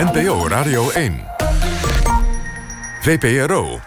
NPO 0.00 0.48
Radio 0.48 0.90
1. 0.90 1.20
VPRO. 3.00 3.80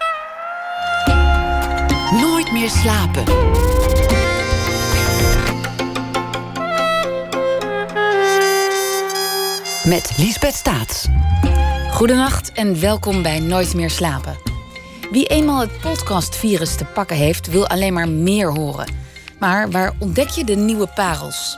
Nooit 2.12 2.52
meer 2.52 2.70
slapen. 2.70 3.24
Met 9.84 10.14
Liesbeth 10.18 10.54
Staats. 10.54 11.08
Goedenacht 11.92 12.52
en 12.52 12.80
welkom 12.80 13.22
bij 13.22 13.40
Nooit 13.40 13.74
meer 13.74 13.90
slapen. 13.90 14.38
Wie 15.12 15.26
eenmaal 15.26 15.60
het 15.60 15.80
podcastvirus 15.82 16.76
te 16.76 16.86
pakken 16.86 17.18
heeft, 17.18 17.48
wil 17.48 17.68
alleen 17.68 17.94
maar 17.94 18.10
meer 18.10 18.52
horen. 18.52 18.92
Maar 19.40 19.72
waar 19.72 19.94
ontdek 20.00 20.28
je 20.28 20.44
de 20.44 20.56
nieuwe 20.56 20.88
parels? 20.96 21.58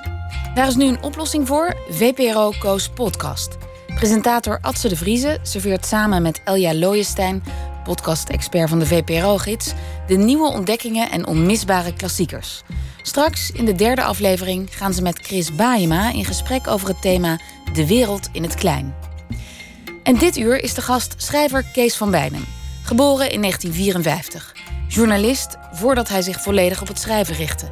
Daar 0.54 0.68
is 0.68 0.76
nu 0.76 0.86
een 0.86 1.04
oplossing 1.04 1.48
voor. 1.48 1.76
VPRO 1.90 2.54
Koos 2.60 2.90
Podcast. 2.90 3.65
Presentator 4.06 4.58
Atze 4.62 4.88
de 4.88 4.96
Vrieze 4.96 5.38
serveert 5.42 5.86
samen 5.86 6.22
met 6.22 6.42
Elja 6.44 6.74
Looijenstein, 6.74 7.44
podcast-expert 7.84 8.70
van 8.70 8.80
de 8.80 8.86
VPRO-gids, 8.86 9.74
de 10.08 10.16
nieuwe 10.16 10.48
ontdekkingen 10.48 11.12
en 11.12 11.28
onmisbare 11.28 11.94
klassiekers. 11.94 12.64
Straks, 13.02 13.52
in 13.52 13.66
de 13.66 13.76
derde 13.76 14.04
aflevering, 14.04 14.68
gaan 14.72 14.94
ze 14.94 15.02
met 15.02 15.20
Chris 15.20 15.56
Baayema 15.56 16.12
in 16.12 16.26
gesprek 16.26 16.68
over 16.68 16.88
het 16.88 17.02
thema 17.02 17.40
De 17.74 17.88
wereld 17.88 18.30
in 18.32 18.44
het 18.44 18.56
klein. 18.56 18.96
En 20.04 20.18
dit 20.18 20.38
uur 20.38 20.64
is 20.64 20.74
de 20.74 20.82
gast 20.82 21.14
schrijver 21.18 21.66
Kees 21.74 21.96
van 21.96 22.12
Bijnem, 22.12 22.46
geboren 22.84 23.32
in 23.32 23.42
1954. 23.42 24.56
Journalist 24.88 25.58
voordat 25.72 26.10
hij 26.10 26.22
zich 26.22 26.42
volledig 26.42 26.82
op 26.82 26.88
het 26.88 27.00
schrijven 27.00 27.36
richtte. 27.36 27.70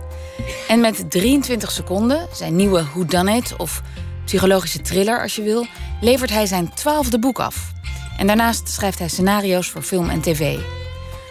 En 0.67 0.79
met 0.79 1.11
23 1.11 1.71
seconden, 1.71 2.27
zijn 2.31 2.55
nieuwe 2.55 2.83
Who 2.83 3.05
Done 3.05 3.35
It 3.35 3.55
of 3.57 3.81
psychologische 4.25 4.81
thriller 4.81 5.21
als 5.21 5.35
je 5.35 5.41
wil, 5.41 5.65
levert 6.01 6.29
hij 6.29 6.45
zijn 6.45 6.73
twaalfde 6.73 7.19
boek 7.19 7.39
af. 7.39 7.71
En 8.17 8.27
daarnaast 8.27 8.69
schrijft 8.69 8.99
hij 8.99 9.07
scenario's 9.07 9.67
voor 9.67 9.81
film 9.81 10.09
en 10.09 10.21
tv. 10.21 10.57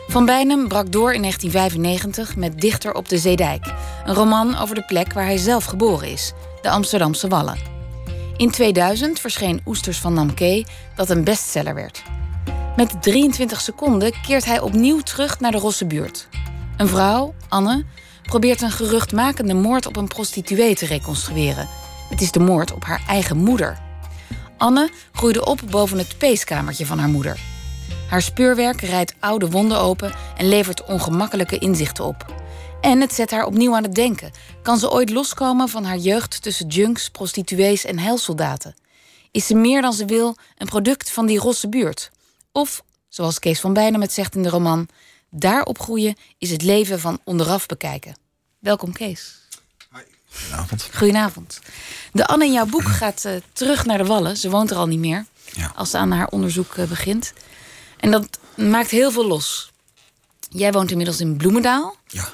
Van 0.08 0.24
Bijnem 0.24 0.68
brak 0.68 0.92
door 0.92 1.12
in 1.12 1.20
1995 1.20 2.36
met 2.36 2.60
Dichter 2.60 2.94
op 2.94 3.08
de 3.08 3.18
Zeedijk. 3.18 3.66
Een 4.04 4.14
roman 4.14 4.58
over 4.58 4.74
de 4.74 4.84
plek 4.84 5.12
waar 5.12 5.24
hij 5.24 5.36
zelf 5.36 5.64
geboren 5.64 6.08
is, 6.08 6.32
de 6.62 6.70
Amsterdamse 6.70 7.28
Wallen. 7.28 7.58
In 8.36 8.50
2000 8.50 9.20
verscheen 9.20 9.60
Oesters 9.66 9.98
van 9.98 10.14
Namke, 10.14 10.66
dat 10.96 11.10
een 11.10 11.24
bestseller 11.24 11.74
werd. 11.74 12.02
Met 12.76 13.02
23 13.02 13.60
seconden 13.60 14.12
keert 14.26 14.44
hij 14.44 14.60
opnieuw 14.60 15.00
terug 15.00 15.40
naar 15.40 15.50
de 15.50 15.58
Rosse 15.58 15.86
buurt. 15.86 16.28
Een 16.76 16.88
vrouw, 16.88 17.34
Anne, 17.48 17.84
probeert 18.22 18.62
een 18.62 18.70
geruchtmakende 18.70 19.54
moord 19.54 19.86
op 19.86 19.96
een 19.96 20.08
prostituee 20.08 20.74
te 20.74 20.86
reconstrueren. 20.86 21.68
Het 22.12 22.20
is 22.20 22.30
de 22.30 22.40
moord 22.40 22.72
op 22.72 22.84
haar 22.84 23.02
eigen 23.06 23.36
moeder. 23.36 23.78
Anne 24.56 24.90
groeide 25.12 25.44
op 25.44 25.60
boven 25.70 25.98
het 25.98 26.18
peeskamertje 26.18 26.86
van 26.86 26.98
haar 26.98 27.08
moeder. 27.08 27.40
Haar 28.08 28.22
speurwerk 28.22 28.80
rijdt 28.80 29.14
oude 29.20 29.50
wonden 29.50 29.78
open 29.78 30.12
en 30.36 30.48
levert 30.48 30.84
ongemakkelijke 30.84 31.58
inzichten 31.58 32.04
op. 32.04 32.34
En 32.80 33.00
het 33.00 33.12
zet 33.12 33.30
haar 33.30 33.46
opnieuw 33.46 33.74
aan 33.74 33.82
het 33.82 33.94
denken. 33.94 34.30
Kan 34.62 34.78
ze 34.78 34.90
ooit 34.90 35.10
loskomen 35.10 35.68
van 35.68 35.84
haar 35.84 35.96
jeugd 35.96 36.42
tussen 36.42 36.66
junks, 36.66 37.08
prostituees 37.08 37.84
en 37.84 37.98
heilsoldaten? 37.98 38.74
Is 39.30 39.46
ze 39.46 39.54
meer 39.54 39.82
dan 39.82 39.92
ze 39.92 40.04
wil 40.04 40.36
een 40.58 40.66
product 40.68 41.10
van 41.10 41.26
die 41.26 41.38
rosse 41.38 41.68
buurt? 41.68 42.10
Of, 42.52 42.84
zoals 43.08 43.38
Kees 43.38 43.60
van 43.60 43.72
Bijnem 43.72 44.00
het 44.00 44.12
zegt 44.12 44.34
in 44.34 44.42
de 44.42 44.48
roman, 44.48 44.88
daar 45.30 45.62
opgroeien 45.62 46.16
is 46.38 46.50
het 46.50 46.62
leven 46.62 47.00
van 47.00 47.20
onderaf 47.24 47.66
bekijken. 47.66 48.16
Welkom 48.58 48.92
Kees. 48.92 49.41
Goedenavond. 50.34 50.88
Goedenavond. 50.94 51.60
De 52.12 52.26
Anne 52.26 52.44
in 52.44 52.52
jouw 52.52 52.66
boek 52.66 52.84
gaat 52.84 53.24
uh, 53.26 53.32
terug 53.52 53.84
naar 53.84 53.98
de 53.98 54.04
Wallen. 54.04 54.36
Ze 54.36 54.50
woont 54.50 54.70
er 54.70 54.76
al 54.76 54.86
niet 54.86 54.98
meer 54.98 55.24
Ja. 55.52 55.72
als 55.74 55.90
ze 55.90 55.98
aan 55.98 56.10
haar 56.12 56.26
onderzoek 56.28 56.76
uh, 56.76 56.84
begint. 56.86 57.32
En 57.96 58.10
dat 58.10 58.38
maakt 58.56 58.90
heel 58.90 59.10
veel 59.12 59.26
los. 59.26 59.72
Jij 60.48 60.72
woont 60.72 60.90
inmiddels 60.90 61.20
in 61.20 61.36
Bloemendaal. 61.36 61.96
Ja. 62.06 62.28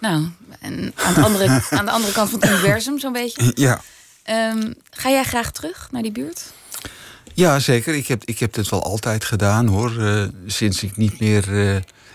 Nou, 0.00 0.28
en 0.60 0.92
aan 0.96 1.14
de 1.14 1.20
andere, 1.22 1.62
aan 1.78 1.84
de 1.84 1.90
andere 1.90 2.12
kant 2.12 2.30
van 2.30 2.40
het 2.40 2.50
universum 2.50 2.98
zo'n 2.98 3.12
beetje. 3.12 3.52
Ja. 3.54 3.80
Ehm, 4.22 4.72
ga 4.90 5.10
jij 5.10 5.24
graag 5.24 5.50
terug 5.52 5.88
naar 5.90 6.02
die 6.02 6.12
buurt? 6.12 6.52
Ja, 7.34 7.58
zeker. 7.58 7.94
Ik 7.94 8.06
heb, 8.08 8.24
ik 8.24 8.38
heb 8.38 8.52
dit 8.52 8.68
wel 8.68 8.82
altijd 8.82 9.24
gedaan 9.24 9.66
hoor. 9.66 9.92
Uh, 9.92 10.24
sinds 10.46 10.82
ik 10.82 10.96
niet 10.96 11.20
meer 11.20 11.48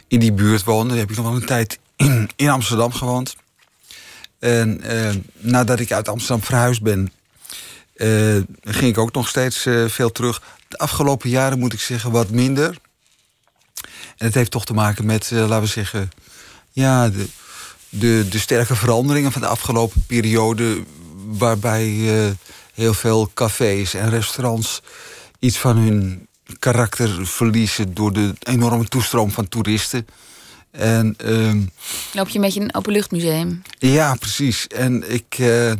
in 0.07 0.19
die 0.19 0.33
buurt 0.33 0.63
woonde, 0.63 0.95
heb 0.97 1.09
ik 1.09 1.15
nog 1.15 1.25
wel 1.25 1.35
een 1.35 1.45
tijd 1.45 1.79
in, 1.95 2.29
in 2.35 2.49
Amsterdam 2.49 2.91
gewoond. 2.93 3.35
En 4.43 4.81
uh, 4.85 5.09
nadat 5.37 5.79
ik 5.79 5.91
uit 5.91 6.07
Amsterdam 6.07 6.43
verhuisd 6.45 6.81
ben, 6.81 7.11
ging 8.63 8.91
ik 8.91 8.97
ook 8.97 9.13
nog 9.13 9.27
steeds 9.27 9.67
veel 9.87 10.11
terug. 10.11 10.41
De 10.67 10.77
afgelopen 10.77 11.29
jaren 11.29 11.59
moet 11.59 11.73
ik 11.73 11.79
zeggen 11.79 12.11
wat 12.11 12.29
minder. 12.29 12.77
En 14.17 14.25
het 14.25 14.33
heeft 14.33 14.51
toch 14.51 14.65
te 14.65 14.73
maken 14.73 15.05
met, 15.05 15.31
laten 15.31 15.59
we 15.61 15.65
zeggen, 15.65 16.11
ja, 16.71 17.09
de, 17.09 17.27
de, 17.89 18.25
de 18.29 18.39
sterke 18.39 18.75
veranderingen 18.75 19.31
van 19.31 19.41
de 19.41 19.47
afgelopen 19.47 20.05
periode. 20.07 20.83
Waarbij 21.25 21.89
heel 22.73 22.93
veel 22.93 23.31
cafés 23.33 23.93
en 23.93 24.09
restaurants 24.09 24.81
iets 25.39 25.57
van 25.57 25.77
hun 25.77 26.27
karakter 26.59 27.27
verliezen 27.27 27.93
door 27.93 28.13
de 28.13 28.33
enorme 28.39 28.85
toestroom 28.85 29.31
van 29.31 29.47
toeristen. 29.47 30.07
En, 30.73 31.15
uh, 31.25 31.53
Loop 32.13 32.29
je 32.29 32.39
met 32.39 32.53
je 32.53 32.59
een 32.59 32.75
openluchtmuseum? 32.75 33.61
Ja, 33.77 34.15
precies. 34.15 34.67
En 34.67 35.11
ik. 35.11 35.37
Uh, 35.37 35.71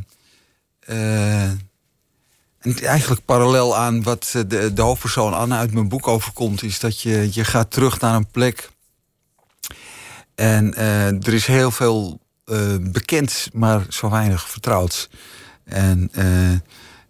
uh, 0.89 1.43
en 2.59 2.79
eigenlijk 2.81 3.25
parallel 3.25 3.77
aan 3.77 4.03
wat 4.03 4.31
de, 4.47 4.73
de 4.73 4.81
hoofdpersoon 4.81 5.33
Anne 5.33 5.55
uit 5.55 5.73
mijn 5.73 5.87
boek 5.87 6.07
overkomt, 6.07 6.63
is 6.63 6.79
dat 6.79 7.01
je, 7.01 7.29
je 7.31 7.43
gaat 7.43 7.71
terug 7.71 7.99
naar 7.99 8.15
een 8.15 8.27
plek. 8.27 8.69
En 10.35 10.73
uh, 10.77 11.07
er 11.07 11.33
is 11.33 11.45
heel 11.45 11.71
veel 11.71 12.19
bekend, 12.81 13.49
maar 13.53 13.85
zo 13.89 14.09
weinig 14.09 14.49
vertrouwd. 14.49 15.09
En 15.63 16.09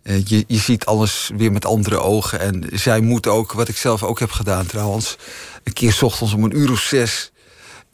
je, 0.03 0.44
je 0.47 0.57
ziet 0.57 0.85
alles 0.85 1.31
weer 1.38 1.51
met 1.51 1.65
andere 1.65 2.00
ogen. 2.00 2.39
En 2.39 2.69
zij 2.71 3.00
moet 3.00 3.27
ook, 3.27 3.51
wat 3.51 3.67
ik 3.67 3.77
zelf 3.77 4.03
ook 4.03 4.19
heb 4.19 4.31
gedaan 4.31 4.65
trouwens... 4.65 5.17
een 5.63 5.73
keer 5.73 5.94
's 5.94 6.01
ochtends 6.01 6.33
om 6.33 6.44
een 6.44 6.57
uur 6.57 6.71
of 6.71 6.79
zes 6.79 7.32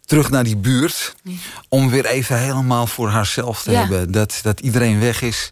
terug 0.09 0.29
naar 0.29 0.43
die 0.43 0.57
buurt... 0.57 1.15
Ja. 1.23 1.33
om 1.69 1.89
weer 1.89 2.05
even 2.05 2.39
helemaal 2.39 2.87
voor 2.87 3.09
haarzelf 3.09 3.63
te 3.63 3.71
Ja. 3.71 3.79
hebben. 3.79 4.11
Dat, 4.11 4.39
dat 4.41 4.59
iedereen 4.59 4.99
weg 4.99 5.21
is. 5.21 5.51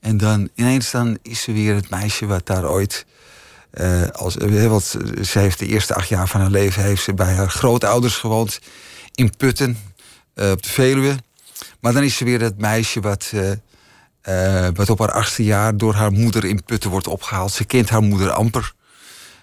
En 0.00 0.16
dan 0.16 0.48
ineens 0.54 0.90
dan 0.90 1.18
is 1.22 1.42
ze 1.42 1.52
weer 1.52 1.74
het 1.74 1.90
meisje 1.90 2.26
wat 2.26 2.46
daar 2.46 2.70
ooit... 2.70 3.06
Uh, 3.74 4.08
als, 4.08 4.36
want 4.68 4.84
ze 5.22 5.38
heeft 5.38 5.58
de 5.58 5.66
eerste 5.66 5.94
acht 5.94 6.08
jaar 6.08 6.28
van 6.28 6.40
haar 6.40 6.50
leven... 6.50 6.82
heeft 6.82 7.02
ze 7.02 7.14
bij 7.14 7.34
haar 7.34 7.50
grootouders 7.50 8.16
gewoond 8.16 8.58
in 9.14 9.36
Putten, 9.36 9.78
uh, 10.34 10.50
op 10.50 10.62
de 10.62 10.68
Veluwe. 10.68 11.16
Maar 11.80 11.92
dan 11.92 12.02
is 12.02 12.16
ze 12.16 12.24
weer 12.24 12.40
het 12.40 12.58
meisje 12.58 13.00
wat... 13.00 13.32
Uh, 13.34 14.68
wat 14.74 14.90
op 14.90 14.98
haar 14.98 15.12
achtste 15.12 15.44
jaar 15.44 15.76
door 15.76 15.94
haar 15.94 16.12
moeder 16.12 16.44
in 16.44 16.64
Putten 16.64 16.90
wordt 16.90 17.06
opgehaald. 17.06 17.52
Ze 17.52 17.64
kent 17.64 17.88
haar 17.90 18.02
moeder 18.02 18.30
amper. 18.30 18.72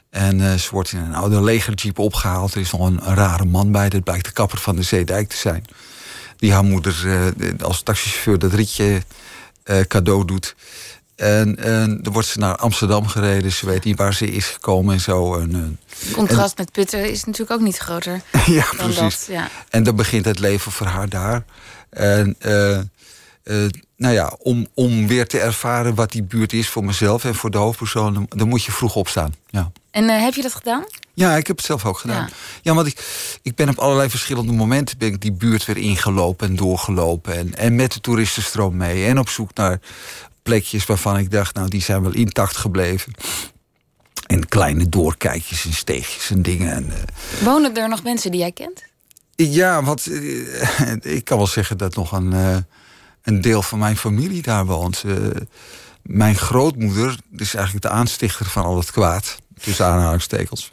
En 0.10 0.40
uh, 0.40 0.54
ze 0.54 0.70
wordt 0.72 0.92
in 0.92 1.00
een 1.00 1.16
oude 1.16 1.44
legerjeep 1.44 2.00
opgehaald. 2.00 2.54
Er 2.54 2.62
is 2.62 2.72
nog 2.72 2.88
een, 2.88 3.08
een, 3.08 3.16
rare 3.16 3.46
man 3.46 3.72
bij. 3.72 3.90
Dat 3.90 4.04
blijkt 4.04 4.26
de 4.26 4.32
kapper 4.32 4.58
van 4.58 4.76
de 4.76 4.82
Zeedijk 4.82 5.30
te 5.30 5.38
zijn. 5.38 5.66
Die 6.38 6.54
haar 6.54 6.64
moeder 6.64 7.06
uh, 7.06 7.28
als 7.62 7.82
taxichauffeur 7.82 8.40
dat 8.40 8.54
ritje 8.54 9.02
cadeau 9.88 10.26
doet. 10.26 10.56
En, 11.16 11.58
en 11.58 12.00
dan 12.02 12.14
wordt 12.14 12.28
ze 12.28 12.40
naar 12.40 12.56
Amsterdam 12.56 13.08
gereden. 13.08 13.52
Ze 13.52 13.66
weet 13.66 13.84
niet 13.84 13.98
waar 13.98 14.14
ze 14.14 14.32
is 14.32 14.46
gekomen 14.46 14.94
en 14.94 15.00
zo. 15.00 15.36
En, 15.36 15.80
contrast 16.12 16.58
en, 16.58 16.64
met 16.64 16.72
Putten 16.72 17.12
is 17.12 17.24
natuurlijk 17.24 17.52
ook 17.60 17.66
niet 17.66 17.78
groter. 17.78 18.22
ja, 18.46 18.66
dan 18.78 18.92
precies. 18.92 19.26
Dat, 19.26 19.36
ja. 19.36 19.50
En 19.70 19.84
dan 19.84 19.96
begint 19.96 20.26
het 20.26 20.40
leven 20.40 20.72
voor 20.72 20.88
haar 20.88 21.10
daar. 21.10 21.44
En... 21.90 22.36
Nou 24.00 24.14
ja, 24.14 24.36
om, 24.38 24.68
om 24.74 25.08
weer 25.08 25.28
te 25.28 25.40
ervaren 25.40 25.96
wat 25.96 26.12
die 26.12 26.24
buurt 26.24 26.54
is 26.54 26.70
voor 26.70 26.84
mezelf 26.86 27.26
en 27.26 27.36
voor 27.36 27.52
de 27.52 27.58
hoofdpersoon, 27.58 28.14
dan, 28.14 28.26
dan 28.30 28.48
moet 28.48 28.64
je 28.64 28.72
vroeg 28.72 28.96
opstaan. 28.96 29.36
Ja. 29.50 29.72
En 29.92 30.04
uh, 30.04 30.22
heb 30.22 30.34
je 30.34 30.42
dat 30.42 30.54
gedaan? 30.54 30.84
Ja, 31.14 31.36
ik 31.36 31.48
heb 31.48 31.58
het 31.58 31.66
zelf 31.66 31.86
ook 31.86 31.98
gedaan. 31.98 32.22
Ja, 32.22 32.30
ja 32.62 32.74
want 32.74 32.88
ik, 32.88 33.06
ik 33.42 33.56
ben 33.56 33.70
op 33.70 33.78
allerlei 33.78 34.10
verschillende 34.10 34.52
momenten 34.52 34.98
ben 34.98 35.08
ik 35.08 35.22
die 35.22 35.32
buurt 35.32 35.66
weer 35.66 35.78
ingelopen 35.78 36.48
en 36.48 36.56
doorgelopen. 36.56 37.38
En, 37.38 37.56
en 37.56 37.76
met 37.76 37.94
de 37.94 38.02
toeristenstroom 38.02 38.78
mee. 38.78 39.06
En 39.06 39.20
op 39.20 39.30
zoek 39.30 39.54
naar 39.54 39.80
plekjes 40.44 40.86
waarvan 40.86 41.18
ik 41.18 41.32
dacht, 41.32 41.56
nou, 41.56 41.70
die 41.70 41.82
zijn 41.82 42.02
wel 42.02 42.14
intact 42.14 42.58
gebleven. 42.58 43.14
En 44.28 44.48
kleine 44.48 44.90
doorkijkjes 44.90 45.66
en 45.66 45.74
steegjes 45.74 46.30
en 46.30 46.42
dingen. 46.42 46.72
En, 46.72 46.86
uh, 46.86 47.44
Wonen 47.44 47.76
er 47.76 47.90
nog 47.90 48.04
mensen 48.04 48.32
die 48.32 48.40
jij 48.40 48.52
kent? 48.52 48.84
Ja, 49.36 49.84
want 49.84 50.08
uh, 50.08 50.96
ik 51.18 51.26
kan 51.26 51.38
wel 51.38 51.48
zeggen 51.48 51.78
dat 51.78 51.96
nog 51.96 52.12
een 52.12 52.66
een 53.30 53.42
deel 53.42 53.62
van 53.62 53.80
mijn 53.80 53.98
familie 53.98 54.42
daar 54.42 54.66
woont. 54.66 55.04
Uh, 55.06 55.16
mijn 56.02 56.36
grootmoeder 56.36 57.18
is 57.36 57.56
eigenlijk 57.56 57.86
de 57.86 57.92
aanstichter 57.92 58.46
van 58.46 58.64
al 58.64 58.78
het 58.78 58.92
kwaad. 58.92 59.38
Tussen 59.62 59.86
aanhalingstekens. 59.86 60.70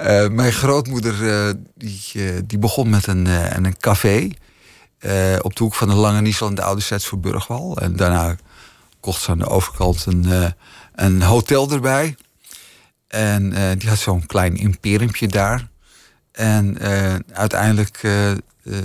uh, 0.00 0.28
mijn 0.40 0.52
grootmoeder 0.52 1.22
uh, 1.22 1.52
die, 1.74 2.46
die 2.46 2.58
begon 2.58 2.90
met 2.90 3.06
een, 3.06 3.26
een 3.64 3.76
café. 3.78 4.30
op 5.40 5.56
de 5.56 5.62
hoek 5.62 5.74
van 5.74 5.88
de 5.88 5.94
Lange 5.94 6.20
Niesel 6.20 6.48
en 6.48 6.54
de 6.54 6.62
Oude 6.62 6.82
Zets 6.82 7.06
voor 7.06 7.20
Burgwal. 7.20 7.76
En 7.76 7.96
daarna 7.96 8.36
kocht 9.00 9.22
ze 9.22 9.30
aan 9.30 9.38
de 9.38 9.48
overkant 9.48 10.06
een, 10.06 10.54
een 10.94 11.22
hotel 11.22 11.70
erbij. 11.70 12.16
En 13.14 13.52
eh, 13.52 13.78
die 13.78 13.88
had 13.88 13.98
zo'n 13.98 14.26
klein 14.26 14.56
imperiumpje 14.56 15.28
daar. 15.28 15.68
En 16.34 16.78
eh, 16.78 17.14
uiteindelijk 17.32 17.98
eh, 18.02 18.30
eh, 18.30 18.36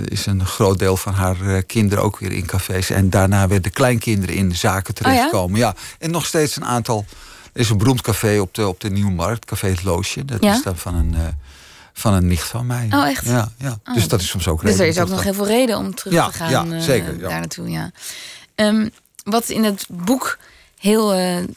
is 0.04 0.26
een 0.26 0.46
groot 0.46 0.78
deel 0.78 0.96
van 0.96 1.14
haar 1.14 1.62
kinderen 1.62 2.04
ook 2.04 2.18
weer 2.18 2.32
in 2.32 2.46
cafés. 2.46 2.90
En 2.90 3.10
daarna 3.10 3.48
weer 3.48 3.62
de 3.62 3.70
kleinkinderen 3.70 4.34
in 4.34 4.56
zaken 4.56 4.94
terechtkomen. 4.94 5.58
ja? 5.58 5.74
En 5.98 6.10
nog 6.10 6.26
steeds 6.26 6.56
een 6.56 6.64
aantal. 6.64 7.04
Er 7.52 7.60
is 7.60 7.70
een 7.70 7.78
beroemd 7.78 8.00
café 8.00 8.38
op 8.40 8.54
de, 8.54 8.68
op 8.68 8.80
de 8.80 8.90
Nieuwmarkt, 8.90 9.44
Café 9.44 9.68
Het 9.68 9.82
Loosje. 9.82 10.24
Dat 10.24 10.42
Ja? 10.42 10.54
is 10.54 10.62
dan 10.62 10.76
van 10.76 10.94
een, 10.94 11.14
van 11.92 12.12
een 12.14 12.26
nicht 12.26 12.48
van 12.48 12.66
mij. 12.66 12.88
Oh, 12.92 13.06
echt? 13.08 13.24
Ja, 13.24 13.52
ja. 13.56 13.78
Oh. 13.86 13.94
dus 13.94 14.08
dat 14.08 14.20
is 14.20 14.28
soms 14.28 14.48
ook 14.48 14.60
Dus 14.62 14.72
er 14.72 14.78
reden 14.78 14.94
is 14.94 15.00
ook 15.02 15.08
nog 15.08 15.22
heel 15.22 15.34
veel 15.34 15.46
reden 15.46 15.76
om 15.76 15.94
terug 15.94 16.12
Ja, 16.12 16.26
te 16.28 16.32
gaan 16.32 16.50
ja, 16.70 16.80
zeker, 16.80 17.14
ja. 17.14 17.28
daar 17.28 17.38
naartoe. 17.38 17.70
Ja. 17.70 17.90
Ehm, 18.54 18.88
wat 19.24 19.48
in 19.48 19.64
het 19.64 19.86
boek 19.88 20.38
heel 20.78 21.08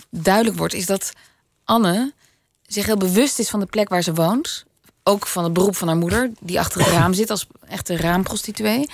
duidelijk 0.10 0.58
wordt, 0.58 0.74
is 0.74 0.86
dat 0.86 1.14
Anne 1.64 2.14
zich 2.68 2.86
heel 2.86 2.98
bewust 2.98 3.40
is 3.40 3.50
van 3.50 3.60
de 3.60 3.66
plek 3.66 3.90
waar 3.90 4.02
ze 4.02 4.14
woont. 4.14 4.66
Ook 5.04 5.28
van 5.28 5.44
het 5.44 5.54
beroep 5.54 5.76
van 5.76 5.88
haar 5.88 5.98
moeder, 5.98 6.32
die 6.40 6.60
achter 6.60 6.82
het 6.82 6.90
raam 6.90 7.14
zit 7.14 7.30
als 7.30 7.48
echte 7.68 7.96
raamprostituee. 7.98 8.90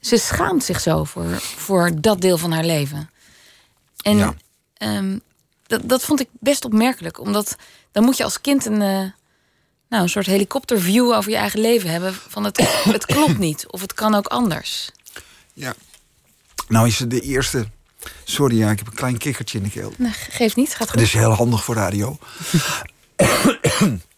Ze 0.00 0.16
schaamt 0.16 0.64
zich 0.64 0.80
zo 0.80 1.04
voor, 1.04 1.38
voor 1.40 1.90
dat 2.00 2.20
deel 2.20 2.38
van 2.38 2.52
haar 2.52 2.64
leven. 2.64 3.10
En 4.02 4.16
Ja. 4.16 4.34
ehm, 4.74 5.18
dat, 5.66 5.80
dat 5.84 6.02
vond 6.02 6.20
ik 6.20 6.28
best 6.32 6.64
opmerkelijk, 6.64 7.20
omdat 7.20 7.56
dan 7.92 8.04
moet 8.04 8.16
je 8.16 8.24
als 8.24 8.40
kind 8.40 8.64
een, 8.66 8.82
eh, 8.82 9.10
nou, 9.88 10.02
een 10.02 10.08
soort 10.08 10.26
helikopterview 10.26 11.12
over 11.12 11.30
je 11.30 11.36
eigen 11.36 11.60
leven 11.60 11.90
hebben. 11.90 12.14
Van 12.28 12.44
het, 12.44 12.58
het 12.84 13.06
klopt 13.06 13.38
niet, 13.38 13.66
of 13.66 13.80
het 13.80 13.94
kan 13.94 14.14
ook 14.14 14.26
anders. 14.26 14.90
Ja. 15.52 15.74
Nou 16.68 16.86
is 16.86 16.98
het 16.98 17.10
de 17.10 17.20
eerste... 17.20 17.66
Sorry, 18.24 18.58
ja, 18.58 18.70
ik 18.70 18.78
heb 18.78 18.86
een 18.86 18.94
klein 18.94 19.18
kikkertje 19.18 19.58
in 19.58 19.64
de 19.64 19.70
keel. 19.70 19.92
Nee, 19.96 20.12
geeft 20.12 20.56
niet, 20.56 20.74
gaat 20.74 20.90
goed. 20.90 20.98
Het 20.98 21.08
is 21.08 21.12
heel 21.12 21.32
handig 21.32 21.64
voor 21.64 21.74
radio. 21.74 22.18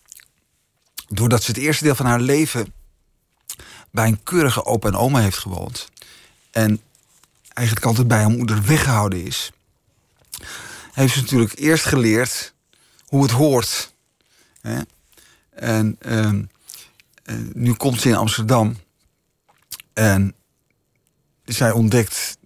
Doordat 1.15 1.43
ze 1.43 1.51
het 1.51 1.61
eerste 1.61 1.85
deel 1.85 1.95
van 1.95 2.07
haar 2.07 2.21
leven 2.21 2.73
bij 3.91 4.07
een 4.07 4.23
keurige 4.23 4.65
opa 4.65 4.89
en 4.89 4.97
oma 4.97 5.21
heeft 5.21 5.39
gewoond. 5.39 5.89
En 6.51 6.81
eigenlijk 7.53 7.87
altijd 7.87 8.09
bij 8.09 8.19
haar 8.19 8.31
moeder 8.31 8.63
weggehouden 8.63 9.25
is. 9.25 9.53
Heeft 10.93 11.15
ze 11.15 11.21
natuurlijk 11.21 11.59
eerst 11.59 11.85
geleerd 11.85 12.55
hoe 13.07 13.23
het 13.23 13.31
hoort. 13.31 13.95
Hè? 14.61 14.81
En 15.51 15.97
ehm, 15.99 16.43
eh, 17.25 17.37
nu 17.53 17.75
komt 17.75 18.01
ze 18.01 18.09
in 18.09 18.17
Amsterdam. 18.17 18.77
En 19.93 20.35
zij 21.45 21.71
ontdekt 21.71 22.39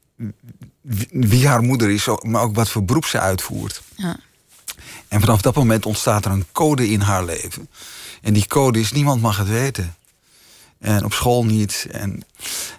wie- 0.80 1.08
wie 1.10 1.48
haar 1.48 1.62
moeder 1.62 1.90
is, 1.90 2.06
maar 2.22 2.42
ook 2.42 2.54
wat 2.54 2.68
voor 2.68 2.84
beroep 2.84 3.04
ze 3.04 3.20
uitvoert. 3.20 3.82
Ja. 3.96 4.16
En 5.08 5.20
vanaf 5.20 5.40
dat 5.40 5.54
moment 5.54 5.86
ontstaat 5.86 6.24
er 6.24 6.30
een 6.30 6.46
code 6.52 6.88
in 6.88 7.00
haar 7.00 7.24
leven. 7.24 7.68
En 8.26 8.32
die 8.32 8.46
code 8.46 8.80
is, 8.80 8.92
niemand 8.92 9.20
mag 9.22 9.38
het 9.38 9.48
weten. 9.48 9.94
En 10.78 11.04
op 11.04 11.12
school 11.12 11.44
niet. 11.44 11.86
En, 11.90 12.24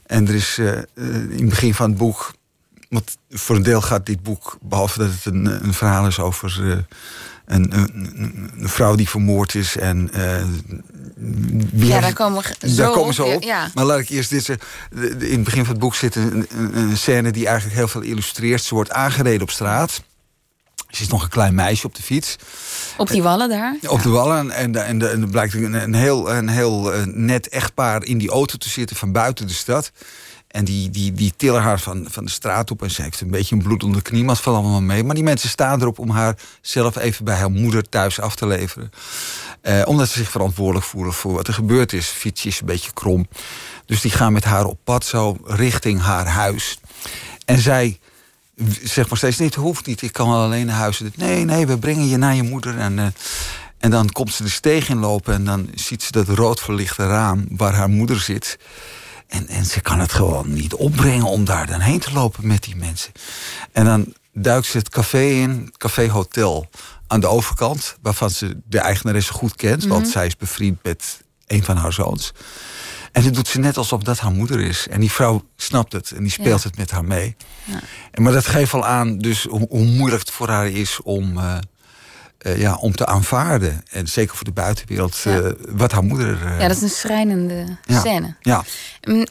en 0.06 0.28
er 0.28 0.36
is 0.36 0.58
eh, 0.58 0.78
eh, 0.78 0.84
in 1.14 1.30
het 1.40 1.50
begin 1.50 1.74
van 1.74 1.90
het 1.90 1.98
boek... 1.98 2.34
Want 2.90 3.18
voor 3.30 3.56
een 3.56 3.64
deel 3.64 3.82
gaat 3.82 4.06
dit 4.06 4.24
boek, 4.24 4.58
behalve 4.62 5.00
dat 5.00 5.10
het 5.12 5.26
een, 5.26 5.46
een 5.66 5.74
verhaal 5.74 6.08
is 6.08 6.20
over 6.20 6.72
eh, 6.72 6.78
een, 7.46 7.78
een, 7.78 7.92
een- 8.58 8.70
vrouw 8.70 8.96
die 8.96 9.10
vermoord 9.10 9.56
is. 9.56 9.78
En 9.78 10.10
wie 11.72 11.86
Ja, 11.86 12.00
daar 12.00 12.14
komen 12.14 12.44
we 12.60 12.70
zo 12.70 12.76
daar 12.84 12.92
komen 12.92 13.14
ze 13.14 13.24
op, 13.24 13.36
op. 13.36 13.44
ja. 13.44 13.70
Maar 13.74 13.86
laat 13.86 14.00
ik 14.00 14.10
eerst 14.10 14.30
dit 14.30 14.44
zeggen. 14.44 14.68
In 15.20 15.32
het 15.36 15.44
begin 15.44 15.64
van 15.64 15.72
het 15.74 15.80
boek 15.82 15.96
zit 15.96 16.16
een, 16.16 16.48
een, 16.58 16.78
een 16.78 16.98
scène 16.98 17.32
die 17.32 17.46
eigenlijk 17.48 17.78
heel 17.78 17.88
veel 17.88 18.02
illustreert. 18.02 18.64
Ze 18.64 18.74
wordt 18.76 18.92
aangereden 18.92 19.42
op 19.42 19.50
straat. 19.52 20.04
Ze 20.90 21.02
is 21.02 21.08
nog 21.08 21.24
een 21.24 21.30
klein 21.30 21.56
meisje 21.56 21.88
op 21.88 21.96
de 21.96 22.02
fiets. 22.02 22.36
Op 22.98 23.08
die 23.08 23.24
wallen 23.24 23.50
daar. 23.50 23.78
Op 23.88 24.02
de 24.02 24.10
wallen. 24.10 24.52
En, 24.52 24.76
en, 24.76 25.12
en 25.12 25.22
er 25.22 25.30
blijkt 25.30 25.54
een, 25.54 25.74
een 25.74 25.94
heel, 25.94 26.32
een 26.34 26.50
heel 26.50 26.94
eh, 26.94 27.06
net 27.06 27.50
echtpaar 27.50 28.04
in 28.04 28.18
die 28.18 28.30
auto 28.30 28.58
te 28.58 28.70
zitten 28.70 28.96
van 28.96 29.12
buiten 29.12 29.48
de 29.48 29.54
stad. 29.54 29.92
En 30.48 30.66
die, 30.66 30.90
die, 30.90 31.12
die 31.12 31.34
tillen 31.38 31.62
haar 31.62 31.80
van, 31.80 32.06
van 32.10 32.26
de 32.26 32.32
straat 32.32 32.72
op. 32.72 32.82
En 32.82 32.92
ze 32.92 33.02
heeft 33.02 33.22
een 33.22 33.30
beetje 33.30 33.56
een 33.56 33.62
bloed 33.62 33.84
onder 33.84 34.04
de 34.04 34.10
knie, 34.10 34.24
maar 34.24 34.36
het 34.36 34.44
valt 34.44 34.58
allemaal 34.58 34.82
mee. 34.82 35.04
Maar 35.04 35.16
die 35.16 35.24
mensen 35.24 35.50
staan 35.50 35.82
erop 35.82 36.00
om 36.00 36.10
haar 36.10 36.38
zelf 36.62 36.96
even 36.96 37.26
bij 37.26 37.36
haar 37.36 37.52
moeder 37.52 37.90
thuis 37.90 38.20
af 38.20 38.36
te 38.36 38.48
leveren. 38.48 38.92
Eh, 39.62 39.82
omdat 39.86 40.10
ze 40.10 40.18
zich 40.18 40.32
verantwoordelijk 40.32 40.86
voelen 40.86 41.14
voor 41.14 41.34
wat 41.34 41.48
er 41.48 41.54
gebeurd 41.54 41.94
is. 41.94 42.08
Fietsje 42.08 42.48
is 42.48 42.60
een 42.60 42.66
beetje 42.66 42.94
krom. 42.94 43.28
Dus 43.86 44.02
die 44.02 44.12
gaan 44.12 44.34
met 44.34 44.44
haar 44.44 44.66
op 44.66 44.80
pad 44.84 45.06
zo 45.06 45.38
richting 45.44 46.02
haar 46.02 46.28
huis. 46.28 46.80
En 47.46 47.60
zij 47.60 48.00
zegt 48.84 49.10
maar 49.10 49.18
steeds, 49.18 49.38
nee, 49.38 49.48
het 49.48 49.58
hoeft 49.58 49.86
niet. 49.86 50.02
Ik 50.02 50.14
kan 50.14 50.30
wel 50.30 50.42
alleen 50.44 50.66
naar 50.66 50.76
huis. 50.76 51.02
Nee, 51.16 51.46
nee, 51.46 51.68
we 51.68 51.78
brengen 51.78 52.08
je 52.08 52.18
naar 52.18 52.36
je 52.36 52.44
moeder. 52.44 52.78
En, 52.78 53.00
eh, 53.00 53.06
en 53.78 53.92
dan 53.92 54.12
komt 54.12 54.34
ze 54.34 54.44
de 54.44 54.50
steeg 54.50 54.90
inlopen 54.90 55.34
en 55.34 55.46
dan 55.46 55.70
ziet 55.76 56.04
ze 56.04 56.12
dat 56.12 56.28
rood 56.28 56.60
verlichte 56.60 57.08
raam 57.08 57.46
waar 57.50 57.74
haar 57.74 57.90
moeder 57.90 58.20
zit. 58.20 58.60
En, 59.28 59.48
en 59.48 59.66
ze 59.66 59.82
kan 59.82 60.00
het 60.00 60.12
gewoon 60.12 60.54
niet 60.54 60.74
opbrengen 60.74 61.26
om 61.26 61.46
daar 61.46 61.68
dan 61.68 61.80
heen 61.80 62.00
te 62.00 62.14
lopen 62.14 62.48
met 62.48 62.64
die 62.64 62.76
mensen. 62.76 63.12
En 63.72 63.86
dan 63.86 64.14
duikt 64.34 64.68
ze 64.68 64.78
het 64.78 64.90
café 64.90 65.24
in, 65.24 65.50
het 65.66 65.78
café 65.78 66.10
Hotel 66.10 66.70
aan 67.08 67.20
de 67.20 67.28
overkant, 67.28 67.98
waarvan 68.02 68.30
ze 68.30 68.58
de 68.66 68.80
eigenaresse 68.80 69.34
goed 69.34 69.56
kent, 69.56 69.86
want 69.86 70.08
zij 70.08 70.26
is 70.26 70.38
bevriend 70.38 70.84
met 70.84 71.22
een 71.48 71.64
van 71.64 71.78
haar 71.78 71.94
zoons. 71.94 72.34
En 73.18 73.24
dat 73.24 73.34
doet 73.34 73.48
ze 73.48 73.60
net 73.60 73.78
alsof 73.78 74.02
dat 74.04 74.20
haar 74.20 74.32
moeder 74.32 74.60
is. 74.60 74.88
En 74.90 75.00
die 75.00 75.12
vrouw 75.12 75.44
snapt 75.56 75.94
het 75.94 76.12
en 76.12 76.22
die 76.24 76.32
speelt 76.32 76.62
Ja. 76.62 76.68
het 76.68 76.78
met 76.78 76.92
haar 76.92 77.06
mee. 77.06 77.36
En 78.12 78.24
Maar 78.24 78.34
dat 78.34 78.46
geeft 78.46 78.74
al 78.74 78.86
aan 78.86 79.18
dus 79.18 79.44
hoe, 79.44 79.66
hoe 79.70 79.86
moeilijk 79.86 80.22
het 80.22 80.32
voor 80.32 80.50
haar 80.50 80.68
is 80.70 81.02
om, 81.04 81.38
eh, 81.38 81.58
eh, 82.38 82.60
ja, 82.60 82.76
om 82.76 82.96
te 82.96 83.06
aanvaarden. 83.06 83.84
En 83.92 84.08
zeker 84.08 84.36
voor 84.36 84.46
de 84.46 84.52
buitenwereld, 84.52 85.18
Ja. 85.18 85.40
eh, 85.40 85.52
wat 85.70 85.92
haar 85.92 86.04
moeder... 86.04 86.38
Ja, 86.60 86.68
dat 86.68 86.76
is 86.78 86.82
een 86.82 86.90
schrijnende 86.90 87.78
ja. 87.86 88.00
scène. 88.00 88.36
Ja, 88.42 88.64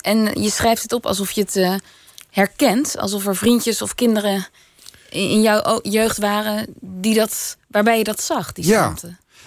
En 0.01 0.43
je 0.43 0.51
schrijft 0.51 0.83
het 0.83 0.93
op 0.93 1.07
alsof 1.07 1.31
je 1.31 1.41
het 1.41 1.81
herkent. 2.31 2.99
Alsof 2.99 3.27
er 3.27 3.37
vriendjes 3.37 3.83
of 3.83 3.95
kinderen 3.95 4.47
in 5.11 5.41
jouw 5.43 5.81
jeugd 5.83 6.19
waren 6.19 6.67
die 6.81 7.15
dat, 7.15 7.57
waarbij 7.69 7.99
je 7.99 8.05
dat 8.05 8.23
zag, 8.23 8.53
die 8.53 8.67
Ja. 8.67 8.95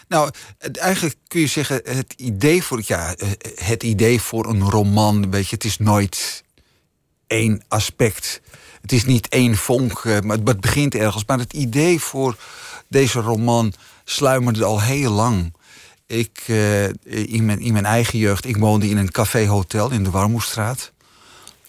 Nou, 0.09 0.31
eigenlijk 0.73 1.15
kun 1.27 1.39
je 1.39 1.47
zeggen, 1.47 1.81
het 1.83 2.13
idee 2.17 2.63
voor, 2.63 2.81
ja, 2.85 3.15
eh, 3.15 3.29
het 3.55 3.83
idee 3.83 4.21
voor 4.21 4.45
een 4.45 4.69
roman, 4.69 5.31
weet 5.31 5.47
je, 5.49 5.55
het 5.55 5.63
is 5.65 5.77
nooit 5.77 6.43
één 7.27 7.63
aspect. 7.67 8.41
Het 8.81 8.91
is 8.91 9.05
niet 9.05 9.27
één 9.29 9.55
vonk, 9.55 9.99
eh, 10.05 10.19
maar 10.19 10.37
het- 10.37 10.61
begint 10.61 10.95
ergens. 10.95 11.23
Maar 11.25 11.37
het 11.39 11.53
idee 11.53 11.99
voor 11.99 12.35
deze 12.87 13.19
roman 13.19 13.73
sluimerde 14.03 14.63
al 14.63 14.81
heel 14.81 15.11
lang. 15.11 15.53
Ik, 16.05 16.43
eh, 16.47 16.87
in, 17.33 17.45
mijn, 17.45 17.59
in 17.59 17.73
mijn 17.73 17.85
eigen 17.85 18.19
jeugd, 18.19 18.45
ik 18.45 18.57
woonde 18.57 18.89
in 18.89 18.97
een 18.97 19.11
café-hotel 19.11 19.91
in 19.91 20.03
de 20.03 20.09
Warmoestraat. 20.09 20.91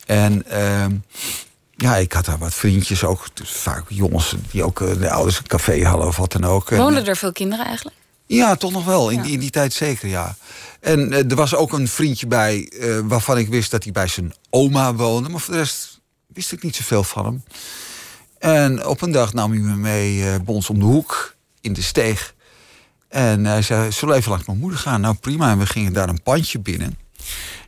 En 0.06 0.46
ehm, 0.46 0.94
ja, 1.76 1.96
ik 1.96 2.12
had 2.12 2.24
daar 2.24 2.38
wat 2.38 2.54
vriendjes, 2.54 3.04
ook 3.04 3.26
dus 3.34 3.50
vaak 3.50 3.84
jongens 3.88 4.34
die 4.50 4.64
ook 4.64 4.78
de 4.78 5.10
ouders 5.10 5.38
een 5.38 5.46
café 5.46 5.84
hadden 5.84 6.06
of 6.06 6.16
wat 6.16 6.32
dan 6.32 6.44
ook. 6.44 6.70
En, 6.70 6.78
Woonden 6.78 7.06
er 7.06 7.16
veel 7.16 7.32
kinderen 7.32 7.66
eigenlijk? 7.66 7.96
Ja, 8.36 8.56
toch 8.56 8.72
nog 8.72 8.84
wel. 8.84 9.10
In, 9.10 9.16
Ja. 9.16 9.22
die, 9.22 9.32
in 9.32 9.40
die 9.40 9.50
tijd 9.50 9.72
zeker, 9.72 10.08
ja. 10.08 10.36
En 10.80 11.12
eh, 11.12 11.30
er 11.30 11.36
was 11.36 11.54
ook 11.54 11.72
een 11.72 11.88
vriendje 11.88 12.26
bij 12.26 12.68
eh, 12.68 12.98
waarvan 13.04 13.38
ik 13.38 13.48
wist 13.48 13.70
dat 13.70 13.82
hij 13.82 13.92
bij 13.92 14.06
zijn 14.06 14.32
oma 14.50 14.94
woonde. 14.94 15.28
Maar 15.28 15.40
voor 15.40 15.54
de 15.54 15.60
rest 15.60 16.00
wist 16.26 16.52
ik 16.52 16.62
niet 16.62 16.76
zoveel 16.76 17.04
van 17.04 17.24
hem. 17.24 17.42
En 18.38 18.86
op 18.86 19.02
een 19.02 19.12
dag 19.12 19.32
nam 19.32 19.50
hij 19.50 19.60
me 19.60 19.76
mee 19.76 20.20
bij 20.22 20.54
ons 20.54 20.70
om 20.70 20.78
de 20.78 20.84
hoek 20.84 21.34
in 21.60 21.72
de 21.72 21.82
steeg. 21.82 22.34
En 23.08 23.44
hij 23.44 23.62
zei, 23.62 23.92
zullen 23.92 24.14
we 24.14 24.20
even 24.20 24.30
langs 24.30 24.46
mijn 24.46 24.58
moeder 24.58 24.78
gaan? 24.78 25.00
Nou 25.00 25.14
prima, 25.14 25.50
en 25.50 25.58
we 25.58 25.66
gingen 25.66 25.92
daar 25.92 26.08
een 26.08 26.22
pandje 26.22 26.58
binnen. 26.58 26.98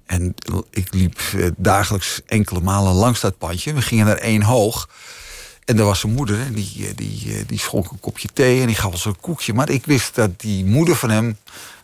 En 0.07 0.35
ik 0.71 0.95
liep 0.95 1.21
dagelijks 1.57 2.21
enkele 2.27 2.61
malen 2.61 2.93
langs 2.93 3.21
dat 3.21 3.39
pandje. 3.39 3.73
We 3.73 3.83
gingen 3.83 4.07
naar 4.07 4.17
één 4.17 4.43
hoog. 4.43 4.89
En 5.65 5.77
daar 5.77 5.87
was 5.87 6.01
zijn 6.01 6.13
moeder 6.13 6.41
en 6.41 6.53
die, 6.53 6.87
eh, 6.87 6.97
die, 6.97 7.37
eh, 7.37 7.43
die 7.47 7.59
schonk 7.59 7.91
een 7.91 8.01
kopje 8.01 8.29
thee 8.33 8.61
en 8.61 8.67
die 8.67 8.77
gaf 8.77 8.93
ons 8.93 9.05
een 9.05 9.21
koekje. 9.21 9.55
Maar 9.55 9.71
ik 9.71 9.85
wist 9.85 10.15
dat 10.15 10.41
die 10.41 10.65
moeder 10.65 10.97
van 10.97 11.11
hem 11.11 11.39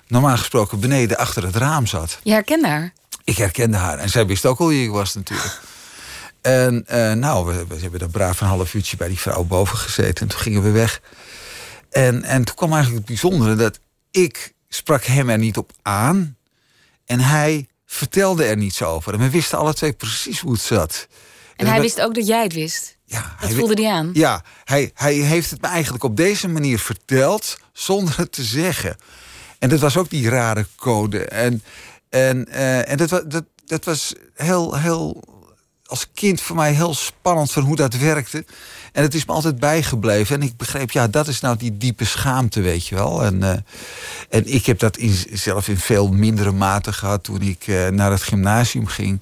normaal 0.06 0.36
gesproken 0.36 0.80
beneden 0.80 1.18
achter 1.18 1.42
het 1.42 1.56
raam 1.56 1.86
zat. 1.86 2.18
Je 2.22 2.32
herkende 2.32 2.68
haar. 2.68 2.92
Ik 3.24 3.36
herkende 3.36 3.76
haar 3.76 3.98
en 3.98 4.08
zij 4.08 4.26
wist 4.26 4.46
ook 4.46 4.58
al 4.58 4.68
wie 4.68 4.84
ik 4.84 4.90
was 4.90 5.14
natuurlijk. 5.14 5.60
En 6.40 6.84
eh, 6.86 7.12
nou, 7.12 7.46
we, 7.46 7.66
we 7.66 7.80
hebben 7.80 8.00
daar 8.00 8.08
braaf 8.08 8.40
een 8.40 8.46
half 8.46 8.74
uurtje 8.74 8.96
bij 8.96 9.08
die 9.08 9.18
vrouw 9.18 9.44
boven 9.44 9.78
gezeten. 9.78 10.22
En 10.22 10.28
toen 10.28 10.40
gingen 10.40 10.62
we 10.62 10.70
weg. 10.70 11.00
En, 11.90 12.24
en 12.24 12.44
toen 12.44 12.54
kwam 12.54 12.72
eigenlijk 12.72 13.06
het 13.06 13.20
bijzondere 13.20 13.54
dat 13.54 13.80
ik 14.10 14.52
sprak 14.68 15.04
hem 15.04 15.30
er 15.30 15.38
niet 15.38 15.56
op 15.56 15.72
aan. 15.82 16.36
En 17.04 17.20
hij 17.20 17.68
vertelde 17.86 18.44
er 18.44 18.56
niets 18.56 18.82
over. 18.82 19.12
En 19.12 19.18
we 19.18 19.30
wisten 19.30 19.58
alle 19.58 19.74
twee 19.74 19.92
precies 19.92 20.40
hoe 20.40 20.52
het 20.52 20.60
zat. 20.60 21.08
En 21.56 21.66
hij 21.66 21.80
wist 21.80 22.00
ook 22.00 22.14
dat 22.14 22.26
jij 22.26 22.42
het 22.42 22.52
wist. 22.52 22.97
Ja, 23.10 23.36
Dat 23.40 23.48
hij 23.48 23.58
voelde 23.58 23.82
hij 23.82 23.92
aan. 23.92 24.10
ja, 24.12 24.42
hij, 24.64 24.90
hij 24.94 25.14
heeft 25.14 25.50
het 25.50 25.60
me 25.60 25.68
eigenlijk 25.68 26.04
op 26.04 26.16
deze 26.16 26.48
manier 26.48 26.78
verteld 26.78 27.58
zonder 27.72 28.16
het 28.16 28.32
te 28.32 28.42
zeggen. 28.42 28.96
En 29.58 29.68
dat 29.68 29.80
was 29.80 29.96
ook 29.96 30.10
die 30.10 30.28
rare 30.28 30.66
code. 30.76 31.24
En, 31.24 31.62
en, 32.08 32.48
eh, 32.48 32.90
en 32.90 32.96
dat, 32.96 33.08
dat, 33.08 33.44
dat 33.66 33.84
was 33.84 34.12
heel, 34.34 34.76
heel 34.76 35.22
als 35.86 36.06
kind 36.14 36.40
voor 36.40 36.56
mij 36.56 36.72
heel 36.72 36.94
spannend 36.94 37.52
van 37.52 37.62
hoe 37.62 37.76
dat 37.76 37.94
werkte. 37.94 38.44
En 38.92 39.02
het 39.02 39.14
is 39.14 39.24
me 39.24 39.32
altijd 39.32 39.58
bijgebleven. 39.58 40.36
En 40.36 40.42
ik 40.42 40.56
begreep, 40.56 40.90
ja, 40.90 41.08
dat 41.08 41.28
is 41.28 41.40
nou 41.40 41.56
die 41.56 41.76
diepe 41.76 42.04
schaamte, 42.04 42.60
weet 42.60 42.86
je 42.86 42.94
wel. 42.94 43.24
En, 43.24 43.34
uh, 43.34 43.50
en 44.28 44.54
ik 44.54 44.66
heb 44.66 44.78
dat 44.78 44.96
in, 44.96 45.16
zelf 45.32 45.68
in 45.68 45.78
veel 45.78 46.08
mindere 46.08 46.52
mate 46.52 46.92
gehad 46.92 47.24
toen 47.24 47.42
ik 47.42 47.66
uh, 47.66 47.88
naar 47.88 48.10
het 48.10 48.22
gymnasium 48.22 48.86
ging. 48.86 49.20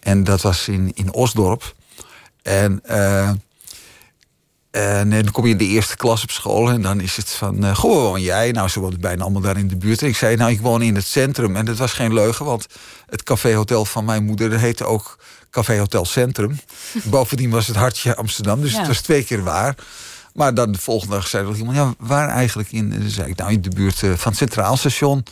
En 0.00 0.24
dat 0.24 0.40
was 0.40 0.68
in, 0.68 0.90
in 0.94 1.12
Osdorp. 1.12 1.74
En, 2.42 2.82
uh, 2.90 3.28
en 4.70 5.10
dan 5.10 5.30
kom 5.30 5.44
je 5.44 5.50
in 5.50 5.58
de 5.58 5.66
eerste 5.66 5.96
klas 5.96 6.22
op 6.22 6.30
school 6.30 6.70
en 6.70 6.82
dan 6.82 7.00
is 7.00 7.16
het 7.16 7.30
van, 7.30 7.64
uh, 7.64 7.74
goh, 7.76 8.02
woon 8.02 8.20
jij? 8.20 8.50
Nou, 8.50 8.68
ze 8.68 8.80
woonden 8.80 9.00
bijna 9.00 9.22
allemaal 9.22 9.40
daar 9.40 9.58
in 9.58 9.68
de 9.68 9.76
buurt. 9.76 10.02
En 10.02 10.08
ik 10.08 10.16
zei, 10.16 10.36
nou, 10.36 10.50
ik 10.50 10.60
woon 10.60 10.82
in 10.82 10.94
het 10.94 11.06
centrum. 11.06 11.56
En 11.56 11.64
dat 11.64 11.76
was 11.76 11.92
geen 11.92 12.14
leugen, 12.14 12.44
want 12.44 12.66
het 13.06 13.22
caféhotel 13.22 13.84
van 13.84 14.04
mijn 14.04 14.24
moeder 14.24 14.50
dat 14.50 14.60
heette 14.60 14.84
ook 14.84 15.18
Café 15.50 15.78
Hotel 15.78 16.04
Centrum. 16.04 16.60
Bovendien 17.04 17.50
was 17.50 17.66
het 17.66 17.76
hartje 17.76 18.16
Amsterdam, 18.16 18.60
dus 18.60 18.72
Ja. 18.72 18.78
het 18.78 18.86
was 18.86 19.00
twee 19.00 19.24
keer 19.24 19.42
waar. 19.42 19.74
Maar 20.34 20.54
dan 20.54 20.72
de 20.72 20.78
volgende 20.78 21.14
dag 21.14 21.26
zei 21.26 21.48
er 21.48 21.56
iemand, 21.56 21.76
ja, 21.76 21.94
waar 21.98 22.28
eigenlijk 22.28 22.72
in? 22.72 22.92
En 22.92 23.00
dan 23.00 23.10
zei 23.10 23.30
ik, 23.30 23.36
nou, 23.36 23.52
in 23.52 23.60
de 23.62 23.68
buurt 23.70 24.02
eh, 24.02 24.12
van 24.16 24.30
het 24.30 24.36
Centraal 24.40 24.76
Station. 24.76 25.24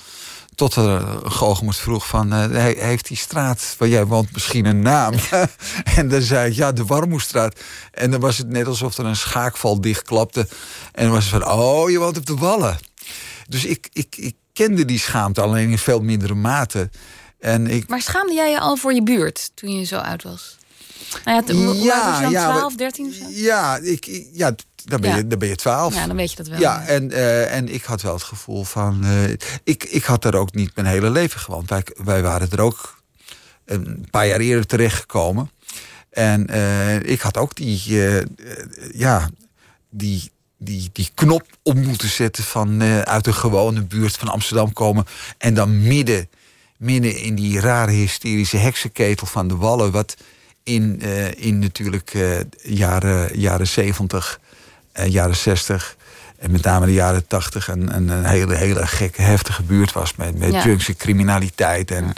Tot 0.59 0.75
er 0.75 0.85
een 0.88 1.31
goochemert 1.31 1.77
vroeg 1.77 2.07
van, 2.07 2.33
eh, 2.33 2.41
he- 2.50 2.85
heeft 2.87 3.09
die 3.09 3.17
straat 3.17 3.75
waar 3.79 3.88
jij 3.88 4.07
woont 4.07 4.33
misschien 4.33 4.65
een 4.65 4.81
naam? 4.83 5.15
en 5.97 6.09
dan 6.09 6.21
zei 6.23 6.50
ik, 6.50 6.57
ja, 6.57 6.73
de 6.73 6.85
Warmoestraat. 6.85 7.61
En 7.93 8.11
dan 8.11 8.21
was 8.21 8.38
het 8.38 8.49
net 8.49 8.67
alsof 8.67 8.99
er 8.99 9.05
een 9.05 9.17
schaakval 9.17 9.81
dichtklapte. 9.81 10.49
En 10.93 11.05
dan 11.05 11.12
was 11.12 11.31
het 11.31 11.43
van, 11.43 11.53
oh, 11.53 11.91
je 11.91 11.99
woont 11.99 12.17
op 12.17 12.27
de 12.27 12.35
Wallen. 12.35 12.79
Dus 13.49 13.65
ik, 13.65 13.88
ik, 13.93 14.17
ik 14.17 14.35
kende 14.53 14.85
die 14.85 14.99
schaamte, 14.99 15.41
alleen 15.41 15.71
in 15.71 15.79
veel 15.79 16.00
mindere 16.00 16.35
mate. 16.35 16.91
En 17.38 17.67
ik, 17.67 17.88
Maar 17.88 18.03
schaamde 18.03 18.35
jij 18.35 18.50
je 18.50 18.61
al 18.61 18.77
voor 18.77 18.93
je 18.93 19.03
buurt 19.03 19.50
toen 19.55 19.71
je 19.79 19.85
zo 19.85 19.97
oud 19.97 20.23
was? 20.23 20.57
Nou 21.25 21.37
ja, 21.37 21.53
dan? 21.53 21.77
ja, 21.77 22.31
12, 22.31 22.62
maar- 22.62 22.77
13 22.77 23.07
of 23.07 23.15
zo? 23.15 23.25
Ja, 23.29 23.77
ik, 23.77 24.07
ik- 24.07 24.27
ja 24.33 24.55
dan, 24.85 25.00
ben 25.00 25.11
Ja. 25.11 25.16
Je, 25.16 25.26
dan 25.26 25.38
ben 25.38 25.49
je 25.49 25.56
twaalf. 25.56 25.94
Ja, 25.94 26.06
dan 26.06 26.16
weet 26.16 26.30
je 26.30 26.37
dat 26.37 26.49
wel. 26.49 26.61
Ja, 26.61 26.87
en, 26.87 27.11
eh, 27.12 27.54
en 27.54 27.68
ik 27.75 27.85
had 27.85 28.02
wel 28.02 28.12
het 28.12 28.23
gevoel 28.23 28.64
van. 28.64 29.04
eh, 29.04 29.30
ik, 29.64 29.85
ik 29.85 30.04
had 30.04 30.23
daar 30.23 30.35
ook 30.35 30.54
niet 30.54 30.75
mijn 30.75 30.87
hele 30.87 31.11
leven 31.11 31.40
gewoond. 31.40 31.68
Wij, 31.68 31.82
wij 32.04 32.23
waren 32.23 32.50
er 32.50 32.61
ook 32.61 33.02
een 33.64 34.06
paar 34.11 34.26
jaar 34.26 34.40
eerder 34.40 34.66
terechtgekomen. 34.66 35.50
En 36.11 36.47
eh, 36.47 37.02
ik 37.02 37.20
had 37.20 37.37
ook 37.37 37.54
die. 37.54 37.97
ja, 38.92 39.28
die. 39.90 40.30
Die, 40.61 40.90
die 40.92 41.11
knop 41.14 41.47
om 41.62 41.82
moeten 41.82 42.08
zetten 42.08 42.44
van 42.44 42.82
uit 43.04 43.26
een 43.26 43.35
gewone 43.35 43.82
buurt 43.82 44.16
van 44.16 44.28
Amsterdam 44.28 44.73
komen. 44.73 45.06
En 45.38 45.54
dan 45.54 45.82
midden, 45.82 46.28
midden 46.76 47.16
in 47.16 47.35
die 47.35 47.61
rare 47.61 47.90
hysterische 47.90 48.56
heksenketel 48.56 49.26
van 49.26 49.49
de 49.49 49.56
Wallen. 49.56 49.90
Wat 49.90 50.16
in, 50.62 51.00
in 51.37 51.58
natuurlijk 51.58 52.12
jaren, 52.62 53.38
jaren 53.38 53.66
70 53.66 54.40
en 54.99 55.11
jaren 55.11 55.37
60 55.37 55.97
en 56.38 56.50
met 56.50 56.62
name 56.62 56.87
de 56.87 56.93
jaren 56.93 57.26
80 57.26 57.69
een, 57.69 57.95
een, 57.95 58.09
een 58.09 58.25
hele, 58.25 58.55
hele 58.55 58.87
gekke, 58.87 59.23
heftige 59.23 59.62
buurt 59.62 59.93
was 59.93 60.14
met, 60.17 60.38
met 60.38 60.52
Ja. 60.52 60.64
junks 60.64 60.88
en 60.88 60.97
criminaliteit. 60.97 61.90
En, 61.90 62.12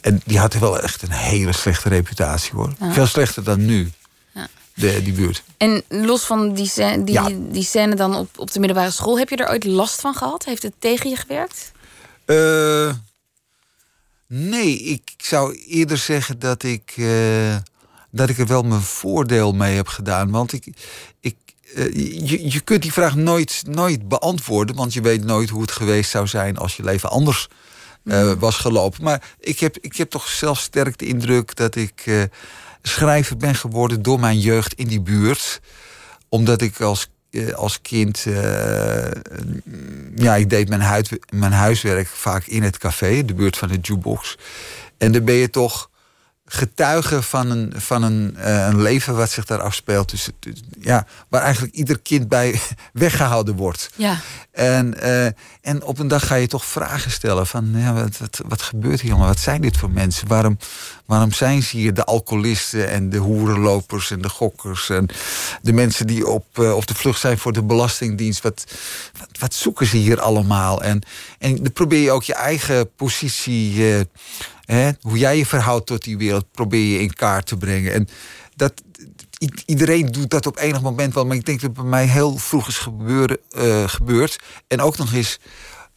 en 0.00 0.20
die 0.24 0.38
had 0.38 0.54
wel 0.54 0.80
echt 0.80 1.02
een 1.02 1.10
hele 1.12 1.52
slechte 1.52 1.88
reputatie 1.88 2.52
hoor. 2.54 2.72
Ja. 2.80 2.92
Veel 2.92 3.06
slechter 3.06 3.44
dan 3.44 3.64
nu, 3.64 3.92
de, 4.74 5.02
die 5.02 5.12
buurt. 5.12 5.42
En 5.56 5.82
los 5.88 6.24
van 6.24 6.54
die, 6.54 6.66
scène, 6.68 7.04
die, 7.04 7.50
die 7.50 7.64
scène 7.64 7.94
dan 7.94 8.14
op, 8.16 8.38
op 8.38 8.52
de 8.52 8.58
middelbare 8.58 8.90
school, 8.90 9.18
heb 9.18 9.28
je 9.28 9.36
er 9.36 9.48
ooit 9.50 9.64
last 9.64 10.00
van 10.00 10.14
gehad? 10.14 10.44
Heeft 10.44 10.62
het 10.62 10.74
tegen 10.78 11.10
je 11.10 11.16
gewerkt? 11.16 11.72
Eh, 12.24 12.94
nee, 14.26 14.78
ik 14.78 15.12
zou 15.16 15.56
eerder 15.68 15.98
zeggen 15.98 16.38
dat 16.38 16.62
ik, 16.62 16.92
eh, 16.96 17.56
dat 18.10 18.28
ik 18.28 18.38
er 18.38 18.46
wel 18.46 18.62
mijn 18.62 18.80
voordeel 18.80 19.52
mee 19.52 19.76
heb 19.76 19.88
gedaan. 19.88 20.30
Want 20.30 20.52
ik, 20.52 20.66
ik, 21.20 21.36
eh, 21.36 21.41
je, 21.74 22.50
je 22.50 22.60
kunt 22.60 22.82
die 22.82 22.92
vraag 22.92 23.14
nooit, 23.14 23.62
nooit 23.66 24.08
beantwoorden, 24.08 24.76
want 24.76 24.92
je 24.92 25.00
weet 25.00 25.24
nooit 25.24 25.48
hoe 25.48 25.60
het 25.62 25.72
geweest 25.72 26.10
zou 26.10 26.26
zijn 26.26 26.56
als 26.56 26.76
je 26.76 26.84
leven 26.84 27.10
anders 27.10 27.48
eh, 28.04 28.32
was 28.38 28.56
gelopen. 28.56 29.04
Maar 29.04 29.22
ik 29.40 29.60
heb, 29.60 29.76
ik 29.80 29.96
heb 29.96 30.10
toch 30.10 30.28
zelf 30.28 30.58
sterk 30.58 30.98
de 30.98 31.06
indruk 31.06 31.56
dat 31.56 31.74
ik 31.74 32.02
eh, 32.04 32.22
schrijver 32.82 33.36
ben 33.36 33.54
geworden 33.54 34.02
door 34.02 34.20
mijn 34.20 34.40
jeugd 34.40 34.74
in 34.74 34.86
die 34.88 35.00
buurt. 35.00 35.60
Omdat 36.28 36.60
ik 36.60 36.80
als, 36.80 37.08
eh, 37.30 37.52
als 37.52 37.80
kind. 37.80 38.24
eh, 38.26 39.10
ja, 40.14 40.34
ik 40.36 40.50
deed 40.50 40.68
mijn, 40.68 40.80
huid, 40.80 41.18
mijn 41.30 41.52
huiswerk 41.52 42.08
vaak 42.08 42.46
in 42.46 42.62
het 42.62 42.78
café, 42.78 43.24
de 43.24 43.34
buurt 43.34 43.56
van 43.56 43.68
de 43.68 43.78
jukebox. 43.80 44.38
En 44.98 45.12
dan 45.12 45.24
ben 45.24 45.34
je 45.34 45.50
toch 45.50 45.90
getuige 46.54 47.22
van 47.22 47.50
een, 47.50 47.72
van 47.76 48.02
een, 48.02 48.36
eh, 48.36 48.66
een 48.66 48.82
leven 48.82 49.16
wat 49.16 49.30
zich 49.30 49.44
daar 49.44 49.60
afspeelt. 49.60 50.10
Dus, 50.10 50.28
ja, 50.80 51.06
waar 51.28 51.42
eigenlijk 51.42 51.74
ieder 51.74 52.00
kind 52.00 52.28
bij 52.28 52.60
weggehouden 52.92 53.56
wordt. 53.56 53.90
Ja. 53.96 54.20
En, 54.50 55.00
eh, 55.00 55.24
en 55.60 55.82
op 55.82 55.98
een 55.98 56.08
dag 56.08 56.26
ga 56.26 56.34
je 56.34 56.46
toch 56.46 56.64
vragen 56.64 57.10
stellen 57.10 57.46
van 57.46 57.70
ja, 57.74 57.92
wat, 57.92 58.18
wat, 58.18 58.40
wat 58.46 58.62
gebeurt 58.62 59.00
hier 59.00 59.10
jongen? 59.10 59.26
Wat 59.26 59.38
zijn 59.38 59.60
dit 59.60 59.76
voor 59.76 59.90
mensen? 59.90 60.28
Waarom, 60.28 60.58
waarom 61.06 61.32
zijn 61.32 61.62
ze 61.62 61.76
hier 61.76 61.94
de 61.94 62.04
alcoholisten 62.04 62.88
en 62.88 63.10
de 63.10 63.16
hoerenlopers 63.16 64.10
en 64.10 64.22
de 64.22 64.28
gokkers 64.28 64.90
en 64.90 65.08
de 65.62 65.72
mensen 65.72 66.06
die 66.06 66.26
op, 66.26 66.46
eh, 66.52 66.76
op 66.76 66.86
de 66.86 66.94
vlucht 66.94 67.20
zijn 67.20 67.38
voor 67.38 67.52
de 67.52 67.62
belastingdienst? 67.62 68.42
Wat, 68.42 68.64
wat, 69.18 69.28
wat 69.38 69.54
zoeken 69.54 69.86
ze 69.86 69.96
hier 69.96 70.20
allemaal? 70.20 70.82
En, 70.82 71.02
en 71.38 71.56
dan 71.56 71.72
probeer 71.72 72.02
je 72.02 72.10
ook 72.10 72.24
je 72.24 72.34
eigen 72.34 72.94
positie, 72.94 74.06
hè, 74.64 74.90
hoe 75.00 75.18
jij 75.18 75.36
je 75.36 75.46
verhoudt 75.46 75.86
tot 75.86 76.02
die 76.04 76.18
wereld, 76.18 76.50
probeer 76.50 76.92
je 76.92 77.00
in 77.00 77.14
kaart 77.14 77.46
te 77.46 77.56
brengen. 77.56 77.92
En 77.92 78.08
dat, 78.56 78.72
iedereen 79.66 80.06
doet 80.06 80.30
dat 80.30 80.46
op 80.46 80.58
enig 80.58 80.82
moment 80.82 81.14
wel. 81.14 81.26
Maar 81.26 81.36
ik 81.36 81.46
denk 81.46 81.60
dat 81.60 81.70
het 81.70 81.80
bij 81.80 81.88
mij 81.88 82.06
heel 82.06 82.36
vroeg 82.36 82.68
is 82.68 82.78
gebeuren, 82.78 83.38
eh, 83.50 83.88
gebeurd. 83.88 84.38
En 84.66 84.80
ook 84.80 84.96
nog 84.96 85.12
eens 85.12 85.38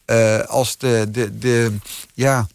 eh, 0.04 0.40
als 0.40 0.78
de, 0.78 1.08
de, 1.10 1.38
de, 1.38 1.76
ja, 2.14 2.46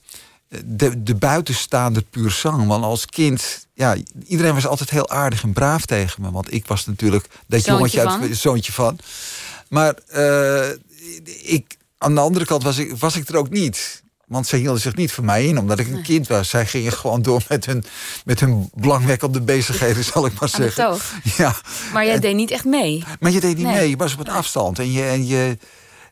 de, 0.65 1.03
de 1.03 1.15
buitenstaander 1.15 2.03
puur 2.03 2.31
zang. 2.31 2.67
Want 2.67 2.83
als 2.83 3.05
kind, 3.05 3.67
ja, 3.73 3.95
iedereen 4.27 4.53
was 4.53 4.67
altijd 4.67 4.89
heel 4.89 5.09
aardig 5.09 5.43
en 5.43 5.53
braaf 5.53 5.85
tegen 5.85 6.21
me. 6.21 6.31
Want 6.31 6.53
ik 6.53 6.67
was 6.67 6.85
natuurlijk 6.85 7.27
dat 7.47 7.61
Zoontje 7.63 7.97
jongetje 7.97 8.27
van. 8.27 8.35
zoontje 8.35 8.71
van. 8.71 8.99
Maar 9.69 9.93
eh, 10.07 10.69
ik, 11.41 11.77
aan 11.97 12.15
de 12.15 12.21
andere 12.21 12.45
kant 12.45 12.63
was 12.63 12.77
ik, 12.77 12.97
was 12.97 13.15
ik 13.15 13.27
er 13.27 13.35
ook 13.35 13.49
niet. 13.49 14.00
Want 14.31 14.47
zij 14.47 14.59
hielden 14.59 14.81
zich 14.81 14.95
niet 14.95 15.11
voor 15.11 15.23
mij 15.23 15.45
in, 15.45 15.57
omdat 15.57 15.79
ik 15.79 15.87
een 15.87 16.01
kind 16.01 16.27
was. 16.27 16.49
Zij 16.49 16.65
gingen 16.65 16.91
gewoon 16.93 17.21
door 17.21 17.43
met 17.49 17.65
hun, 17.65 17.83
met 18.25 18.39
hun 18.39 18.69
belangwekkende 18.73 19.41
bezigheden, 19.41 20.03
zal 20.03 20.25
ik 20.25 20.31
maar 20.33 20.41
Aan 20.41 20.49
zeggen. 20.49 20.83
toog. 20.85 21.13
Ja, 21.37 21.55
Maar 21.93 22.05
jij 22.05 22.19
deed 22.19 22.35
niet 22.35 22.51
echt 22.51 22.65
mee. 22.65 23.03
maar 23.19 23.31
je 23.31 23.39
deed 23.39 23.57
niet 23.57 23.65
Nee. 23.65 23.75
mee, 23.75 23.89
je 23.89 23.95
was 23.97 24.13
op 24.13 24.19
een 24.19 24.33
afstand. 24.33 24.79
En 24.79 24.91
je, 24.91 25.03
en 25.03 25.27
je, 25.27 25.57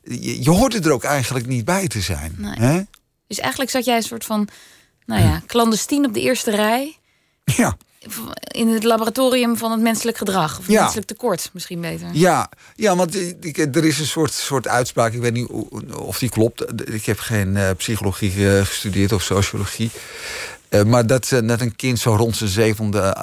je, 0.04 0.44
je 0.44 0.50
hoorde 0.50 0.80
er 0.80 0.92
ook 0.92 1.04
eigenlijk 1.04 1.46
niet 1.48 1.66
bij 1.66 1.88
te 1.88 2.02
zijn. 2.02 2.36
Hè? 2.40 2.82
Dus 3.28 3.40
eigenlijk 3.40 3.72
zat 3.72 3.86
jij 3.86 3.96
een 3.96 4.04
soort 4.04 4.26
van, 4.26 4.48
nou 5.06 5.22
ja, 5.22 5.42
clandestien 5.48 6.06
op 6.06 6.14
de 6.14 6.22
eerste 6.22 6.52
rij. 6.52 6.98
Ja, 7.44 7.78
In 8.52 8.68
het 8.68 8.84
laboratorium 8.84 9.58
van 9.58 9.72
het 9.72 9.82
menselijk 9.82 10.18
gedrag. 10.18 10.60
Of 10.60 10.68
Ja. 10.68 10.82
menselijk 10.82 11.08
tekort, 11.08 11.50
misschien 11.54 11.82
beter. 11.82 12.08
ja, 12.14 12.50
ja, 12.76 12.96
want 12.96 13.16
er 13.76 13.86
is 13.86 14.00
een 14.00 14.06
soort, 14.06 14.34
soort 14.34 14.68
uitspraak, 14.68 15.14
ik 15.14 15.22
weet 15.22 15.34
niet 15.34 15.48
of 15.96 16.20
die 16.20 16.30
klopt. 16.30 16.90
Ik 16.94 17.06
heb 17.06 17.20
geen 17.20 17.58
eh, 17.58 17.70
psychologie 17.78 18.50
eh, 18.58 18.66
gestudeerd 18.66 19.12
of 19.12 19.24
sociologie. 19.24 19.92
Eh, 20.70 20.84
maar 20.84 21.08
dat, 21.08 21.30
dat 21.44 21.62
een 21.62 21.76
kind 21.76 22.00
zo 22.00 22.16
rond 22.16 22.36
zijn 22.36 22.50
zevende 22.50 23.16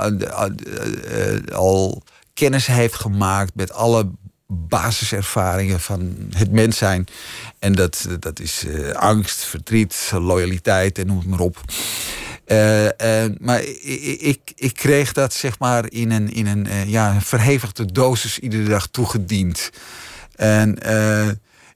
al 1.52 2.02
kennis 2.34 2.66
heeft 2.66 2.94
gemaakt 2.94 3.54
met 3.54 3.72
alle 3.72 4.10
basiservaringen 4.48 5.80
van 5.80 6.16
het 6.36 6.50
mens 6.52 6.76
zijn. 6.76 7.06
En 7.58 7.72
dat, 7.72 8.06
dat 8.18 8.40
is 8.40 8.64
angst, 8.92 9.44
verdriet, 9.44 10.10
loyaliteit 10.12 10.98
en 10.98 11.06
noem 11.06 11.18
het 11.18 11.26
maar 11.26 11.40
op. 11.40 11.58
Eh, 12.46 13.24
eh, 13.24 13.32
maar 13.38 13.62
ik, 13.62 14.38
ik 14.54 14.74
kreeg 14.74 15.12
dat 15.12 15.32
zeg 15.32 15.58
maar 15.58 15.90
in 15.92 16.10
een, 16.10 16.32
in 16.32 16.46
een 16.46 16.66
eh, 16.66 16.88
ja, 16.88 17.20
verhevigde 17.20 17.92
dosis 17.92 18.38
iedere 18.38 18.68
dag 18.68 18.86
toegediend. 18.86 19.70
En, 20.36 20.78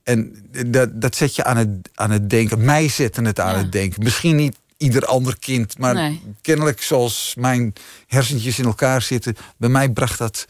en 0.03 0.45
dat, 0.67 1.01
dat 1.01 1.15
zet 1.15 1.35
je 1.35 1.43
aan 1.43 1.57
het, 1.57 1.69
aan 1.93 2.11
het 2.11 2.29
denken. 2.29 2.65
Mij 2.65 2.87
zette 2.87 3.21
het 3.21 3.39
aan 3.39 3.53
Ja. 3.53 3.57
het 3.57 3.71
denken. 3.71 4.03
Misschien 4.03 4.35
niet 4.35 4.57
ieder 4.77 5.05
ander 5.05 5.39
kind, 5.39 5.77
maar 5.77 5.93
Nee. 5.93 6.21
kennelijk 6.41 6.81
zoals 6.81 7.33
mijn 7.37 7.73
hersentjes 8.07 8.59
in 8.59 8.65
elkaar 8.65 9.01
zitten. 9.01 9.35
Bij 9.57 9.69
mij 9.69 9.89
bracht 9.89 10.17
dat 10.17 10.45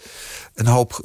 een 0.54 0.68
hoop 0.68 1.00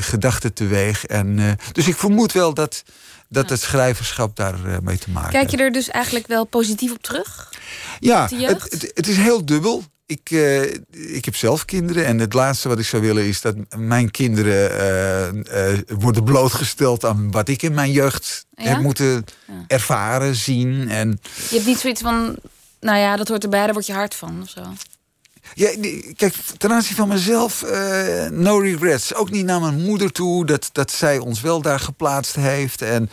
gedachten 0.00 0.52
teweeg. 0.52 1.06
En, 1.06 1.58
dus 1.72 1.88
ik 1.88 1.96
vermoed 1.96 2.32
wel 2.32 2.54
dat, 2.54 2.84
dat 3.32 3.50
het 3.50 3.60
schrijverschap 3.60 4.36
daar 4.36 4.64
eh, 4.64 4.78
mee 4.82 4.98
te 4.98 5.10
maken 5.10 5.30
Kijk 5.30 5.50
je 5.50 5.56
er 5.56 5.72
dus 5.72 5.88
eigenlijk 5.88 6.26
wel 6.26 6.44
positief 6.44 6.92
op 6.92 7.02
terug? 7.02 7.52
ja, 8.00 8.28
het, 8.30 8.62
het, 8.70 8.90
het 8.94 9.08
is 9.08 9.16
heel 9.16 9.44
dubbel. 9.44 9.82
Ik, 10.06 10.30
eh, 10.30 10.62
ik 11.16 11.24
heb 11.24 11.36
zelf 11.36 11.64
kinderen 11.64 12.04
en 12.06 12.18
het 12.18 12.32
laatste 12.32 12.68
wat 12.68 12.78
ik 12.78 12.84
zou 12.86 13.02
willen 13.02 13.24
is 13.24 13.40
dat 13.40 13.54
mijn 13.76 14.10
kinderen 14.10 14.70
eh, 15.46 15.78
worden 15.98 16.24
blootgesteld 16.24 17.04
aan 17.04 17.30
wat 17.30 17.48
ik 17.48 17.62
in 17.62 17.74
mijn 17.74 17.92
jeugd 17.92 18.46
Ja? 18.50 18.64
heb 18.64 18.80
moeten 18.80 19.24
Ja. 19.46 19.54
ervaren, 19.66 20.34
zien. 20.34 20.88
En 20.90 21.20
Je 21.48 21.54
hebt 21.54 21.66
niet 21.66 21.78
zoiets 21.78 22.00
van, 22.00 22.36
nou 22.80 22.98
ja, 22.98 23.16
dat 23.16 23.28
hoort 23.28 23.42
erbij, 23.42 23.64
daar 23.64 23.72
word 23.72 23.86
je 23.86 23.92
hard 23.92 24.14
van 24.14 24.42
of 24.42 24.48
zo. 24.48 24.60
Ja, 25.54 25.70
kijk, 26.16 26.34
ten 26.56 26.72
aanzien 26.72 26.96
van 26.96 27.08
mezelf, 27.08 27.62
uh, 27.62 28.28
no 28.28 28.58
regrets. 28.58 29.14
Ook 29.14 29.30
niet 29.30 29.44
naar 29.44 29.60
mijn 29.60 29.80
moeder 29.80 30.12
toe, 30.12 30.46
dat, 30.46 30.68
dat 30.72 30.90
zij 30.90 31.18
ons 31.18 31.40
wel 31.40 31.62
daar 31.62 31.80
geplaatst 31.80 32.34
heeft. 32.34 32.82
En, 32.82 33.10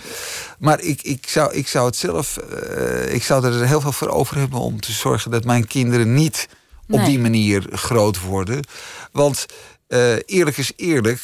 maar 0.60 0.80
ik, 0.80 1.02
ik, 1.02 1.30
zou, 1.30 1.54
ik 1.54 1.68
zou 1.68 1.86
het 1.86 1.96
zelf, 1.96 2.38
uh, 2.78 3.14
ik 3.14 3.24
zou 3.24 3.46
er 3.46 3.68
heel 3.68 3.82
veel 3.82 3.92
voor 3.92 4.10
over 4.10 4.38
hebben 4.38 4.60
om 4.60 4.82
te 4.82 4.92
zorgen 4.92 5.32
dat 5.32 5.44
mijn 5.44 5.68
kinderen 5.68 6.14
niet 6.14 6.48
op 6.90 7.06
die 7.06 7.20
manier 7.20 7.68
groot 7.72 8.22
worden. 8.22 8.64
Want 9.12 9.46
uh, 9.88 10.16
eerlijk 10.26 10.58
is 10.58 10.72
eerlijk, 10.76 11.22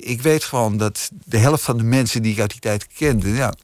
ik 0.00 0.22
weet 0.22 0.44
gewoon 0.44 0.76
dat 0.76 1.10
de 1.24 1.38
helft 1.38 1.62
van 1.62 1.76
de 1.76 1.84
mensen 1.84 2.22
die 2.22 2.32
ik 2.32 2.40
uit 2.40 2.50
die 2.50 2.60
tijd 2.60 2.86
kende, 2.86 3.28
ja, 3.28 3.54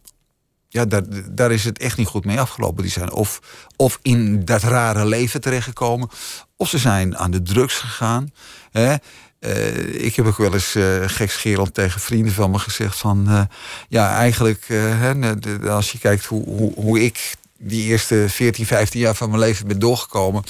ja, 0.68 0.84
daar, 0.84 1.02
daar 1.30 1.52
is 1.52 1.64
het 1.64 1.78
echt 1.78 1.96
niet 1.96 2.06
goed 2.06 2.24
mee 2.24 2.40
afgelopen. 2.40 2.82
Die 2.82 2.92
zijn 2.92 3.12
of, 3.12 3.40
of 3.76 3.98
in 4.02 4.44
dat 4.44 4.62
rare 4.62 5.06
leven 5.06 5.40
terechtgekomen, 5.40 6.08
of 6.56 6.68
ze 6.68 6.78
zijn 6.78 7.16
aan 7.16 7.30
de 7.30 7.42
drugs 7.42 7.74
gegaan. 7.74 8.30
Hè. 8.70 8.94
Uh, 9.40 10.04
ik 10.04 10.16
heb 10.16 10.26
ook 10.26 10.36
wel 10.36 10.54
eens 10.54 10.74
uh, 10.74 11.02
gekscherend 11.06 11.74
tegen 11.74 12.00
vrienden 12.00 12.32
van 12.32 12.50
me 12.50 12.58
gezegd 12.58 12.98
van... 12.98 13.24
Uh, 13.28 13.40
ja, 13.88 14.16
eigenlijk, 14.16 14.64
hè, 14.68 15.34
als 15.70 15.92
je 15.92 15.98
kijkt 15.98 16.24
hoe, 16.24 16.44
hoe, 16.44 16.72
hoe 16.74 17.04
ik 17.04 17.34
die 17.58 17.84
eerste 17.84 18.24
14, 18.28 18.66
15 18.66 19.00
jaar 19.00 19.14
van 19.14 19.28
mijn 19.28 19.40
leven 19.40 19.66
ben 19.66 19.78
doorgekomen 19.78 20.42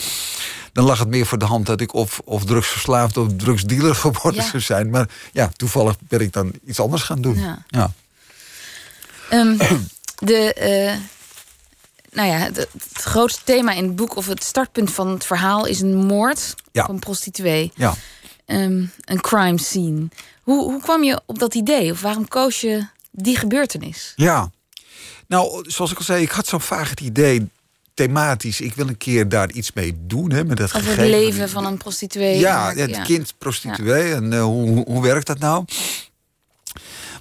dan 0.77 0.85
lag 0.85 0.99
het 0.99 1.09
meer 1.09 1.27
voor 1.27 1.39
de 1.39 1.45
hand 1.45 1.67
dat 1.67 1.81
ik 1.81 1.95
of, 1.95 2.21
of 2.25 2.45
drugsverslaafd 2.45 3.17
of 3.17 3.29
drugsdealer 3.37 3.95
geworden 4.05 4.43
zou 4.43 4.63
zijn. 4.63 4.91
Maar 4.91 5.09
ja, 5.33 5.51
toevallig 5.57 5.97
ben 6.09 6.21
ik 6.21 6.33
dan 6.33 6.53
iets 6.67 6.81
anders 6.81 7.03
gaan 7.03 7.21
doen. 7.21 7.39
Ja. 7.39 7.65
ja. 7.69 7.93
Um, 9.33 9.57
de, 10.19 10.99
nou 12.17 12.29
ja, 12.29 12.39
het, 12.39 12.69
grootste 12.93 13.41
thema 13.45 13.73
in 13.73 13.85
het 13.85 13.97
boek, 13.97 14.17
of 14.17 14.27
het 14.27 14.45
startpunt 14.45 14.93
van 14.93 15.09
het 15.09 15.25
verhaal, 15.25 15.67
is 15.67 15.81
een 15.81 15.97
moord 15.97 16.55
ja. 16.73 16.85
van 16.85 16.95
een 16.95 17.01
prostituee. 17.01 17.73
Ja. 17.75 17.95
Um, 18.47 18.91
een 19.05 19.21
crime 19.21 19.59
scene. 19.59 20.09
Hoe, 20.43 20.63
hoe 20.63 20.81
kwam 20.81 21.03
je 21.03 21.21
op 21.27 21.39
dat 21.39 21.55
idee? 21.55 21.93
Of 21.93 22.01
waarom 22.01 22.29
koos 22.29 22.61
je 22.61 22.87
die 23.11 23.37
gebeurtenis? 23.37 24.13
Ja, 24.17 24.51
nou, 25.27 25.65
zoals 25.71 25.91
ik 25.91 25.99
al 25.99 26.05
zei, 26.05 26.23
ik 26.23 26.31
had 26.31 26.47
zo'n 26.47 26.61
vaag 26.61 26.91
het 26.91 27.01
idee 27.01 27.49
thematisch. 27.95 28.61
Ik 28.61 28.75
wil 28.75 28.89
een 28.89 28.97
keer 28.97 29.29
daar 29.29 29.51
iets 29.51 29.73
mee 29.73 29.97
doen. 29.99 30.33
Hè, 30.33 30.45
met 30.45 30.57
dat 30.57 30.75
Over 30.75 30.89
het 30.89 31.09
leven 31.09 31.49
van 31.49 31.67
een 31.67 31.77
prostituee. 31.77 32.39
Ja, 32.39 32.73
het 32.75 33.03
kind 33.03 33.35
prostituee. 33.39 34.15
En 34.15 34.33
uh, 34.33 34.43
hoe, 34.43 34.85
hoe 34.85 35.03
werkt 35.03 35.27
dat 35.27 35.39
nou? 35.39 35.65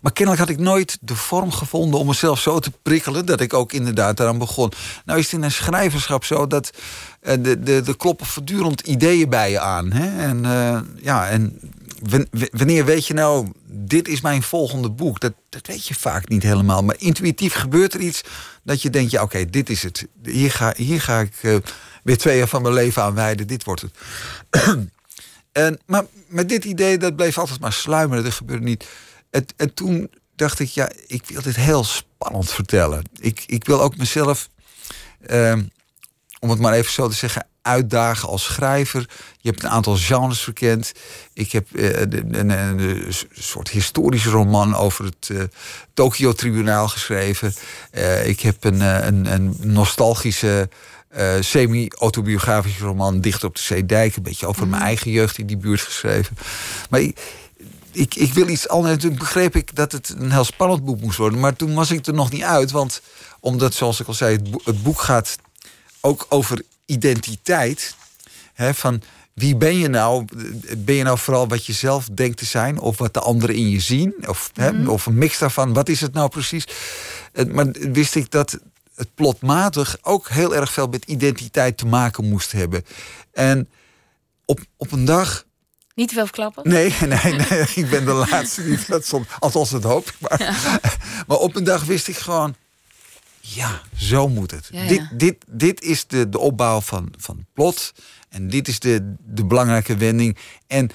Maar 0.05 0.13
kennelijk 0.13 0.43
had 0.47 0.57
ik 0.57 0.63
nooit 0.63 0.97
de 1.01 1.15
vorm 1.15 1.51
gevonden 1.51 1.99
om 1.99 2.07
mezelf 2.07 2.39
zo 2.39 2.59
te 2.59 2.71
prikkelen 2.81 3.25
dat 3.25 3.41
ik 3.41 3.53
ook 3.53 3.73
inderdaad 3.73 4.17
daaraan 4.17 4.37
begon. 4.37 4.71
Nou 5.05 5.19
is 5.19 5.25
het 5.25 5.33
in 5.33 5.43
een 5.43 5.51
schrijverschap 5.51 6.25
zo 6.25 6.47
dat 6.47 6.69
uh, 7.21 7.33
de, 7.39 7.59
de, 7.59 7.81
de 7.81 7.97
kloppen 7.97 8.25
voortdurend 8.25 8.81
ideeën 8.81 9.29
bij 9.29 9.51
je 9.51 9.59
aan. 9.59 9.91
Hè? 9.91 10.23
En 10.27 10.43
uh, 10.43 10.79
ja, 11.01 11.27
en 11.27 11.59
wanneer 12.51 12.85
weet 12.85 13.07
je 13.07 13.13
nou, 13.13 13.51
dit 13.67 14.07
is 14.07 14.21
mijn 14.21 14.43
volgende 14.43 14.89
boek? 14.89 15.19
Dat, 15.19 15.33
dat 15.49 15.67
weet 15.67 15.87
je 15.87 15.93
vaak 15.93 16.29
niet 16.29 16.43
helemaal. 16.43 16.83
Maar 16.83 16.95
intuïtief 16.97 17.53
gebeurt 17.53 17.93
er 17.93 17.99
iets 17.99 18.21
dat 18.63 18.81
je 18.81 18.89
denkt, 18.89 19.11
ja 19.11 19.21
oké, 19.21 19.49
dit 19.49 19.69
is 19.69 19.83
het. 19.83 20.07
Hier 20.23 20.51
ga, 20.51 20.73
hier 20.77 21.01
ga 21.01 21.19
ik 21.19 21.33
uh, 21.41 21.57
weer 22.03 22.17
twee 22.17 22.37
jaar 22.37 22.47
van 22.47 22.61
mijn 22.61 22.73
leven 22.73 23.03
aan 23.03 23.15
wijden. 23.15 23.47
Dit 23.47 23.63
wordt 23.63 23.81
het. 23.81 23.93
en, 25.51 25.79
maar 25.85 26.05
met 26.27 26.49
dit 26.49 26.65
idee, 26.65 26.97
dat 26.97 27.15
bleef 27.15 27.37
altijd 27.37 27.59
maar 27.59 27.73
sluimeren. 27.73 28.23
Dat 28.23 28.33
gebeurde 28.33 28.65
niet. 28.65 28.85
En, 29.35 29.45
en 29.55 29.73
toen 29.73 30.09
dacht 30.35 30.59
ik, 30.59 30.69
ja, 30.69 30.91
ik 31.07 31.23
wil 31.27 31.41
dit 31.41 31.55
heel 31.55 31.83
spannend 31.83 32.51
vertellen. 32.51 33.03
Ik, 33.19 33.43
ik 33.47 33.65
wil 33.65 33.81
ook 33.81 33.97
mezelf, 33.97 34.49
ehm, 35.27 35.63
om 36.39 36.49
het 36.49 36.59
maar 36.59 36.73
even 36.73 36.91
zo 36.91 37.07
te 37.07 37.15
zeggen, 37.15 37.47
uitdagen 37.61 38.29
als 38.29 38.43
schrijver. 38.43 39.09
Je 39.37 39.49
hebt 39.49 39.63
een 39.63 39.69
aantal 39.69 39.95
genres 39.97 40.39
verkend. 40.39 40.91
Ik 41.33 41.51
heb 41.51 41.67
uh, 41.71 41.99
een, 41.99 42.49
een, 42.49 43.13
soort 43.31 43.69
historische 43.69 44.29
roman 44.29 44.75
over 44.75 45.05
het 45.05 45.29
uh, 45.31 45.43
Tokio-tribunaal 45.93 46.87
geschreven. 46.87 47.53
Uh, 47.91 48.27
ik 48.27 48.39
heb 48.39 48.63
een, 48.63 48.81
een, 48.81 49.33
een 49.33 49.55
nostalgische. 49.61 50.69
semi-autobiografische 51.39 52.85
roman 52.85 53.21
Dicht 53.21 53.43
op 53.43 53.55
de 53.55 53.61
Zeedijk. 53.61 54.15
Een 54.15 54.23
beetje 54.23 54.47
over 54.47 54.67
mijn 54.67 54.81
mhm. 54.81 54.87
eigen 54.87 55.11
jeugd 55.11 55.37
in 55.37 55.47
die 55.47 55.57
buurt 55.57 55.81
geschreven. 55.81 56.37
Maar 56.89 56.99
ik, 56.99 57.17
ik, 57.95 58.15
ik 58.15 58.33
wil 58.33 58.47
iets 58.47 58.67
anders. 58.67 59.01
Toen 59.01 59.15
begreep 59.15 59.55
ik 59.55 59.75
dat 59.75 59.91
het 59.91 60.15
een 60.17 60.31
heel 60.31 60.43
spannend 60.43 60.85
boek 60.85 61.01
moest 61.01 61.17
worden. 61.17 61.39
Maar 61.39 61.55
toen 61.55 61.73
was 61.73 61.91
ik 61.91 62.05
er 62.05 62.13
nog 62.13 62.31
niet 62.31 62.43
uit. 62.43 62.71
Want 62.71 63.01
omdat, 63.39 63.73
zoals 63.73 63.99
ik 63.99 64.07
al 64.07 64.13
zei, 64.13 64.39
het 64.63 64.83
boek, 64.83 65.01
gaat 65.01 65.35
ook 66.01 66.25
over 66.29 66.61
identiteit. 66.85 67.95
Hè, 68.53 68.73
van 68.73 69.01
wie 69.33 69.55
ben 69.55 69.77
je 69.77 69.87
nou? 69.87 70.25
Ben 70.77 70.95
je 70.95 71.03
nou 71.03 71.17
vooral 71.17 71.47
wat 71.47 71.65
je 71.65 71.73
zelf 71.73 72.07
denkt 72.11 72.37
te 72.37 72.45
zijn? 72.45 72.79
Of 72.79 72.97
wat 72.97 73.13
de 73.13 73.19
anderen 73.19 73.55
in 73.55 73.69
je 73.69 73.79
zien? 73.79 74.15
Of, 74.27 74.51
hè, 74.53 74.71
mhm. 74.71 74.89
of 74.89 75.05
een 75.05 75.17
mix 75.17 75.37
daarvan? 75.37 75.73
Wat 75.73 75.89
is 75.89 76.01
het 76.01 76.13
nou 76.13 76.29
precies? 76.29 76.67
Maar 77.51 77.71
wist 77.71 78.15
ik 78.15 78.31
dat 78.31 78.59
het 78.95 79.15
plotmatig 79.15 79.97
ook 80.01 80.29
heel 80.29 80.55
erg 80.55 80.71
veel 80.71 80.87
met 80.87 81.05
identiteit 81.05 81.77
te 81.77 81.85
maken 81.85 82.29
moest 82.29 82.51
hebben. 82.51 82.85
En 83.33 83.69
op, 84.45 84.59
op 84.77 84.91
een 84.91 85.05
dag 85.05 85.45
niet 85.95 86.07
te 86.07 86.13
veel 86.13 86.25
verklappen? 86.25 86.69
Nee, 86.69 86.89
nee, 86.99 87.33
nee. 87.33 87.65
ik 87.75 87.89
ben 87.89 88.05
de 88.05 88.11
laatste 88.29 88.63
die 88.63 88.79
dat 88.87 89.05
soms... 89.05 89.27
Althans, 89.39 89.69
dat 89.69 89.83
hoop 89.83 90.07
ik 90.07 90.15
maar. 90.19 90.39
Maar 91.27 91.37
op 91.37 91.55
een 91.55 91.63
dag 91.63 91.83
wist 91.83 92.07
ik 92.07 92.17
gewoon... 92.17 92.55
Ja, 93.39 93.81
zo 93.95 94.27
moet 94.27 94.51
het. 94.51 94.69
Dit, 94.87 95.07
dit, 95.11 95.35
dit 95.47 95.81
is 95.81 96.07
de, 96.07 96.29
de 96.29 96.39
opbouw 96.39 96.81
van, 96.81 97.13
van 97.17 97.45
plot. 97.53 97.93
En 98.29 98.47
dit 98.47 98.67
is 98.67 98.79
de, 98.79 99.15
de 99.19 99.45
belangrijke 99.45 99.97
wending. 99.97 100.37
En 100.67 100.89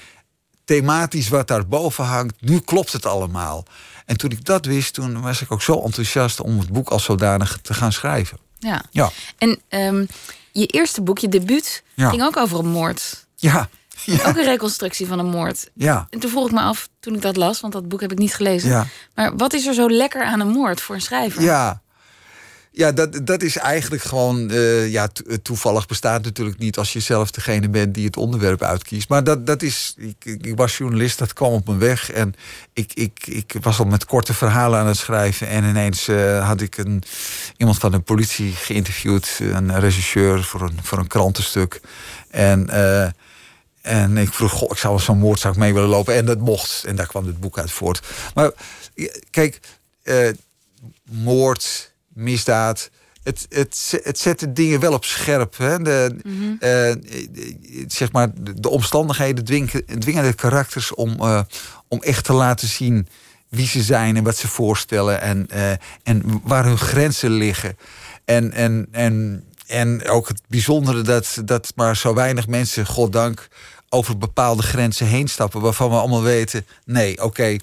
thematisch 0.64 1.28
wat 1.28 1.48
daarboven 1.48 2.04
hangt, 2.04 2.40
nu 2.40 2.58
klopt 2.58 2.92
het 2.92 3.06
allemaal. 3.06 3.64
En 4.06 4.16
toen 4.16 4.30
ik 4.30 4.44
dat 4.44 4.64
wist, 4.64 4.94
toen 4.94 5.20
was 5.20 5.40
ik 5.40 5.52
ook 5.52 5.62
zo 5.62 5.82
enthousiast... 5.82 6.40
om 6.40 6.58
het 6.58 6.68
boek 6.68 6.88
als 6.88 7.04
zodanig 7.04 7.58
te 7.62 7.74
gaan 7.74 7.92
schrijven. 7.92 8.38
Ja. 8.58 8.82
ja. 8.90 9.10
En 9.38 9.60
um, 9.68 10.08
je 10.52 10.66
eerste 10.66 11.02
boek, 11.02 11.18
je 11.18 11.28
debuut, 11.28 11.82
ging 11.96 12.22
ook 12.22 12.36
over 12.36 12.58
een 12.58 12.70
moord. 12.70 13.26
Ja. 13.36 13.68
Ook 14.26 14.36
een 14.36 14.44
reconstructie 14.44 15.06
van 15.06 15.18
een 15.18 15.30
moord. 15.30 15.70
Ja. 15.74 16.06
En 16.10 16.18
toen 16.18 16.30
vroeg 16.30 16.46
ik 16.46 16.52
me 16.52 16.60
af, 16.60 16.88
toen 17.00 17.14
ik 17.14 17.22
dat 17.22 17.36
las, 17.36 17.60
want 17.60 17.72
dat 17.72 17.88
boek 17.88 18.00
heb 18.00 18.12
ik 18.12 18.18
niet 18.18 18.34
gelezen. 18.34 18.68
Ja. 18.68 18.86
Maar 19.14 19.36
wat 19.36 19.52
is 19.52 19.66
er 19.66 19.74
zo 19.74 19.90
lekker 19.90 20.24
aan 20.24 20.40
een 20.40 20.48
moord 20.48 20.80
voor 20.80 20.94
een 20.94 21.00
schrijver? 21.00 21.42
Ja, 21.42 21.80
ja, 22.72 22.92
dat, 22.92 23.26
dat 23.26 23.42
is 23.42 23.56
eigenlijk 23.56 24.02
gewoon. 24.02 24.50
Uh, 24.50 24.90
ja, 24.90 25.08
toevallig 25.42 25.86
bestaat 25.86 26.24
natuurlijk 26.24 26.58
niet 26.58 26.78
als 26.78 26.92
je 26.92 27.00
zelf 27.00 27.30
degene 27.30 27.68
bent 27.68 27.94
die 27.94 28.06
het 28.06 28.16
onderwerp 28.16 28.62
uitkiest. 28.62 29.08
Maar 29.08 29.24
dat, 29.24 29.46
dat 29.46 29.62
is. 29.62 29.94
Ik, 29.96 30.24
ik 30.24 30.56
was 30.56 30.76
journalist, 30.76 31.18
dat 31.18 31.32
kwam 31.32 31.52
op 31.52 31.66
mijn 31.66 31.78
weg. 31.78 32.10
En 32.10 32.34
ik, 32.72 32.92
ik, 32.94 33.26
ik 33.26 33.54
was 33.60 33.78
al 33.78 33.84
met 33.84 34.04
korte 34.04 34.34
verhalen 34.34 34.78
aan 34.78 34.86
het 34.86 34.96
schrijven. 34.96 35.48
En 35.48 35.64
ineens 35.64 36.08
uh, 36.08 36.46
had 36.46 36.60
ik 36.60 36.76
een, 36.76 37.02
iemand 37.56 37.78
van 37.78 37.90
de 37.90 38.00
politie 38.00 38.52
geïnterviewd, 38.52 39.38
een 39.40 39.80
regisseur 39.80 40.44
voor 40.44 40.60
een, 40.62 40.78
voor 40.82 40.98
een 40.98 41.06
krantenstuk. 41.06 41.80
En. 42.30 42.68
Uh, 42.70 43.06
en 43.82 44.16
ik 44.16 44.32
vroeg, 44.32 44.52
goh, 44.52 44.70
ik 44.70 44.78
zou 44.78 44.94
wel 44.94 45.02
zo'n 45.02 45.18
moordzaak 45.18 45.56
mee 45.56 45.74
willen 45.74 45.88
lopen. 45.88 46.14
En 46.14 46.24
dat 46.24 46.38
mocht. 46.38 46.84
En 46.84 46.96
daar 46.96 47.06
kwam 47.06 47.26
het 47.26 47.40
boek 47.40 47.58
uit 47.58 47.70
voort. 47.70 48.02
Maar 48.34 48.50
kijk, 49.30 49.60
uh, 50.04 50.28
moord, 51.04 51.94
misdaad. 52.08 52.90
Het, 53.22 53.46
het, 53.48 54.00
het 54.02 54.18
zet 54.18 54.40
de 54.40 54.52
dingen 54.52 54.80
wel 54.80 54.92
op 54.92 55.04
scherp. 55.04 55.56
Hè? 55.56 55.78
De, 55.78 56.16
mm 56.22 56.58
zeg 57.88 58.12
maar, 58.12 58.30
de, 58.54 58.68
omstandigheden 58.68 59.44
dwingen, 59.44 59.84
dwingen 59.98 60.24
de 60.24 60.32
karakters 60.32 60.94
om, 60.94 61.16
uh, 61.20 61.40
om 61.88 62.02
echt 62.02 62.24
te 62.24 62.32
laten 62.32 62.68
zien 62.68 63.08
wie 63.48 63.66
ze 63.66 63.82
zijn 63.82 64.16
en 64.16 64.24
wat 64.24 64.36
ze 64.36 64.48
voorstellen. 64.48 65.20
En, 65.20 65.48
en 66.02 66.40
waar 66.44 66.64
hun 66.64 66.78
grenzen 66.78 67.30
liggen. 67.30 67.76
En, 68.24 68.52
en, 68.52 68.88
en 68.90 69.44
en 69.70 70.08
ook 70.08 70.28
het 70.28 70.42
bijzondere 70.48 71.02
dat, 71.02 71.42
dat 71.44 71.72
maar 71.74 71.96
zo 71.96 72.14
weinig 72.14 72.46
mensen, 72.46 72.86
goddank, 72.86 73.48
over 73.88 74.18
bepaalde 74.18 74.62
grenzen 74.62 75.06
heen 75.06 75.28
stappen. 75.28 75.60
Waarvan 75.60 75.90
we 75.90 75.96
allemaal 75.96 76.22
weten: 76.22 76.66
nee, 76.84 77.22
oké, 77.22 77.56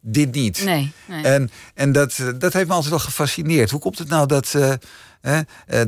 dit 0.00 0.32
niet. 0.32 0.64
Nee, 0.64 0.92
nee, 1.06 1.24
En, 1.24 1.50
en 1.74 1.92
dat, 1.92 2.16
dat 2.36 2.52
heeft 2.52 2.66
me 2.66 2.72
altijd 2.72 2.90
wel 2.90 2.98
gefascineerd. 2.98 3.70
Hoe 3.70 3.80
komt 3.80 3.98
het 3.98 4.08
nou 4.08 4.26
dat. 4.26 4.52
Uh, 4.56 4.72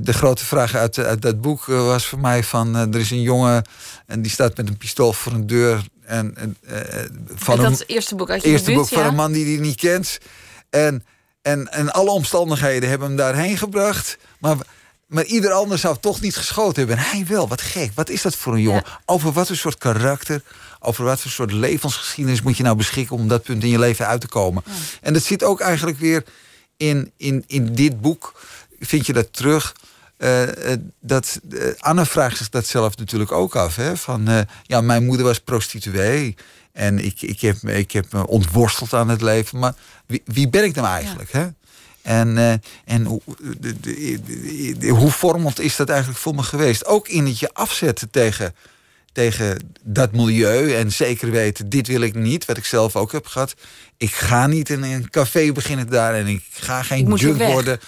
de 0.00 0.12
grote 0.12 0.44
vraag 0.44 0.74
uit, 0.74 0.98
uit 0.98 1.22
dat 1.22 1.40
boek 1.40 1.68
eh, 1.68 1.86
was 1.86 2.06
voor 2.06 2.18
mij 2.18 2.44
van... 2.44 2.74
er 2.74 3.00
is 3.00 3.10
een 3.10 3.22
jongen 3.22 3.64
en 4.06 4.22
die 4.22 4.30
staat 4.30 4.56
met 4.56 4.68
een 4.68 4.76
pistool 4.76 5.12
voor 5.12 5.32
een 5.32 5.46
deur. 5.46 5.84
En, 6.02 6.36
en 6.36 6.56
van 7.34 7.56
dat 7.56 7.80
een, 7.80 7.86
eerste 7.86 8.14
boek 8.14 8.30
uit 8.30 8.42
je 8.42 8.48
eerste 8.48 8.72
boek 8.72 8.88
van 8.88 9.06
een 9.06 9.14
man 9.14 9.32
die 9.32 9.44
hij 9.44 9.66
niet 9.66 9.76
kent. 9.76 10.18
En, 10.70 11.04
en, 11.42 11.72
en 11.72 11.92
alle 11.92 12.10
omstandigheden 12.10 12.88
hebben 12.88 13.08
hem 13.08 13.16
daarheen 13.16 13.58
gebracht. 13.58 14.18
Maar 14.38 14.56
maar 15.06 15.24
ieder 15.24 15.52
ander 15.52 15.78
zou 15.78 15.96
toch 16.00 16.20
niet 16.20 16.36
geschoten 16.36 16.78
hebben. 16.86 16.96
En 16.96 17.10
hij 17.10 17.26
wel. 17.26 17.48
Wat 17.48 17.60
gek. 17.60 17.90
Wat 17.94 18.08
is 18.08 18.22
dat 18.22 18.36
voor 18.36 18.54
een 18.54 18.60
jongen? 18.60 18.84
Over 19.04 19.32
wat 19.32 19.46
voor 19.46 19.56
soort 19.56 19.78
karakter, 19.78 20.42
over 20.80 21.04
wat 21.04 21.20
voor 21.20 21.30
soort 21.30 21.52
levensgeschiedenis 21.52 22.42
moet 22.42 22.56
je 22.56 22.62
nou 22.62 22.76
beschikken 22.76 23.16
om 23.16 23.28
dat 23.28 23.42
punt 23.42 23.62
in 23.62 23.70
je 23.70 23.78
leven 23.78 24.06
uit 24.06 24.20
te 24.20 24.28
komen? 24.28 24.62
En 25.00 25.12
dat 25.12 25.22
zit 25.22 25.44
ook 25.44 25.60
eigenlijk 25.60 25.98
weer 25.98 26.24
in, 26.76 27.12
in, 27.16 27.44
in 27.46 27.74
dit 27.74 28.00
boek. 28.00 28.40
Vind 28.80 29.06
je 29.06 29.12
dat 29.12 29.32
terug? 29.32 29.74
eh, 30.16 30.72
eh, 30.72 30.80
dat, 31.00 31.40
Anne 31.78 32.06
vraagt 32.06 32.36
zich 32.36 32.48
dat 32.48 32.66
zelf 32.66 32.96
natuurlijk 32.96 33.32
ook 33.32 33.56
af. 33.56 33.76
Hè? 33.76 33.96
Van, 33.96 34.46
ja, 34.62 34.80
mijn 34.80 35.04
moeder 35.04 35.26
was 35.26 35.40
prostituee. 35.40 36.36
En 36.72 37.04
ik, 37.04 37.22
ik, 37.22 37.40
heb, 37.40 37.56
ik 37.56 37.92
heb 37.92 38.12
me 38.12 38.26
ontworsteld 38.26 38.92
aan 38.92 39.08
het 39.08 39.20
leven. 39.20 39.58
Maar 39.58 39.74
wie, 40.06 40.22
wie 40.24 40.48
ben 40.48 40.64
ik 40.64 40.74
dan 40.74 40.84
eigenlijk? 40.84 41.32
Hè? 41.32 41.46
En, 42.06 42.36
uh, 42.36 42.52
en 42.84 43.04
hoe, 43.04 43.20
hoe 44.88 45.10
vormend 45.10 45.60
is 45.60 45.76
dat 45.76 45.88
eigenlijk 45.88 46.18
voor 46.18 46.34
me 46.34 46.42
geweest? 46.42 46.86
Ook 46.86 47.08
in 47.08 47.26
het 47.26 47.38
je 47.38 47.50
afzetten 47.52 48.10
tegen 48.10 48.54
tegen 49.16 49.74
dat 49.82 50.12
milieu 50.12 50.74
en 50.74 50.92
zeker 50.92 51.30
weten, 51.30 51.68
dit 51.68 51.86
wil 51.86 52.00
ik 52.00 52.14
niet, 52.14 52.44
wat 52.44 52.56
ik 52.56 52.64
zelf 52.64 52.96
ook 52.96 53.12
heb 53.12 53.26
gehad. 53.26 53.54
Ik 53.96 54.12
ga 54.12 54.46
niet 54.46 54.70
in 54.70 54.82
een 54.82 55.10
café 55.10 55.52
beginnen 55.52 55.88
daar 55.88 56.14
en 56.14 56.26
ik 56.26 56.42
ga 56.50 56.82
geen 56.82 57.14
junk 57.14 57.42
worden. 57.42 57.80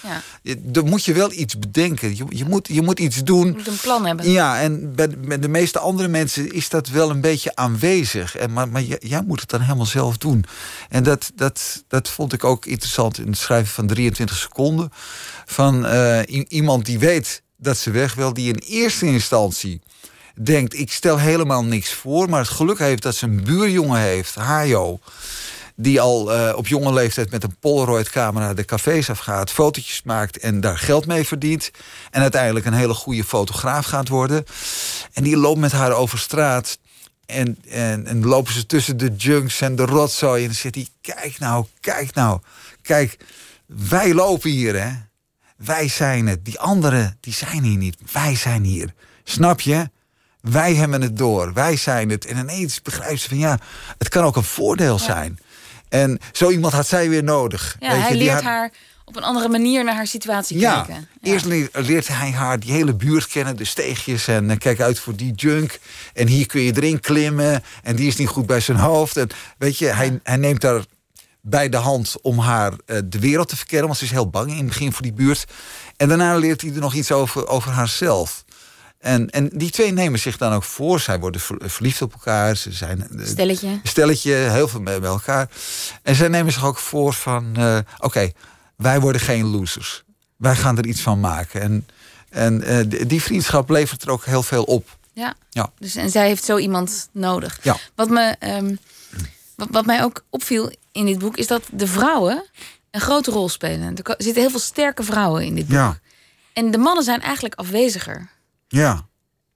Ja. 0.43 0.55
Dan 0.57 0.89
moet 0.89 1.05
je 1.05 1.13
wel 1.13 1.31
iets 1.31 1.59
bedenken. 1.59 2.15
Je, 2.17 2.25
je, 2.29 2.45
moet, 2.45 2.67
je 2.71 2.81
moet 2.81 2.99
iets 2.99 3.23
doen. 3.23 3.45
Je 3.45 3.51
moet 3.51 3.67
een 3.67 3.79
plan 3.81 4.05
hebben. 4.05 4.31
Ja, 4.31 4.61
en 4.61 4.95
bij, 4.95 5.39
de 5.39 5.47
meeste 5.47 5.79
andere 5.79 6.07
mensen 6.07 6.51
is 6.51 6.69
dat 6.69 6.87
wel 6.87 7.09
een 7.09 7.21
beetje 7.21 7.55
aanwezig. 7.55 8.35
En, 8.35 8.53
maar 8.53 8.67
maar 8.69 8.81
jij, 8.81 9.23
moet 9.25 9.39
het 9.39 9.49
dan 9.49 9.61
helemaal 9.61 9.85
zelf 9.85 10.17
doen. 10.17 10.45
En 10.89 11.03
dat, 11.03 11.31
dat, 11.35 11.83
dat 11.87 12.09
vond 12.09 12.33
ik 12.33 12.43
ook 12.43 12.65
interessant 12.65 13.17
in 13.19 13.27
het 13.27 13.37
schrijven 13.37 13.73
van 13.73 13.87
23 13.87 14.37
seconden. 14.37 14.89
Van 15.45 15.85
uh, 15.85 16.19
iemand 16.47 16.85
die 16.85 16.99
weet 16.99 17.41
dat 17.57 17.77
ze 17.77 17.91
weg 17.91 18.13
wil, 18.13 18.33
die 18.33 18.53
in 18.53 18.61
eerste 18.67 19.05
instantie 19.05 19.81
denkt, 20.45 20.73
ik 20.73 20.91
stel 20.91 21.17
helemaal 21.17 21.63
niks 21.63 21.93
voor... 21.93 22.29
maar 22.29 22.39
het 22.39 22.49
geluk 22.49 22.79
heeft 22.79 23.01
dat 23.01 23.15
ze 23.15 23.25
een 23.25 23.43
buurjongen 23.43 23.99
heeft, 23.99 24.35
Hajo... 24.35 24.99
die 25.75 26.01
al 26.01 26.35
uh, 26.35 26.53
op 26.55 26.67
jonge 26.67 26.93
leeftijd 26.93 27.31
met 27.31 27.43
een 27.43 27.55
Polaroid-camera 27.59 28.53
de 28.53 28.65
cafés 28.65 29.09
afgaat... 29.09 29.51
fotootjes 29.51 30.01
maakt 30.03 30.37
en 30.37 30.61
daar 30.61 30.77
geld 30.77 31.05
mee 31.05 31.27
verdient... 31.27 31.71
en 32.11 32.21
uiteindelijk 32.21 32.65
een 32.65 32.73
hele 32.73 32.93
goede 32.93 33.23
fotograaf 33.23 33.85
gaat 33.85 34.07
worden. 34.07 34.43
En 35.13 35.23
die 35.23 35.37
loopt 35.37 35.59
met 35.59 35.71
haar 35.71 35.91
over 35.91 36.19
straat... 36.19 36.77
En, 37.25 37.57
en, 37.69 38.07
en 38.07 38.25
lopen 38.25 38.53
ze 38.53 38.65
tussen 38.65 38.97
de 38.97 39.15
junks 39.17 39.61
en 39.61 39.75
de 39.75 39.85
rotzooi... 39.85 40.41
en 40.41 40.47
dan 40.47 40.55
zegt 40.55 40.75
hij, 40.75 40.87
kijk 41.01 41.39
nou, 41.39 41.65
kijk 41.79 42.13
nou, 42.13 42.39
kijk... 42.81 43.17
wij 43.65 44.13
lopen 44.13 44.49
hier, 44.49 44.81
hè. 44.81 44.91
Wij 45.57 45.87
zijn 45.87 46.27
het. 46.27 46.45
Die 46.45 46.59
anderen, 46.59 47.17
die 47.19 47.33
zijn 47.33 47.63
hier 47.63 47.77
niet. 47.77 47.97
Wij 48.11 48.35
zijn 48.35 48.63
hier. 48.63 48.93
Snap 49.23 49.61
je? 49.61 49.89
Wij 50.41 50.75
hebben 50.75 51.01
het 51.01 51.17
door, 51.17 51.53
wij 51.53 51.75
zijn 51.75 52.09
het. 52.09 52.25
En 52.25 52.37
ineens 52.37 52.81
begrijpt 52.81 53.21
ze 53.21 53.29
van 53.29 53.37
ja, 53.37 53.59
het 53.97 54.09
kan 54.09 54.23
ook 54.23 54.35
een 54.35 54.43
voordeel 54.43 54.99
zijn. 54.99 55.39
En 55.89 56.19
zo 56.31 56.49
iemand 56.49 56.73
had 56.73 56.87
zij 56.87 57.09
weer 57.09 57.23
nodig. 57.23 57.75
Ja, 57.79 57.95
hij 57.95 58.15
leert 58.15 58.41
haar 58.41 58.71
op 59.05 59.15
een 59.15 59.23
andere 59.23 59.49
manier 59.49 59.83
naar 59.83 59.95
haar 59.95 60.07
situatie 60.07 60.59
kijken. 60.59 61.07
Ja. 61.21 61.31
Eerst 61.31 61.45
leert 61.71 62.07
hij 62.07 62.31
haar 62.31 62.59
die 62.59 62.71
hele 62.71 62.93
buurt 62.93 63.27
kennen, 63.27 63.55
de 63.55 63.65
steegjes 63.65 64.27
en 64.27 64.49
uh, 64.49 64.57
kijk 64.57 64.79
uit 64.79 64.99
voor 64.99 65.15
die 65.15 65.33
junk. 65.33 65.79
En 66.13 66.27
hier 66.27 66.47
kun 66.47 66.61
je 66.61 66.75
erin 66.75 66.99
klimmen 66.99 67.63
en 67.83 67.95
die 67.95 68.07
is 68.07 68.15
niet 68.15 68.27
goed 68.27 68.45
bij 68.45 68.59
zijn 68.59 68.77
hoofd. 68.77 69.17
En 69.17 69.29
weet 69.57 69.77
je, 69.77 69.85
hij, 69.85 70.19
hij 70.23 70.37
neemt 70.37 70.63
haar 70.63 70.83
bij 71.41 71.69
de 71.69 71.77
hand 71.77 72.15
om 72.21 72.39
haar 72.39 72.71
uh, 72.71 72.97
de 73.05 73.19
wereld 73.19 73.49
te 73.49 73.57
verkennen, 73.57 73.87
want 73.87 73.99
ze 73.99 74.05
is 74.05 74.11
heel 74.11 74.29
bang 74.29 74.49
in 74.49 74.57
het 74.57 74.67
begin 74.67 74.93
voor 74.93 75.01
die 75.01 75.13
buurt. 75.13 75.45
En 75.97 76.07
daarna 76.07 76.35
leert 76.35 76.61
hij 76.61 76.73
er 76.73 76.79
nog 76.79 76.93
iets 76.93 77.11
over, 77.11 77.47
over 77.47 77.71
haarzelf. 77.71 78.43
En, 78.99 79.29
en 79.29 79.49
die 79.53 79.69
twee 79.69 79.91
nemen 79.91 80.19
zich 80.19 80.37
dan 80.37 80.53
ook 80.53 80.63
voor. 80.63 80.99
Zij 80.99 81.19
worden 81.19 81.41
verliefd 81.57 82.01
op 82.01 82.13
elkaar. 82.13 82.55
Ze 82.55 82.71
zijn 82.71 83.07
eh, 83.09 83.25
stelletje. 83.25 83.79
stelletje, 83.83 84.33
heel 84.33 84.67
veel 84.67 84.81
bij 84.81 85.01
elkaar. 85.01 85.49
En 86.03 86.15
zij 86.15 86.27
nemen 86.27 86.53
zich 86.53 86.65
ook 86.65 86.77
voor 86.77 87.13
van: 87.13 87.53
uh, 87.57 87.77
oké, 87.97 88.31
wij 88.75 88.99
worden 88.99 89.21
geen 89.21 89.45
losers. 89.45 90.03
Wij 90.35 90.55
gaan 90.55 90.77
er 90.77 90.85
iets 90.85 91.01
van 91.01 91.19
maken. 91.19 91.61
En, 91.61 91.87
en 92.29 92.71
uh, 92.71 93.07
die 93.07 93.21
vriendschap 93.21 93.69
levert 93.69 94.01
er 94.01 94.09
ook 94.09 94.25
heel 94.25 94.43
veel 94.43 94.63
op. 94.63 94.97
Ja. 95.13 95.33
ja. 95.49 95.71
Dus, 95.79 95.95
en 95.95 96.09
zij 96.09 96.27
heeft 96.27 96.43
zo 96.43 96.57
iemand 96.57 97.09
nodig. 97.11 97.59
Ja. 97.61 97.77
Wat, 97.95 98.09
me, 98.09 98.35
um, 98.39 98.79
wat, 99.55 99.67
wat 99.71 99.85
mij 99.85 100.03
ook 100.03 100.23
opviel 100.29 100.71
in 100.91 101.05
dit 101.05 101.19
boek 101.19 101.37
is 101.37 101.47
dat 101.47 101.63
de 101.71 101.87
vrouwen 101.87 102.45
een 102.91 103.01
grote 103.01 103.31
rol 103.31 103.49
spelen. 103.49 103.95
Er 103.95 104.15
zitten 104.17 104.41
heel 104.41 104.49
veel 104.49 104.59
sterke 104.59 105.03
vrouwen 105.03 105.45
in 105.45 105.55
dit 105.55 105.67
boek. 105.67 105.75
Ja. 105.75 105.99
En 106.53 106.71
de 106.71 106.77
mannen 106.77 107.03
zijn 107.03 107.21
eigenlijk 107.21 107.55
afweziger. 107.55 108.29
Ja. 108.69 109.07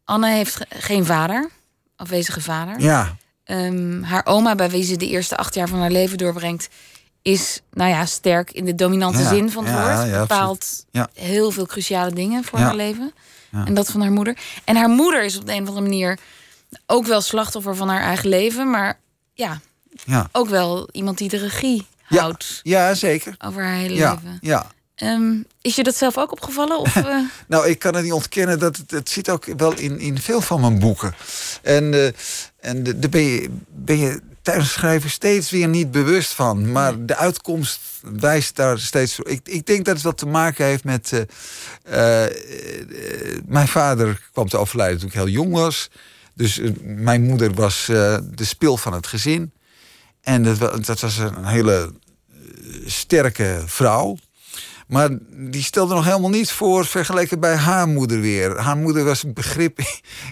Anne 0.03 0.29
heeft 0.29 0.57
geen 0.69 1.05
vader, 1.05 1.49
afwezige 1.95 2.41
vader. 2.41 2.79
Ja. 2.79 3.15
Um, 3.45 4.03
haar 4.03 4.25
oma, 4.25 4.55
bij 4.55 4.69
wie 4.69 4.83
ze 4.83 4.97
de 4.97 5.07
eerste 5.07 5.37
acht 5.37 5.55
jaar 5.55 5.67
van 5.67 5.79
haar 5.79 5.91
leven 5.91 6.17
doorbrengt, 6.17 6.69
is 7.21 7.61
nou 7.71 7.89
ja, 7.89 8.05
sterk 8.05 8.51
in 8.51 8.65
de 8.65 8.75
dominante 8.75 9.23
zin 9.23 9.51
van 9.51 9.65
het 9.65 9.73
woord. 9.73 10.09
Ja, 10.09 10.19
bepaalt 10.19 10.85
heel 11.13 11.51
veel 11.51 11.65
cruciale 11.65 12.13
dingen 12.13 12.43
voor 12.43 12.59
haar 12.59 12.75
leven. 12.75 13.13
En 13.51 13.73
dat 13.73 13.91
van 13.91 14.01
haar 14.01 14.11
moeder. 14.11 14.37
En 14.63 14.75
haar 14.75 14.89
moeder 14.89 15.23
is 15.23 15.37
op 15.37 15.45
de 15.45 15.53
een 15.53 15.61
of 15.61 15.67
andere 15.67 15.87
manier 15.87 16.19
ook 16.85 17.05
wel 17.05 17.21
slachtoffer 17.21 17.75
van 17.75 17.89
haar 17.89 18.01
eigen 18.01 18.29
leven, 18.29 18.69
maar 18.69 18.99
ja, 19.33 19.59
ja. 20.05 20.29
ook 20.31 20.49
wel 20.49 20.89
iemand 20.91 21.17
die 21.17 21.29
de 21.29 21.37
regie 21.37 21.87
houdt. 22.03 22.59
Ja, 22.63 22.93
zeker. 22.93 23.35
Over 23.45 23.63
haar 23.63 23.75
hele 23.75 23.93
leven. 23.93 24.37
Ja. 24.41 24.71
Ehm, 24.95 25.33
is 25.61 25.75
je 25.75 25.83
dat 25.83 25.95
zelf 25.95 26.17
ook 26.17 26.31
opgevallen? 26.31 26.79
Of, 26.79 26.95
uh... 26.95 27.17
nou, 27.47 27.67
ik 27.67 27.79
kan 27.79 27.95
het 27.95 28.03
niet 28.03 28.13
ontkennen. 28.13 28.59
Dat 28.59 28.77
het, 28.77 28.91
het 28.91 29.09
zit 29.09 29.29
ook 29.29 29.45
wel 29.45 29.73
in, 29.73 29.99
in 29.99 30.19
veel 30.19 30.41
van 30.41 30.61
mijn 30.61 30.79
boeken. 30.79 31.15
En, 31.61 31.93
uh, 31.93 32.05
en 32.59 32.83
daar 32.83 33.09
ben 33.09 33.21
je, 33.21 33.49
ben 33.67 33.97
je 33.97 34.21
tijdens 34.41 34.71
schrijven 34.71 35.09
steeds 35.09 35.49
weer 35.51 35.67
niet 35.67 35.91
bewust 35.91 36.31
van. 36.31 36.71
Maar 36.71 37.05
de 37.05 37.15
uitkomst 37.15 37.79
wijst 38.01 38.55
daar 38.55 38.79
steeds 38.79 39.15
voor. 39.15 39.27
Ik, 39.27 39.39
ik 39.43 39.65
denk 39.65 39.85
dat 39.85 39.95
het 39.95 40.03
wat 40.03 40.17
te 40.17 40.25
maken 40.25 40.65
heeft 40.65 40.83
met... 40.83 41.11
Uh, 41.11 42.25
mijn 43.45 43.67
vader 43.67 44.29
kwam 44.31 44.49
te 44.49 44.57
overlijden 44.57 44.99
toen 44.99 45.07
ik 45.07 45.13
heel 45.13 45.27
jong 45.27 45.53
was. 45.53 45.89
Dus 46.35 46.59
mijn 46.81 47.23
moeder 47.23 47.53
was 47.53 47.85
de 47.85 48.33
spil 48.35 48.77
van 48.77 48.93
het 48.93 49.07
gezin. 49.07 49.51
En 50.21 50.43
dat, 50.43 50.85
dat 50.85 50.99
was 50.99 51.17
een 51.17 51.45
hele 51.45 51.93
sterke 52.85 53.63
vrouw. 53.65 54.17
Maar 54.93 55.09
die 55.29 55.63
stelde 55.63 55.93
nog 55.93 56.05
helemaal 56.05 56.29
niets 56.29 56.51
voor 56.51 56.85
vergeleken 56.85 57.39
bij 57.39 57.55
haar 57.55 57.87
moeder 57.87 58.19
weer. 58.19 58.59
Haar 58.59 58.77
moeder 58.77 59.03
was 59.03 59.23
een 59.23 59.33
begrip 59.33 59.79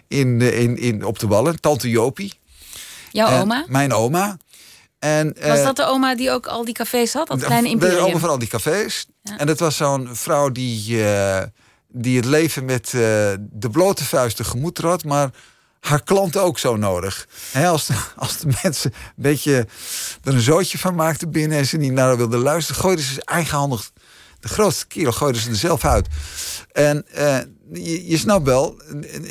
in, 0.07 0.41
in, 0.41 0.77
in, 0.77 1.05
op 1.05 1.19
de 1.19 1.27
ballen, 1.27 1.59
tante 1.59 1.89
Jopie. 1.89 2.33
Jouw 3.11 3.41
oma? 3.41 3.65
Mijn 3.67 3.93
oma. 3.93 4.37
En, 4.99 5.27
was 5.27 5.57
eh, 5.57 5.63
dat 5.63 5.75
de 5.75 5.85
oma 5.85 6.15
die 6.15 6.31
ook 6.31 6.47
al 6.47 6.65
die 6.65 6.73
cafés 6.73 7.13
had? 7.13 7.27
Dat 7.27 7.43
kleine 7.43 7.69
imperium? 7.69 7.97
De 7.97 8.05
oma 8.05 8.19
van 8.19 8.29
al 8.29 8.39
die 8.39 8.47
cafés. 8.47 9.05
En 9.37 9.47
dat 9.47 9.59
was 9.59 9.77
zo'n 9.77 10.09
vrouw 10.11 10.49
die, 10.49 10.97
uh, 10.97 11.41
die 11.87 12.15
het 12.15 12.25
leven 12.25 12.65
met 12.65 12.85
uh, 12.85 13.01
de 13.39 13.69
blote 13.71 14.05
vuist 14.05 14.35
tegemoet 14.35 14.75
trad. 14.75 15.03
Maar 15.03 15.29
haar 15.79 16.03
klanten 16.03 16.41
ook 16.41 16.59
zo 16.59 16.75
nodig. 16.75 17.27
als, 17.65 17.85
de, 17.85 17.93
als 18.15 18.37
de 18.37 18.57
mensen 18.63 18.93
een 18.93 19.11
beetje 19.15 19.67
er 20.23 20.33
een 20.33 20.41
zootje 20.41 20.77
van 20.77 20.95
maakten 20.95 21.31
binnen... 21.31 21.57
en 21.57 21.65
ze 21.65 21.77
niet 21.77 21.93
naar 21.93 22.17
wilden 22.17 22.39
luisteren... 22.39 22.81
gooiden 22.81 23.05
ze 23.05 23.25
eigenhandig 23.25 23.91
de 24.41 24.47
grootste 24.47 24.87
kerel 24.87 25.11
gooide 25.11 25.39
ze 25.39 25.49
er 25.49 25.55
zelf 25.55 25.85
uit. 25.85 26.07
En 26.71 27.05
uh, 27.15 27.37
je, 27.73 28.07
je 28.07 28.17
snapt 28.17 28.45
wel, 28.45 28.81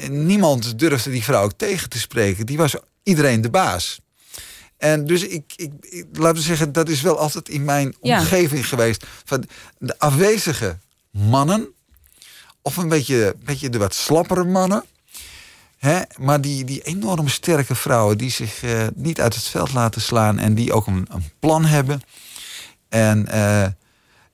niemand 0.08 0.78
durfde 0.78 1.10
die 1.10 1.24
vrouw 1.24 1.42
ook 1.42 1.52
tegen 1.56 1.88
te 1.88 1.98
spreken. 1.98 2.46
Die 2.46 2.56
was 2.56 2.74
iedereen 3.02 3.40
de 3.40 3.50
baas. 3.50 4.00
En 4.76 5.06
dus 5.06 5.22
ik, 5.22 5.52
ik, 5.56 5.72
ik 5.80 6.06
laten 6.12 6.36
we 6.36 6.42
zeggen, 6.42 6.72
dat 6.72 6.88
is 6.88 7.00
wel 7.00 7.18
altijd 7.18 7.48
in 7.48 7.64
mijn 7.64 7.94
omgeving 8.00 8.68
geweest. 8.68 9.06
Van 9.24 9.44
de 9.78 9.98
afwezige 9.98 10.78
mannen, 11.10 11.68
of 12.62 12.76
een 12.76 12.88
beetje, 12.88 13.34
beetje 13.44 13.68
de 13.68 13.78
wat 13.78 13.94
slappere 13.94 14.44
mannen. 14.44 14.84
Hè, 15.78 16.00
maar 16.18 16.40
die, 16.40 16.64
die 16.64 16.82
enorm 16.82 17.28
sterke 17.28 17.74
vrouwen 17.74 18.18
die 18.18 18.30
zich 18.30 18.62
uh, 18.62 18.86
niet 18.94 19.20
uit 19.20 19.34
het 19.34 19.44
veld 19.44 19.72
laten 19.72 20.00
slaan 20.00 20.38
en 20.38 20.54
die 20.54 20.72
ook 20.72 20.86
een, 20.86 21.06
een 21.10 21.30
plan 21.38 21.64
hebben. 21.64 22.02
En 22.88 23.26
uh, 23.34 23.66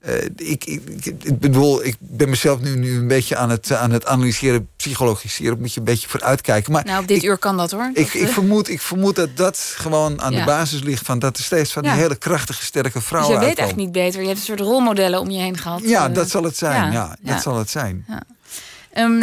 uh, 0.09 0.25
ik, 0.37 0.65
ik, 0.65 1.05
ik, 1.05 1.39
bedoel, 1.39 1.85
ik 1.85 1.97
ben 1.99 2.29
mezelf 2.29 2.61
nu, 2.61 2.77
nu 2.77 2.97
een 2.97 3.09
beetje 3.09 3.37
aan 3.37 3.51
het, 3.51 3.73
aan 3.73 3.91
het 3.91 4.07
analyseren, 4.07 4.69
psychologiseren. 4.77 5.59
Moet 5.59 5.73
je 5.73 5.79
een 5.79 5.87
beetje 5.87 6.09
vooruitkijken. 6.09 6.73
Maar 6.73 6.85
nou, 6.85 7.01
op 7.01 7.09
dit 7.09 7.25
uur 7.25 7.37
kan 7.37 7.57
dat 7.57 7.71
hoor. 7.71 7.91
Ik, 7.95 8.15
ik, 8.15 8.29
vermoed, 8.29 8.69
ik 8.69 8.81
vermoed 8.81 9.17
dat 9.17 9.37
dat 9.37 9.75
gewoon 9.77 10.21
aan 10.21 10.33
de 10.33 10.45
basis 10.45 10.83
ligt 10.83 11.07
van 11.07 11.19
dat 11.19 11.37
er 11.37 11.45
steeds 11.45 11.73
van 11.73 11.83
die 11.83 11.93
hele 11.93 12.17
krachtige, 12.17 12.65
sterke 12.65 13.01
vrouwen. 13.01 13.33
Dus 13.33 13.41
je 13.41 13.47
weet 13.47 13.59
echt 13.59 13.77
niet 13.77 13.93
beter. 13.93 14.21
Je 14.21 14.27
hebt 14.27 14.39
een 14.39 14.45
soort 14.45 14.61
rolmodellen 14.61 15.21
om 15.21 15.31
je 15.31 15.41
heen 15.41 15.59
gehad. 15.59 15.81
Ja, 15.83 16.09
eh, 16.09 16.15
dat 16.15 16.31
zal 16.31 16.43
het 16.43 16.57
zijn. 16.57 16.93
Ja, 16.93 17.17
dat 17.21 17.43
zal 17.43 17.59
het 17.59 17.71
zijn. 17.71 18.07
Um, 18.95 19.23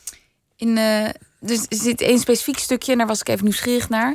in, 0.56 0.76
uh, 0.76 1.08
dus 1.40 1.58
er 1.68 1.76
zit 1.76 2.00
één 2.00 2.18
specifiek 2.18 2.58
stukje, 2.58 2.92
en 2.92 2.98
daar 2.98 3.06
was 3.06 3.20
ik 3.20 3.28
even 3.28 3.44
nieuwsgierig 3.44 3.88
naar. 3.88 4.14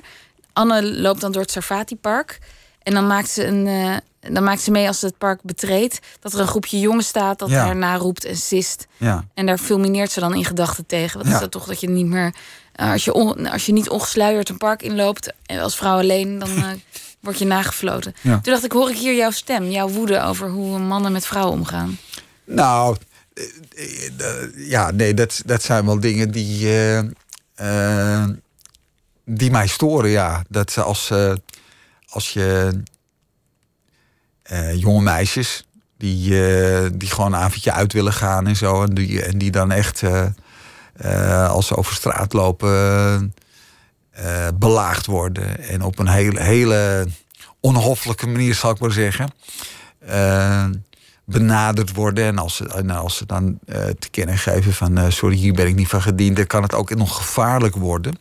Anne 0.53 0.83
loopt 0.83 1.21
dan 1.21 1.31
door 1.31 1.41
het 1.41 1.51
Sarfati 1.51 1.95
Park. 1.95 2.39
En 2.89 2.95
dan 2.95 3.07
maakt 3.07 3.29
ze 3.29 3.45
een, 3.45 4.01
dan 4.33 4.43
maakt 4.43 4.61
ze 4.61 4.71
mee 4.71 4.87
als 4.87 4.99
ze 4.99 5.05
het 5.05 5.17
park 5.17 5.41
betreedt... 5.43 5.99
dat 6.19 6.33
er 6.33 6.39
een 6.39 6.47
groepje 6.47 6.79
jongens 6.79 7.07
staat 7.07 7.39
dat 7.39 7.49
ja. 7.49 7.65
haar 7.65 7.75
naroept 7.75 8.25
en 8.25 8.35
sist. 8.35 8.87
Ja. 8.97 9.25
En 9.33 9.45
daar 9.45 9.57
fulmineert 9.57 10.11
ze 10.11 10.19
dan 10.19 10.35
in 10.35 10.45
gedachten 10.45 10.85
tegen. 10.85 11.17
Wat 11.17 11.33
is 11.33 11.39
dat 11.39 11.51
toch 11.51 11.65
dat 11.65 11.79
je 11.79 11.89
niet 11.89 12.05
meer... 12.05 12.33
Uh, 12.75 12.91
als, 12.91 13.05
je 13.05 13.13
als 13.51 13.65
je 13.65 13.71
niet 13.71 13.89
ongesluierd 13.89 14.49
een 14.49 14.57
park 14.57 14.81
inloopt... 14.81 15.33
en 15.45 15.59
als 15.59 15.75
vrouw 15.75 15.97
alleen, 15.97 16.39
dan 16.39 16.49
uh, 16.49 16.65
word 17.21 17.39
je 17.39 17.45
nagefloten. 17.45 18.13
Toen 18.21 18.39
dacht 18.41 18.65
ik, 18.65 18.71
hoor 18.71 18.89
ik 18.89 18.97
hier 18.97 19.15
jouw 19.15 19.31
stem, 19.31 19.69
jouw 19.69 19.89
woede... 19.89 20.21
over 20.21 20.49
hoe 20.49 20.79
mannen 20.79 21.11
met 21.11 21.25
vrouwen 21.25 21.53
omgaan. 21.53 21.97
Nou, 22.45 22.97
ja, 24.55 24.91
nee, 24.91 25.13
dat, 25.13 25.41
dat 25.45 25.63
zijn 25.63 25.85
wel 25.85 25.99
dingen 25.99 26.31
die, 26.31 26.67
die 29.25 29.51
mij 29.51 29.67
storen. 29.67 30.09
Ja, 30.09 30.43
dat 30.47 30.77
als, 30.77 31.11
als 32.09 32.33
je 32.33 32.81
jonge 34.75 35.01
meisjes 35.01 35.65
die, 35.97 36.29
die 36.97 37.09
gewoon 37.09 37.33
een 37.33 37.39
avondje 37.39 37.71
uit 37.71 37.93
willen 37.93 38.13
gaan 38.13 38.47
en 38.47 38.55
zo, 38.55 38.83
en 38.83 38.93
die, 38.93 39.23
en 39.23 39.37
die 39.37 39.51
dan 39.51 39.71
echt 39.71 40.03
als 41.49 41.67
ze 41.67 41.75
over 41.75 41.93
straat 41.93 42.33
lopen 42.33 43.33
uh, 44.23 44.47
belaagd 44.55 45.05
worden. 45.05 45.59
En 45.59 45.81
op 45.81 45.99
een 45.99 46.07
hele, 46.07 46.41
hele 46.41 47.07
onhoffelijke 47.59 48.27
manier, 48.27 48.55
zal 48.55 48.71
ik 48.71 48.79
maar 48.79 48.91
zeggen. 48.91 49.31
Uh, 50.09 50.65
benaderd 51.25 51.93
worden. 51.93 52.25
En 52.25 52.37
als 52.37 52.55
ze, 52.55 52.93
als 52.93 53.17
ze 53.17 53.25
dan 53.25 53.59
uh, 53.65 53.75
te 53.75 54.09
kennen 54.11 54.37
geven 54.37 54.73
van 54.73 55.11
sorry, 55.11 55.35
hier 55.35 55.53
ben 55.53 55.67
ik 55.67 55.75
niet 55.75 55.87
van 55.87 56.01
gediend, 56.01 56.35
dan 56.35 56.47
kan 56.47 56.63
het 56.63 56.73
ook 56.73 56.95
nog 56.95 57.15
gevaarlijk 57.15 57.75
worden. 57.75 58.17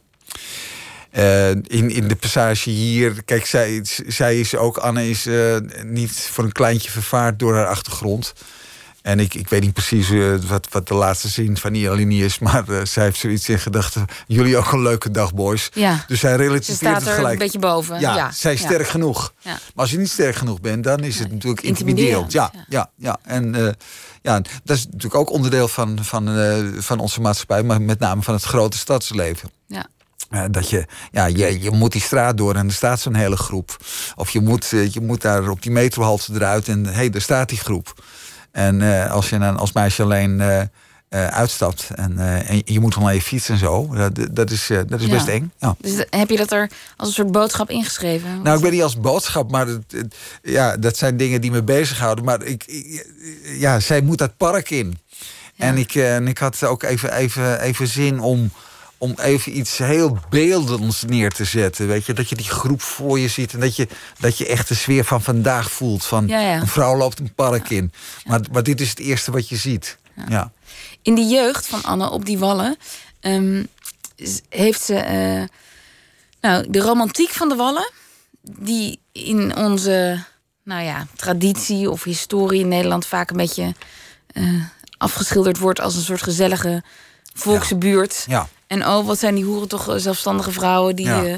In, 1.66 1.90
in 1.90 2.08
de 2.08 2.16
passage 2.16 2.70
hier, 2.70 3.22
kijk, 3.24 3.46
zij, 3.46 3.80
zij 4.06 4.40
is 4.40 4.56
ook, 4.56 4.76
Anne 4.76 5.10
is 5.10 5.28
niet 5.84 6.28
voor 6.32 6.44
een 6.44 6.52
kleintje 6.52 6.90
vervaard 6.90 7.38
door 7.38 7.54
haar 7.54 7.66
achtergrond. 7.66 8.32
En 9.02 9.20
ik, 9.20 9.34
ik 9.34 9.48
weet 9.48 9.60
niet 9.60 9.72
precies 9.72 10.10
uh, 10.10 10.36
wat, 10.46 10.68
wat 10.70 10.88
de 10.88 10.94
laatste 10.94 11.28
zin 11.28 11.56
van 11.56 11.72
die 11.72 11.90
alinea 11.90 12.24
is. 12.24 12.38
Maar 12.38 12.64
zij 12.82 13.04
heeft 13.04 13.18
zoiets 13.18 13.48
in 13.48 13.58
gedachten. 13.58 14.04
Jullie 14.26 14.56
ook 14.56 14.72
een 14.72 14.82
leuke 14.82 15.10
dag, 15.10 15.34
boys. 15.34 15.68
Ja. 15.72 16.04
Dus 16.06 16.20
zij 16.20 16.36
relativeert 16.36 16.78
staat 16.78 17.02
het 17.04 17.14
gelijk. 17.14 17.32
een 17.32 17.38
beetje 17.38 17.58
boven. 17.58 18.00
Ja, 18.00 18.14
ja. 18.14 18.30
zij 18.30 18.52
is 18.52 18.60
sterk 18.60 18.88
genoeg. 18.88 19.32
Ja. 19.40 19.50
Maar 19.50 19.60
als 19.74 19.90
je 19.90 19.98
niet 19.98 20.10
sterk 20.10 20.34
genoeg 20.34 20.60
bent, 20.60 20.84
dan 20.84 21.04
is 21.04 21.18
het 21.18 21.32
natuurlijk 21.32 21.62
intimiderend. 21.62 22.32
Ja, 22.32 22.52
ja, 22.68 22.90
ja. 22.96 23.18
En 23.22 23.76
ja, 24.22 24.40
dat 24.64 24.76
is 24.76 24.84
natuurlijk 24.84 25.14
ook 25.14 25.30
onderdeel 25.30 25.68
van, 25.68 26.04
van, 26.04 26.28
van 26.78 26.98
onze 26.98 27.20
maatschappij. 27.20 27.62
Maar 27.62 27.82
met 27.82 27.98
name 27.98 28.22
van 28.22 28.34
het 28.34 28.44
grote 28.44 28.78
stadsleven. 28.78 29.50
Ja. 29.66 29.86
Uh, 30.30 30.44
dat 30.50 30.70
je, 30.70 30.86
ja, 31.10 31.26
je, 31.26 31.60
je 31.60 31.70
moet 31.70 31.92
die 31.92 32.00
straat 32.00 32.36
door 32.36 32.54
en 32.54 32.66
er 32.66 32.72
staat 32.72 33.00
zo'n 33.00 33.14
hele 33.14 33.36
groep. 33.36 33.76
Of 34.16 34.30
je 34.30 34.40
moet, 34.40 34.72
uh, 34.72 34.92
je 34.92 35.00
moet 35.00 35.22
daar 35.22 35.48
op 35.48 35.62
die 35.62 35.72
metrohalte 35.72 36.32
eruit 36.34 36.68
en 36.68 36.86
hé, 36.86 36.92
hey, 36.92 37.10
daar 37.10 37.20
staat 37.20 37.48
die 37.48 37.58
groep. 37.58 37.94
En 38.52 38.80
uh, 38.80 39.10
als 39.10 39.28
je 39.28 39.38
dan 39.38 39.56
als 39.56 39.72
meisje 39.72 40.02
alleen 40.02 40.40
uh, 40.40 40.62
uitstapt 41.26 41.90
en, 41.94 42.18
en, 42.46 42.62
je 42.64 42.80
moet 42.80 42.94
dan 42.94 43.08
even 43.08 43.26
fietsen 43.26 43.54
en 43.54 43.60
zo, 43.60 43.94
dat, 43.94 44.26
dat 44.30 44.50
is, 44.50 44.66
dat 44.86 45.00
is 45.00 45.06
ja. 45.06 45.12
best 45.12 45.28
eng. 45.28 45.52
Ja. 45.58 45.76
Dus 45.78 46.04
heb 46.10 46.30
je 46.30 46.36
dat 46.36 46.52
er 46.52 46.70
als 46.96 47.08
een 47.08 47.14
soort 47.14 47.32
boodschap 47.32 47.70
ingeschreven? 47.70 48.42
Nou, 48.42 48.56
ik 48.56 48.62
ben 48.62 48.72
niet 48.72 48.82
als 48.82 49.00
boodschap, 49.00 49.50
maar 49.50 49.66
het, 49.66 49.92
het, 49.92 50.14
ja, 50.42 50.76
dat 50.76 50.96
zijn 50.96 51.16
dingen 51.16 51.40
die 51.40 51.50
me 51.50 51.62
bezighouden. 51.62 52.24
Maar 52.24 52.42
ik, 52.42 52.64
ik 52.66 53.06
ja, 53.42 53.80
zij 53.80 54.00
moet 54.00 54.18
dat 54.18 54.36
park 54.36 54.70
in. 54.70 54.98
Ja. 55.54 55.64
En, 55.64 55.76
ik, 55.76 55.94
en 55.94 56.28
ik 56.28 56.38
had 56.38 56.64
ook 56.64 56.82
even, 56.82 57.12
even, 57.12 57.60
even 57.60 57.86
zin 57.86 58.20
om 58.20 58.50
om 58.98 59.14
even 59.16 59.58
iets 59.58 59.78
heel 59.78 60.18
beeldends 60.30 61.02
neer 61.02 61.30
te 61.30 61.44
zetten. 61.44 61.86
Weet 61.86 62.06
je? 62.06 62.12
Dat 62.12 62.28
je 62.28 62.34
die 62.34 62.48
groep 62.48 62.82
voor 62.82 63.18
je 63.18 63.28
ziet 63.28 63.52
en 63.52 63.60
dat 63.60 63.76
je, 63.76 63.88
dat 64.18 64.38
je 64.38 64.46
echt 64.46 64.68
de 64.68 64.74
sfeer 64.74 65.04
van 65.04 65.22
vandaag 65.22 65.70
voelt. 65.70 66.04
Van 66.04 66.26
ja, 66.26 66.40
ja. 66.40 66.60
een 66.60 66.66
vrouw 66.66 66.96
loopt 66.96 67.18
een 67.18 67.34
park 67.34 67.70
in. 67.70 67.92
Maar, 68.24 68.40
maar 68.52 68.62
dit 68.62 68.80
is 68.80 68.90
het 68.90 68.98
eerste 68.98 69.30
wat 69.30 69.48
je 69.48 69.56
ziet. 69.56 69.98
Ja. 70.28 70.52
In 71.02 71.14
de 71.14 71.24
jeugd 71.24 71.66
van 71.66 71.82
Anne 71.82 72.10
op 72.10 72.24
die 72.24 72.38
wallen 72.38 72.76
um, 73.20 73.68
heeft 74.48 74.80
ze. 74.80 74.94
Uh, 74.94 75.56
nou, 76.40 76.70
de 76.70 76.80
romantiek 76.80 77.30
van 77.30 77.48
de 77.48 77.54
wallen, 77.54 77.90
die 78.42 79.00
in 79.12 79.56
onze 79.56 80.24
nou 80.64 80.82
ja, 80.82 81.06
traditie 81.16 81.90
of 81.90 82.04
historie 82.04 82.60
in 82.60 82.68
Nederland 82.68 83.06
vaak 83.06 83.30
een 83.30 83.36
beetje 83.36 83.74
uh, 84.32 84.62
afgeschilderd 84.98 85.58
wordt 85.58 85.80
als 85.80 85.94
een 85.94 86.02
soort 86.02 86.22
gezellige 86.22 86.82
volkse 87.34 87.76
buurt. 87.76 88.24
Ja. 88.26 88.48
En 88.68 88.86
oh, 88.86 89.06
wat 89.06 89.18
zijn 89.18 89.34
die 89.34 89.44
hoeren 89.44 89.68
toch 89.68 89.94
zelfstandige 89.96 90.52
vrouwen 90.52 90.96
die. 90.96 91.06
Ja. 91.06 91.24
Uh, 91.24 91.34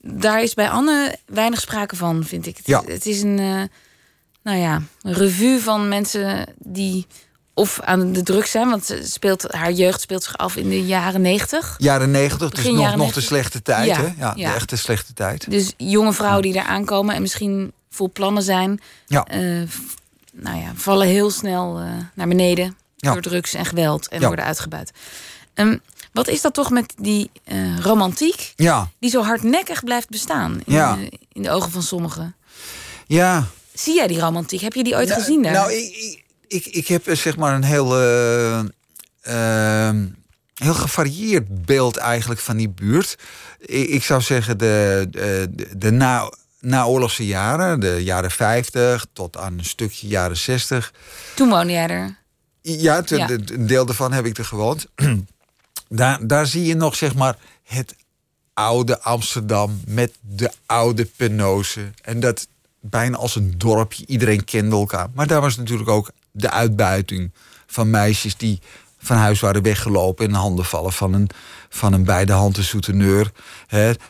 daar 0.00 0.42
is 0.42 0.54
bij 0.54 0.70
Anne 0.70 1.18
weinig 1.26 1.60
sprake 1.60 1.96
van, 1.96 2.24
vind 2.24 2.46
ik. 2.46 2.56
Het, 2.56 2.66
ja. 2.66 2.82
het 2.86 3.06
is 3.06 3.22
een, 3.22 3.38
uh, 3.38 3.62
nou 4.42 4.58
ja, 4.58 4.82
een 5.02 5.12
revue 5.12 5.60
van 5.60 5.88
mensen 5.88 6.46
die 6.58 7.06
of 7.54 7.80
aan 7.80 8.12
de 8.12 8.22
druk 8.22 8.46
zijn, 8.46 8.68
want 8.68 8.84
ze 8.84 9.00
speelt, 9.04 9.52
haar 9.52 9.72
jeugd 9.72 10.00
speelt 10.00 10.22
zich 10.22 10.38
af 10.38 10.56
in 10.56 10.68
de 10.68 10.86
jaren 10.86 11.20
negentig. 11.20 11.74
Jaren 11.78 12.10
negentig, 12.10 12.50
dus 12.50 12.64
nog, 12.64 12.96
nog 12.96 13.12
de 13.12 13.20
slechte 13.20 13.62
tijd, 13.62 13.86
ja, 13.86 13.96
hè? 13.96 14.02
Ja, 14.02 14.32
ja, 14.36 14.48
de 14.48 14.54
echte 14.54 14.76
slechte 14.76 15.12
tijd. 15.12 15.50
Dus 15.50 15.72
jonge 15.76 16.12
vrouwen 16.12 16.42
die 16.42 16.52
daar 16.52 16.64
aankomen 16.66 17.14
en 17.14 17.22
misschien 17.22 17.72
vol 17.90 18.10
plannen 18.12 18.42
zijn, 18.42 18.80
ja. 19.06 19.26
Uh, 19.34 19.68
nou 20.32 20.58
ja, 20.58 20.72
vallen 20.74 21.06
heel 21.06 21.30
snel 21.30 21.80
uh, 21.80 21.88
naar 22.14 22.28
beneden 22.28 22.76
door 22.96 23.20
drugs 23.20 23.54
en 23.54 23.64
geweld 23.64 24.08
en 24.08 24.20
worden 24.22 24.44
uitgebuit. 24.44 24.92
Um, 25.54 25.80
wat 26.16 26.28
is 26.28 26.40
dat 26.40 26.54
toch 26.54 26.70
met 26.70 26.94
die 27.00 27.30
uh, 27.52 27.78
romantiek? 27.78 28.52
Ja. 28.56 28.90
Die 28.98 29.10
zo 29.10 29.22
hardnekkig 29.22 29.84
blijft 29.84 30.08
bestaan 30.08 30.60
in, 30.64 30.74
ja. 30.74 30.96
de, 30.96 31.12
in 31.32 31.42
de 31.42 31.50
ogen 31.50 31.70
van 31.70 31.82
sommigen. 31.82 32.36
Ja. 33.06 33.46
Zie 33.74 33.94
jij 33.94 34.06
die 34.06 34.20
romantiek? 34.20 34.60
Heb 34.60 34.72
je 34.72 34.84
die 34.84 34.94
ooit 34.94 35.08
nou, 35.08 35.20
gezien 35.20 35.42
daar? 35.42 35.52
Nou, 35.52 35.72
ik, 35.72 36.24
ik, 36.48 36.66
ik 36.66 36.88
heb 36.88 37.02
zeg 37.12 37.36
maar 37.36 37.54
een 37.54 37.64
heel, 37.64 38.02
uh, 38.02 38.58
uh, 39.28 39.90
heel 40.54 40.74
gevarieerd 40.74 41.64
beeld 41.64 41.96
eigenlijk 41.96 42.40
van 42.40 42.56
die 42.56 42.68
buurt. 42.68 43.16
Ik, 43.60 43.88
ik 43.88 44.04
zou 44.04 44.20
zeggen 44.20 44.58
de, 44.58 45.08
de, 45.76 45.90
na, 45.90 46.30
naoorlogse 46.60 47.26
jaren, 47.26 47.80
de 47.80 48.04
jaren 48.04 48.30
50 48.30 49.06
tot 49.12 49.36
aan 49.36 49.58
een 49.58 49.64
stukje 49.64 50.08
jaren 50.08 50.36
60. 50.36 50.92
Toen 51.34 51.48
woonde 51.48 51.72
jij 51.72 51.88
er? 51.88 52.16
Ja, 52.62 53.02
ja. 53.06 53.30
een 53.30 53.66
deel 53.66 53.86
daarvan 53.86 54.12
heb 54.12 54.26
ik 54.26 54.38
er 54.38 54.44
gewoond. 54.44 54.86
Daar, 55.88 56.46
zie 56.46 56.64
je 56.64 56.74
nog 56.74 56.96
zeg 56.96 57.14
maar 57.14 57.36
het 57.62 57.94
oude 58.54 59.00
Amsterdam 59.00 59.80
met 59.86 60.12
de 60.20 60.50
oude 60.66 61.04
penose. 61.16 61.90
En 62.02 62.20
dat 62.20 62.48
bijna 62.80 63.16
als 63.16 63.36
een 63.36 63.54
dorpje, 63.56 64.06
iedereen 64.06 64.44
kende 64.44 64.76
elkaar. 64.76 65.08
Maar 65.14 65.26
daar 65.26 65.40
was 65.40 65.56
natuurlijk 65.56 65.88
ook 65.88 66.10
de 66.30 66.50
uitbuiting 66.50 67.32
van 67.66 67.90
meisjes 67.90 68.36
die 68.36 68.60
van 68.98 69.16
huis 69.16 69.40
waren 69.40 69.62
weggelopen 69.62 70.24
in 70.24 70.32
handen 70.32 70.64
vallen 70.64 70.92
van 70.92 71.12
een, 71.12 71.28
van 71.68 71.92
een 71.92 72.04
bij 72.04 72.24
de 72.24 72.52
souteneur. 72.52 73.32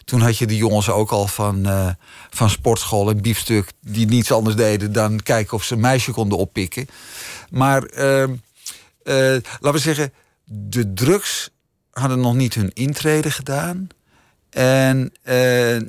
Toen 0.04 0.20
had 0.20 0.38
je 0.38 0.46
de 0.46 0.56
jongens 0.56 0.90
ook 0.90 1.10
al 1.10 1.26
van, 1.26 1.66
uh, 1.66 1.88
van 2.30 2.50
sportschool 2.50 3.10
en 3.10 3.22
biefstuk... 3.22 3.72
die 3.80 4.06
niets 4.06 4.32
anders 4.32 4.56
deden 4.56 4.92
dan 4.92 5.22
kijken 5.22 5.56
of 5.56 5.64
ze 5.64 5.74
een 5.74 5.80
meisje 5.80 6.12
konden 6.12 6.38
oppikken. 6.38 6.88
Maar 7.50 7.90
uh, 7.94 8.22
uh, 8.22 8.28
laten 9.60 9.72
we 9.72 9.78
zeggen, 9.78 10.12
de 10.44 10.92
drugs 10.92 11.50
hadden 11.98 12.20
nog 12.20 12.34
niet 12.34 12.54
hun 12.54 12.70
intrede 12.74 13.30
gedaan. 13.30 13.88
En 14.50 15.12
uh, 15.24 15.80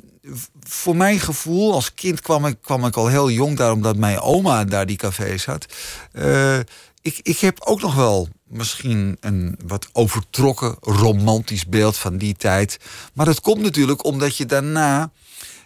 voor 0.60 0.96
mijn 0.96 1.20
gevoel, 1.20 1.72
als 1.72 1.94
kind 1.94 2.20
kwam 2.20 2.46
ik, 2.46 2.56
kwam 2.62 2.84
ik 2.84 2.96
al 2.96 3.06
heel 3.06 3.30
jong 3.30 3.56
daar, 3.56 3.72
omdat 3.72 3.96
mijn 3.96 4.20
oma 4.20 4.64
daar 4.64 4.86
die 4.86 4.96
cafés 4.96 5.44
had. 5.44 5.66
Uh, 6.12 6.58
ik, 7.02 7.20
ik 7.22 7.38
heb 7.38 7.60
ook 7.60 7.80
nog 7.80 7.94
wel 7.94 8.28
misschien 8.46 9.16
een 9.20 9.58
wat 9.66 9.88
overtrokken 9.92 10.76
romantisch 10.80 11.66
beeld 11.66 11.96
van 11.96 12.16
die 12.16 12.36
tijd. 12.36 12.78
Maar 13.12 13.26
dat 13.26 13.40
komt 13.40 13.62
natuurlijk 13.62 14.04
omdat 14.04 14.36
je 14.36 14.46
daarna, 14.46 15.10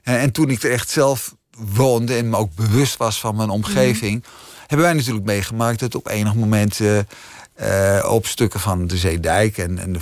en 0.03 0.33
toen 0.33 0.51
ik 0.51 0.63
er 0.63 0.73
echt 0.73 0.91
zelf 0.91 1.35
woonde 1.59 2.15
en 2.15 2.31
me 2.31 2.37
ook 2.37 2.55
bewust 2.55 2.97
was 2.97 3.21
van 3.21 3.37
mijn 3.37 3.51
omgeving, 3.51 4.15
mm. 4.15 4.31
hebben 4.61 4.87
wij 4.87 4.97
natuurlijk 4.97 5.27
meegemaakt 5.27 5.81
dat 5.81 5.95
op 5.95 6.09
enig 6.09 6.35
moment. 6.35 6.81
Uh, 7.63 7.97
uh, 7.97 8.13
op 8.13 8.27
stukken 8.27 8.61
van 8.61 8.87
de 8.87 8.97
Zeedijk. 8.97 9.59
En, 9.59 9.79
en 9.79 9.93
de, 9.93 10.01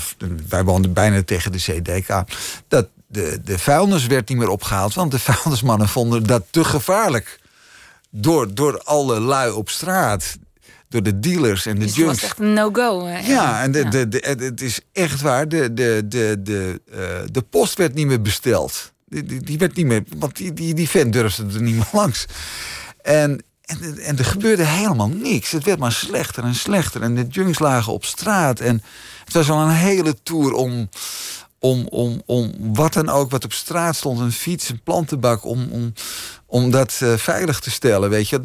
wij 0.49 0.65
woonden 0.65 0.93
bijna 0.93 1.23
tegen 1.23 1.53
de 1.53 1.59
Zeedijk 1.59 2.11
aan. 2.11 2.27
Dat 2.69 2.89
de, 3.07 3.41
de 3.45 3.59
vuilnis 3.59 4.07
werd 4.07 4.29
niet 4.29 4.39
meer 4.39 4.49
opgehaald. 4.49 4.95
Want 4.95 5.11
de 5.11 5.19
vuilnismannen 5.29 5.89
vonden 5.89 6.23
dat 6.23 6.45
te 6.51 6.65
gevaarlijk. 6.65 7.39
Door, 8.11 8.55
door 8.55 8.83
alle 8.83 9.21
lui 9.21 9.51
op 9.51 9.69
straat. 9.69 10.37
Door 10.89 11.03
de 11.03 11.21
dealers 11.21 11.67
en 11.67 11.79
de 11.79 11.85
dus 11.85 11.95
junks. 11.95 12.11
Het 12.11 12.21
was 12.21 12.31
echt 12.31 12.39
een 12.39 12.53
no-go. 12.53 13.09
Ja. 13.09 13.19
ja, 13.19 13.63
en 13.63 13.73
de. 13.73 13.89
De, 13.89 14.09
de, 14.09 14.37
het 14.39 14.61
is 14.61 14.81
echt 14.93 15.21
waar. 15.21 15.49
De, 15.49 15.75
de, 15.75 16.03
de, 16.09 16.37
de, 16.43 16.81
uh, 16.93 16.99
de 17.31 17.43
post 17.43 17.79
werd 17.79 17.95
niet 17.95 18.07
meer 18.07 18.23
besteld. 18.23 18.93
Die, 19.09 19.25
die, 19.25 19.41
die 19.41 19.59
werd 19.59 19.77
niet 19.77 19.87
meer. 19.87 20.03
Want 20.17 20.37
die, 20.37 20.53
die, 20.53 20.75
die 20.75 20.89
vent 20.89 21.13
durfde 21.13 21.47
er 21.55 21.63
niet 21.63 21.75
meer 21.75 21.89
langs. 22.03 22.27
En 23.03 23.43
en, 23.71 23.99
en, 23.99 24.19
er 24.19 24.25
gebeurde 24.25 24.65
helemaal 24.65 25.09
niks. 25.09 25.51
Het 25.51 25.65
werd 25.65 25.79
maar 25.79 25.93
slechter 25.93 26.45
en 26.45 26.55
slechter. 26.55 27.03
En 27.03 27.15
de 27.15 27.27
junks 27.27 27.59
lagen 27.59 27.93
op 27.93 28.05
straat. 28.05 28.61
En 28.61 28.83
het 29.25 29.35
was 29.35 29.51
al 29.51 29.61
een 29.61 29.75
hele 29.75 30.23
tour 30.23 30.53
om, 30.53 30.89
om, 31.59 31.87
om, 31.89 32.23
om 32.27 32.55
wat 32.75 32.93
dan 32.93 33.09
ook 33.09 33.31
wat 33.31 33.45
op 33.45 33.53
straat 33.53 33.97
stond. 33.97 34.21
Een 34.21 34.33
fiets, 34.33 34.69
een 34.69 34.83
plantenbak. 34.83 35.45
Om, 35.45 35.69
om, 35.71 35.93
om 36.47 36.71
dat 36.71 37.01
uh, 37.03 37.17
veilig 37.17 37.61
te 37.61 37.71
stellen, 37.71 38.11
weet 38.11 38.29
je. 38.29 38.41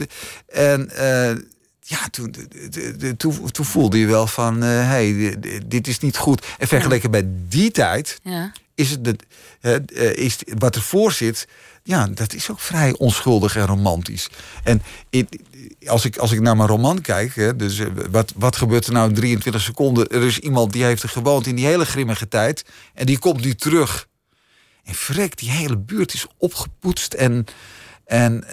En 0.48 0.90
uh, 0.94 1.44
ja, 1.80 2.10
toen, 2.12 2.32
de, 2.32 2.70
de, 2.70 2.96
de, 2.96 3.18
toen, 3.18 3.52
toen, 3.52 3.66
voelde 3.66 4.00
je 4.00 4.08
wel 4.08 4.28
van... 4.28 4.62
hé, 4.62 4.82
uh, 4.82 4.88
hey, 4.88 5.36
dit 5.66 5.88
is 5.88 6.00
niet 6.00 6.18
goed. 6.18 6.46
En 6.58 6.68
vergeleken 6.68 7.12
ja. 7.12 7.22
bij 7.22 7.30
die 7.48 7.72
tijd... 7.72 8.20
Ja. 8.24 8.52
Is 8.76 8.90
het 8.90 9.04
de, 9.04 9.16
uh, 9.62 10.14
is 10.14 10.38
wat 10.58 10.76
ervoor 10.76 11.12
zit, 11.12 11.48
ja, 11.84 12.08
dat 12.08 12.34
is 12.34 12.50
ook 12.50 12.60
vrij 12.60 12.96
onschuldig 12.98 13.56
en 13.56 13.66
romantisch. 13.66 14.30
En 14.64 14.82
als, 15.86 16.06
ik, 16.06 16.18
als 16.18 16.32
ik 16.32 16.40
naar 16.40 16.56
mijn 16.56 16.70
roman 16.70 17.02
kijk, 17.02 17.36
hè, 17.36 17.56
dus 17.56 17.82
wat, 18.12 18.34
wat 18.36 18.56
gebeurt 18.56 18.88
er 18.88 18.94
nou 18.94 19.10
in 19.10 19.16
23 19.16 19.62
seconden? 19.62 20.08
Er 20.08 20.24
is 20.24 20.40
iemand 20.40 20.74
die 20.74 20.84
heeft 20.84 21.04
er 21.04 21.10
gewoond 21.10 21.48
in 21.48 21.56
die 21.56 21.66
hele 21.66 21.86
grimmige 21.86 22.28
tijd 22.28 22.66
en 22.94 23.06
die 23.06 23.20
komt 23.20 23.44
nu 23.44 23.56
terug. 23.56 24.08
En 24.84 24.94
vrek, 24.94 25.38
die 25.38 25.52
hele 25.52 25.78
buurt 25.78 26.14
is 26.14 26.28
opgepoetst 26.38 27.14
en, 27.14 27.46
en 28.06 28.44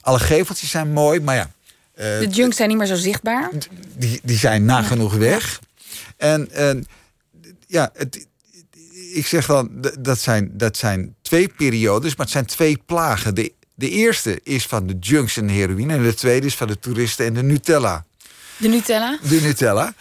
alle 0.00 0.18
geveltjes 0.18 0.70
zijn 0.70 0.92
mooi, 0.92 1.20
maar 1.20 1.36
ja. 1.36 1.50
de 1.94 2.28
junks 2.30 2.56
zijn 2.56 2.68
niet 2.68 2.78
meer 2.78 2.86
zo 2.86 2.94
zichtbaar. 2.94 3.50
Die, 3.96 4.20
die 4.22 4.38
zijn 4.38 4.64
nagenoeg 4.64 5.14
weg. 5.14 5.60
En, 6.16 6.50
en 6.50 6.86
ja, 7.66 7.90
het, 7.94 8.26
ik 9.12 9.26
zeg 9.26 9.46
dan, 9.46 9.70
dat 10.00 10.18
zijn, 10.18 10.50
dat 10.52 10.76
zijn 10.76 11.14
twee 11.22 11.48
periodes, 11.48 12.16
maar 12.16 12.26
het 12.26 12.34
zijn 12.34 12.46
twee 12.46 12.78
plagen. 12.86 13.34
De, 13.34 13.52
de 13.74 13.90
eerste 13.90 14.40
is 14.42 14.66
van 14.66 14.86
de 14.86 14.96
junks 15.00 15.36
en 15.36 15.46
de 15.46 15.52
heroïne. 15.52 15.92
En 15.92 16.02
de 16.02 16.14
tweede 16.14 16.46
is 16.46 16.56
van 16.56 16.66
de 16.66 16.78
toeristen 16.78 17.26
en 17.26 17.34
de 17.34 17.42
Nutella. 17.42 18.06
De 18.58 18.68
Nutella? 18.68 19.18
De 19.28 19.40
Nutella. 19.40 19.94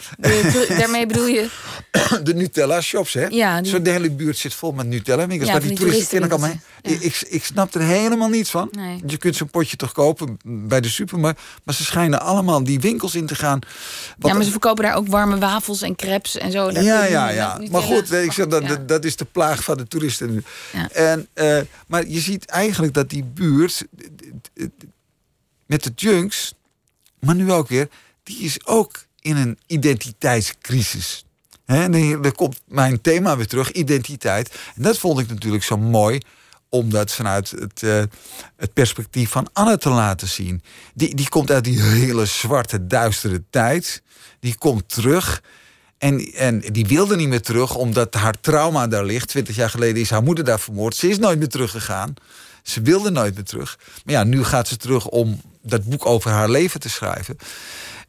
daarmee 0.78 1.06
bedoel 1.06 1.28
je? 1.28 1.50
De 2.24 2.34
Nutella 2.34 2.82
shops, 2.82 3.14
hè? 3.14 3.26
Ja. 3.26 3.64
Zo 3.64 3.82
de 3.82 3.90
hele 3.90 4.12
buurt 4.12 4.38
zit 4.38 4.54
vol 4.54 4.72
met 4.72 4.88
Nutella. 4.88 5.22
Ja, 5.22 5.28
maar 5.28 5.60
die, 5.60 5.70
die 5.70 5.78
toeristen 5.78 6.08
kennen 6.08 6.30
ik 6.30 6.36
al 6.36 6.60
mee. 6.82 7.00
Ik, 7.00 7.22
ik 7.30 7.44
snap 7.44 7.74
er 7.74 7.82
helemaal 7.82 8.30
niets 8.30 8.50
van. 8.50 8.68
Nee. 8.72 9.02
Je 9.06 9.18
kunt 9.18 9.36
zo'n 9.36 9.50
potje 9.50 9.76
toch 9.78 9.92
kopen 9.92 10.38
bij 10.44 10.82
de 10.82 10.90
supermarkt. 10.90 11.42
Maar 11.64 11.76
ze 11.76 11.84
schijnen 11.84 12.22
allemaal 12.22 12.64
die 12.64 12.80
winkels 12.80 13.16
in 13.16 13.26
te 13.26 13.36
gaan. 13.36 13.60
ja, 14.20 14.34
maar 14.34 14.44
ze 14.44 14.52
verkopen 14.52 14.84
daar 14.84 14.96
ook 14.96 15.08
warme 15.08 15.38
wafels 15.38 15.82
en 15.82 15.96
crepes 15.96 16.38
en 16.38 16.52
zo. 16.52 16.72
ja, 16.72 17.06
ja, 17.06 17.30
ja. 17.30 17.62
Maar 17.72 17.82
goed, 17.82 18.12
ik 18.12 18.32
zeg, 18.32 18.48
dat, 18.48 18.88
dat 18.88 19.06
is 19.06 19.16
de 19.16 19.26
plaag 19.26 19.64
van 19.64 19.78
de 19.78 19.88
toeristen. 19.88 20.46
En, 20.92 21.28
uh, 21.36 21.60
maar 21.88 22.08
je 22.08 22.20
ziet 22.20 22.46
eigenlijk 22.46 22.94
dat 22.94 23.10
die 23.10 23.24
buurt 23.24 23.86
met 25.66 25.84
de 25.84 25.92
junks, 25.96 26.54
maar 27.20 27.36
nu 27.36 27.52
ook 27.52 27.68
weer 27.68 27.88
die 28.28 28.40
is 28.40 28.66
ook 28.66 29.06
in 29.22 29.36
een 29.36 29.58
identiteitscrisis. 29.66 31.26
En 31.66 32.32
komt 32.36 32.62
mijn 32.68 33.02
thema 33.02 33.38
weer 33.38 33.48
terug, 33.48 33.72
identiteit. 33.72 34.56
En 34.76 34.82
dat 34.82 34.98
vond 34.98 35.20
ik 35.20 35.28
natuurlijk 35.30 35.64
zo 35.64 35.78
mooi 35.78 36.20
om 36.70 36.90
dat 36.90 37.14
vanuit 37.14 37.50
het, 37.50 37.82
uh, 37.82 38.04
het 38.56 38.74
perspectief 38.74 39.30
van 39.30 39.50
Anne 39.54 39.78
te 39.78 39.90
laten 39.90 40.28
zien. 40.28 40.62
Die, 40.94 41.16
die 41.16 41.30
komt 41.30 41.52
uit 41.52 41.64
die 41.64 41.82
hele 41.82 42.26
zwarte, 42.26 42.88
duistere 42.88 43.44
tijd. 43.50 44.02
Die 44.40 44.56
komt 44.58 44.90
terug. 44.90 45.44
En, 45.98 46.34
en 46.34 46.60
die 46.60 46.86
wilde 46.86 47.16
niet 47.16 47.28
meer 47.28 47.42
terug, 47.42 47.76
omdat 47.76 48.14
haar 48.14 48.40
trauma 48.42 48.88
daar 48.88 49.06
ligt. 49.06 49.28
Twintig 49.28 49.56
jaar 49.56 49.70
geleden 49.70 50.02
is 50.02 50.10
haar 50.10 50.24
moeder 50.24 50.44
daar 50.44 50.60
vermoord. 50.60 50.96
Ze 50.96 51.10
is 51.10 51.18
nooit 51.18 51.40
meer 51.40 51.50
teruggegaan. 51.50 52.14
Ze 52.64 52.82
wilde 52.82 53.10
nooit 53.10 53.36
meer 53.36 53.44
terug. 53.44 53.80
Maar 54.06 54.14
ja, 54.14 54.24
nu 54.24 54.44
gaat 54.44 54.68
ze 54.68 54.78
terug 54.78 55.08
om 55.08 55.42
dat 55.62 55.84
boek 55.84 56.06
over 56.06 56.32
haar 56.32 56.50
leven 56.50 56.80
te 56.80 56.90
schrijven. 56.90 57.38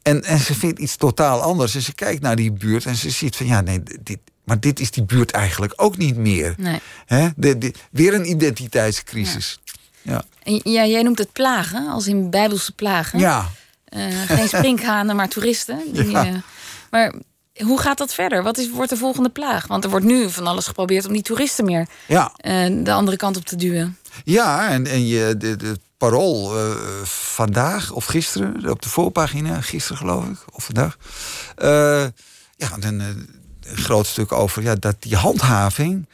En, 0.09 0.25
en 0.25 0.39
ze 0.39 0.55
vindt 0.55 0.79
iets 0.79 0.97
totaal 0.97 1.41
anders. 1.41 1.75
En 1.75 1.83
ze 1.83 1.95
kijkt 1.95 2.23
naar 2.23 2.37
die 2.37 2.53
buurt 2.53 2.87
en 2.87 2.97
ze 2.97 3.11
ziet 3.11 3.37
van 3.37 3.47
ja, 3.47 3.61
nee, 3.61 3.83
dit, 4.01 4.19
maar 4.45 4.61
dit 4.61 4.81
is 4.81 4.91
die 4.91 5.05
buurt 5.05 5.31
eigenlijk 5.31 5.73
ook 5.77 5.97
niet 5.97 6.17
meer. 6.17 6.55
Nee. 6.57 6.81
He? 7.07 7.29
De, 7.37 7.73
weer 7.91 8.15
een 8.15 8.31
identiteitscrisis. 8.31 9.61
Ja. 10.03 10.23
ja. 10.43 10.61
ja, 10.63 10.87
jij 10.87 11.03
noemt 11.03 11.19
het 11.19 11.33
plagen, 11.33 11.89
als 11.89 12.07
in 12.07 12.31
bijbelse 12.31 12.73
plagen. 12.73 13.19
Ja. 13.19 13.51
Uh, 13.97 14.23
geen 14.27 14.49
sprinkhanen, 14.49 15.17
maar 15.17 15.29
toeristen. 15.29 15.81
Die, 15.93 16.11
ja. 16.11 16.27
Uh, 16.27 16.35
maar 16.91 17.15
hoe 17.57 17.81
gaat 17.81 17.99
dat 17.99 18.15
verder? 18.15 18.43
Wat 18.43 18.59
is, 18.59 18.71
wordt 18.71 18.91
de 18.91 18.97
volgende 18.97 19.31
plaag? 19.31 19.67
Want 19.67 19.85
er 19.85 19.91
wordt 19.91 20.07
nu 20.07 20.31
van 20.31 20.47
alles 20.47 20.67
geprobeerd 20.67 21.07
om 21.07 21.13
die 21.13 21.23
toeristen 21.23 21.65
meer 21.65 21.87
ja. 22.07 22.33
uh, 22.41 22.85
de 22.85 22.93
andere 22.93 23.17
kant 23.17 23.37
op 23.37 23.45
te 23.45 23.57
duwen. 23.57 23.99
Ja, 24.25 24.69
en, 24.69 24.87
en 24.87 25.07
je, 25.07 25.35
de, 25.39 25.57
de 25.57 25.79
Parool 25.99 26.57
uh, 26.57 26.75
vandaag 27.05 27.91
of 27.91 28.05
gisteren, 28.05 28.71
op 28.71 28.83
de 28.83 28.89
voorpagina, 28.89 29.61
gisteren 29.61 29.99
geloof 29.99 30.25
ik, 30.25 30.45
of 30.53 30.65
vandaag. 30.65 30.97
Uh, 31.59 32.07
ja, 32.57 32.71
een, 32.81 33.01
een, 33.01 33.29
groot 33.61 34.07
stuk 34.07 34.33
over 34.33 34.63
ja, 34.63 34.75
dat 34.75 34.97
die 34.99 35.17
handhaving. 35.17 36.07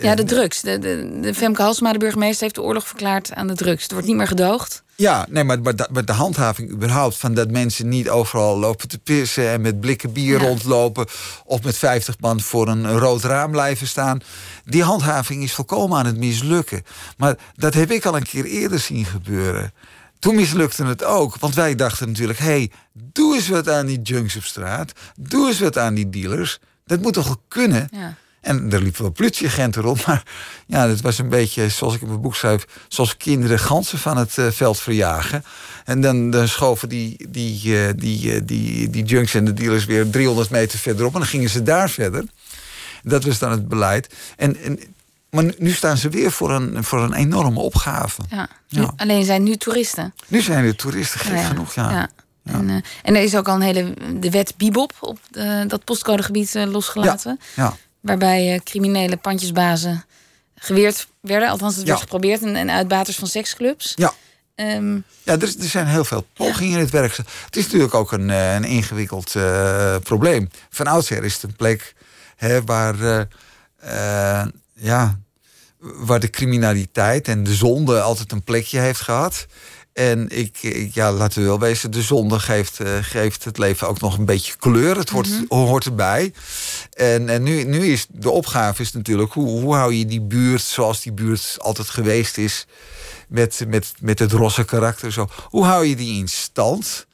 Ja, 0.00 0.14
de 0.14 0.24
drugs. 0.24 0.60
De, 0.60 0.78
de, 0.78 1.18
de 1.20 1.34
Femke 1.34 1.62
Halsema, 1.62 1.92
de 1.92 1.98
burgemeester, 1.98 2.42
heeft 2.42 2.54
de 2.54 2.62
oorlog 2.62 2.86
verklaard 2.86 3.32
aan 3.34 3.46
de 3.46 3.54
drugs. 3.54 3.82
Het 3.82 3.92
wordt 3.92 4.06
niet 4.06 4.16
meer 4.16 4.26
gedoogd. 4.26 4.82
Ja, 4.94 5.26
nee, 5.28 5.44
maar, 5.44 5.60
maar, 5.60 5.76
de, 5.76 6.04
de 6.04 6.12
handhaving 6.12 6.70
überhaupt 6.70 7.16
van 7.16 7.34
dat 7.34 7.50
mensen 7.50 7.88
niet 7.88 8.08
overal 8.08 8.58
lopen 8.58 8.88
te 8.88 8.98
pissen 8.98 9.48
en 9.48 9.60
met 9.60 9.80
blikken 9.80 10.12
bier 10.12 10.38
rondlopen 10.38 11.06
of 11.44 11.62
met 11.62 11.76
50 11.76 12.14
man 12.20 12.40
voor 12.40 12.68
een 12.68 12.98
rood 12.98 13.22
raam 13.22 13.50
blijven 13.50 13.86
staan. 13.86 14.20
Die 14.64 14.82
handhaving 14.82 15.42
is 15.42 15.52
volkomen 15.52 15.98
aan 15.98 16.06
het 16.06 16.16
mislukken. 16.16 16.82
Maar 17.16 17.36
dat 17.54 17.74
heb 17.74 17.90
ik 17.90 18.04
al 18.04 18.16
een 18.16 18.22
keer 18.22 18.44
eerder 18.44 18.78
zien 18.78 19.04
gebeuren. 19.04 19.72
Toen 20.18 20.34
mislukte 20.34 20.84
het 20.84 21.04
ook, 21.04 21.36
want 21.36 21.54
wij 21.54 21.74
dachten 21.74 22.08
natuurlijk: 22.08 22.38
hé, 22.38 22.44
hey, 22.44 22.70
doe 22.92 23.34
eens 23.34 23.48
wat 23.48 23.68
aan 23.68 23.86
die 23.86 24.02
junks 24.02 24.36
op 24.36 24.42
straat, 24.42 24.92
doe 25.16 25.48
eens 25.48 25.60
wat 25.60 25.78
aan 25.78 25.94
die 25.94 26.10
dealers. 26.10 26.58
Dat 26.84 27.00
moet 27.00 27.12
toch 27.12 27.26
wel 27.26 27.42
kunnen? 27.48 27.88
Ja. 27.92 28.14
En 28.40 28.72
er 28.72 28.82
liepen 28.82 29.02
wel 29.02 29.10
politieagenten 29.10 29.82
rond. 29.82 30.06
Maar 30.06 30.22
ja, 30.66 30.88
het 30.88 31.00
was 31.00 31.18
een 31.18 31.28
beetje, 31.28 31.68
zoals 31.68 31.94
ik 31.94 32.00
in 32.00 32.08
mijn 32.08 32.20
boek 32.20 32.36
schrijf... 32.36 32.66
zoals 32.88 33.16
kinderen 33.16 33.58
ganzen 33.58 33.98
van 33.98 34.16
het 34.16 34.36
uh, 34.36 34.50
veld 34.50 34.80
verjagen. 34.80 35.44
En 35.84 36.00
dan, 36.00 36.30
dan 36.30 36.48
schoven 36.48 36.88
die, 36.88 37.26
die, 37.28 37.60
uh, 37.64 37.88
die, 37.96 38.34
uh, 38.34 38.40
die, 38.44 38.90
die 38.90 39.04
junks 39.04 39.34
en 39.34 39.44
de 39.44 39.52
dealers 39.52 39.84
weer 39.84 40.10
300 40.10 40.50
meter 40.50 40.78
verderop. 40.78 41.12
En 41.12 41.18
dan 41.18 41.28
gingen 41.28 41.50
ze 41.50 41.62
daar 41.62 41.90
verder. 41.90 42.24
Dat 43.02 43.24
was 43.24 43.38
dan 43.38 43.50
het 43.50 43.68
beleid. 43.68 44.14
En, 44.36 44.56
en, 44.62 44.80
maar 45.30 45.44
nu 45.58 45.70
staan 45.70 45.96
ze 45.96 46.08
weer 46.08 46.30
voor 46.30 46.50
een, 46.50 46.84
voor 46.84 47.02
een 47.02 47.14
enorme 47.14 47.60
opgave. 47.60 48.22
Ja. 48.30 48.48
ja. 48.66 48.92
Alleen 48.96 49.24
zijn 49.24 49.42
nu 49.42 49.56
toeristen. 49.56 50.14
Nu 50.26 50.40
zijn 50.40 50.64
er 50.64 50.76
toeristen, 50.76 51.20
gek 51.20 51.44
genoeg, 51.44 51.74
ja. 51.74 51.90
ja. 51.90 52.08
En, 52.44 52.68
uh, 52.68 52.74
en, 53.02 53.16
er 53.16 53.22
is 53.22 53.36
ook 53.36 53.48
al 53.48 53.54
een 53.54 53.60
hele 53.60 53.94
de 54.20 54.30
wet 54.30 54.54
Bibop 54.56 54.92
op 55.00 55.18
dat 55.66 55.84
postcodegebied 55.84 56.54
uh, 56.54 56.64
losgelaten. 56.64 57.40
Ja. 57.56 57.76
Waarbij 58.00 58.54
uh, 58.54 58.60
criminele 58.64 59.16
pandjesbazen 59.16 60.04
geweerd 60.54 61.08
werden. 61.20 61.48
Althans, 61.48 61.76
het 61.76 61.86
werd 61.86 62.00
geprobeerd. 62.00 62.42
En, 62.42 62.56
en 62.56 62.70
uitbaters 62.70 63.16
van 63.16 63.28
seksclubs. 63.28 63.92
Ja. 63.96 64.12
Um, 64.60 65.04
ja, 65.22 65.32
er, 65.32 65.42
er, 65.42 65.68
zijn 65.68 65.86
heel 65.86 66.04
veel 66.04 66.26
pogingen 66.34 66.72
in 66.72 66.84
het 66.84 66.90
werk. 66.90 67.16
Het 67.16 67.56
is 67.56 67.64
natuurlijk 67.64 67.94
ook 67.94 68.12
een, 68.12 68.30
eh, 68.30 68.54
een 68.54 68.64
ingewikkeld 68.64 69.34
uh, 69.34 69.96
probleem. 70.02 70.50
Van 70.70 70.86
oudsher 70.86 71.24
is 71.24 71.34
het 71.34 71.42
een 71.42 71.56
plek 71.56 71.94
hè, 72.36 72.64
waar, 72.64 72.94
uh, 73.84 74.46
ja, 74.74 75.18
waar 75.78 76.20
de 76.20 76.30
criminaliteit 76.30 77.28
en 77.28 77.44
de 77.44 77.54
zonde 77.54 78.00
altijd 78.00 78.32
een 78.32 78.42
plekje 78.42 78.78
heeft 78.78 79.00
gehad. 79.00 79.46
En 79.98 80.28
ik, 80.28 80.62
ik, 80.62 80.94
ja, 80.94 81.12
laten 81.12 81.40
we 81.42 81.48
wel 81.48 81.58
wezen, 81.58 81.90
de 81.90 82.02
zonde 82.02 82.38
geeft, 82.38 82.78
uh, 82.80 82.88
geeft 83.00 83.44
het 83.44 83.58
leven 83.58 83.88
ook 83.88 84.00
nog 84.00 84.18
een 84.18 84.24
beetje 84.24 84.56
kleur. 84.58 84.96
Het 84.96 85.10
wordt, 85.10 85.28
mm 85.28 85.46
-hmm. 85.48 85.58
hoort 85.58 85.84
erbij. 85.84 86.32
En, 86.92 87.28
en 87.28 87.42
nu, 87.42 87.64
nu 87.64 87.86
is 87.86 88.06
de 88.10 88.30
opgave 88.30 88.82
is 88.82 88.92
natuurlijk, 88.92 89.32
hoe, 89.32 89.60
hoe 89.60 89.74
hou 89.74 89.94
je 89.94 90.06
die 90.06 90.20
buurt 90.20 90.62
zoals 90.62 91.02
die 91.02 91.12
buurt 91.12 91.56
altijd 91.58 91.88
geweest 91.88 92.38
is, 92.38 92.66
met, 93.28 93.64
met, 93.68 93.92
met 94.00 94.18
het 94.18 94.32
rosse 94.32 94.64
karakter 94.64 95.12
zo. 95.12 95.28
Hoe 95.44 95.64
hou 95.64 95.86
je 95.86 95.96
die 95.96 96.18
in 96.18 96.28
stand? 96.28 97.06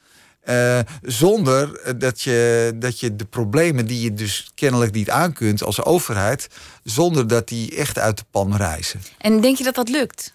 Uh, 0.49 0.79
zonder 1.01 1.97
dat 1.97 2.21
je, 2.21 2.71
dat 2.75 2.99
je 2.99 3.15
de 3.15 3.25
problemen 3.25 3.85
die 3.85 4.01
je 4.01 4.13
dus 4.13 4.51
kennelijk 4.55 4.93
niet 4.93 5.09
aan 5.09 5.33
kunt 5.33 5.63
als 5.63 5.83
overheid, 5.83 6.47
zonder 6.83 7.27
dat 7.27 7.47
die 7.47 7.75
echt 7.75 7.99
uit 7.99 8.17
de 8.17 8.25
pan 8.31 8.55
reizen. 8.55 9.01
En 9.17 9.41
denk 9.41 9.57
je 9.57 9.63
dat 9.63 9.75
dat 9.75 9.89
lukt? 9.89 10.34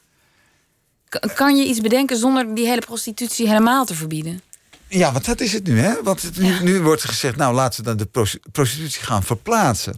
Kan 1.34 1.56
je 1.56 1.64
iets 1.64 1.80
bedenken 1.80 2.16
zonder 2.16 2.54
die 2.54 2.66
hele 2.66 2.80
prostitutie 2.80 3.48
helemaal 3.48 3.84
te 3.84 3.94
verbieden? 3.94 4.42
Ja, 4.88 5.12
want 5.12 5.24
dat 5.24 5.40
is 5.40 5.52
het 5.52 5.66
nu, 5.66 5.78
hè? 5.78 6.02
Want 6.02 6.38
nu, 6.38 6.62
nu, 6.62 6.80
wordt 6.80 7.04
gezegd, 7.04 7.36
nou 7.36 7.54
laten 7.54 7.84
we 7.84 7.94
dan 7.94 7.96
de 7.96 8.30
prostitutie 8.52 9.02
gaan 9.02 9.22
verplaatsen. 9.22 9.94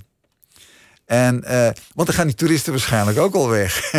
En, 1.04 1.44
uh, 1.44 1.68
want 1.94 2.08
dan 2.08 2.16
gaan 2.16 2.26
die 2.26 2.34
toeristen 2.34 2.72
waarschijnlijk 2.72 3.18
ook 3.18 3.34
al 3.34 3.48
weg. 3.48 3.92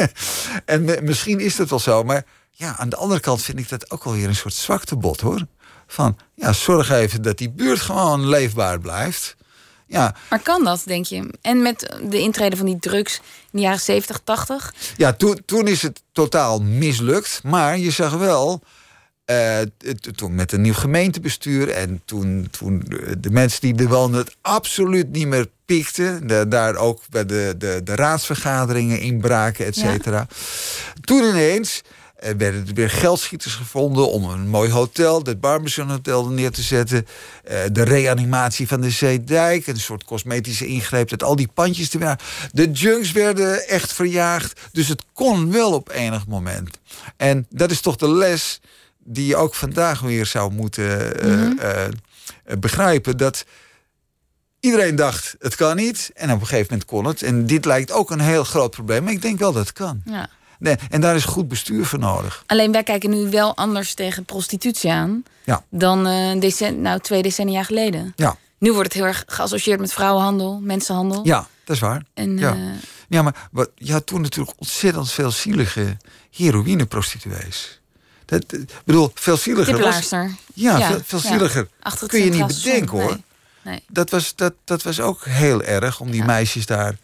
en 0.64 1.04
misschien 1.04 1.40
is 1.40 1.56
dat 1.56 1.68
wel 1.68 1.78
zo, 1.78 2.02
maar 2.02 2.24
ja, 2.50 2.76
aan 2.76 2.88
de 2.88 2.96
andere 2.96 3.20
kant 3.20 3.42
vind 3.42 3.58
ik 3.58 3.68
dat 3.68 3.90
ook 3.90 4.04
wel 4.04 4.12
weer 4.12 4.28
een 4.28 4.36
soort 4.36 4.54
zwaktebod 4.54 5.20
hoor. 5.20 5.46
Van 5.86 6.18
ja, 6.34 6.52
zorg 6.52 6.90
even 6.90 7.22
dat 7.22 7.38
die 7.38 7.50
buurt 7.50 7.80
gewoon 7.80 8.28
leefbaar 8.28 8.78
blijft. 8.80 9.36
Ja. 9.86 10.14
Maar 10.30 10.40
kan 10.40 10.64
dat, 10.64 10.82
denk 10.84 11.06
je? 11.06 11.30
En 11.40 11.62
met 11.62 11.96
de 12.02 12.18
intrede 12.18 12.56
van 12.56 12.66
die 12.66 12.78
drugs 12.78 13.16
in 13.16 13.22
de 13.50 13.60
jaren 13.60 13.80
70, 13.80 14.20
80? 14.24 14.74
Ja, 14.96 15.12
toen, 15.12 15.42
toen 15.44 15.68
is 15.68 15.82
het 15.82 16.02
totaal 16.12 16.62
mislukt. 16.62 17.40
Maar 17.42 17.78
je 17.78 17.90
zag 17.90 18.12
wel, 18.12 18.62
uh, 19.26 19.58
toen 20.14 20.34
met 20.34 20.52
een 20.52 20.60
nieuw 20.60 20.74
gemeentebestuur... 20.74 21.68
en 21.68 22.02
toen, 22.04 22.48
toen 22.50 22.82
de 23.18 23.30
mensen 23.30 23.60
die 23.60 23.74
er 23.74 23.88
woonden 23.88 24.20
het 24.20 24.36
absoluut 24.40 25.10
niet 25.10 25.26
meer 25.26 25.48
pikten... 25.64 26.26
De, 26.26 26.48
daar 26.48 26.76
ook 26.76 27.00
bij 27.10 27.26
de, 27.26 27.54
de, 27.58 27.80
de 27.84 27.94
raadsvergaderingen 27.94 29.00
inbraken, 29.00 29.66
et 29.66 29.76
cetera. 29.76 30.26
Toen 31.00 31.24
ineens 31.24 31.82
Er 32.16 32.36
werden 32.36 32.66
er 32.68 32.74
weer 32.74 32.90
geldschieters 32.90 33.54
gevonden 33.54 34.10
om 34.10 34.24
een 34.30 34.48
mooi 34.48 34.70
hotel, 34.70 35.22
het 35.22 35.40
Barbizon 35.40 35.90
Hotel, 35.90 36.28
neer 36.28 36.50
te 36.50 36.62
zetten. 36.62 37.06
Eh, 37.44 37.58
de 37.72 37.82
reanimatie 37.82 38.68
van 38.68 38.80
de 38.80 38.90
Zeedijk, 38.90 39.66
een 39.66 39.80
soort 39.80 40.04
cosmetische 40.04 40.66
ingreep, 40.66 41.08
dat 41.08 41.22
al 41.22 41.36
die 41.36 41.48
pandjes 41.54 41.88
te 41.88 41.98
werden. 41.98 42.26
De 42.52 42.70
junks 42.70 43.12
werden 43.12 43.68
echt 43.68 43.92
verjaagd. 43.92 44.60
Dus 44.72 44.88
het 44.88 45.02
kon 45.12 45.52
wel 45.52 45.72
op 45.72 45.88
enig 45.90 46.26
moment. 46.26 46.78
En 47.16 47.46
dat 47.50 47.70
is 47.70 47.80
toch 47.80 47.96
de 47.96 48.08
les 48.08 48.60
die 49.04 49.26
je 49.26 49.36
ook 49.36 49.54
vandaag 49.54 50.00
weer 50.00 50.26
zou 50.26 50.52
moeten 50.52 51.20
eh, 51.20 51.28
Mhm. 51.30 51.58
eh, 51.58 51.84
begrijpen. 52.58 53.16
Dat 53.16 53.44
iedereen 54.60 54.96
dacht, 54.96 55.34
het 55.38 55.54
kan 55.54 55.76
niet. 55.76 56.10
En 56.14 56.32
op 56.32 56.40
een 56.40 56.46
gegeven 56.46 56.66
moment 56.70 56.84
kon 56.88 57.04
het. 57.04 57.22
En 57.22 57.46
dit 57.46 57.64
lijkt 57.64 57.92
ook 57.92 58.10
een 58.10 58.20
heel 58.20 58.44
groot 58.44 58.70
probleem. 58.70 59.04
Maar 59.04 59.12
ik 59.12 59.22
denk 59.22 59.38
wel 59.38 59.52
dat 59.52 59.62
het 59.62 59.72
kan. 59.72 60.02
Ja. 60.04 60.28
Nee, 60.58 60.76
en 60.90 61.00
daar 61.00 61.14
is 61.16 61.24
goed 61.24 61.48
bestuur 61.48 61.84
voor 61.84 61.98
nodig. 61.98 62.42
Alleen 62.46 62.72
wij 62.72 62.82
kijken 62.82 63.10
nu 63.10 63.30
wel 63.30 63.56
anders 63.56 63.94
tegen 63.94 64.24
prostitutie 64.24 64.90
aan 64.92 65.24
Ja. 65.44 65.64
dan 65.70 66.06
eh, 66.06 66.40
decen 66.40 66.80
nou, 66.80 67.00
twee 67.00 67.22
decennia 67.22 67.62
geleden. 67.62 68.12
Ja, 68.16 68.36
Nu 68.58 68.72
wordt 68.72 68.84
het 68.92 69.02
heel 69.02 69.06
erg 69.06 69.24
geassocieerd 69.26 69.80
met 69.80 69.92
vrouwenhandel, 69.92 70.60
mensenhandel. 70.62 71.20
ja 71.24 71.46
dat 71.64 71.76
is 71.76 71.82
waar. 71.82 72.02
En, 72.14 72.38
Ja. 72.38 72.52
eh, 72.52 72.58
Ja, 73.08 73.22
maar 73.22 73.48
wat, 73.50 73.70
je 73.74 73.92
had 73.92 74.06
toen 74.06 74.20
natuurlijk 74.20 74.56
ontzettend 74.58 75.12
veel 75.12 75.30
zielige 75.30 75.96
heroïneprostituees. 76.30 77.80
Dat, 78.24 78.44
eh, 78.52 78.60
ik 78.60 78.68
bedoel, 78.84 79.10
veel 79.14 79.36
zieliger 79.36 79.78
was... 79.78 80.08
Ja, 80.10 80.30
Ja, 80.78 80.98
veel, 81.04 81.18
zieliger. 81.18 81.68
Kun 82.06 82.24
je 82.24 82.30
niet 82.30 82.46
bedenken, 82.46 82.98
hoor. 83.00 83.16
Nee. 83.62 83.82
Dat 83.88 84.10
was, 84.10 84.34
dat, 84.34 84.52
dat 84.64 84.82
was 84.82 85.00
ook 85.00 85.24
heel 85.24 85.62
erg 85.62 86.00
om 86.00 86.10
die 86.10 86.24
meisjes 86.24 86.66
daar 86.66 86.96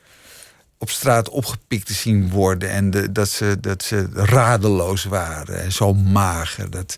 op 0.82 0.90
straat 0.90 1.28
opgepikt 1.28 1.86
te 1.86 1.92
zien 1.92 2.30
worden. 2.30 2.70
En 2.70 2.90
de, 2.90 3.12
dat, 3.12 3.28
ze, 3.28 3.56
dat 3.60 3.82
ze 3.82 4.08
radeloos 4.12 5.04
waren 5.04 5.62
en 5.62 5.72
zo 5.72 5.94
mager. 5.94 6.70
Dat, 6.70 6.96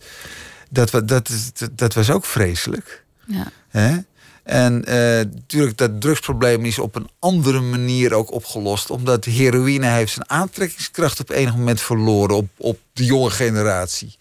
dat, 0.70 1.08
dat, 1.08 1.28
is- 1.28 1.52
dat, 1.52 1.70
dat 1.78 1.94
was 1.94 2.10
ook 2.10 2.24
vreselijk. 2.24 3.04
Ja. 3.26 3.50
Hè? 3.68 3.96
En 4.42 4.84
eh, 4.84 4.96
natuurlijk, 5.34 5.76
dat 5.76 6.00
drugsprobleem 6.00 6.64
is 6.64 6.78
op 6.78 6.94
een 6.94 7.08
andere 7.18 7.60
manier 7.60 8.14
ook 8.14 8.32
opgelost. 8.32 8.90
Omdat 8.90 9.24
heroïne 9.24 9.86
heeft 9.86 10.12
zijn 10.12 10.30
aantrekkingskracht 10.30 11.20
op 11.20 11.30
enig 11.30 11.56
moment 11.56 11.80
verloren 11.80 12.36
op, 12.36 12.48
op 12.56 12.78
de 12.92 13.04
jonge 13.04 13.30
generatie. 13.30 14.16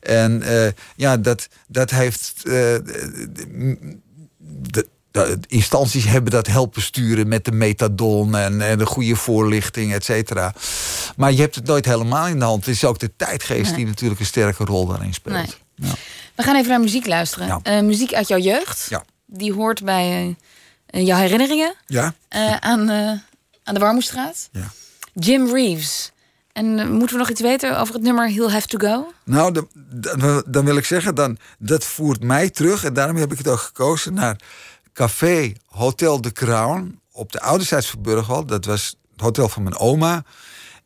En 0.00 0.42
eh, 0.42 0.70
ja, 0.96 1.16
dat, 1.16 1.48
dat 1.68 1.90
heeft. 1.90 2.32
eh, 2.44 2.52
de, 4.38 4.86
de- 5.12 5.38
instanties 5.46 6.04
hebben 6.04 6.32
dat 6.32 6.46
helpen 6.46 6.82
sturen 6.82 7.28
met 7.28 7.44
de 7.44 7.52
methadon 7.52 8.34
en, 8.36 8.60
en 8.60 8.78
de 8.78 8.86
goede 8.86 9.16
voorlichting, 9.16 9.92
et 9.92 10.04
cetera. 10.04 10.54
Maar 11.16 11.32
je 11.32 11.40
hebt 11.40 11.54
het 11.54 11.66
nooit 11.66 11.84
helemaal 11.84 12.26
in 12.26 12.38
de 12.38 12.44
hand. 12.44 12.66
Het 12.66 12.74
is 12.74 12.84
ook 12.84 12.98
de 12.98 13.10
tijdgeest 13.16 13.66
Nee. 13.66 13.74
die 13.76 13.86
natuurlijk 13.86 14.20
een 14.20 14.26
sterke 14.26 14.64
rol 14.64 14.86
daarin 14.86 15.14
speelt. 15.14 15.34
Nee. 15.36 15.46
Ja. 15.74 15.92
We 16.34 16.42
gaan 16.42 16.56
even 16.56 16.70
naar 16.70 16.80
muziek 16.80 17.06
luisteren. 17.06 17.46
Ja. 17.46 17.60
Eh, 17.62 17.80
muziek 17.82 18.12
uit 18.14 18.28
jouw 18.28 18.38
jeugd. 18.38 18.86
Ja. 18.88 19.04
Die 19.26 19.52
hoort 19.52 19.84
bij 19.84 20.36
eh, 20.86 21.06
jouw 21.06 21.18
herinneringen 21.18 21.74
ja? 21.86 22.14
eh, 22.28 22.56
aan, 22.56 22.90
aan 23.64 23.74
de 23.74 23.80
Warmoestraat. 23.80 24.48
Ja. 24.52 24.72
Jim 25.12 25.50
Reeves. 25.54 26.10
En 26.52 26.92
moeten 26.92 27.16
we 27.16 27.22
nog 27.22 27.30
iets 27.30 27.40
weten 27.40 27.78
over 27.78 27.94
het 27.94 28.02
nummer 28.02 28.28
He'll 28.32 28.48
Have 28.50 28.66
To 28.66 28.78
Go? 28.78 29.12
Nou, 29.24 29.52
dan, 29.52 29.68
dan, 30.18 30.44
dan 30.46 30.64
wil 30.64 30.76
ik 30.76 30.84
zeggen, 30.84 31.14
dan, 31.14 31.38
dat 31.58 31.84
voert 31.84 32.22
mij 32.22 32.50
terug. 32.50 32.84
En 32.84 32.92
daarom 32.94 33.16
heb 33.16 33.32
ik 33.32 33.38
het 33.38 33.48
ook 33.48 33.58
gekozen 33.58 34.14
naar 34.14 34.36
Café 34.92 35.52
Hotel 35.66 36.20
de 36.20 36.32
Crown 36.32 37.00
op 37.12 37.32
de 37.32 37.40
van 37.68 38.02
Burgwal. 38.02 38.46
Dat 38.46 38.64
was 38.64 38.96
het 39.12 39.20
hotel 39.20 39.48
van 39.48 39.62
mijn 39.62 39.78
oma. 39.78 40.24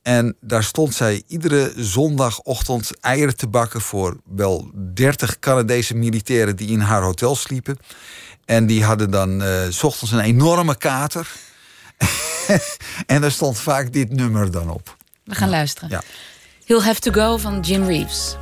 En 0.02 0.36
daar 0.40 0.64
stond 0.64 0.94
zij 0.94 1.22
iedere 1.26 1.72
zondagochtend 1.76 3.00
eieren 3.00 3.36
te 3.36 3.46
bakken 3.48 3.80
voor 3.80 4.16
wel 4.24 4.70
30 4.94 5.38
Canadese 5.38 5.94
militairen 5.94 6.56
die 6.56 6.68
in 6.68 6.80
haar 6.80 7.02
hotel 7.02 7.36
sliepen. 7.36 7.78
En 8.44 8.66
die 8.66 8.84
hadden 8.84 9.10
dan 9.10 9.42
eh, 9.42 9.60
s 9.68 9.82
ochtends 9.82 10.12
een 10.12 10.20
enorme 10.20 10.76
kater. 10.76 11.30
en 13.06 13.20
daar 13.20 13.30
stond 13.30 13.58
vaak 13.58 13.92
dit 13.92 14.12
nummer 14.12 14.50
dan 14.50 14.70
op. 14.70 14.96
We 15.24 15.34
gaan 15.34 15.50
luisteren. 15.50 15.90
Ja. 15.90 16.02
He'll 16.64 16.80
Have 16.80 17.00
To 17.00 17.12
Go 17.12 17.36
van 17.36 17.60
Jim 17.60 17.84
Reeves. 17.84 18.36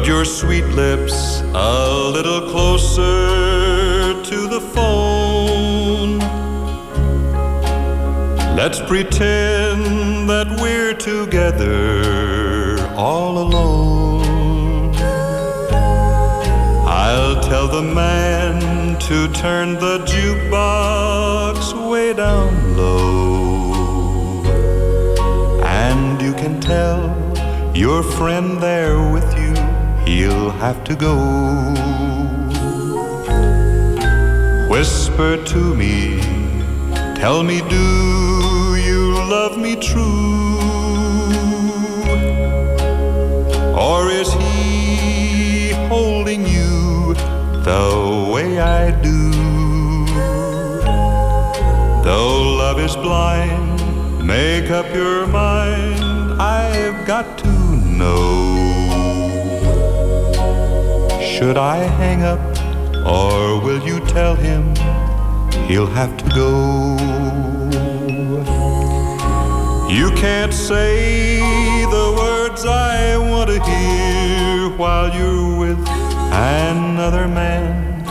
Put 0.00 0.08
your 0.08 0.24
sweet 0.24 0.64
lips 0.64 1.42
a 1.52 2.08
little 2.08 2.40
closer 2.50 4.14
to 4.22 4.46
the 4.48 4.60
phone. 4.72 6.20
Let's 8.56 8.80
pretend 8.80 10.26
that 10.30 10.58
we're 10.58 10.94
together 10.94 12.78
all 12.96 13.36
alone. 13.46 14.94
I'll 16.86 17.42
tell 17.42 17.68
the 17.68 17.82
man 17.82 18.98
to 19.00 19.28
turn 19.34 19.74
the 19.74 19.98
jukebox 20.06 21.90
way 21.90 22.14
down 22.14 22.74
low. 22.74 24.44
And 25.62 26.22
you 26.22 26.32
can 26.32 26.58
tell 26.58 27.20
your 27.74 28.02
friend 28.02 28.60
there 28.62 28.98
with 29.12 29.38
you, 29.38 29.49
he'll 30.06 30.50
have 30.50 30.82
to 30.84 30.94
go. 30.94 31.16
Whisper 34.68 35.36
to 35.44 35.74
me, 35.74 36.20
tell 37.16 37.42
me, 37.42 37.60
do 37.68 38.76
you 38.76 39.14
love 39.28 39.58
me 39.58 39.76
true? 39.76 40.58
Or 43.76 44.10
is 44.10 44.32
he 44.32 45.70
holding 45.88 46.46
you 46.46 47.14
the 47.64 48.30
way 48.32 48.60
I 48.60 48.90
do? 49.02 49.30
Though 52.04 52.56
love 52.62 52.78
is 52.80 52.96
blind, 52.96 54.26
make 54.26 54.70
up 54.70 54.86
your 54.94 55.26
mind. 55.26 56.40
I've 56.40 57.06
got 57.06 57.38
to 57.38 57.59
Should 61.40 61.56
I 61.56 61.78
hang 61.78 62.22
up, 62.22 62.38
or 63.06 63.58
will 63.64 63.82
you 63.82 64.00
tell 64.00 64.34
him 64.34 64.76
he'll 65.66 65.86
have 65.86 66.14
to 66.18 66.28
go? 66.34 66.98
You 69.88 70.10
can't 70.16 70.52
say 70.52 71.40
the 71.96 72.14
words 72.18 72.66
I 72.66 73.16
want 73.16 73.48
to 73.48 73.58
hear 73.58 74.76
while 74.76 75.08
you're 75.16 75.58
with 75.58 75.78
another 76.30 77.26
man. 77.26 78.04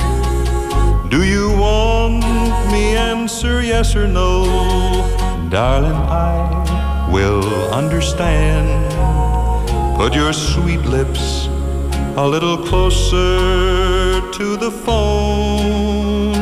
Do 1.10 1.24
you 1.24 1.52
want 1.56 2.26
me 2.72 2.98
answer 2.98 3.62
yes 3.62 3.96
or 3.96 4.08
no? 4.08 4.48
Darling, 5.52 5.94
I 5.94 7.10
will 7.14 7.72
understand. 7.76 8.90
Put 9.98 10.16
your 10.16 10.34
sweet 10.34 10.82
lips 10.82 11.49
a 12.22 12.28
little 12.28 12.58
closer 12.58 14.20
to 14.34 14.58
the 14.58 14.70
phone. 14.70 16.34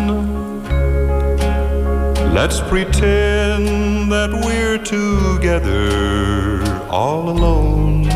Let's 2.34 2.60
pretend 2.62 4.12
that 4.12 4.32
we're 4.44 4.80
together 4.80 6.64
all 6.90 7.30
alone. 7.30 8.10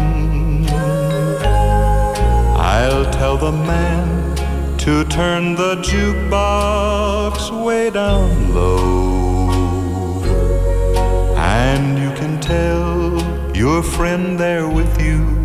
I'll 2.58 3.06
tell 3.12 3.38
the 3.38 3.52
man 3.52 4.36
to 4.80 5.06
turn 5.06 5.54
the 5.54 5.76
jukebox 5.84 7.64
way 7.64 7.92
down 7.92 8.56
low. 8.56 9.52
And 11.38 12.00
you 12.00 12.12
can 12.20 12.42
tell 12.42 13.22
your 13.56 13.84
friend 13.84 14.40
there 14.40 14.68
with 14.68 15.00
you, 15.00 15.41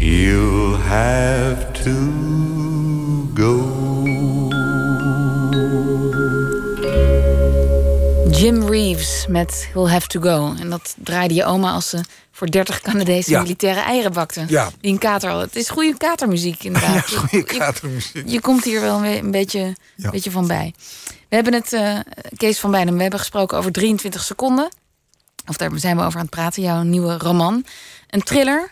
he'll 0.00 0.76
have 0.76 1.72
to 1.84 1.94
go. 3.34 3.78
Jim 8.30 8.64
Reeves 8.66 9.26
met 9.28 9.68
He'll 9.72 9.88
Have 9.88 10.06
To 10.06 10.20
Go. 10.20 10.54
En 10.58 10.70
dat 10.70 10.94
draaide 10.98 11.34
je 11.34 11.44
oma 11.44 11.72
als 11.72 11.88
ze 11.88 12.00
voor 12.32 12.50
30 12.50 12.80
Canadese 12.80 13.30
Ja. 13.30 13.42
militaire 13.42 13.80
eieren 13.80 14.12
bakte. 14.12 14.44
Ja. 14.48 14.70
Die 14.80 14.92
een 14.92 14.98
kater 14.98 15.28
hadden. 15.28 15.46
Het 15.46 15.56
is 15.56 15.68
goede 15.68 15.96
katermuziek 15.96 16.64
inderdaad. 16.64 17.08
Ja, 17.10 17.18
goede 17.18 17.36
Je- 17.36 17.58
katermuziek. 17.58 18.22
Je 18.28 18.40
komt 18.40 18.64
hier 18.64 18.80
wel 18.80 19.04
een, 19.04 19.24
een 19.24 19.30
beetje, 19.30 19.76
Ja. 19.96 20.10
beetje 20.10 20.30
van 20.30 20.46
bij. 20.46 20.74
We 21.28 21.34
hebben 21.34 21.52
het, 21.54 21.72
eh, 21.72 21.98
Kees 22.36 22.58
van 22.58 22.70
Beidem, 22.70 22.94
we 22.94 23.00
hebben 23.02 23.18
gesproken 23.20 23.58
over 23.58 23.72
23 23.72 24.22
seconden. 24.22 24.68
Of 25.46 25.56
daar 25.56 25.70
zijn 25.74 25.96
we 25.96 26.02
over 26.02 26.14
aan 26.18 26.24
het 26.26 26.34
praten, 26.34 26.62
jouw 26.62 26.82
nieuwe 26.82 27.18
roman. 27.18 27.64
Een 28.10 28.22
thriller 28.22 28.70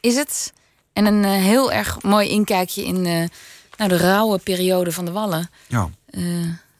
is 0.00 0.16
het. 0.16 0.52
En 0.92 1.06
een 1.06 1.24
eh, 1.24 1.30
heel 1.30 1.72
erg 1.72 2.02
mooi 2.02 2.28
inkijkje 2.28 2.84
in 2.84 3.06
eh, 3.06 3.28
nou, 3.76 3.88
de 3.88 3.96
rauwe 3.96 4.38
periode 4.38 4.92
van 4.92 5.04
de 5.04 5.10
Wallen. 5.10 5.50
Ja. 5.66 5.90
Eh, 6.10 6.22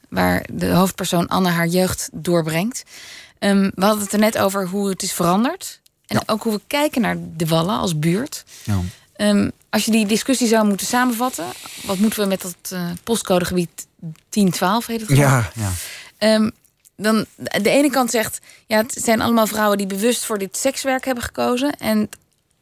waar 0.09 0.45
de 0.51 0.67
hoofdpersoon 0.67 1.27
Anne 1.27 1.49
haar 1.49 1.67
jeugd 1.67 2.09
doorbrengt. 2.13 2.83
Ehm, 3.39 3.69
we 3.75 3.85
hadden 3.85 4.03
het 4.03 4.13
er 4.13 4.19
net 4.19 4.37
over 4.37 4.67
hoe 4.67 4.89
het 4.89 5.03
is 5.03 5.13
veranderd. 5.13 5.79
En 6.07 6.21
ook 6.25 6.43
hoe 6.43 6.53
we 6.53 6.61
kijken 6.67 7.01
naar 7.01 7.15
de 7.35 7.45
Wallen 7.45 7.77
als 7.77 7.99
buurt. 7.99 8.43
Ja. 8.63 8.79
Ehm, 9.13 9.49
als 9.69 9.85
je 9.85 9.91
die 9.91 10.05
discussie 10.05 10.47
zou 10.47 10.67
moeten 10.67 10.87
samenvatten, 10.87 11.45
wat 11.83 11.97
moeten 11.97 12.19
we 12.19 12.25
met 12.25 12.41
dat 12.41 12.71
uh, 12.73 12.89
postcodegebied 13.03 13.87
1012 14.29 14.85
heet 14.85 15.01
het? 15.01 15.09
Ja, 15.09 15.51
ja. 15.55 15.71
Ehm, 16.17 16.49
dan 16.95 17.25
de 17.35 17.69
ene 17.69 17.89
kant 17.89 18.11
zegt, 18.11 18.39
ja, 18.67 18.77
het 18.77 18.93
zijn 19.03 19.21
allemaal 19.21 19.47
vrouwen 19.47 19.77
die 19.77 19.87
bewust 19.87 20.25
voor 20.25 20.37
dit 20.37 20.57
sekswerk 20.57 21.05
hebben 21.05 21.23
gekozen. 21.23 21.71
En 21.77 22.09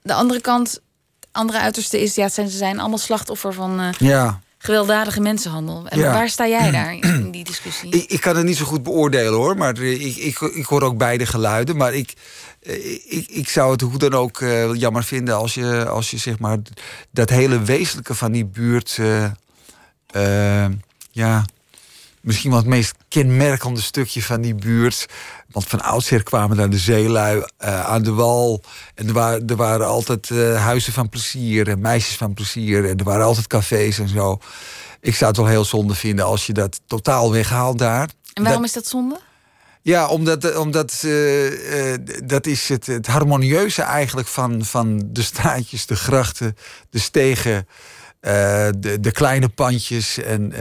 de 0.02 0.14
andere 0.14 0.42
kant, 0.42 0.82
andere 1.32 1.60
uiterste 1.60 2.02
is, 2.02 2.16
ja, 2.16 2.30
ze 2.30 2.48
zijn 2.48 2.80
allemaal 2.80 2.98
slachtoffer 2.98 3.54
van 3.54 3.80
uh, 3.80 3.92
ja. 3.98 4.40
gewelddadige 4.58 5.20
mensenhandel. 5.20 5.88
En 5.88 6.02
waar 6.02 6.30
sta 6.30 6.48
jij 6.48 6.72
daar 6.72 6.94
in 6.94 7.32
die 7.32 7.44
discussie? 7.54 7.90
Ik, 7.90 8.10
ik, 8.12 8.22
kan 8.22 8.36
het 8.36 8.46
niet 8.46 8.58
zo 8.58 8.66
goed 8.66 8.84
beoordelen 8.84 9.34
hoor, 9.34 9.58
maar 9.58 9.80
ik, 9.80 10.16
ik, 10.16 10.40
ik 10.40 10.66
hoor 10.66 10.82
ook 10.82 10.98
beide 10.98 11.26
geluiden. 11.26 11.78
Maar 11.78 11.94
ik, 11.94 12.14
eh, 12.62 12.86
ik, 12.94 13.26
ik 13.30 13.50
zou 13.50 13.72
het 13.72 13.82
hoe 13.82 13.98
dan 13.98 14.14
ook 14.14 14.40
uh, 14.40 14.74
jammer 14.74 15.04
vinden 15.04 15.36
als 15.36 15.54
je, 15.54 15.88
als 15.88 16.12
je 16.12 16.18
zeg 16.18 16.40
maar 16.40 16.58
dat 17.12 17.30
hele 17.30 17.62
wezenlijke 17.62 18.16
van 18.16 18.32
die 18.32 18.46
buurt. 18.46 18.98
Uh, 20.16 20.66
ja, 21.12 21.46
misschien 22.22 22.50
wel 22.50 22.60
het 22.60 22.68
meest 22.68 22.94
kenmerkende 23.08 23.82
stukje 23.82 24.24
van 24.24 24.42
die 24.42 24.56
buurt. 24.56 25.06
Want 25.52 25.68
van 25.68 25.82
oudsher 25.82 26.24
kwamen 26.24 26.58
daar 26.58 26.70
de 26.70 26.78
zeelui 26.78 27.38
uh, 27.38 27.86
aan 27.86 28.04
de 28.04 28.14
wal. 28.14 28.62
En 28.96 29.08
er 29.08 29.14
waren, 29.14 29.48
er 29.48 29.56
waren 29.56 29.88
altijd 29.88 30.30
uh, 30.30 30.64
huizen 30.64 30.94
van 30.94 31.10
plezier 31.10 31.68
en 31.68 31.82
meisjes 31.82 32.16
van 32.16 32.34
plezier. 32.34 32.90
En 32.90 32.98
er 32.98 33.04
waren 33.04 33.26
altijd 33.26 33.48
cafés 33.48 34.00
en 34.00 34.08
zo. 34.08 34.40
Ik 35.02 35.16
zou 35.16 35.30
het 35.30 35.40
wel 35.40 35.50
heel 35.50 35.66
zonde 35.66 35.96
vinden 35.96 36.26
als 36.26 36.46
je 36.46 36.54
dat 36.54 36.82
totaal 36.88 37.32
weghaalt 37.32 37.78
daar. 37.78 38.10
En 38.34 38.44
waarom 38.44 38.64
is 38.64 38.74
dat 38.74 38.88
zonde? 38.88 39.20
Ja, 39.82 40.08
omdat, 40.08 40.56
omdat 40.56 41.02
uh, 41.06 41.94
dat 42.24 42.46
is 42.46 42.70
het, 42.70 42.86
het 42.86 43.08
harmonieuze 43.08 43.82
eigenlijk 43.82 44.28
van, 44.28 44.66
van 44.66 45.02
de 45.06 45.22
straatjes, 45.22 45.86
de 45.86 45.96
grachten, 45.96 46.58
de 46.90 47.00
stegen, 47.00 47.68
de, 48.20 48.98
de 49.00 49.12
kleine 49.12 49.50
pandjes. 49.50 50.18
En 50.18 50.54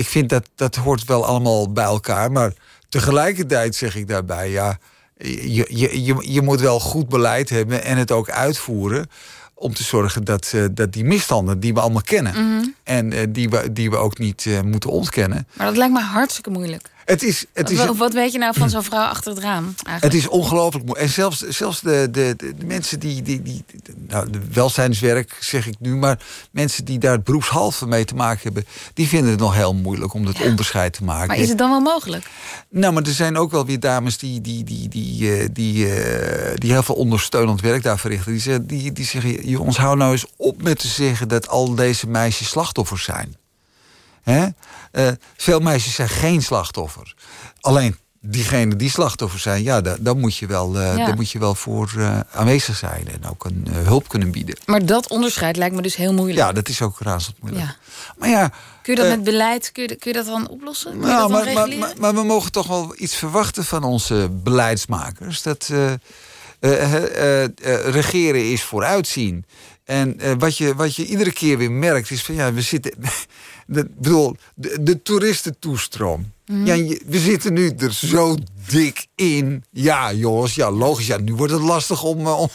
ik 0.00 0.06
vind 0.06 0.28
dat 0.28 0.48
dat 0.54 0.76
hoort 0.76 1.04
wel 1.04 1.26
allemaal 1.26 1.72
bij 1.72 1.84
elkaar. 1.84 2.32
Maar 2.32 2.52
tegelijkertijd 2.88 3.74
zeg 3.74 3.96
ik 3.96 4.08
daarbij, 4.08 4.50
ja, 4.50 4.78
je, 5.18 5.66
je, 5.68 6.04
je, 6.04 6.32
je 6.32 6.42
moet 6.42 6.60
wel 6.60 6.80
goed 6.80 7.08
beleid 7.08 7.50
hebben 7.50 7.84
en 7.84 7.96
het 7.96 8.10
ook 8.10 8.30
uitvoeren. 8.30 9.10
Om 9.54 9.74
te 9.74 9.82
zorgen 9.82 10.24
dat, 10.24 10.52
uh, 10.54 10.64
dat 10.72 10.92
die 10.92 11.04
misstanden 11.04 11.60
die 11.60 11.74
we 11.74 11.80
allemaal 11.80 12.02
kennen. 12.02 12.32
Mhm. 12.32 12.68
En 12.82 13.12
uh, 13.12 13.20
die, 13.28 13.48
we, 13.48 13.72
die 13.72 13.90
we 13.90 13.96
ook 13.96 14.18
niet 14.18 14.44
uh, 14.44 14.60
moeten 14.60 14.90
ontkennen. 14.90 15.46
Maar 15.52 15.66
dat 15.66 15.76
lijkt 15.76 15.92
me 15.92 16.00
hartstikke 16.00 16.50
moeilijk. 16.50 16.90
Het 17.10 17.22
is, 17.22 17.44
het 17.52 17.70
is, 17.70 17.86
wat, 17.96 18.12
weet 18.12 18.32
je 18.32 18.38
nou 18.38 18.54
van 18.54 18.70
zo'n 18.70 18.82
vrouw 18.82 19.04
achter 19.04 19.30
het 19.30 19.42
raam? 19.42 19.64
Eigenlijk? 19.64 20.02
Het 20.02 20.14
is 20.14 20.28
ongelooflijk 20.28 20.84
moeilijk. 20.84 21.08
En 21.08 21.12
zelfs, 21.14 21.38
zelfs 21.38 21.80
de, 21.80 22.08
de, 22.10 22.34
de, 22.36 22.54
mensen 22.64 23.00
die. 23.00 23.22
die, 23.22 23.42
die 23.42 23.64
nou, 24.08 24.30
de 24.30 24.40
welzijnswerk 24.52 25.36
zeg 25.40 25.66
ik 25.66 25.74
nu, 25.78 25.96
maar 25.96 26.18
mensen 26.50 26.84
die 26.84 26.98
daar 26.98 27.22
beroepshalve 27.22 27.86
mee 27.86 28.04
te 28.04 28.14
maken 28.14 28.40
hebben, 28.42 28.64
die 28.94 29.08
vinden 29.08 29.30
het 29.30 29.40
nog 29.40 29.54
heel 29.54 29.74
moeilijk 29.74 30.14
om 30.14 30.24
dat 30.24 30.38
ja. 30.38 30.44
onderscheid 30.44 30.92
te 30.92 31.04
maken. 31.04 31.26
Maar 31.26 31.38
is 31.38 31.48
het 31.48 31.58
dan 31.58 31.70
wel 31.70 31.80
mogelijk? 31.80 32.26
Nou, 32.68 32.92
maar 32.92 33.02
er 33.02 33.12
zijn 33.12 33.36
ook 33.36 33.50
wel 33.50 33.66
weer 33.66 33.80
dames 33.80 34.18
die, 34.18 34.40
die, 34.40 34.64
die, 34.64 34.88
die, 34.88 35.18
die, 35.18 35.52
die, 35.52 35.86
die 36.54 36.70
heel 36.72 36.82
veel 36.82 36.94
ondersteunend 36.94 37.60
werk 37.60 37.82
daar 37.82 37.98
verrichten. 37.98 38.32
Die 38.32 38.40
zeggen, 38.40 38.66
die, 38.66 38.92
die 38.92 39.04
zeggen: 39.04 39.48
jongens, 39.48 39.76
hou 39.76 39.96
nou 39.96 40.12
eens 40.12 40.26
op 40.36 40.62
met 40.62 40.78
te 40.78 40.88
zeggen 40.88 41.28
dat 41.28 41.48
al 41.48 41.74
deze 41.74 42.06
meisjes 42.06 42.48
slachtoffers 42.48 43.04
zijn. 43.04 43.39
Hè? 44.22 44.46
Uh, 44.92 45.08
veel 45.36 45.60
meisjes 45.60 45.94
zijn 45.94 46.08
geen 46.08 46.42
slachtoffer. 46.42 47.14
Alleen 47.60 47.96
diegenen 48.20 48.78
die 48.78 48.90
slachtoffer 48.90 49.40
zijn, 49.40 49.62
ja, 49.62 49.80
daar, 49.80 49.96
daar, 50.00 50.16
moet, 50.16 50.36
je 50.36 50.46
wel, 50.46 50.76
uh, 50.76 50.96
ja. 50.96 51.06
daar 51.06 51.14
moet 51.14 51.30
je 51.30 51.38
wel 51.38 51.54
voor 51.54 51.92
uh, 51.96 52.20
aanwezig 52.32 52.76
zijn 52.76 53.08
en 53.08 53.30
ook 53.30 53.44
een 53.44 53.66
hulp 53.70 54.08
kunnen 54.08 54.30
bieden. 54.30 54.56
Maar 54.66 54.86
dat 54.86 55.08
onderscheid 55.08 55.56
lijkt 55.56 55.74
me 55.74 55.82
dus 55.82 55.96
heel 55.96 56.12
moeilijk. 56.12 56.38
Ja, 56.38 56.52
dat 56.52 56.68
is 56.68 56.82
ook 56.82 56.98
razend 56.98 57.40
moeilijk. 57.40 57.64
Ja. 57.64 57.76
Maar 58.18 58.28
ja, 58.28 58.52
kun 58.82 58.94
je 58.94 59.00
dat 59.00 59.08
met 59.08 59.24
beleid, 59.24 59.72
kun 59.72 59.82
je, 59.82 59.94
kun 59.96 60.12
je 60.12 60.16
dat 60.16 60.26
dan 60.26 60.48
oplossen? 60.48 60.98
Nou, 60.98 61.20
dat 61.20 61.30
maar, 61.30 61.52
maar, 61.52 61.78
maar, 61.78 61.92
maar, 61.98 62.14
we 62.14 62.24
mogen 62.24 62.52
toch 62.52 62.66
wel 62.66 62.94
iets 62.96 63.14
verwachten 63.14 63.64
van 63.64 63.84
onze 63.84 64.28
beleidsmakers. 64.42 65.42
Dat 65.42 65.72
regeren 67.90 68.52
is 68.52 68.62
vooruitzien. 68.62 69.44
En 69.84 70.38
wat, 70.38 70.56
je, 70.56 70.74
wat 70.74 70.96
je 70.96 71.06
iedere 71.06 71.32
keer 71.32 71.58
weer 71.58 71.70
merkt 71.72 72.10
is 72.10 72.22
van 72.22 72.34
ja, 72.34 72.52
we 72.52 72.60
zitten. 72.60 72.92
De, 73.72 73.90
bedoel, 73.96 74.36
de, 74.54 74.82
de 74.82 75.02
toeristentoestroom. 75.02 76.32
Mhm. 76.46 76.66
Ja, 76.66 76.74
je, 76.74 77.02
we 77.06 77.18
zitten 77.18 77.52
nu 77.52 77.72
er 77.78 77.92
zo 77.92 78.36
dik 78.66 79.06
in. 79.14 79.64
Ja, 79.70 80.12
jongens, 80.12 80.54
ja, 80.54 80.70
logisch. 80.70 81.06
Ja, 81.06 81.18
nu 81.18 81.34
wordt 81.34 81.52
het 81.52 81.62
lastig 81.62 82.02
om. 82.02 82.26
om, 82.26 82.48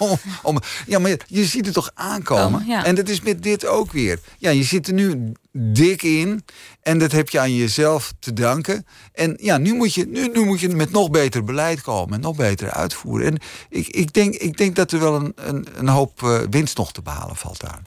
om 0.44 0.60
ja, 0.88 1.00
maar 1.00 1.18
je 1.28 1.46
ziet 1.46 1.66
het 1.66 1.74
toch 1.74 1.92
aankomen. 1.94 2.62
Oh, 2.62 2.68
ja. 2.68 2.86
En 2.86 2.96
dat 2.96 3.10
is 3.10 3.22
met 3.22 3.44
dit 3.44 3.66
ook 3.66 3.92
weer. 3.92 4.20
Ja, 4.38 4.50
je 4.50 4.64
zit 4.64 4.88
er 4.88 4.94
nu 4.94 5.32
dik 5.52 6.04
in. 6.04 6.44
En 6.82 7.00
dat 7.00 7.12
heb 7.12 7.30
je 7.30 7.40
aan 7.40 7.56
jezelf 7.56 8.14
te 8.20 8.34
danken. 8.34 8.86
En 9.14 9.38
ja, 9.42 9.58
nu 9.58 9.74
moet 9.74 9.94
je, 9.94 10.08
nu, 10.08 10.28
nu 10.28 10.46
moet 10.46 10.60
je 10.60 10.70
met 10.70 10.92
nog 10.92 11.10
beter 11.10 11.44
beleid 11.44 11.82
komen. 11.82 12.14
En 12.14 12.22
nog 12.22 12.36
beter 12.36 12.70
uitvoeren. 12.70 13.28
En 13.28 13.38
ik, 13.70 13.88
ik, 13.88 14.14
denk, 14.14 14.36
ik 14.36 14.58
denk 14.58 14.76
dat 14.76 14.92
er 14.92 15.00
wel 15.00 15.16
een, 15.16 15.34
een, 15.36 15.68
een 15.76 15.88
hoop 15.88 16.22
uh, 16.22 16.40
winst 16.50 16.78
nog 16.78 16.92
te 16.92 17.02
behalen 17.02 17.36
valt 17.36 17.60
daar. 17.60 17.82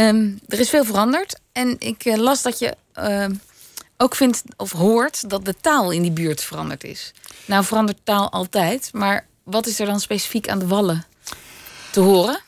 Um, 0.00 0.38
er 0.48 0.58
is 0.58 0.68
veel 0.68 0.84
veranderd. 0.84 1.40
En 1.52 1.76
ik 1.78 2.04
uh, 2.04 2.16
las 2.16 2.42
dat 2.42 2.58
je 2.58 2.76
uh, 2.98 3.26
ook 3.96 4.14
vindt 4.14 4.42
of 4.56 4.72
hoort 4.72 5.30
dat 5.30 5.44
de 5.44 5.54
taal 5.60 5.90
in 5.90 6.02
die 6.02 6.10
buurt 6.10 6.42
veranderd 6.42 6.84
is. 6.84 7.12
Nou 7.44 7.64
verandert 7.64 7.98
taal 8.04 8.32
altijd. 8.32 8.90
Maar 8.92 9.26
wat 9.42 9.66
is 9.66 9.80
er 9.80 9.86
dan 9.86 10.00
specifiek 10.00 10.48
aan 10.48 10.58
de 10.58 10.66
wallen 10.66 11.04
te 11.90 12.00
horen? 12.00 12.40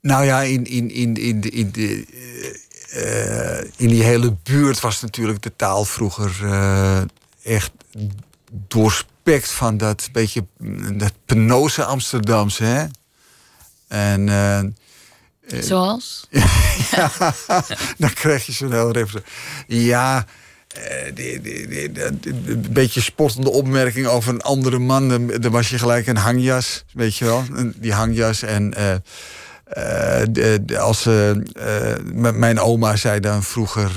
Nou 0.00 0.24
ja, 0.24 0.40
in, 0.40 0.64
in, 0.64 0.90
in, 0.90 1.16
in, 1.16 1.40
de, 1.40 1.50
in, 1.50 1.70
de, 1.70 2.06
uh, 2.94 3.70
in 3.76 3.88
die 3.88 4.02
hele 4.02 4.32
buurt 4.42 4.80
was 4.80 5.00
natuurlijk 5.00 5.42
de 5.42 5.56
taal 5.56 5.84
vroeger 5.84 6.32
echt 7.42 7.70
doorspekt 8.50 9.50
van 9.50 9.76
dat 9.76 10.08
beetje 10.12 10.44
dat 10.92 11.12
penose 11.24 11.84
Amsterdamse. 11.84 12.64
Hè? 12.64 12.86
En 13.88 14.28
Zoals? 15.46 16.26
ja, 16.90 17.10
dan 17.98 18.12
krijg 18.12 18.46
je 18.46 18.52
zo'n 18.52 18.72
heel 18.72 18.92
referentie. 18.92 19.32
Ja, 19.66 20.26
die, 21.14 21.40
een 22.46 22.66
beetje 22.70 23.00
spottende 23.00 23.50
opmerking 23.50 24.06
over 24.06 24.32
een 24.32 24.40
andere 24.40 24.78
man. 24.78 25.08
Dan, 25.08 25.26
dan 25.26 25.52
was 25.52 25.70
je 25.70 25.78
gelijk 25.78 26.06
een 26.06 26.16
hangjas, 26.16 26.84
weet 26.92 27.16
je 27.16 27.24
wel. 27.24 27.44
Die 27.76 27.92
hangjas 27.92 28.42
en... 28.42 28.74
Uh, 28.78 28.90
uh, 28.90 30.22
de, 30.30 30.58
de, 30.62 30.78
als, 30.78 31.06
uh, 31.06 31.30
mijn 32.34 32.60
oma 32.60 32.96
zei 32.96 33.20
dan 33.20 33.42
vroeger... 33.42 33.90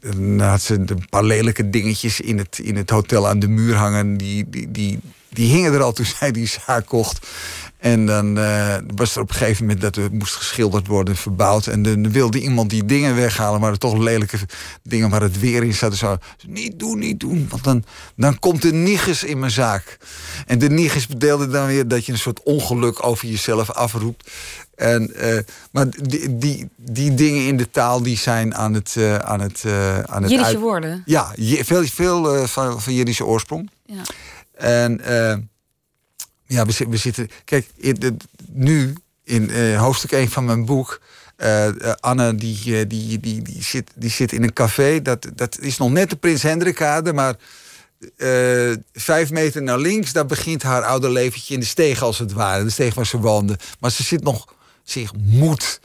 dan 0.00 0.40
had 0.40 0.62
ze 0.62 0.74
een 0.74 1.08
paar 1.10 1.24
lelijke 1.24 1.70
dingetjes 1.70 2.20
in 2.20 2.38
het, 2.38 2.58
in 2.58 2.76
het 2.76 2.90
hotel 2.90 3.28
aan 3.28 3.38
de 3.38 3.48
muur 3.48 3.74
hangen. 3.74 4.16
Die, 4.16 4.48
die, 4.48 4.70
die, 4.70 5.00
die 5.28 5.52
hingen 5.52 5.72
er 5.72 5.82
al 5.82 5.92
toen 5.92 6.06
zij 6.18 6.32
die 6.32 6.46
zaak 6.46 6.86
kocht. 6.86 7.26
En 7.78 8.06
dan 8.06 8.38
uh, 8.38 8.76
was 8.94 9.14
er 9.14 9.22
op 9.22 9.28
een 9.28 9.34
gegeven 9.34 9.64
moment 9.64 9.80
dat 9.80 9.94
het 9.94 10.12
moest 10.12 10.34
geschilderd 10.34 10.86
worden, 10.86 11.16
verbouwd. 11.16 11.66
En 11.66 11.82
dan 11.82 12.12
wilde 12.12 12.40
iemand 12.40 12.70
die 12.70 12.84
dingen 12.84 13.14
weghalen, 13.14 13.60
maar 13.60 13.70
er 13.70 13.78
toch 13.78 13.98
lelijke 13.98 14.38
dingen 14.82 15.10
waar 15.10 15.22
het 15.22 15.40
weer 15.40 15.62
in 15.62 15.74
zat. 15.74 15.96
Zo, 15.96 16.16
niet 16.46 16.78
doen, 16.78 16.98
niet 16.98 17.20
doen. 17.20 17.46
Want 17.50 17.64
dan, 17.64 17.84
dan 18.16 18.38
komt 18.38 18.62
de 18.62 18.72
nigus 18.72 19.24
in 19.24 19.38
mijn 19.38 19.50
zaak. 19.50 19.98
En 20.46 20.58
de 20.58 20.70
nigus 20.70 21.06
bedeelde 21.06 21.48
dan 21.48 21.66
weer 21.66 21.88
dat 21.88 22.06
je 22.06 22.12
een 22.12 22.18
soort 22.18 22.42
ongeluk 22.42 23.06
over 23.06 23.28
jezelf 23.28 23.70
afroept. 23.70 24.30
En, 24.74 25.10
uh, 25.16 25.38
maar 25.72 25.86
die, 25.90 26.38
die, 26.38 26.68
die 26.76 27.14
dingen 27.14 27.46
in 27.46 27.56
de 27.56 27.70
taal 27.70 28.02
die 28.02 28.16
zijn 28.16 28.54
aan 28.54 28.74
het. 28.74 28.94
Uh, 28.98 29.16
aan 29.16 29.40
het, 29.40 29.62
uh, 29.66 29.98
aan 29.98 30.22
het 30.22 30.30
Jiddische 30.30 30.58
woorden? 30.58 31.02
Ja, 31.04 31.32
veel, 31.38 31.84
veel 31.84 32.46
van, 32.46 32.82
van 32.82 32.94
Jiddische 32.94 33.24
oorsprong. 33.24 33.70
Ja. 33.86 34.02
En 34.54 35.00
ja, 36.48 36.66
we, 36.66 36.86
we, 36.88 36.96
zitten. 36.96 37.30
Kijk, 37.44 37.66
in 37.76 37.94
de, 37.94 38.16
nu 38.52 38.94
in 39.24 39.50
uh, 39.50 39.80
hoofdstuk 39.80 40.12
1 40.12 40.28
van 40.28 40.44
mijn 40.44 40.64
boek. 40.64 41.00
Uh, 41.36 41.68
Anne, 42.00 42.34
die, 42.34 42.86
die, 42.86 43.20
die, 43.20 43.42
die, 43.42 43.62
zit, 43.62 43.90
die 43.94 44.10
zit 44.10 44.32
in 44.32 44.42
een 44.42 44.52
café. 44.52 45.02
Dat, 45.02 45.26
dat 45.34 45.58
is 45.60 45.76
nog 45.76 45.90
net 45.90 46.10
de 46.10 46.16
Prins 46.16 46.42
Hendrikade, 46.42 47.12
maar. 47.12 47.36
Vijf 48.92 49.30
meter 49.30 49.62
naar 49.62 49.78
links, 49.78 50.12
daar 50.12 50.26
begint 50.26 50.62
haar 50.62 50.82
oude 50.82 51.10
leventje 51.10 51.54
in 51.54 51.60
de 51.60 51.66
steeg 51.66 52.02
als 52.02 52.18
het 52.18 52.32
ware. 52.32 52.64
De 52.64 52.70
steeg 52.70 52.94
waar 52.94 53.06
ze 53.06 53.18
woonde. 53.18 53.58
Maar 53.80 53.90
ze 53.90 54.02
zit 54.02 54.22
nog 54.22 54.54
zich 54.82 55.12
moed 55.14 55.80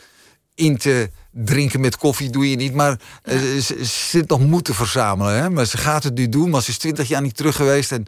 in 0.55 0.78
te 0.78 1.09
drinken 1.36 1.79
met 1.79 1.97
koffie 1.97 2.29
doe 2.29 2.49
je 2.49 2.55
niet. 2.55 2.73
Maar 2.73 2.99
eh, 3.23 3.38
ze, 3.39 3.61
ze 3.61 3.86
zit 3.86 4.29
nog 4.29 4.39
moed 4.39 4.65
te 4.65 4.73
verzamelen. 4.73 5.34
Hè? 5.36 5.49
Maar 5.49 5.65
ze 5.65 5.77
gaat 5.77 6.03
het 6.03 6.13
nu 6.15 6.29
doen. 6.29 6.49
Maar 6.49 6.61
ze 6.61 6.69
is 6.69 6.77
twintig 6.77 7.07
jaar 7.07 7.21
niet 7.21 7.36
terug 7.38 7.55
geweest. 7.55 7.91
En 7.91 8.07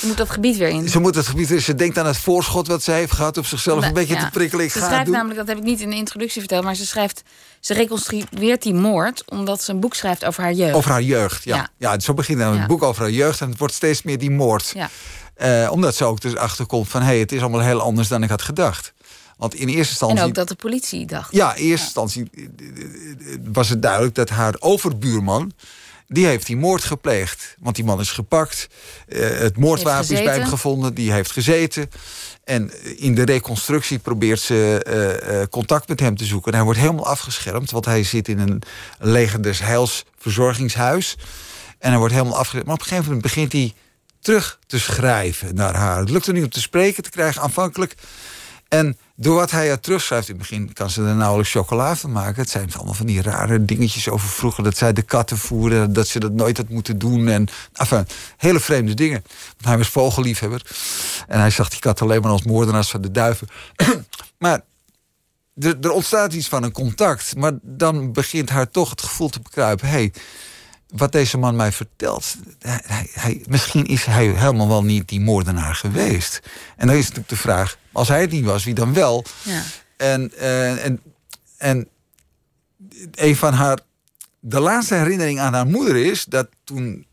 Ze 0.00 0.06
moet 0.06 0.16
dat 0.16 0.30
gebied 0.30 0.56
weer 0.56 0.68
in. 0.68 0.88
ze 0.88 1.00
moet 1.00 1.14
het 1.14 1.26
gebied. 1.26 1.62
Ze 1.62 1.74
denkt 1.74 1.98
aan 1.98 2.06
het 2.06 2.16
voorschot 2.18 2.66
wat 2.66 2.82
ze 2.82 2.90
heeft 2.90 3.12
gehad 3.12 3.36
op 3.38 3.46
zichzelf 3.46 3.84
een 3.86 3.92
beetje 3.92 4.14
Ja. 4.14 4.24
te 4.24 4.30
prikkelen. 4.30 4.64
Ik 4.64 4.72
ze 4.72 4.78
ga 4.78 4.86
schrijft 4.86 5.04
doen. 5.04 5.14
namelijk, 5.14 5.38
dat 5.38 5.48
heb 5.48 5.56
ik 5.56 5.62
niet 5.64 5.80
in 5.80 5.90
de 5.90 5.96
introductie 5.96 6.40
verteld, 6.40 6.64
maar 6.64 6.74
ze 6.74 6.86
schrijft, 6.86 7.22
ze 7.60 7.74
reconstrueert 7.74 8.62
die 8.62 8.74
moord 8.74 9.30
omdat 9.30 9.62
ze 9.62 9.72
een 9.72 9.80
boek 9.80 9.94
schrijft 9.94 10.24
over 10.24 10.42
haar 10.42 10.52
jeugd. 10.52 10.74
Over 10.74 10.90
haar 10.90 11.02
jeugd, 11.02 11.44
ja. 11.44 11.56
Ja. 11.56 11.68
ja. 11.92 12.00
zo 12.00 12.14
begint 12.14 12.38
dan 12.38 12.58
het 12.58 12.66
boek 12.66 12.82
over 12.82 13.02
haar 13.02 13.10
jeugd. 13.10 13.40
En 13.40 13.48
het 13.48 13.58
wordt 13.58 13.74
steeds 13.74 14.02
meer 14.02 14.18
die 14.18 14.30
moord. 14.30 14.72
Ja. 14.74 14.90
Eh, 15.34 15.70
omdat 15.72 15.94
ze 15.94 16.04
ook 16.04 16.20
dus 16.20 16.36
achterkomt 16.36 16.88
van... 16.88 17.00
hé, 17.00 17.06
hey, 17.06 17.18
het 17.18 17.32
is 17.32 17.40
allemaal 17.40 17.60
heel 17.60 17.80
anders 17.80 18.08
dan 18.08 18.22
ik 18.22 18.28
had 18.28 18.42
gedacht. 18.42 18.92
Want 19.36 19.54
in 19.54 19.68
eerste 19.68 19.90
instantie... 19.90 20.18
En 20.18 20.24
ook 20.24 20.34
dat 20.34 20.48
de 20.48 20.54
politie 20.54 21.06
dacht. 21.06 21.32
Ja, 21.32 21.54
in 21.54 21.64
eerste 21.64 21.84
instantie 21.84 22.30
eh, 22.34 22.44
eh, 22.44 23.38
was 23.52 23.68
het 23.68 23.82
duidelijk 23.82 24.14
dat 24.14 24.28
haar 24.28 24.54
overbuurman... 24.58 25.52
die 26.08 26.26
heeft 26.26 26.46
die 26.46 26.56
moord 26.56 26.84
gepleegd. 26.84 27.56
Want 27.58 27.76
die 27.76 27.84
man 27.84 28.00
is 28.00 28.10
gepakt. 28.10 28.68
Eh, 29.08 29.28
het 29.28 29.56
moordwapen 29.56 30.14
is 30.16 30.22
bij 30.22 30.34
hem 30.34 30.46
gevonden. 30.46 30.94
Die 30.94 31.12
heeft 31.12 31.30
gezeten. 31.30 31.90
En 32.44 32.70
in 32.98 33.14
de 33.14 33.24
reconstructie 33.24 33.98
probeert 33.98 34.40
ze 34.40 34.80
eh, 34.82 35.40
eh, 35.40 35.48
contact 35.48 35.88
met 35.88 36.00
hem 36.00 36.16
te 36.16 36.24
zoeken. 36.24 36.50
En 36.50 36.56
hij 36.56 36.64
wordt 36.64 36.80
helemaal 36.80 37.06
afgeschermd. 37.06 37.70
Want 37.70 37.84
hij 37.84 38.02
zit 38.04 38.28
in 38.28 38.38
een 38.38 38.62
legenders 38.98 39.58
heilsverzorgingshuis. 39.58 41.16
En 41.78 41.90
hij 41.90 41.98
wordt 41.98 42.14
helemaal 42.14 42.36
afgeschermd. 42.36 42.66
Maar 42.66 42.74
op 42.74 42.80
een 42.80 42.86
gegeven 42.86 43.06
moment 43.06 43.26
begint 43.26 43.52
hij 43.52 43.74
terug 44.20 44.58
te 44.66 44.78
schrijven 44.80 45.54
naar 45.54 45.74
haar. 45.74 45.98
Het 45.98 46.10
lukt 46.10 46.26
er 46.26 46.32
niet 46.32 46.44
om 46.44 46.50
te 46.50 46.60
spreken 46.60 47.02
te 47.02 47.10
krijgen 47.10 47.42
aanvankelijk. 47.42 47.94
En 48.68 48.98
door 49.16 49.34
wat 49.34 49.50
hij 49.50 49.70
er 49.70 49.80
terugschrijft, 49.80 50.28
in 50.28 50.34
het 50.34 50.48
begin 50.48 50.72
kan 50.72 50.90
ze 50.90 51.02
er 51.02 51.14
nauwelijks 51.14 51.52
chocola 51.52 51.96
van 51.96 52.12
maken. 52.12 52.42
Het 52.42 52.50
zijn 52.50 52.74
allemaal 52.74 52.94
van 52.94 53.06
die 53.06 53.22
rare 53.22 53.64
dingetjes 53.64 54.08
over 54.08 54.28
vroeger. 54.28 54.64
Dat 54.64 54.76
zij 54.76 54.92
de 54.92 55.02
katten 55.02 55.38
voerden, 55.38 55.92
dat 55.92 56.06
ze 56.06 56.20
dat 56.20 56.32
nooit 56.32 56.56
had 56.56 56.68
moeten 56.68 56.98
doen. 56.98 57.28
En 57.28 57.48
enfin, 57.72 58.06
hele 58.36 58.60
vreemde 58.60 58.94
dingen. 58.94 59.24
Want 59.50 59.64
hij 59.64 59.78
was 59.78 59.88
vogelliefhebber. 59.88 60.62
En 61.28 61.40
hij 61.40 61.50
zag 61.50 61.68
die 61.68 61.78
kat 61.78 62.02
alleen 62.02 62.20
maar 62.20 62.30
als 62.30 62.42
moordenaars 62.42 62.90
van 62.90 63.00
de 63.00 63.10
duiven. 63.10 63.48
maar 64.38 64.60
er, 65.54 65.76
er 65.80 65.90
ontstaat 65.90 66.32
iets 66.32 66.48
van 66.48 66.62
een 66.62 66.72
contact. 66.72 67.36
Maar 67.36 67.52
dan 67.62 68.12
begint 68.12 68.50
haar 68.50 68.70
toch 68.70 68.90
het 68.90 69.02
gevoel 69.02 69.28
te 69.28 69.40
bekruipen. 69.40 69.88
Hey, 69.88 70.12
wat 70.96 71.12
deze 71.12 71.38
man 71.38 71.56
mij 71.56 71.72
vertelt, 71.72 72.36
hij, 72.58 73.08
hij- 73.12 73.44
misschien 73.48 73.84
is 73.86 74.04
hij 74.04 74.26
helemaal 74.26 74.68
wel 74.68 74.84
niet 74.84 75.08
die 75.08 75.20
moordenaar 75.20 75.74
geweest. 75.74 76.40
En 76.76 76.86
dan 76.86 76.96
is 76.96 77.02
natuurlijk 77.02 77.28
de 77.28 77.36
vraag, 77.36 77.78
als 77.92 78.08
hij 78.08 78.20
het 78.20 78.30
niet 78.30 78.44
was, 78.44 78.64
wie 78.64 78.74
dan 78.74 78.94
wel? 78.94 79.24
Ja. 79.42 79.62
En, 79.96 80.32
eh, 80.38 80.84
en, 80.84 81.00
en 81.56 81.88
een 83.14 83.36
van 83.36 83.52
haar, 83.52 83.78
de 84.40 84.60
laatste 84.60 84.94
herinnering 84.94 85.40
aan 85.40 85.54
haar 85.54 85.66
moeder 85.66 85.96
is 85.96 86.24
dat 86.24 86.48
toen 86.64 87.06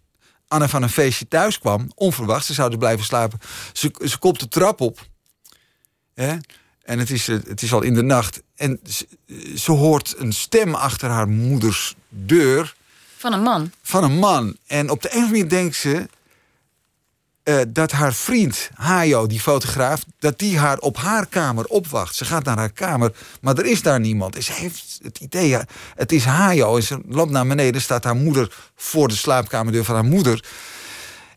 Anne 0.47 0.69
van 0.69 0.83
een 0.83 0.89
feestje 0.89 1.27
thuis 1.27 1.59
kwam, 1.59 1.91
onverwacht, 1.95 2.45
ze 2.45 2.53
zouden 2.53 2.79
blijven 2.79 3.05
slapen, 3.05 3.39
ze, 3.73 3.91
ze 4.05 4.17
komt 4.17 4.39
de 4.39 4.47
trap 4.47 4.81
op. 4.81 5.07
Hè? 6.13 6.37
En 6.83 6.99
het 6.99 7.09
is, 7.09 7.27
het 7.27 7.61
is 7.61 7.73
al 7.73 7.81
in 7.81 7.93
de 7.93 8.01
nacht. 8.03 8.41
En 8.55 8.79
ze, 8.89 9.07
ze 9.55 9.71
hoort 9.71 10.15
een 10.17 10.33
stem 10.33 10.75
achter 10.75 11.09
haar 11.09 11.27
moeders 11.29 11.95
deur 12.09 12.75
Van 13.21 13.33
een 13.33 13.41
man. 13.41 13.71
van 13.81 14.03
een 14.03 14.17
man. 14.17 14.55
En 14.67 14.89
op 14.89 15.01
de 15.01 15.07
een 15.07 15.17
of 15.17 15.23
andere 15.23 15.43
manier 15.43 15.49
denkt 15.49 15.75
ze 15.75 16.07
eh, 17.43 17.59
dat 17.67 17.91
haar 17.91 18.13
vriend 18.13 18.69
Hajo, 18.73 19.27
die 19.27 19.39
fotograaf, 19.39 20.03
dat 20.19 20.39
die 20.39 20.57
haar 20.57 20.77
op 20.77 20.97
haar 20.97 21.25
kamer 21.25 21.65
opwacht. 21.65 22.15
Ze 22.15 22.25
gaat 22.25 22.43
naar 22.43 22.57
haar 22.57 22.71
kamer, 22.71 23.13
maar 23.41 23.57
er 23.57 23.65
is 23.65 23.81
daar 23.81 23.99
niemand. 23.99 24.35
En 24.35 24.43
ze 24.43 24.53
heeft 24.53 24.99
het 25.03 25.19
idee, 25.19 25.47
ja, 25.47 25.65
het 25.95 26.11
is 26.11 26.23
Hajo. 26.23 26.75
En 26.75 26.83
ze 26.83 27.01
loopt 27.07 27.31
naar 27.31 27.47
beneden, 27.47 27.81
staat 27.81 28.03
haar 28.03 28.15
moeder 28.15 28.53
voor 28.75 29.07
de 29.07 29.15
slaapkamerdeur 29.15 29.83
van 29.83 29.95
haar 29.95 30.05
moeder. 30.05 30.43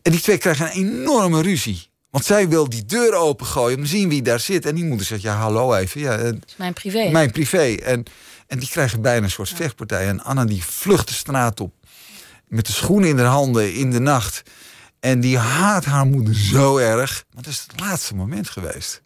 En 0.01 0.11
die 0.11 0.21
twee 0.21 0.37
krijgen 0.37 0.65
een 0.65 0.71
enorme 0.71 1.41
ruzie. 1.41 1.89
Want 2.09 2.25
zij 2.25 2.49
wil 2.49 2.69
die 2.69 2.85
deur 2.85 3.13
opengooien 3.13 3.77
om 3.77 3.83
te 3.83 3.89
zien 3.89 4.09
wie 4.09 4.21
daar 4.21 4.39
zit. 4.39 4.65
En 4.65 4.75
die 4.75 4.85
moeder 4.85 5.05
zegt, 5.05 5.21
ja, 5.21 5.35
hallo 5.35 5.73
even. 5.73 6.01
Ja, 6.01 6.17
eh, 6.17 6.27
is 6.27 6.55
mijn 6.57 6.73
privé. 6.73 7.09
mijn 7.09 7.31
privé. 7.31 7.75
En, 7.75 8.03
en 8.47 8.59
die 8.59 8.69
krijgen 8.69 9.01
bijna 9.01 9.23
een 9.23 9.31
soort 9.31 9.49
vechtpartij. 9.49 10.07
En 10.07 10.23
Anna 10.23 10.45
die 10.45 10.63
vlucht 10.63 11.07
de 11.07 11.13
straat 11.13 11.59
op. 11.59 11.73
Met 12.55 12.65
de 12.65 12.73
schoenen 12.73 13.09
in 13.09 13.17
haar 13.17 13.27
handen 13.27 13.73
in 13.73 13.91
de 13.91 13.99
nacht. 13.99 14.41
En 14.99 15.19
die 15.19 15.37
haat 15.37 15.85
haar 15.85 16.05
moeder 16.05 16.35
zo 16.35 16.77
erg. 16.77 17.25
Maar 17.33 17.43
dat 17.43 17.53
is 17.53 17.65
het 17.67 17.79
laatste 17.79 18.15
moment 18.15 18.49
geweest. 18.49 19.01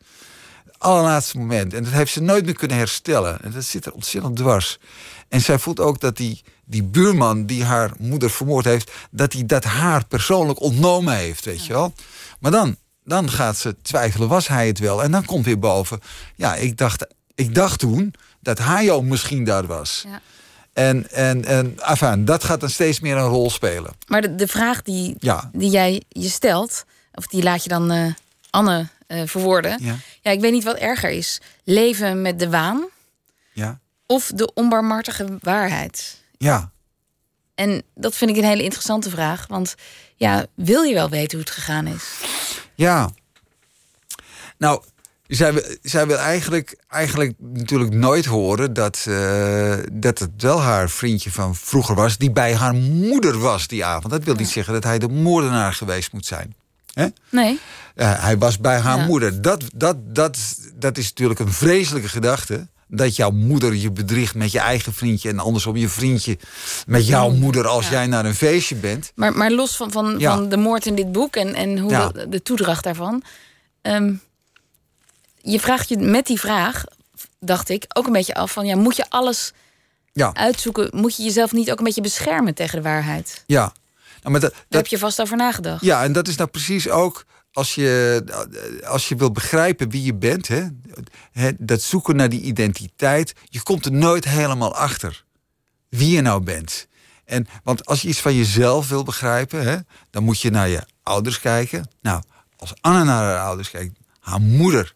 Het 0.66 0.76
allerlaatste 0.78 1.38
moment. 1.38 1.74
En 1.74 1.84
dat 1.84 1.94
heeft 1.94 2.12
ze 2.12 2.22
nooit 2.22 2.46
meer 2.46 2.54
kunnen 2.54 2.78
herstellen. 2.78 3.42
En 3.42 3.52
dat 3.52 3.64
zit 3.64 3.86
er 3.86 3.92
ontzettend 3.92 4.36
dwars. 4.36 4.80
En 5.28 5.42
zij 5.42 5.60
voelt 5.60 5.80
ook 5.80 6.00
dat 6.00 6.18
die, 6.18 6.42
die 6.66 6.84
buurman 6.84 7.46
die 7.46 7.64
haar 7.64 7.92
moeder 8.00 8.30
vermoord 8.30 8.66
heeft... 8.66 8.92
dat 9.12 9.34
hij 9.34 9.46
dat 9.46 9.64
haar 9.64 10.06
persoonlijk 10.06 10.62
ontnomen 10.62 11.16
heeft, 11.16 11.46
weet 11.46 11.66
je 11.66 11.74
wel. 11.74 11.94
Maar 12.40 12.52
dan, 12.52 12.76
dan 13.04 13.30
gaat 13.30 13.58
ze 13.58 13.76
twijfelen, 13.82 14.28
was 14.28 14.48
hij 14.48 14.68
het 14.68 14.80
wel? 14.80 15.04
En 15.04 15.12
dan 15.12 15.26
komt 15.26 15.46
weer 15.46 15.60
boven... 15.60 16.00
ja, 16.36 16.56
ik 16.56 16.78
dacht, 16.78 17.08
ik 17.36 17.56
dacht 17.56 17.80
toen 17.80 18.14
dat 18.40 18.60
Hajo 18.60 19.02
misschien 19.02 19.44
daar 19.44 19.66
was. 19.66 20.04
Ja. 20.08 20.22
En, 20.80 21.12
en, 21.12 21.46
en 21.46 21.80
enfin, 21.80 22.26
dat 22.26 22.44
gaat 22.44 22.60
dan 22.60 22.70
steeds 22.70 23.00
meer 23.00 23.18
een 23.18 23.28
rol 23.28 23.50
spelen. 23.50 23.92
Maar 24.08 24.22
de, 24.22 24.36
de 24.36 24.48
vraag 24.48 24.82
die, 24.82 25.16
Ja. 25.20 25.50
die 25.54 25.70
jij 25.70 26.04
je 26.10 26.30
stelt, 26.30 26.86
of 27.14 27.28
die 27.28 27.44
laat 27.44 27.64
je 27.64 27.70
dan 27.70 27.92
eh, 27.92 28.14
Anne 28.50 28.88
eh, 29.08 29.22
verwoorden. 29.26 29.84
Ja. 29.84 29.96
ja, 30.22 30.32
ik 30.32 30.42
weet 30.42 30.52
niet 30.52 30.64
wat 30.64 30.76
erger 30.76 31.10
is. 31.10 31.42
Leven 31.64 32.22
met 32.22 32.40
de 32.40 32.50
waan 32.50 32.86
Ja. 33.54 33.80
of 34.06 34.32
de 34.36 34.54
onbarmhartige 34.54 35.38
waarheid? 35.42 36.22
Ja. 36.38 36.72
En 37.56 37.84
dat 37.96 38.16
vind 38.16 38.32
ik 38.32 38.38
een 38.38 38.44
hele 38.44 38.64
interessante 38.64 39.10
vraag. 39.10 39.48
Want 39.48 39.76
ja, 40.16 40.46
wil 40.56 40.82
je 40.84 40.94
wel 40.94 41.10
weten 41.10 41.38
hoe 41.38 41.46
het 41.48 41.56
gegaan 41.56 41.88
is? 41.88 42.04
Ja. 42.76 43.10
Nou, 44.58 44.84
zij, 45.38 45.54
wil- 45.54 45.64
zij 45.82 46.08
wil 46.08 46.18
eigenlijk, 46.18 46.78
eigenlijk 46.88 47.34
natuurlijk 47.40 47.94
nooit 47.94 48.26
horen 48.26 48.74
dat, 48.74 49.06
eh, 49.08 49.74
dat 49.92 50.20
het 50.20 50.30
wel 50.38 50.62
haar 50.62 50.90
vriendje 50.90 51.32
van 51.32 51.56
vroeger 51.56 51.96
was, 51.96 52.18
die 52.18 52.32
bij 52.32 52.56
haar 52.56 52.74
moeder 52.74 53.40
was 53.40 53.68
die 53.68 53.86
avond. 53.86 54.14
Dat 54.14 54.24
wil 54.24 54.36
niet 54.36 54.50
zeggen 54.50 54.74
dat 54.74 54.84
hij 54.84 55.00
de 55.00 55.08
moordenaar 55.10 55.74
geweest 55.74 56.12
moet 56.12 56.26
zijn. 56.26 56.56
Nee. 57.32 57.60
Eh, 57.96 58.24
hij 58.24 58.38
was 58.38 58.58
bij 58.60 58.80
haar 58.80 58.98
Ja. 58.98 59.06
moeder. 59.06 59.42
Dat, 59.42 59.64
dat, 59.76 59.96
dat, 60.06 60.38
dat 60.76 60.98
is 60.98 61.08
natuurlijk 61.08 61.40
een 61.40 61.52
vreselijke 61.54 62.10
gedachte. 62.10 62.68
Dat 62.88 63.16
jouw 63.16 63.32
moeder 63.32 63.74
je 63.76 63.92
bedriegt 63.92 64.36
met 64.36 64.52
je 64.52 64.60
eigen 64.60 64.94
vriendje. 64.94 65.30
En 65.30 65.40
andersom 65.40 65.76
je 65.76 65.90
vriendje 65.90 66.38
met 66.88 67.08
jouw 67.08 67.30
moeder 67.32 67.68
als 67.68 67.86
Ja. 67.86 67.92
jij 67.92 68.08
naar 68.08 68.26
een 68.26 68.36
feestje 68.36 68.76
bent. 68.76 69.12
Maar, 69.16 69.34
maar 69.34 69.52
los 69.52 69.76
van, 69.76 69.92
van, 69.92 70.22
van 70.22 70.50
de 70.50 70.58
moord 70.58 70.86
in 70.86 70.96
dit 70.96 71.12
boek 71.12 71.36
en, 71.36 71.54
en 71.56 71.78
hoe 71.80 72.28
de 72.30 72.42
toedracht 72.42 72.84
daarvan. 72.84 73.24
ehm, 73.82 74.14
je 75.42 75.60
vraagt 75.60 75.90
je 75.90 75.98
met 75.98 76.26
die 76.26 76.40
vraag, 76.40 76.84
dacht 77.40 77.70
ik, 77.70 77.86
ook 77.88 78.06
een 78.06 78.12
beetje 78.12 78.34
af 78.34 78.52
van 78.52 78.66
ja, 78.66 78.76
moet 78.76 78.96
je 78.96 79.06
alles 79.10 79.54
Ja, 80.14 80.34
uitzoeken? 80.34 80.90
Moet 80.94 81.16
je 81.16 81.24
jezelf 81.24 81.52
niet 81.52 81.72
ook 81.72 81.78
een 81.78 81.84
beetje 81.84 82.02
beschermen 82.02 82.54
tegen 82.54 82.76
de 82.76 82.84
waarheid? 82.90 83.44
ja. 83.46 83.74
Nou, 84.22 84.32
maar 84.32 84.42
dat, 84.42 84.52
Daar 84.52 84.66
dat, 84.70 84.82
heb 84.82 84.88
je 84.88 84.98
vast 84.98 85.22
over 85.22 85.38
nagedacht. 85.38 85.84
Ja, 85.84 86.04
en 86.04 86.12
dat 86.12 86.28
is 86.28 86.36
nou 86.36 86.50
precies 86.50 86.90
ook 86.90 87.26
als 87.52 87.76
je, 87.76 88.24
als 88.86 89.10
je 89.10 89.16
wil 89.16 89.32
begrijpen 89.32 89.90
wie 89.90 90.04
je 90.04 90.14
bent, 90.16 90.48
hè, 90.48 90.68
hè, 91.32 91.52
dat 91.58 91.82
zoeken 91.82 92.16
naar 92.16 92.30
die 92.30 92.42
identiteit, 92.42 93.34
je 93.44 93.64
komt 93.64 93.86
er 93.86 93.92
nooit 93.92 94.26
helemaal 94.26 94.76
achter 94.76 95.24
wie 95.90 96.12
je 96.16 96.22
nou 96.22 96.44
bent. 96.44 96.88
En, 97.26 97.48
want 97.64 97.86
als 97.86 98.02
je 98.02 98.08
iets 98.08 98.20
van 98.20 98.36
jezelf 98.36 98.90
wil 98.90 99.04
begrijpen, 99.04 99.64
hè, 99.64 99.78
dan 100.10 100.24
moet 100.24 100.42
je 100.42 100.50
naar 100.50 100.68
je 100.70 100.84
ouders 101.04 101.40
kijken. 101.40 101.90
Nou, 102.02 102.22
als 102.58 102.74
Anne 102.82 103.04
naar 103.04 103.24
haar 103.24 103.46
ouders 103.46 103.70
kijkt, 103.70 104.00
haar 104.20 104.42
moeder, 104.42 104.96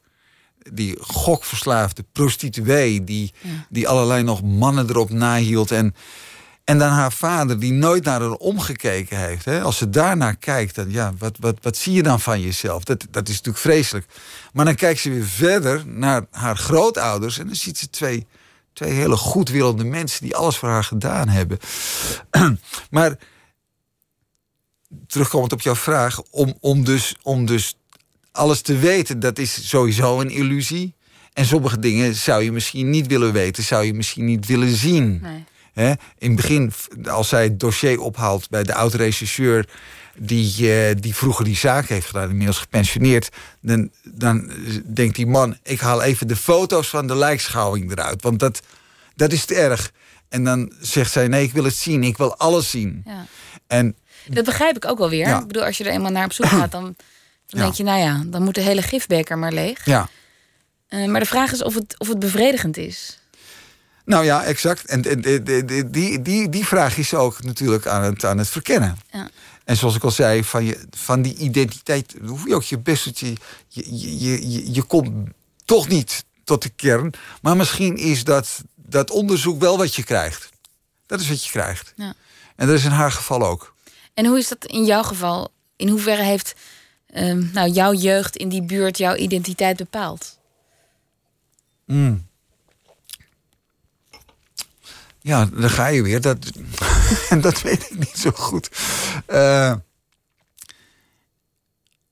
die 0.71 0.97
gokverslaafde 1.01 2.05
prostituee, 2.11 3.03
die, 3.03 3.33
die 3.69 3.87
allerlei 3.87 4.23
nog 4.23 4.43
mannen 4.43 4.89
erop 4.89 5.09
nahield. 5.09 5.71
En, 5.71 5.95
en 6.63 6.77
dan 6.77 6.89
haar 6.89 7.11
vader, 7.11 7.59
die 7.59 7.71
nooit 7.71 8.03
naar 8.03 8.21
haar 8.21 8.31
omgekeken 8.31 9.17
heeft. 9.17 9.45
Hè? 9.45 9.61
Als 9.61 9.77
ze 9.77 9.89
daarnaar 9.89 10.35
kijkt, 10.35 10.75
dan 10.75 10.91
ja, 10.91 11.13
wat, 11.17 11.37
wat, 11.39 11.57
wat 11.61 11.77
zie 11.77 11.93
je 11.93 12.03
dan 12.03 12.19
van 12.19 12.41
jezelf? 12.41 12.83
Dat, 12.83 13.05
dat 13.11 13.27
is 13.27 13.35
natuurlijk 13.35 13.63
vreselijk. 13.63 14.05
Maar 14.53 14.65
dan 14.65 14.75
kijkt 14.75 14.99
ze 14.99 15.09
weer 15.09 15.25
verder 15.25 15.87
naar 15.87 16.25
haar 16.31 16.57
grootouders 16.57 17.39
en 17.39 17.45
dan 17.45 17.55
ziet 17.55 17.77
ze 17.77 17.89
twee, 17.89 18.27
twee 18.73 18.91
hele 18.91 19.17
goedwillende 19.17 19.83
mensen 19.83 20.23
die 20.23 20.35
alles 20.35 20.57
voor 20.57 20.69
haar 20.69 20.83
gedaan 20.83 21.29
hebben. 21.29 21.59
maar 22.89 23.17
terugkomend 25.07 25.53
op 25.53 25.61
jouw 25.61 25.75
vraag, 25.75 26.21
om, 26.21 26.53
om, 26.59 26.83
dus, 26.83 27.15
om 27.21 27.45
dus 27.45 27.77
alles 28.33 28.61
te 28.61 28.77
weten, 28.77 29.19
dat 29.19 29.39
is 29.39 29.69
sowieso 29.69 30.19
een 30.19 30.29
illusie. 30.29 30.95
En 31.33 31.45
sommige 31.45 31.79
dingen 31.79 32.15
zou 32.15 32.43
je 32.43 32.51
misschien 32.51 32.89
niet 32.89 33.07
willen 33.07 33.33
weten, 33.33 33.63
zou 33.63 33.85
je 33.85 33.93
misschien 33.93 34.25
niet 34.25 34.45
willen 34.45 34.75
zien. 34.75 35.19
Nee. 35.21 35.43
Hè? 35.73 35.89
In 36.17 36.31
het 36.31 36.35
begin, 36.35 36.73
als 37.05 37.29
zij 37.29 37.43
het 37.43 37.59
dossier 37.59 37.99
ophaalt 37.99 38.49
bij 38.49 38.63
de 38.63 38.73
oud-regisseur... 38.73 39.67
Die, 40.17 40.73
eh, 40.73 40.95
die 40.99 41.15
vroeger 41.15 41.45
die 41.45 41.55
zaak 41.55 41.87
heeft 41.87 42.05
gedaan, 42.05 42.29
inmiddels 42.29 42.57
gepensioneerd... 42.57 43.29
dan, 43.61 43.89
dan 44.03 44.51
denkt 44.93 45.15
die 45.15 45.27
man, 45.27 45.57
ik 45.63 45.79
haal 45.79 46.01
even 46.01 46.27
de 46.27 46.35
foto's 46.35 46.87
van 46.87 47.07
de 47.07 47.15
lijkschouwing 47.15 47.91
eruit. 47.91 48.21
Want 48.21 48.39
dat, 48.39 48.61
dat 49.15 49.31
is 49.31 49.45
te 49.45 49.55
erg. 49.55 49.91
En 50.33 50.43
dan 50.43 50.71
zegt 50.79 51.11
zij: 51.11 51.27
nee, 51.27 51.43
ik 51.43 51.51
wil 51.51 51.63
het 51.63 51.75
zien, 51.75 52.03
ik 52.03 52.17
wil 52.17 52.37
alles 52.37 52.69
zien. 52.69 53.03
Ja. 53.05 53.25
En 53.67 53.95
Dat 54.27 54.45
begrijp 54.45 54.75
ik 54.75 54.85
ook 54.85 54.97
wel 54.97 55.09
weer. 55.09 55.27
Ja. 55.27 55.39
Ik 55.39 55.47
bedoel, 55.47 55.63
als 55.63 55.77
je 55.77 55.83
er 55.83 55.91
eenmaal 55.91 56.11
naar 56.11 56.25
op 56.25 56.33
zoek 56.33 56.45
gaat, 56.59 56.71
dan, 56.71 56.95
dan 57.53 57.59
Ja. 57.61 57.65
denk 57.65 57.73
je, 57.73 57.83
nou 57.83 57.99
ja, 57.99 58.23
dan 58.25 58.43
moet 58.43 58.55
de 58.55 58.61
hele 58.61 58.81
gifbeker 58.81 59.37
maar 59.37 59.51
leeg. 59.53 59.85
ja, 59.85 60.09
Eh, 60.87 61.05
maar 61.05 61.19
de 61.19 61.25
vraag 61.25 61.51
is 61.51 61.63
of 61.63 61.73
het, 61.73 61.95
of 61.99 62.07
het 62.07 62.19
bevredigend 62.19 62.77
is. 62.77 63.19
nou 64.05 64.25
ja, 64.25 64.43
exact. 64.43 64.85
En, 64.85 65.01
en, 65.03 65.21
die, 65.91 66.21
die, 66.21 66.49
die 66.49 66.65
vraag 66.65 66.97
is 66.97 67.13
ook 67.13 67.43
natuurlijk 67.43 67.87
aan 67.87 68.03
het, 68.03 68.25
aan 68.25 68.37
het 68.37 68.49
verkennen. 68.49 68.97
Ja. 69.11 69.29
En 69.63 69.77
zoals 69.77 69.95
ik 69.95 70.03
al 70.03 70.11
zei, 70.11 70.43
van, 70.43 70.65
je, 70.65 70.85
van 70.91 71.21
die 71.21 71.35
identiteit 71.37 72.15
hoef 72.25 72.45
je 72.47 72.55
ook 72.55 72.63
je 72.63 72.79
best. 72.79 73.17
Je, 73.19 73.35
je, 73.67 74.19
je, 74.19 74.49
je, 74.51 74.73
je 74.73 74.83
komt 74.83 75.29
toch 75.65 75.87
niet 75.87 76.23
tot 76.43 76.61
de 76.61 76.69
kern. 76.69 77.13
Maar 77.41 77.55
misschien 77.57 77.97
is 77.97 78.23
dat, 78.23 78.61
dat 78.75 79.09
onderzoek 79.11 79.59
wel 79.59 79.77
wat 79.77 79.95
je 79.95 80.03
krijgt. 80.03 80.49
Dat 81.05 81.19
is 81.19 81.27
wat 81.29 81.43
je 81.45 81.51
krijgt. 81.51 81.93
Ja. 81.95 82.13
En 82.55 82.67
dat 82.67 82.75
is 82.77 82.83
in 82.83 82.91
haar 82.91 83.11
geval 83.11 83.43
ook. 83.45 83.75
En 84.13 84.25
hoe 84.25 84.37
is 84.37 84.47
dat 84.47 84.65
in 84.65 84.85
jouw 84.85 85.03
geval? 85.03 85.51
In 85.75 85.89
hoeverre 85.89 86.23
heeft 86.23 86.53
ehm, 87.13 87.43
nou, 87.53 87.69
jouw 87.69 87.93
jeugd 87.93 88.35
in 88.35 88.49
die 88.49 88.63
buurt 88.63 88.97
jouw 88.97 89.15
identiteit 89.15 89.77
bepaald? 89.77 90.37
Ja, 95.23 95.49
daar 95.53 95.69
ga 95.69 95.87
je 95.87 96.01
weer. 96.01 96.21
Dat, 96.21 96.37
en 97.29 97.41
dat 97.47 97.61
weet 97.61 97.89
ik 97.89 97.97
niet 97.97 98.17
zo 98.17 98.31
goed. 98.33 98.69
Eh, 99.25 99.73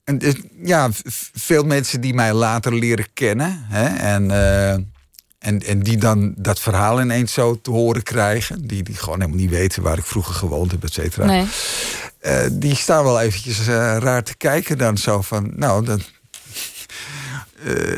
en, 0.04 0.20
ja, 0.62 0.88
veel 1.32 1.64
mensen 1.64 2.00
die 2.00 2.14
mij 2.14 2.32
later 2.32 2.74
leren 2.74 3.06
kennen. 3.12 3.64
Hè, 3.68 3.84
en, 3.84 4.30
eh, 4.30 4.72
en, 5.38 5.60
en 5.66 5.80
die 5.80 5.96
dan 5.96 6.34
dat 6.36 6.60
verhaal 6.60 7.00
ineens 7.00 7.32
zo 7.32 7.60
te 7.60 7.70
horen 7.70 8.02
krijgen. 8.02 8.66
Die, 8.66 8.82
die 8.82 8.96
gewoon 8.96 9.20
helemaal 9.20 9.40
niet 9.40 9.50
weten 9.50 9.82
waar 9.82 9.98
ik 9.98 10.04
vroeger 10.04 10.34
gewoond 10.34 10.70
heb, 10.70 10.84
et 10.84 10.92
cetera. 10.92 11.24
Nee. 11.24 11.46
Eh, 12.22 12.46
die 12.52 12.76
staan 12.76 13.04
wel 13.04 13.20
eventjes 13.20 13.58
eh, 13.58 13.96
raar 13.98 14.22
te 14.22 14.36
kijken 14.36 14.78
dan 14.78 14.96
zo 14.96 15.22
van... 15.22 15.52
Nou, 15.56 15.84
dat, 15.84 16.00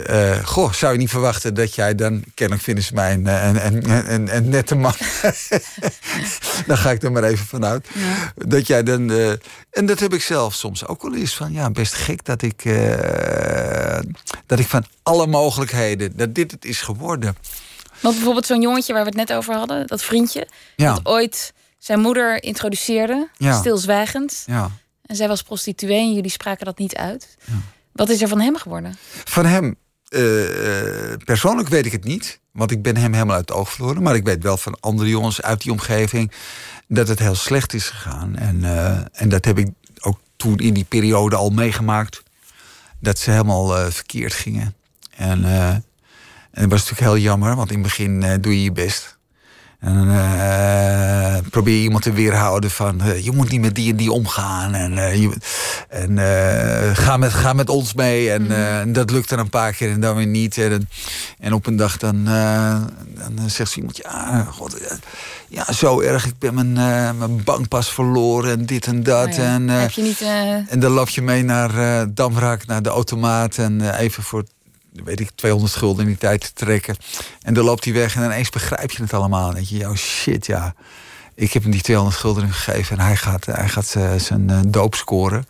eh, 0.06 0.44
goh, 0.44 0.72
zou 0.72 0.92
je 0.92 0.98
niet 0.98 1.10
verwachten 1.10 1.54
dat 1.54 1.74
jij 1.74 1.94
dan... 1.94 2.24
Kennelijk 2.34 2.64
vinden 2.64 2.84
ze 2.84 2.94
mij 2.94 3.12
een, 3.12 3.26
een, 3.26 3.66
een, 3.66 4.12
een, 4.12 4.36
een 4.36 4.48
nette 4.48 4.74
man. 4.74 4.94
Daar 6.66 6.76
ga 6.76 6.90
ik 6.90 7.02
er 7.02 7.12
maar 7.12 7.24
even 7.24 7.46
vanuit. 7.46 7.86
Dat 8.34 8.66
jij 8.66 8.82
dan... 8.82 9.10
en 9.70 9.86
dat 9.86 10.00
heb 10.00 10.14
ik 10.14 10.22
zelf 10.22 10.54
soms 10.54 10.86
ook 10.86 11.02
wel 11.02 11.14
eens 11.14 11.34
van... 11.36 11.52
Ja, 11.52 11.70
best 11.70 11.94
gek 11.94 12.24
dat 12.24 12.42
ik... 12.42 12.62
dat 14.46 14.58
ik 14.58 14.66
van 14.66 14.84
alle 15.02 15.26
mogelijkheden... 15.26 16.16
Dat 16.16 16.34
dit 16.34 16.50
het 16.50 16.64
is 16.64 16.80
geworden. 16.80 17.36
Want 18.00 18.14
bijvoorbeeld 18.14 18.46
zo'n 18.46 18.62
jongetje 18.62 18.92
waar 18.92 19.02
we 19.02 19.08
het 19.08 19.28
net 19.28 19.32
over 19.32 19.54
hadden, 19.54 19.86
dat 19.86 20.02
vriendje, 20.02 20.48
Ja, 20.76 20.94
dat 20.94 21.06
ooit 21.06 21.52
zijn 21.84 22.00
moeder 22.00 22.42
introduceerde, 22.42 23.28
Ja. 23.36 23.58
stilzwijgend. 23.58 24.42
ja. 24.46 24.70
En 25.06 25.16
zij 25.16 25.28
was 25.28 25.42
prostituee 25.42 25.98
en 25.98 26.14
jullie 26.14 26.30
spraken 26.30 26.64
dat 26.64 26.78
niet 26.78 26.94
uit. 26.96 27.36
Wat 27.92 28.08
is 28.08 28.22
er 28.22 28.28
van 28.28 28.40
hem 28.40 28.56
geworden? 28.56 28.96
Van 29.24 29.46
hem 29.46 29.76
eh, 30.08 31.12
eh, 31.12 31.18
persoonlijk 31.24 31.68
weet 31.68 31.86
ik 31.86 31.92
het 31.92 32.04
niet. 32.04 32.40
Want 32.52 32.70
ik 32.70 32.82
ben 32.82 32.96
hem 32.96 33.12
helemaal 33.12 33.36
uit 33.36 33.48
het 33.48 33.58
oog 33.58 33.72
verloren. 33.72 34.02
Maar 34.02 34.14
ik 34.14 34.24
weet 34.24 34.42
wel 34.42 34.56
van 34.56 34.76
andere 34.80 35.08
jongens 35.08 35.42
uit 35.42 35.62
die 35.62 35.72
omgeving... 35.72 36.32
dat 36.88 37.08
het 37.08 37.18
heel 37.18 37.34
slecht 37.34 37.74
is 37.74 37.88
gegaan. 37.88 38.36
En, 38.36 38.64
eh, 38.64 39.00
en 39.12 39.28
dat 39.28 39.44
heb 39.44 39.58
ik 39.58 39.68
ook 40.00 40.18
toen 40.36 40.58
in 40.58 40.74
die 40.74 40.84
periode 40.84 41.36
al 41.36 41.50
meegemaakt. 41.50 42.22
Dat 43.00 43.18
ze 43.18 43.30
helemaal 43.30 43.90
verkeerd 43.90 44.32
gingen. 44.32 44.74
En, 45.16 45.44
en 45.44 45.82
dat 46.50 46.70
was 46.70 46.80
natuurlijk 46.80 47.00
heel 47.00 47.18
jammer. 47.18 47.56
Want 47.56 47.70
in 47.70 47.78
het 47.78 47.86
begin 47.86 48.40
doe 48.40 48.52
je 48.52 48.62
je 48.62 48.72
best. 48.72 49.18
En 49.84 49.94
dan 49.94 50.10
eh, 50.10 51.36
probeer 51.50 51.74
je 51.74 51.82
iemand 51.82 52.02
te 52.02 52.12
weerhouden 52.12 52.70
van... 52.70 53.00
eh, 53.00 53.24
je 53.24 53.32
moet 53.32 53.50
niet 53.50 53.60
met 53.60 53.74
die 53.74 53.90
en 53.90 53.96
die 53.96 54.12
omgaan. 54.12 54.74
En, 54.74 54.98
eh, 54.98 55.20
je, 55.20 55.36
en 55.88 56.18
ga, 56.96 57.16
met, 57.16 57.32
ga 57.32 57.52
met 57.52 57.68
ons 57.68 57.94
mee. 57.94 58.30
En, 58.30 58.50
en 58.80 58.92
dat 58.92 59.10
lukt 59.10 59.28
dan 59.28 59.38
een 59.38 59.48
paar 59.48 59.72
keer 59.72 59.90
en 59.90 60.00
dan 60.00 60.16
weer 60.16 60.26
niet. 60.26 60.58
En, 60.58 60.88
en 61.38 61.52
op 61.52 61.66
een 61.66 61.76
dag 61.76 61.96
dan, 61.96 62.24
dan 62.24 63.50
zegt 63.50 63.70
ze 63.70 63.76
iemand... 63.76 63.96
Ja, 63.96 64.46
god, 64.50 64.80
ja, 65.48 65.72
zo 65.72 66.00
erg. 66.00 66.26
Ik 66.26 66.38
ben 66.38 66.54
mijn, 66.54 66.72
mijn 67.18 67.44
bankpas 67.44 67.92
verloren 67.92 68.50
en 68.50 68.66
dit 68.66 68.86
en 68.86 69.02
dat. 69.02 69.36
Ja, 69.36 69.42
En, 69.42 69.68
heb 69.68 69.90
je 69.90 70.02
niet... 70.02 70.20
en 70.68 70.80
dan 70.80 70.92
loop 70.92 71.08
je 71.08 71.22
mee 71.22 71.42
naar 71.44 72.04
Damrak, 72.14 72.66
naar 72.66 72.82
de 72.82 72.88
automaat. 72.88 73.58
En 73.58 73.96
even 73.96 74.22
voor, 74.22 74.44
weet 75.04 75.20
ik, 75.20 75.30
200 75.34 75.74
gulden 75.74 76.02
in 76.02 76.08
die 76.10 76.18
tijd 76.18 76.40
te 76.40 76.52
trekken. 76.64 76.96
En 77.42 77.54
dan 77.54 77.64
loopt 77.64 77.84
hij 77.84 77.92
weg 77.94 78.16
en 78.16 78.24
ineens 78.24 78.50
begrijp 78.50 78.90
je 78.90 79.02
het 79.02 79.12
allemaal. 79.14 79.52
Denk 79.52 79.66
je, 79.66 79.88
oh 79.88 79.94
shit, 79.96 80.46
ja. 80.46 80.74
Ik 81.36 81.52
heb 81.52 81.62
hem 81.62 81.70
die 81.72 81.80
200 81.80 82.16
gulden 82.18 82.52
gegeven 82.52 82.98
en 82.98 83.04
hij 83.04 83.16
gaat, 83.16 83.46
hij 83.46 83.68
gaat 83.68 83.86
zijn- 83.86 84.20
zijn 84.20 84.50
eh, 84.50 84.60
doop 84.66 84.94
scoren. 84.94 85.46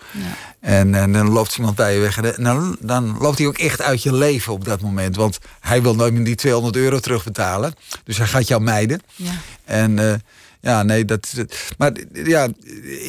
En, 0.61 0.95
en 0.95 1.13
dan 1.13 1.29
loopt 1.31 1.57
iemand 1.57 1.77
bij 1.77 1.95
je 1.95 2.01
weg. 2.01 2.21
En 2.21 2.43
dan, 2.45 2.77
dan 2.81 3.17
loopt 3.19 3.39
hij 3.39 3.47
ook 3.47 3.59
echt 3.59 3.83
uit 3.83 4.03
je 4.03 4.13
leven 4.15 4.53
op 4.53 4.65
dat 4.65 4.81
moment. 4.81 5.17
Want 5.17 5.39
hij 5.61 5.83
wil 5.83 5.95
nooit 5.95 6.13
meer 6.15 6.25
die 6.25 6.35
200 6.35 6.77
euro 6.77 6.99
terugbetalen. 7.01 7.75
Dus 8.05 8.17
hij 8.19 8.27
gaat 8.27 8.49
jou 8.49 8.63
mijden. 8.63 9.01
ja. 9.15 9.33
En 9.65 9.99
eh, 9.99 10.15
ja, 10.61 10.83
nee, 10.83 11.05
dat. 11.05 11.33
Maar 11.79 11.93
ja, 12.13 12.49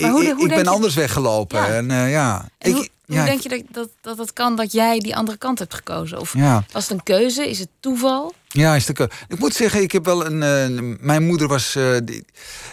hoe 0.01 0.23
ik, 0.25 0.33
hoe 0.35 0.47
ben 0.47 0.57
je- 0.57 0.65
anders 0.69 0.95
weggelopen. 0.95 1.59
Ja. 1.59 1.67
En 1.67 1.91
eh, 1.91 2.11
ja, 2.11 2.45
En 2.57 2.75
ik, 2.77 2.89
hoe 3.05 3.15
ja, 3.15 3.25
denk 3.25 3.39
je 3.41 3.49
dat, 3.49 3.61
dat, 3.71 3.89
dat 4.01 4.17
het 4.17 4.33
kan 4.33 4.55
dat 4.55 4.71
jij 4.71 4.99
die 4.99 5.15
andere 5.15 5.37
kant 5.37 5.59
hebt 5.59 5.73
gekozen? 5.73 6.19
Of 6.19 6.33
Ja. 6.33 6.63
was 6.71 6.83
het 6.83 6.91
een 6.97 7.03
keuze? 7.03 7.49
Is 7.49 7.59
het 7.59 7.69
toeval? 7.79 8.33
Ja, 8.47 8.75
is 8.75 8.85
de 8.85 8.93
ke- 8.93 9.09
Ik 9.27 9.39
moet 9.39 9.53
zeggen, 9.53 9.81
ik 9.81 9.91
heb 9.91 10.05
wel 10.05 10.25
een. 10.25 10.43
eh, 10.43 10.95
mijn 11.05 11.25
moeder 11.25 11.47
was. 11.47 11.75
eh, 11.75 11.95
die, 12.03 12.25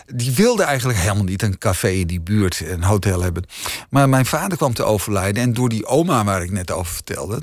die 0.06 0.32
wilde 0.32 0.62
eigenlijk 0.62 0.98
helemaal 0.98 1.24
niet 1.24 1.42
een 1.42 1.58
café 1.58 1.88
in 1.88 2.06
die 2.06 2.20
buurt, 2.20 2.60
een 2.60 2.82
hotel 2.82 3.22
hebben. 3.22 3.44
Maar 3.90 4.08
mijn 4.08 4.26
vader 4.26 4.56
kwam 4.58 4.74
te 4.74 4.82
overlijden. 4.84 5.42
En 5.42 5.52
door 5.52 5.68
die 5.68 5.86
oma 5.86 6.24
waar 6.24 6.42
ik 6.42 6.50
net 6.50 6.70
over 6.70 6.92
vertelde, 6.92 7.40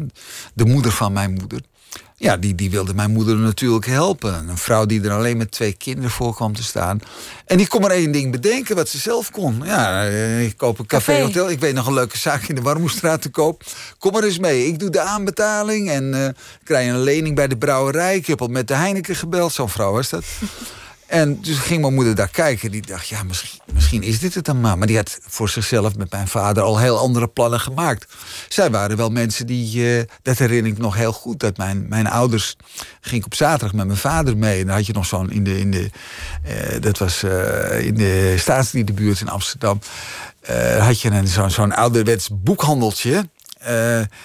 de 0.53 0.65
moeder 0.65 0.91
van 0.91 1.13
mijn 1.13 1.33
moeder. 1.33 1.61
Ja, 2.19 2.37
die, 2.37 2.55
die 2.55 2.69
wilde 2.69 2.93
mijn 2.93 3.11
moeder 3.11 3.35
natuurlijk 3.35 3.85
helpen. 3.85 4.49
Een 4.49 4.57
vrouw 4.57 4.85
die 4.85 5.01
er 5.03 5.11
alleen 5.11 5.37
met 5.37 5.51
twee 5.51 5.73
kinderen 5.73 6.09
voor 6.11 6.35
kwam 6.35 6.55
te 6.55 6.63
staan. 6.63 6.99
En 7.45 7.57
die 7.57 7.67
kon 7.67 7.81
maar 7.81 7.91
één 7.91 8.11
ding 8.11 8.31
bedenken 8.31 8.75
wat 8.75 8.89
ze 8.89 8.97
zelf 8.97 9.31
kon. 9.31 9.61
Ja, 9.65 10.05
eh, 10.05 10.43
ik 10.45 10.57
koop 10.57 10.79
een 10.79 10.85
café, 10.85 11.11
Café. 11.11 11.23
hotel. 11.23 11.49
Ik 11.49 11.59
weet 11.59 11.73
nog 11.73 11.87
een 11.87 11.93
leuke 11.93 12.17
zaak 12.17 12.43
in 12.43 12.55
de 12.55 12.61
Warmoestraat 12.61 13.21
te 13.21 13.29
koop. 13.29 13.63
Kom 13.99 14.11
maar 14.11 14.23
eens 14.23 14.39
mee. 14.39 14.67
Ik 14.67 14.79
doe 14.79 14.89
de 14.89 14.99
aanbetaling 15.01 15.89
en 15.89 16.13
eh 16.13 16.29
krijg 16.63 16.89
een 16.89 16.99
lening 17.03 17.35
bij 17.35 17.47
de 17.47 17.57
brouwerij. 17.57 18.15
Ik 18.15 18.27
heb 18.27 18.41
al 18.41 18.47
met 18.47 18.67
de 18.67 18.73
Heineken 18.75 19.15
gebeld. 19.15 19.53
Zo'n 19.53 19.69
vrouw 19.69 19.91
was 19.91 20.09
dat. 20.09 20.23
En 21.09 21.41
dus 21.41 21.57
ging 21.57 21.81
mijn 21.81 21.93
moeder 21.93 22.15
daar 22.15 22.29
kijken. 22.29 22.71
Die 22.71 22.81
dacht, 22.81 23.07
ja, 23.07 23.23
misschien, 23.23 23.59
misschien 23.73 24.03
is 24.03 24.19
dit 24.19 24.33
het 24.33 24.45
dan 24.45 24.61
maar. 24.61 24.77
Maar 24.77 24.87
die 24.87 24.95
had 24.95 25.19
voor 25.27 25.49
zichzelf 25.49 25.95
met 25.95 26.11
mijn 26.11 26.27
vader 26.27 26.63
al 26.63 26.79
heel 26.79 26.97
andere 26.97 27.27
plannen 27.27 27.59
gemaakt. 27.59 28.13
Zij 28.49 28.71
waren 28.71 28.97
wel 28.97 29.09
mensen 29.09 29.47
die, 29.47 29.97
eh, 29.97 30.03
dat 30.21 30.37
herinner 30.37 30.71
ik 30.71 30.77
nog 30.77 30.95
heel 30.95 31.13
goed. 31.13 31.39
Dat 31.39 31.57
mijn, 31.57 31.87
mijn 31.87 32.07
ouders, 32.07 32.55
ging 33.01 33.21
ik 33.21 33.25
op 33.25 33.35
zaterdag 33.35 33.73
met 33.73 33.85
mijn 33.85 33.97
vader 33.97 34.37
mee. 34.37 34.59
En 34.59 34.65
dan 34.65 34.75
had 34.75 34.85
je 34.85 34.93
nog 34.93 35.05
zo'n, 35.05 35.31
in 35.31 35.43
de, 35.43 35.59
in 35.59 35.71
de, 35.71 35.89
eh, 36.43 36.81
dat 36.81 36.97
was 36.97 37.23
eh, 37.23 37.85
in 37.85 37.95
de 37.95 38.35
staatsdierenbuurt 38.37 39.21
in 39.21 39.29
Amsterdam. 39.29 39.79
had 40.79 41.01
je 41.01 41.21
zo'n, 41.23 41.49
zo'n 41.51 41.75
ouderwets 41.75 42.29
boekhandeltje. 42.33 43.29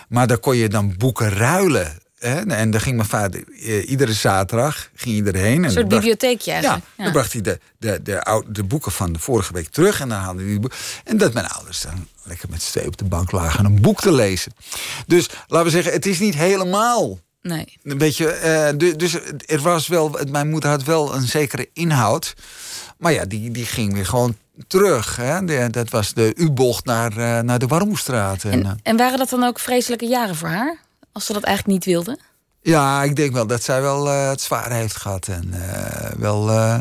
Maar 0.08 0.26
daar 0.26 0.38
kon 0.38 0.56
je 0.56 0.68
dan 0.68 0.94
boeken 0.96 1.28
ruilen. 1.28 2.02
Hè? 2.24 2.40
En 2.40 2.70
daar 2.70 2.80
ging 2.80 2.96
mijn 2.96 3.08
vader 3.08 3.44
eh, 3.60 3.88
iedere 3.90 4.12
zaterdag 4.12 4.88
ging 4.94 5.22
hij 5.24 5.32
erheen. 5.32 5.56
En 5.56 5.64
Een 5.64 5.70
soort 5.70 5.88
bracht- 5.88 6.02
bibliotheekje 6.04 6.50
ja, 6.50 6.56
eigenlijk. 6.56 6.84
dan 6.96 7.12
bracht 7.12 7.32
hij 7.32 7.40
de, 7.42 7.58
de, 7.78 8.00
de, 8.02 8.22
oude, 8.22 8.52
de 8.52 8.64
boeken 8.64 8.92
van 8.92 9.12
de 9.12 9.18
vorige 9.18 9.52
week 9.52 9.68
terug. 9.68 10.00
En 10.00 10.08
dan 10.08 10.18
haalde 10.18 10.40
hij 10.40 10.48
die 10.50 10.60
boeken. 10.60 10.78
En 11.04 11.16
dat 11.16 11.32
mijn 11.32 11.46
ouders 11.46 11.80
dan 11.80 12.06
lekker 12.22 12.48
met 12.50 12.62
z'n 12.62 12.70
tweeën 12.70 12.86
op 12.88 12.96
de 12.96 13.04
bank 13.04 13.32
lagen 13.32 13.64
een 13.64 13.80
boek 13.80 14.00
te 14.00 14.12
lezen. 14.12 14.52
Dus 15.06 15.28
laten 15.46 15.66
we 15.66 15.72
zeggen, 15.72 15.92
het 15.92 16.06
is 16.06 16.18
niet 16.18 16.34
helemaal. 16.34 17.18
Nee. 17.42 17.78
Weet 17.82 18.16
je, 18.16 18.28
eh, 18.30 18.68
du- 18.76 18.96
dus 18.96 19.14
er 19.46 19.60
was 19.60 19.86
wel, 19.88 20.18
mijn 20.30 20.48
moeder 20.50 20.70
had 20.70 20.82
wel 20.84 21.14
een 21.14 21.26
zekere 21.28 21.68
inhoud. 21.72 22.34
Maar 22.98 23.12
ja, 23.12 23.24
die, 23.24 23.50
die 23.50 23.64
ging 23.66 23.92
weer 23.92 24.06
gewoon 24.06 24.36
terug. 24.66 25.16
Hè? 25.16 25.44
De- 25.44 25.68
dat 25.70 25.90
was 25.90 26.14
de 26.14 26.32
U-bocht 26.36 26.84
naar, 26.84 27.10
eh, 27.16 27.40
naar 27.40 27.58
de 27.58 27.66
Warmoestraat. 27.66 28.44
En, 28.44 28.50
eh, 28.64 28.68
En, 28.70 28.78
en 28.82 28.96
waren 28.96 29.18
dat 29.18 29.28
dan 29.28 29.44
ook 29.44 29.58
vreselijke 29.58 30.06
jaren 30.06 30.36
voor 30.36 30.48
haar? 30.48 30.78
Als 31.14 31.26
ze 31.26 31.32
dat 31.32 31.42
eigenlijk 31.42 31.76
niet 31.76 31.94
wilde? 31.94 32.18
Ja, 32.62 33.02
ik 33.02 33.16
denk 33.16 33.32
wel 33.32 33.46
dat 33.46 33.62
zij 33.62 33.80
wel 33.80 34.08
eh, 34.08 34.28
het 34.28 34.40
zwaar 34.40 34.72
heeft 34.72 34.96
gehad. 34.96 35.28
En 35.28 35.52
eh, 35.52 36.10
wel, 36.18 36.50
eh, 36.50 36.80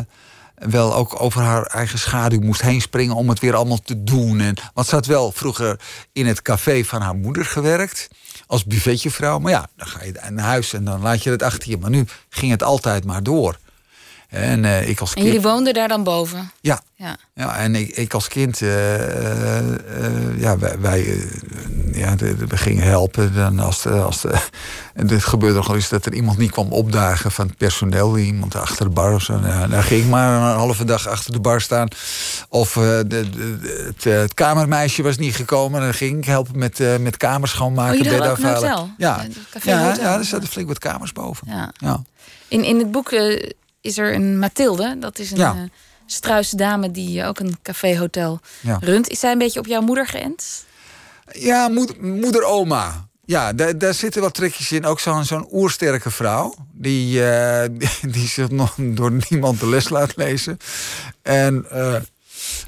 wel 0.55 0.95
ook 0.95 1.21
over 1.21 1.41
haar 1.41 1.65
eigen 1.65 1.99
schaduw 1.99 2.39
moest 2.39 2.61
heen 2.61 2.81
springen 2.81 3.15
om 3.15 3.29
het 3.29 3.39
weer 3.39 3.55
allemaal 3.55 3.81
te 3.83 4.03
doen. 4.03 4.39
En, 4.39 4.55
want 4.73 4.87
ze 4.87 4.95
had 4.95 5.05
wel 5.05 5.31
vroeger 5.31 5.79
in 6.11 6.27
het 6.27 6.41
café 6.41 6.83
van 6.83 7.01
haar 7.01 7.15
moeder 7.15 7.45
gewerkt. 7.45 8.07
Als 8.47 8.65
buffetjevrouw. 8.65 9.39
Maar 9.39 9.51
ja, 9.51 9.67
dan 9.75 9.87
ga 9.87 10.03
je 10.03 10.13
naar 10.29 10.45
huis 10.45 10.73
en 10.73 10.83
dan 10.83 11.01
laat 11.01 11.23
je 11.23 11.29
het 11.29 11.43
achter 11.43 11.69
je. 11.69 11.77
Maar 11.77 11.89
nu 11.89 12.05
ging 12.29 12.51
het 12.51 12.63
altijd 12.63 13.05
maar 13.05 13.23
door. 13.23 13.57
En 14.33 14.63
uh, 14.63 14.89
ik 14.89 14.99
als 14.99 15.09
En 15.09 15.15
kind... 15.15 15.27
jullie 15.27 15.41
woonden 15.41 15.73
daar 15.73 15.87
dan 15.87 16.03
boven? 16.03 16.51
Ja. 16.61 16.81
Ja. 16.95 17.17
Ja, 17.33 17.57
en 17.57 17.75
ik, 17.75 17.89
ik 17.89 18.13
als 18.13 18.27
kind, 18.27 18.61
uh, 18.61 19.59
uh, 19.59 19.73
ja, 20.37 20.57
wij, 20.57 20.79
wij 20.79 21.17
ja, 21.91 22.15
de, 22.15 22.35
de, 22.35 22.47
we 22.47 22.57
gingen 22.57 22.83
helpen. 22.83 23.33
Dan 23.33 23.59
als 23.59 23.81
de, 23.81 23.89
als 23.89 24.21
de, 24.21 24.29
en 24.93 25.09
het 25.09 25.23
gebeurde 25.23 25.55
nog 25.55 25.73
eens 25.73 25.89
dat 25.89 26.05
er 26.05 26.13
iemand 26.13 26.37
niet 26.37 26.51
kwam 26.51 26.71
opdagen 26.71 27.31
van 27.31 27.47
het 27.47 27.57
personeel, 27.57 28.17
iemand 28.17 28.55
achter 28.55 28.85
de 28.85 28.91
bar 28.91 29.13
of 29.13 29.21
zo. 29.21 29.39
Nou, 29.39 29.69
dan 29.69 29.83
ging 29.83 30.03
ik 30.03 30.09
maar 30.09 30.51
een 30.51 30.57
halve 30.57 30.85
dag 30.85 31.07
achter 31.07 31.31
de 31.31 31.39
bar 31.39 31.61
staan. 31.61 31.87
Of 32.49 32.73
de, 32.73 33.05
de, 33.07 33.83
het, 33.85 34.03
het, 34.03 34.33
kamermeisje 34.33 35.03
was 35.03 35.17
niet 35.17 35.35
gekomen, 35.35 35.81
dan 35.81 35.93
ging 35.93 36.17
ik 36.17 36.25
helpen 36.25 36.57
met, 36.57 36.99
met 36.99 37.17
kamers 37.17 37.51
schoonmaken. 37.51 38.21
Oh, 38.21 38.27
hotel? 38.27 38.89
Ja, 38.97 39.25
ja, 39.63 39.95
ja, 39.95 40.17
er 40.17 40.25
zaten 40.25 40.47
flink 40.47 40.67
wat 40.67 40.79
kamers 40.79 41.11
boven. 41.11 41.47
Ja. 41.49 41.71
Ja. 41.73 42.03
In, 42.47 42.63
in 42.63 42.77
het 42.77 42.91
boek 42.91 43.11
is 43.83 43.97
er 43.97 44.13
een 44.13 44.39
Mathilde, 44.39 44.95
dat 44.99 45.19
is 45.19 45.31
een. 45.31 45.37
Ja. 45.37 45.67
Struise 46.05 46.55
dame 46.55 46.91
die 46.91 47.25
ook 47.25 47.39
een 47.39 47.57
café-hotel 47.61 48.39
Ja. 48.61 48.77
runt. 48.81 49.09
Is 49.09 49.19
zij 49.19 49.31
een 49.31 49.37
beetje 49.37 49.59
op 49.59 49.65
jouw 49.65 49.81
moeder 49.81 50.07
geënt? 50.07 50.65
Ja, 51.31 51.67
moeder, 51.67 51.95
moeder 52.03 52.43
oma. 52.43 53.07
Ja, 53.25 53.53
daar, 53.53 53.77
daar 53.77 53.93
zitten 53.93 54.21
wat 54.21 54.33
trekjes 54.33 54.71
in. 54.71 54.85
Ook 54.85 54.99
zo'n 54.99 55.25
zo'n 55.25 55.47
oersterke 55.51 56.11
vrouw. 56.11 56.53
Die, 56.71 57.19
uh, 57.21 57.61
die, 57.71 57.89
die 58.15 58.27
zich 58.27 58.49
nog 58.49 58.75
door 58.77 59.11
niemand 59.29 59.59
de 59.59 59.67
les 59.69 59.89
laat 59.89 60.15
lezen. 60.15 60.57
En, 61.21 61.65
uh, 61.73 61.95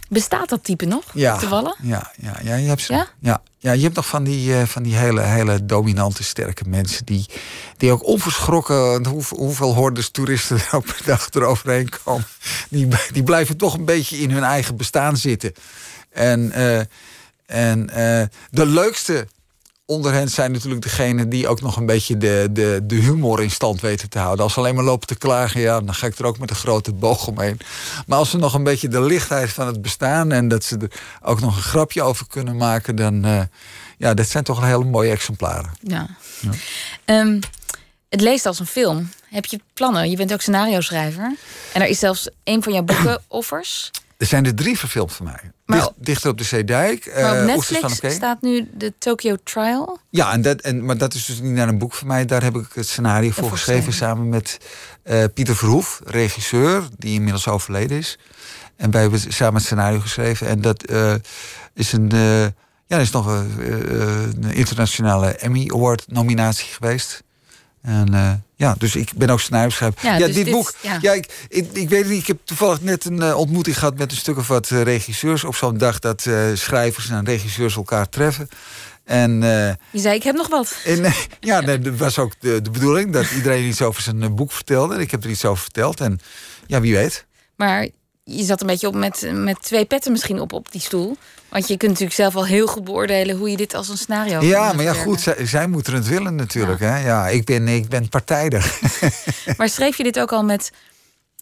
Bestaat 0.09 0.49
dat 0.49 0.63
type 0.63 0.85
nog? 0.85 1.03
ja, 1.13 1.37
Te 1.37 1.47
vallen? 1.47 1.75
Ja, 1.81 2.11
ja, 2.21 2.39
ja, 2.43 2.55
je 2.55 2.67
hebt 2.67 2.81
ze. 2.81 2.93
Ja? 2.93 3.07
Ja, 3.19 3.41
ja, 3.57 3.71
je 3.71 3.81
hebt 3.81 3.95
nog 3.95 4.05
van 4.07 4.23
die, 4.23 4.49
uh, 4.49 4.63
van 4.63 4.83
die 4.83 4.95
hele, 4.95 5.21
hele 5.21 5.65
dominante, 5.65 6.23
sterke 6.23 6.63
mensen. 6.67 7.05
Die, 7.05 7.25
die 7.77 7.91
ook 7.91 8.05
onverschrokken, 8.05 9.05
hoe, 9.05 9.23
hoeveel 9.29 9.73
hordes 9.73 10.09
toeristen 10.09 10.59
er 10.71 10.81
per 10.81 11.01
dag 11.05 11.29
eroverheen 11.31 11.89
komen. 12.03 12.27
Die, 12.69 12.87
die 13.11 13.23
blijven 13.23 13.57
toch 13.57 13.73
een 13.73 13.85
beetje 13.85 14.17
in 14.17 14.31
hun 14.31 14.43
eigen 14.43 14.77
bestaan 14.77 15.17
zitten. 15.17 15.53
En, 16.09 16.51
uh, 16.55 16.79
en 17.45 17.79
uh, 17.89 18.23
de 18.49 18.65
leukste 18.65 19.27
onder 19.85 20.13
hen 20.13 20.29
zijn 20.29 20.51
natuurlijk 20.51 20.81
degenen 20.81 21.29
die 21.29 21.47
ook 21.47 21.61
nog 21.61 21.77
een 21.77 21.85
beetje 21.85 22.17
de, 22.17 22.49
de, 22.51 22.79
de 22.83 22.95
humor 22.95 23.41
in 23.41 23.51
stand 23.51 23.81
weten 23.81 24.09
te 24.09 24.19
houden. 24.19 24.43
Als 24.43 24.53
ze 24.53 24.59
alleen 24.59 24.75
maar 24.75 24.83
lopen 24.83 25.07
te 25.07 25.15
klagen, 25.15 25.61
ja, 25.61 25.81
dan 25.81 25.93
ga 25.93 26.07
ik 26.07 26.17
er 26.17 26.25
ook 26.25 26.39
met 26.39 26.49
een 26.49 26.55
grote 26.55 26.93
boog 26.93 27.27
omheen. 27.27 27.59
Maar 28.07 28.17
als 28.17 28.29
ze 28.29 28.37
nog 28.37 28.53
een 28.53 28.63
beetje 28.63 28.87
de 28.87 29.01
lichtheid 29.01 29.49
van 29.49 29.67
het 29.67 29.81
bestaan 29.81 30.31
en 30.31 30.47
dat 30.47 30.63
ze 30.63 30.77
er 30.77 30.91
ook 31.21 31.39
nog 31.39 31.55
een 31.55 31.61
grapje 31.61 32.01
over 32.01 32.27
kunnen 32.27 32.57
maken, 32.57 32.95
dan 32.95 33.25
uh, 33.25 33.41
ja, 33.97 34.13
dat 34.13 34.27
zijn 34.27 34.43
toch 34.43 34.57
een 34.57 34.67
hele 34.67 34.85
mooie 34.85 35.11
exemplaren. 35.11 35.71
Ja. 35.81 36.07
Ja. 36.39 37.19
Um, 37.19 37.39
het 38.09 38.21
leest 38.21 38.45
als 38.45 38.59
een 38.59 38.65
film. 38.65 39.09
Heb 39.29 39.45
je 39.45 39.59
plannen? 39.73 40.09
Je 40.09 40.15
bent 40.15 40.33
ook 40.33 40.41
scenario 40.41 40.81
schrijver. 40.81 41.35
En 41.73 41.81
er 41.81 41.87
is 41.87 41.99
zelfs 41.99 42.29
een 42.43 42.63
van 42.63 42.73
jouw 42.73 42.83
boeken, 42.83 43.21
Offers. 43.27 43.91
Er 44.17 44.25
zijn 44.25 44.45
er 44.45 44.55
drie 44.55 44.77
verfilmd 44.77 45.13
van 45.13 45.25
mij. 45.25 45.51
Maar- 45.65 45.77
Dicht, 45.77 45.91
dichter 45.97 46.29
op 46.29 46.37
de 46.37 46.43
Zeedijk. 46.43 47.05
Maar 47.05 47.15
op 47.15 47.31
eh, 47.31 47.37
van 47.37 47.45
Netflix 47.45 47.97
Oké. 47.97 48.09
staat 48.09 48.41
nu 48.41 48.69
de 48.73 48.93
Tokyo 48.97 49.35
Trial. 49.43 49.99
Ja, 50.09 50.31
en 50.31 50.41
dat, 50.41 50.61
en, 50.61 50.85
maar 50.85 50.97
dat 50.97 51.13
is 51.13 51.25
dus 51.25 51.39
niet 51.41 51.53
naar 51.53 51.67
een 51.67 51.77
boek 51.77 51.93
van 51.93 52.07
mij. 52.07 52.25
Daar 52.25 52.43
heb 52.43 52.55
ik 52.55 52.65
het 52.73 52.87
scenario 52.87 53.29
voor 53.31 53.49
geschreven 53.51 53.93
samen 53.93 54.29
met 54.29 54.57
eh, 55.03 55.23
Pieter 55.33 55.55
Verhoef, 55.55 56.01
regisseur, 56.05 56.87
die 56.97 57.13
inmiddels 57.13 57.47
overleden 57.47 57.97
is. 57.97 58.17
En 58.75 58.91
wij 58.91 59.01
hebben 59.01 59.19
samen 59.19 59.53
het 59.53 59.63
scenario 59.63 59.99
geschreven. 59.99 60.47
En 60.47 60.61
dat 60.61 60.83
eh, 60.83 61.13
is 61.73 61.91
een. 61.91 62.09
ja, 62.85 62.97
is 62.97 63.11
nog 63.11 63.25
een, 63.25 63.51
een 64.43 64.53
internationale 64.53 65.27
Emmy 65.35 65.69
Award 65.73 66.05
nominatie 66.07 66.73
geweest. 66.73 67.23
En 67.81 68.43
ja, 68.55 68.75
dus 68.77 68.95
ik 68.95 69.11
ben 69.15 69.29
ook 69.29 69.39
scenario 69.41 69.69
schrijver. 69.69 70.05
Ja, 70.05 70.17
Ja, 70.17 70.25
dus 70.25 70.35
dit, 70.35 70.45
dit- 70.45 70.53
boek. 70.53 70.73
ja. 70.81 70.97
Ja, 71.01 71.11
ik, 71.13 71.45
ik, 71.49 71.67
ik 71.73 71.89
weet 71.89 72.07
niet. 72.07 72.21
Ik 72.21 72.27
heb 72.27 72.37
toevallig 72.43 72.81
net 72.81 73.05
een 73.05 73.21
eh, 73.21 73.37
ontmoeting 73.37 73.77
gehad 73.79 73.97
met 73.97 74.11
een 74.11 74.17
stuk 74.17 74.37
of 74.37 74.47
wat 74.47 74.71
eh, 74.71 74.81
regisseurs. 74.81 75.43
Op 75.43 75.55
zo'n 75.55 75.77
dag 75.77 75.99
dat 75.99 76.25
eh, 76.25 76.43
schrijvers 76.53 77.09
en 77.09 77.25
regisseurs 77.25 77.75
elkaar 77.75 78.09
treffen. 78.09 78.49
En 79.03 79.41
Je 79.91 79.99
zei, 79.99 80.15
ik 80.15 80.23
heb 80.23 80.35
nog 80.35 80.47
wat. 80.47 80.75
en, 80.85 81.13
ja, 81.39 81.59
nee, 81.61 81.79
dat 81.79 81.95
was 81.95 82.19
ook 82.19 82.33
de, 82.39 82.61
de 82.61 82.69
bedoeling 82.69 83.13
dat 83.13 83.31
iedereen 83.31 83.63
iets 83.67 83.81
over 83.81 84.01
zijn 84.01 84.35
boek 84.35 84.51
vertelde. 84.51 84.95
Ik 85.01 85.11
heb 85.11 85.23
er 85.23 85.29
iets 85.29 85.45
over 85.45 85.63
verteld. 85.63 85.99
En 85.99 86.19
ja, 86.67 86.81
wie 86.81 86.93
weet. 86.95 87.25
Maar 87.55 87.87
je 88.27 88.43
zat 88.43 88.61
een 88.61 88.67
beetje 88.67 88.87
op 88.87 88.95
met, 88.95 89.29
met 89.33 89.61
twee 89.61 89.85
petten 89.85 90.11
misschien 90.11 90.39
op, 90.39 90.53
op 90.53 90.71
die 90.71 90.81
stoel. 90.81 91.17
Want 91.49 91.67
je 91.67 91.77
kunt 91.77 91.91
natuurlijk 91.91 92.17
zelf 92.17 92.35
al 92.35 92.45
heel 92.45 92.67
goed 92.67 92.83
beoordelen 92.83 93.37
hoe 93.37 93.49
je 93.49 93.57
dit 93.57 93.73
als 93.73 93.89
een 93.89 93.97
scenario 93.97 94.41
Ja, 94.41 94.73
maar 94.73 94.83
ja, 94.83 94.93
goed, 94.93 95.21
zij, 95.21 95.45
zij 95.45 95.67
moeten 95.67 95.93
het 95.93 96.07
willen 96.07 96.35
natuurlijk. 96.35 96.79
Hè? 96.79 97.05
Ja, 97.05 97.27
ik 97.27 97.45
ben, 97.45 97.67
ik 97.67 97.89
ben 97.89 98.09
partijdig. 98.09 98.79
Maar 99.57 99.69
schreef 99.69 99.97
je 99.97 100.03
dit 100.03 100.19
ook 100.19 100.31
al 100.31 100.43
met, 100.43 100.71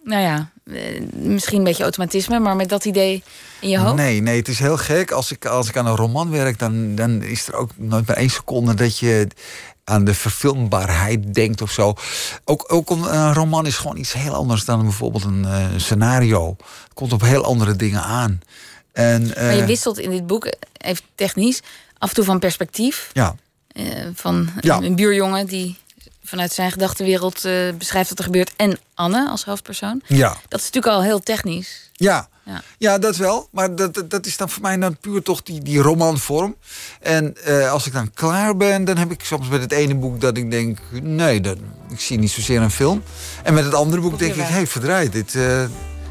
nou 0.04 0.22
ja, 0.22 0.50
eh, 0.66 1.02
misschien 1.14 1.58
een 1.58 1.64
beetje 1.64 1.84
automatisme, 1.84 2.40
maar 2.40 2.56
met 2.56 2.70
dat 2.70 2.86
idee 2.86 3.24
in 3.60 3.70
je 3.70 3.78
hoofd? 3.80 3.96
Nee, 3.96 4.22
nee, 4.22 4.38
het 4.38 4.48
is 4.48 4.60
heel 4.60 4.78
gek. 4.78 5.12
Als 5.12 5.32
ik, 5.32 5.46
als 5.46 5.70
ik 5.70 5.78
aan 5.78 5.86
een 5.86 5.96
roman 5.96 6.32
werk, 6.32 6.60
dan, 6.60 6.96
dan 6.96 7.22
is 7.22 7.48
er 7.48 7.56
ook 7.56 7.72
nooit 7.76 8.08
maar 8.08 8.18
één 8.18 8.30
seconde 8.30 8.74
dat 8.74 9.00
je 9.00 9.28
aan 9.84 10.04
de 10.06 10.14
verfilmbaarheid 10.14 11.34
denkt 11.34 11.62
of 11.62 11.72
zo. 11.72 11.94
Ook, 12.46 12.74
ook 12.74 12.90
een, 12.90 13.34
roman 13.34 13.66
is 13.66 13.76
gewoon 13.78 13.98
iets 13.98 14.14
heel 14.14 14.34
anders 14.34 14.66
dan 14.66 14.82
bijvoorbeeld 14.82 15.24
een 15.24 15.46
eh, 15.46 15.66
scenario. 15.78 16.56
Het 16.84 16.94
komt 16.94 17.14
op 17.14 17.22
heel 17.22 17.44
andere 17.44 17.76
dingen 17.76 18.02
aan. 18.02 18.42
En, 18.92 19.28
Maar 19.28 19.54
je 19.56 19.62
eh, 19.62 19.66
wisselt 19.66 20.00
in 20.00 20.10
dit 20.10 20.28
boek, 20.28 20.54
even 20.78 21.04
technisch, 21.16 21.62
af 21.98 22.10
en 22.10 22.16
toe 22.16 22.24
van 22.24 22.40
perspectief. 22.40 23.10
Ja, 23.14 23.36
eh, 23.68 23.86
van 24.14 24.50
Ja. 24.60 24.82
een 24.82 24.96
buurjongen 24.96 25.46
die 25.46 25.78
vanuit 26.24 26.54
zijn 26.54 26.72
gedachtenwereld 26.72 27.42
beschrijft 27.78 28.10
wat 28.10 28.18
er 28.18 28.24
gebeurt. 28.24 28.54
En 28.56 28.80
Anne 28.94 29.30
als 29.30 29.44
hoofdpersoon. 29.44 30.02
ja. 30.08 30.38
Dat 30.48 30.60
is 30.60 30.66
natuurlijk 30.66 30.94
al 30.96 31.04
heel 31.04 31.20
technisch. 31.20 31.90
Ja. 31.94 32.30
Ja. 32.44 32.62
Ja. 32.78 32.98
dat 32.98 33.16
wel. 33.16 33.48
Maar 33.52 33.76
dat, 33.76 33.94
dat, 33.94 34.10
dat 34.10 34.26
is 34.26 34.38
dan 34.38 34.50
voor 34.50 34.62
mij 34.62 34.78
dan 34.78 34.98
puur 34.98 35.22
toch 35.22 35.44
die, 35.44 35.62
die 35.62 35.80
romanvorm. 35.80 36.56
En 37.00 37.36
eh, 37.44 37.72
als 37.72 37.88
ik 37.88 37.94
dan 37.94 38.12
klaar 38.14 38.58
ben, 38.58 38.86
dan 38.86 38.98
heb 38.98 39.12
ik 39.12 39.24
soms 39.24 39.48
met 39.48 39.62
het 39.62 39.72
ene 39.72 39.96
boek 39.96 40.22
dat 40.22 40.38
ik 40.38 40.52
denk... 40.52 40.78
nee, 41.02 41.42
dat, 41.42 41.58
ik 41.90 42.00
zie 42.00 42.20
niet 42.20 42.32
zozeer 42.32 42.62
een 42.62 42.72
film. 42.72 43.04
En 43.44 43.54
met 43.54 43.66
het 43.66 43.74
andere 43.74 44.02
boek 44.02 44.20
denk 44.20 44.36
ik... 44.36 44.44
hey, 44.46 44.68
verdraai, 44.68 45.10
dit, 45.10 45.36
eh, 45.36 45.64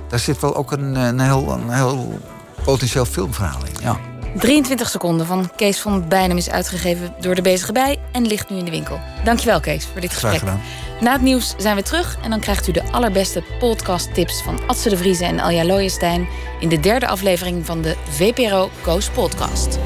daar 0.08 0.18
zit 0.18 0.40
wel 0.40 0.56
ook 0.56 0.72
een, 0.72 0.94
een, 0.94 1.20
heel, 1.20 1.50
een 1.52 1.70
heel 1.70 2.20
potentieel 2.64 3.04
filmverhaal 3.04 3.64
in. 3.64 3.82
Ja. 3.82 3.98
23 4.36 4.88
seconden 4.88 5.26
van 5.26 5.50
Kees 5.56 5.80
van 5.80 6.08
Bijnem 6.08 6.36
is 6.36 6.50
uitgegeven 6.50 7.14
door 7.20 7.34
de 7.34 7.42
Bezige 7.42 7.72
Bij 7.72 7.98
en 8.12 8.26
ligt 8.26 8.50
nu 8.50 8.56
in 8.56 8.64
de 8.64 8.70
winkel. 8.70 9.00
Dankjewel 9.24 9.60
Kees 9.60 9.86
voor 9.92 10.00
dit 10.00 10.12
Graag 10.12 10.30
gesprek. 10.30 10.50
gedaan. 10.50 10.60
Na 11.02 11.12
het 11.12 11.22
nieuws 11.22 11.54
zijn 11.56 11.76
we 11.76 11.82
terug 11.82 12.18
en 12.22 12.30
dan 12.30 12.40
krijgt 12.40 12.68
u 12.68 12.72
de 12.72 12.82
allerbeste 12.90 13.42
podcast-tips 13.58 14.42
van 14.42 14.60
Atze 14.66 14.88
de 14.88 14.96
Vriezen 14.96 15.26
en 15.26 15.40
Alja 15.40 15.64
Looijenstein 15.64 16.28
in 16.60 16.68
de 16.68 16.80
derde 16.80 17.06
aflevering 17.06 17.66
van 17.66 17.82
de 17.82 17.96
VPRO 18.08 18.70
Koos 18.80 19.10
Podcast. 19.10 19.78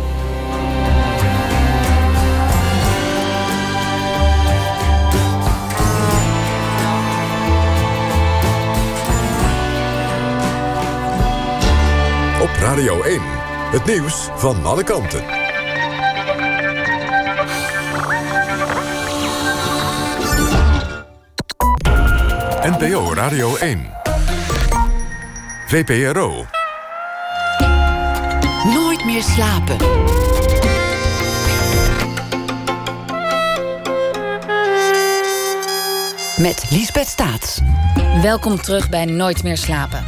Op 12.43 12.51
Radio 12.61 13.03
1. 13.03 13.21
Het 13.71 13.85
nieuws 13.85 14.29
van 14.35 14.64
alle 14.64 14.85
kanten. 14.85 15.36
NPO 22.67 23.14
Radio 23.14 23.57
1. 23.57 23.87
VPRO. 25.67 26.47
Nooit 28.64 29.05
meer 29.05 29.23
slapen. 29.23 29.77
Met 36.37 36.67
Liesbeth 36.71 37.07
Staats. 37.07 37.61
Welkom 38.23 38.57
terug 38.57 38.89
bij 38.89 39.05
Nooit 39.05 39.43
meer 39.43 39.57
slapen. 39.57 40.05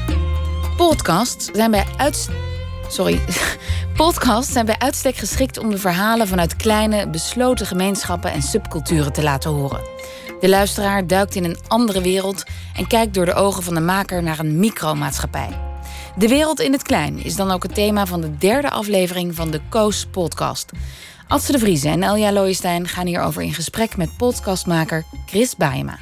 Podcasts 0.76 1.50
zijn 1.52 1.70
bij 1.70 1.84
uitstek. 1.96 2.36
Sorry. 2.88 3.20
Podcasts 3.96 4.52
zijn 4.52 4.66
bij 4.66 4.78
uitstek 4.78 5.16
geschikt 5.16 5.58
om 5.58 5.70
de 5.70 5.78
verhalen 5.78 6.28
vanuit 6.28 6.56
kleine, 6.56 7.08
besloten 7.08 7.66
gemeenschappen 7.66 8.32
en 8.32 8.42
subculturen 8.42 9.12
te 9.12 9.22
laten 9.22 9.50
horen. 9.50 9.80
De 10.40 10.48
luisteraar 10.48 11.06
duikt 11.06 11.34
in 11.34 11.44
een 11.44 11.58
andere 11.68 12.00
wereld 12.00 12.44
en 12.76 12.86
kijkt 12.86 13.14
door 13.14 13.24
de 13.24 13.34
ogen 13.34 13.62
van 13.62 13.74
de 13.74 13.80
maker 13.80 14.22
naar 14.22 14.38
een 14.38 14.58
micromaatschappij. 14.58 15.48
De 16.16 16.28
wereld 16.28 16.60
in 16.60 16.72
het 16.72 16.82
klein 16.82 17.24
is 17.24 17.36
dan 17.36 17.50
ook 17.50 17.62
het 17.62 17.74
thema 17.74 18.06
van 18.06 18.20
de 18.20 18.36
derde 18.36 18.70
aflevering 18.70 19.34
van 19.34 19.50
de 19.50 19.60
Koos 19.68 20.06
podcast. 20.06 20.70
Adse 21.28 21.52
de 21.52 21.58
Vriezen 21.58 21.90
en 21.90 22.02
Elja 22.02 22.32
Looijenstein 22.32 22.88
gaan 22.88 23.06
hierover 23.06 23.42
in 23.42 23.54
gesprek 23.54 23.96
met 23.96 24.16
podcastmaker 24.16 25.04
Chris 25.26 25.56
Baema. 25.56 25.98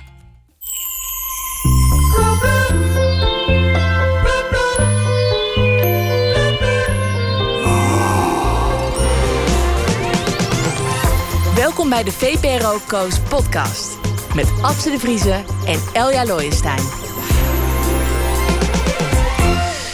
Welkom 11.55 11.89
bij 11.89 12.05
de 12.05 12.12
VPRO 12.12 12.78
Koos 12.87 13.20
podcast 13.20 13.96
met 14.37 14.53
Abse 14.62 14.91
de 14.91 14.99
Vrieze 14.99 15.45
en 15.66 15.80
Elja 15.93 16.24
Looijenstein. 16.24 16.82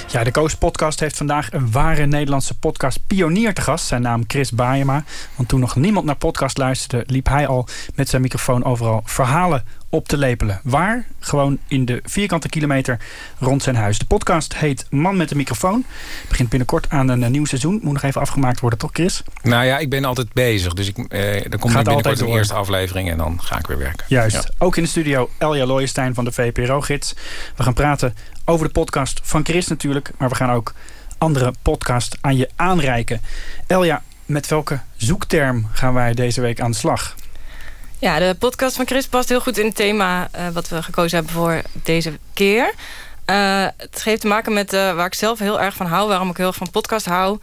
Ja, 0.08 0.24
de 0.24 0.30
Koos 0.30 0.54
Podcast 0.54 1.00
heeft 1.00 1.16
vandaag 1.16 1.52
een 1.52 1.70
ware 1.70 2.06
Nederlandse 2.06 2.58
podcastpionier 2.58 3.54
te 3.54 3.60
gast. 3.60 3.86
Zijn 3.86 4.02
naam 4.02 4.24
Chris 4.26 4.52
Baayema. 4.52 5.04
Want 5.36 5.48
toen 5.48 5.60
nog 5.60 5.76
niemand 5.76 6.06
naar 6.06 6.16
podcast 6.16 6.58
luisterde, 6.58 7.04
liep 7.12 7.28
hij 7.28 7.46
al 7.46 7.68
met 7.94 8.08
zijn 8.08 8.22
microfoon 8.22 8.64
overal 8.64 9.02
verhalen 9.04 9.64
op 9.94 10.08
te 10.08 10.16
lepelen. 10.16 10.60
Waar? 10.62 11.06
Gewoon 11.18 11.58
in 11.68 11.84
de 11.84 12.00
vierkante 12.04 12.48
kilometer 12.48 12.98
rond 13.38 13.62
zijn 13.62 13.76
huis. 13.76 13.98
De 13.98 14.04
podcast 14.04 14.56
heet 14.56 14.86
Man 14.90 15.16
met 15.16 15.28
de 15.28 15.34
microfoon. 15.34 15.84
Begint 16.28 16.48
binnenkort 16.48 16.88
aan 16.88 17.08
een 17.08 17.30
nieuw 17.30 17.44
seizoen. 17.44 17.80
Moet 17.82 17.92
nog 17.92 18.02
even 18.02 18.20
afgemaakt 18.20 18.60
worden, 18.60 18.78
toch 18.78 18.90
Chris? 18.92 19.22
Nou 19.42 19.64
ja, 19.64 19.78
ik 19.78 19.90
ben 19.90 20.04
altijd 20.04 20.32
bezig. 20.32 20.74
Dus 20.74 20.88
ik, 20.88 20.98
eh, 20.98 21.50
dan 21.50 21.58
komt 21.58 21.74
binnenkort 21.74 22.20
een 22.20 22.26
eerste 22.26 22.54
aflevering 22.54 23.10
en 23.10 23.16
dan 23.16 23.42
ga 23.42 23.58
ik 23.58 23.66
weer 23.66 23.78
werken. 23.78 24.04
Juist. 24.08 24.52
Ook 24.58 24.76
in 24.76 24.82
de 24.82 24.88
studio 24.88 25.30
Elja 25.38 25.66
Looijenstein 25.66 26.14
van 26.14 26.24
de 26.24 26.32
VPRO-gids. 26.32 27.14
We 27.56 27.62
gaan 27.62 27.74
praten 27.74 28.14
over 28.44 28.66
de 28.66 28.72
podcast 28.72 29.20
van 29.22 29.44
Chris 29.44 29.66
natuurlijk. 29.68 30.10
Maar 30.18 30.28
we 30.28 30.34
gaan 30.34 30.50
ook 30.50 30.74
andere 31.18 31.52
podcast 31.62 32.18
aan 32.20 32.36
je 32.36 32.48
aanreiken. 32.56 33.20
Elja, 33.66 34.02
met 34.26 34.48
welke 34.48 34.80
zoekterm 34.96 35.66
gaan 35.72 35.94
wij 35.94 36.14
deze 36.14 36.40
week 36.40 36.60
aan 36.60 36.70
de 36.70 36.76
slag? 36.76 37.14
Ja, 38.02 38.18
de 38.18 38.36
podcast 38.38 38.76
van 38.76 38.86
Chris 38.86 39.06
past 39.06 39.28
heel 39.28 39.40
goed 39.40 39.58
in 39.58 39.66
het 39.66 39.74
thema 39.74 40.28
uh, 40.36 40.48
wat 40.48 40.68
we 40.68 40.82
gekozen 40.82 41.16
hebben 41.16 41.34
voor 41.34 41.62
deze 41.72 42.18
keer. 42.34 42.74
Uh, 43.30 43.66
het 43.76 44.04
heeft 44.04 44.20
te 44.20 44.26
maken 44.26 44.52
met 44.52 44.72
uh, 44.72 44.94
waar 44.94 45.06
ik 45.06 45.14
zelf 45.14 45.38
heel 45.38 45.60
erg 45.60 45.74
van 45.74 45.86
hou, 45.86 46.08
waarom 46.08 46.30
ik 46.30 46.36
heel 46.36 46.46
erg 46.46 46.56
van 46.56 46.70
podcast 46.70 47.06
hou. 47.06 47.38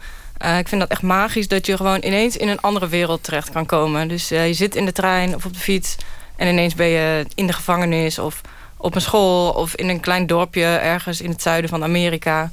ik 0.58 0.68
vind 0.68 0.80
dat 0.80 0.90
echt 0.90 1.02
magisch 1.02 1.48
dat 1.48 1.66
je 1.66 1.76
gewoon 1.76 2.02
ineens 2.02 2.36
in 2.36 2.48
een 2.48 2.60
andere 2.60 2.88
wereld 2.88 3.22
terecht 3.22 3.50
kan 3.50 3.66
komen. 3.66 4.08
Dus 4.08 4.28
je 4.28 4.54
zit 4.54 4.74
in 4.74 4.84
de 4.84 4.92
trein 4.92 5.34
of 5.34 5.44
op 5.44 5.52
de 5.52 5.58
fiets 5.58 5.96
en 6.36 6.48
ineens 6.48 6.74
ben 6.74 6.88
je 6.88 7.26
in 7.34 7.46
de 7.46 7.52
gevangenis 7.52 8.18
of 8.18 8.40
op 8.76 8.94
een 8.94 9.00
school 9.00 9.50
of 9.50 9.74
in 9.74 9.88
een 9.88 10.00
klein 10.00 10.26
dorpje 10.26 10.64
ergens 10.64 11.20
in 11.20 11.30
het 11.30 11.42
zuiden 11.42 11.70
van 11.70 11.82
Amerika. 11.82 12.50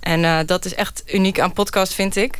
En 0.00 0.46
dat 0.46 0.64
is 0.64 0.74
echt 0.74 1.02
uniek 1.06 1.40
aan 1.40 1.52
podcast, 1.52 1.94
vind 1.94 2.16
ik. 2.16 2.38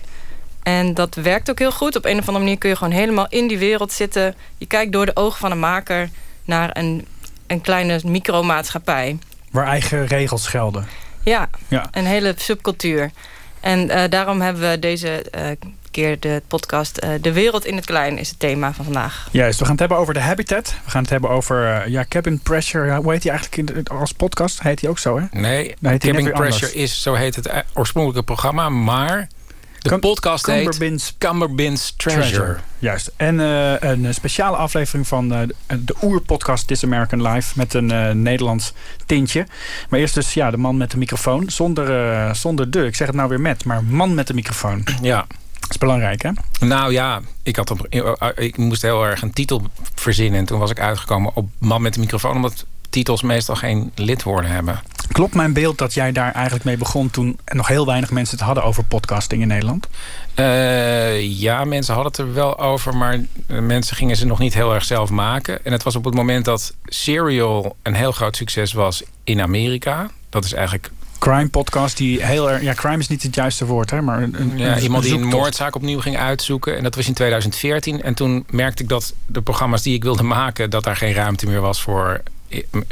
En 0.63 0.95
dat 0.95 1.15
werkt 1.15 1.51
ook 1.51 1.59
heel 1.59 1.73
goed. 1.73 1.97
Op 1.97 2.05
een 2.05 2.19
of 2.19 2.27
andere 2.27 2.39
manier 2.39 2.59
kun 2.59 2.69
je 2.69 2.77
gewoon 2.77 2.93
helemaal 2.93 3.29
in 3.29 3.49
die 3.49 3.59
wereld 3.59 3.93
zitten. 3.93 4.35
Je 4.59 4.67
kijkt 4.67 4.93
door 4.93 5.07
de 5.07 5.17
ogen 5.17 5.39
van 5.39 5.51
een 5.51 5.59
maker 5.59 6.09
naar 6.45 6.77
een, 6.77 7.07
een 7.47 7.61
kleine 7.61 8.01
micromaatschappij. 8.05 9.19
Waar 9.51 9.67
eigen 9.67 10.07
regels 10.07 10.47
gelden. 10.47 10.87
Ja, 11.23 11.49
ja. 11.69 11.89
een 11.91 12.07
hele 12.07 12.35
subcultuur. 12.37 13.11
En 13.61 13.87
uh, 13.87 14.03
daarom 14.09 14.41
hebben 14.41 14.71
we 14.71 14.79
deze 14.79 15.27
uh, 15.35 15.43
keer 15.91 16.21
de 16.21 16.43
podcast 16.47 17.05
uh, 17.05 17.11
De 17.21 17.33
Wereld 17.33 17.65
in 17.65 17.77
het 17.77 17.85
Klein 17.85 18.19
is 18.19 18.29
het 18.29 18.39
thema 18.39 18.73
van 18.73 18.85
vandaag. 18.85 19.29
Juist, 19.31 19.59
we 19.59 19.65
gaan 19.65 19.73
het 19.73 19.81
hebben 19.81 19.99
over 19.99 20.15
de 20.15 20.21
habitat. 20.21 20.75
We 20.85 20.91
gaan 20.91 21.03
het 21.03 21.11
hebben 21.11 21.31
over 21.31 21.89
ja, 21.89 22.05
cabin 22.09 22.39
pressure. 22.39 22.97
Hoe 22.97 23.13
heet 23.13 23.23
die 23.23 23.31
eigenlijk 23.31 23.71
in 23.71 23.87
als 23.87 24.13
podcast? 24.13 24.63
Heet 24.63 24.81
die 24.81 24.89
ook 24.89 24.99
zo, 24.99 25.19
hè? 25.19 25.25
Nee, 25.31 25.75
nee 25.79 25.99
cabin 25.99 26.33
pressure 26.33 26.73
is, 26.73 27.03
zo 27.03 27.15
heet 27.15 27.37
het 27.37 27.65
oorspronkelijke 27.75 28.25
programma. 28.25 28.69
Maar 28.69 29.29
de 29.83 29.99
podcast 29.99 30.47
heet 30.47 31.15
Cumberbins 31.19 31.95
Treasure. 31.97 32.27
Treasure. 32.27 32.59
Juist. 32.79 33.13
En 33.17 33.39
uh, 33.39 33.81
een 33.81 34.15
speciale 34.15 34.57
aflevering 34.57 35.07
van 35.07 35.33
uh, 35.33 35.39
de 35.79 35.95
oerpodcast 36.03 36.67
This 36.67 36.85
American 36.85 37.23
Life... 37.23 37.53
met 37.57 37.75
een 37.75 37.93
uh, 37.93 38.11
Nederlands 38.11 38.73
tintje. 39.07 39.47
Maar 39.89 40.01
eerst 40.01 40.15
dus 40.15 40.35
ja, 40.35 40.51
de 40.51 40.57
man 40.57 40.77
met 40.77 40.91
de 40.91 40.99
microfoon. 40.99 41.51
Zonder, 41.51 42.37
zonder 42.37 42.71
de, 42.71 42.87
ik 42.87 42.95
zeg 42.95 43.07
het 43.07 43.17
nou 43.17 43.29
weer 43.29 43.41
met, 43.41 43.65
maar 43.65 43.85
man 43.85 44.15
met 44.15 44.27
de 44.27 44.35
microfoon. 44.35 44.85
Ja. 45.03 45.27
Dat 45.61 45.71
is 45.71 45.79
belangrijk, 45.79 46.23
hè? 46.23 46.31
Nou 46.67 46.93
ja, 46.93 47.21
ik, 47.43 47.57
had 47.57 47.71
op, 47.71 47.87
ik 48.35 48.57
moest 48.57 48.83
heel 48.83 49.05
erg 49.05 49.23
een 49.23 49.33
titel 49.33 49.63
verzinnen. 49.95 50.39
En 50.39 50.45
toen 50.45 50.59
was 50.59 50.71
ik 50.71 50.81
uitgekomen 50.81 51.35
op 51.35 51.49
man 51.59 51.83
met 51.83 51.95
de 51.95 52.01
microfoon... 52.01 52.37
omdat 52.37 52.67
titels 52.91 53.23
meestal 53.23 53.55
geen 53.55 53.93
lidwoorden 53.95 54.51
hebben. 54.51 54.81
Klopt 55.13 55.35
mijn 55.35 55.53
beeld 55.53 55.79
dat 55.79 55.95
jij 55.95 56.13
daar 56.13 56.33
eigenlijk 56.33 56.65
mee 56.65 56.77
begon... 56.77 57.11
toen 57.11 57.39
nog 57.45 57.69
heel 57.69 57.87
weinig 57.87 58.11
mensen 58.11 58.37
het 58.37 58.47
hadden 58.47 58.65
over 58.65 58.85
podcasting 58.85 59.43
in 59.43 59.49
Nederland? 59.49 59.89
Uh, 60.37 61.39
ja, 61.41 61.65
mensen 61.65 61.95
hadden 61.95 62.13
het 62.13 62.21
er 62.21 62.35
wel 62.35 62.59
over... 62.59 62.97
maar 62.97 63.21
mensen 63.47 63.97
gingen 63.97 64.17
ze 64.17 64.27
nog 64.27 64.39
niet 64.39 64.55
heel 64.55 64.75
erg 64.75 64.85
zelf 64.85 65.11
maken. 65.11 65.65
En 65.65 65.73
het 65.73 65.83
was 65.83 65.97
op 65.97 66.05
het 66.05 66.15
moment 66.15 66.45
dat 66.45 66.75
Serial 66.85 67.77
een 67.83 67.95
heel 67.95 68.13
groot 68.13 68.37
succes 68.37 68.73
was 68.73 69.03
in 69.25 69.41
Amerika. 69.41 70.11
Dat 70.29 70.45
is 70.45 70.53
eigenlijk 70.53 70.91
crime 71.19 71.49
podcast 71.49 71.97
die 71.97 72.25
heel 72.25 72.51
erg... 72.51 72.63
Ja, 72.63 72.75
crime 72.75 72.99
is 72.99 73.09
niet 73.09 73.23
het 73.23 73.35
juiste 73.35 73.67
woord, 73.67 73.91
hè? 73.91 74.03
Maar 74.03 74.23
een, 74.23 74.53
ja, 74.57 74.79
iemand 74.79 75.05
die 75.05 75.15
een 75.15 75.27
moordzaak 75.27 75.75
opnieuw 75.75 76.01
ging 76.01 76.19
uitzoeken. 76.19 76.77
En 76.77 76.83
dat 76.83 76.95
was 76.95 77.07
in 77.07 77.15
2014. 77.15 78.03
En 78.03 78.15
toen 78.15 78.45
merkte 78.51 78.83
ik 78.83 78.89
dat 78.89 79.15
de 79.27 79.43
programma's 79.43 79.83
die 79.83 79.95
ik 79.95 80.03
wilde 80.03 80.23
maken... 80.23 80.71
dat 80.71 80.85
daar 80.85 80.97
geen 80.97 81.13
ruimte 81.13 81.47
meer 81.47 81.61
was 81.61 81.83
voor 81.83 82.23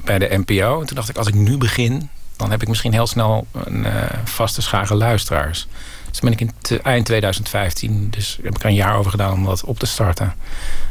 bij 0.04 0.18
de 0.18 0.42
NPO. 0.46 0.80
En 0.80 0.86
toen 0.86 0.96
dacht 0.96 1.08
ik, 1.08 1.16
als 1.16 1.26
ik 1.26 1.34
nu 1.34 1.56
begin... 1.56 2.08
dan 2.36 2.50
heb 2.50 2.62
ik 2.62 2.68
misschien 2.68 2.92
heel 2.92 3.06
snel 3.06 3.46
een 3.52 3.84
uh, 3.84 3.92
vaste 4.24 4.62
schare 4.62 4.94
luisteraars. 4.94 5.66
Dus 6.10 6.20
ben 6.20 6.32
ik 6.32 6.40
in 6.40 6.52
eind 6.82 7.06
2015... 7.06 8.10
dus 8.10 8.38
heb 8.42 8.54
ik 8.54 8.60
er 8.60 8.68
een 8.68 8.74
jaar 8.74 8.96
over 8.96 9.10
gedaan 9.10 9.32
om 9.32 9.44
dat 9.44 9.64
op 9.64 9.78
te 9.78 9.86
starten. 9.86 10.34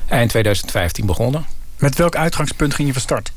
Eind 0.08 0.30
2015 0.30 1.06
begonnen. 1.06 1.46
Met 1.78 1.96
welk 1.96 2.16
uitgangspunt 2.16 2.74
ging 2.74 2.88
je 2.88 2.94
van 2.94 3.04
start? 3.04 3.32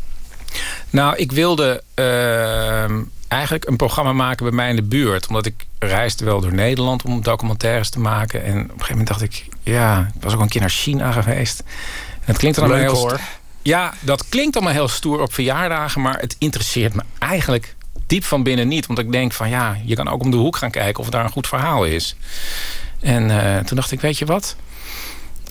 Nou, 0.91 1.17
ik 1.17 1.33
wilde 1.33 1.83
uh, 1.95 2.99
eigenlijk 3.29 3.67
een 3.67 3.77
programma 3.77 4.13
maken 4.13 4.45
bij 4.45 4.55
mij 4.55 4.71
in 4.71 4.77
de 4.77 4.83
buurt. 4.83 5.27
Omdat 5.27 5.47
ik 5.47 5.67
reisde 5.79 6.25
wel 6.25 6.41
door 6.41 6.55
Nederland 6.55 7.03
om 7.03 7.23
documentaires 7.23 7.91
te 7.91 8.01
maken. 8.01 8.45
En 8.45 8.57
op 8.57 8.63
een 8.63 8.71
gegeven 8.71 8.89
moment 8.89 9.09
dacht 9.09 9.23
ik... 9.23 9.49
ja, 9.63 10.11
ik 10.15 10.23
was 10.23 10.35
ook 10.35 10.41
een 10.41 10.49
keer 10.49 10.61
naar 10.61 10.71
China 10.71 11.13
geweest. 11.13 11.61
En 11.61 12.27
het 12.27 12.37
klinkt 12.37 12.59
dan 12.59 12.75
heel... 12.75 12.95
Hoor. 12.95 13.21
Ja, 13.63 13.95
dat 14.01 14.29
klinkt 14.29 14.57
allemaal 14.57 14.75
heel 14.75 14.89
stoer 14.89 15.21
op 15.21 15.33
verjaardagen... 15.33 16.01
maar 16.01 16.19
het 16.19 16.37
interesseert 16.39 16.95
me 16.95 17.03
eigenlijk 17.19 17.75
diep 18.07 18.25
van 18.25 18.43
binnen 18.43 18.69
niet. 18.69 18.87
Want 18.87 18.99
ik 18.99 19.13
denk 19.13 19.33
van 19.33 19.49
ja, 19.49 19.77
je 19.85 19.95
kan 19.95 20.09
ook 20.09 20.23
om 20.23 20.31
de 20.31 20.37
hoek 20.37 20.57
gaan 20.57 20.71
kijken... 20.71 21.03
of 21.03 21.11
daar 21.11 21.25
een 21.25 21.31
goed 21.31 21.47
verhaal 21.47 21.85
is. 21.85 22.17
En 23.01 23.29
uh, 23.29 23.59
toen 23.59 23.77
dacht 23.77 23.93
ik, 23.93 24.01
weet 24.01 24.19
je 24.19 24.25
wat... 24.25 24.57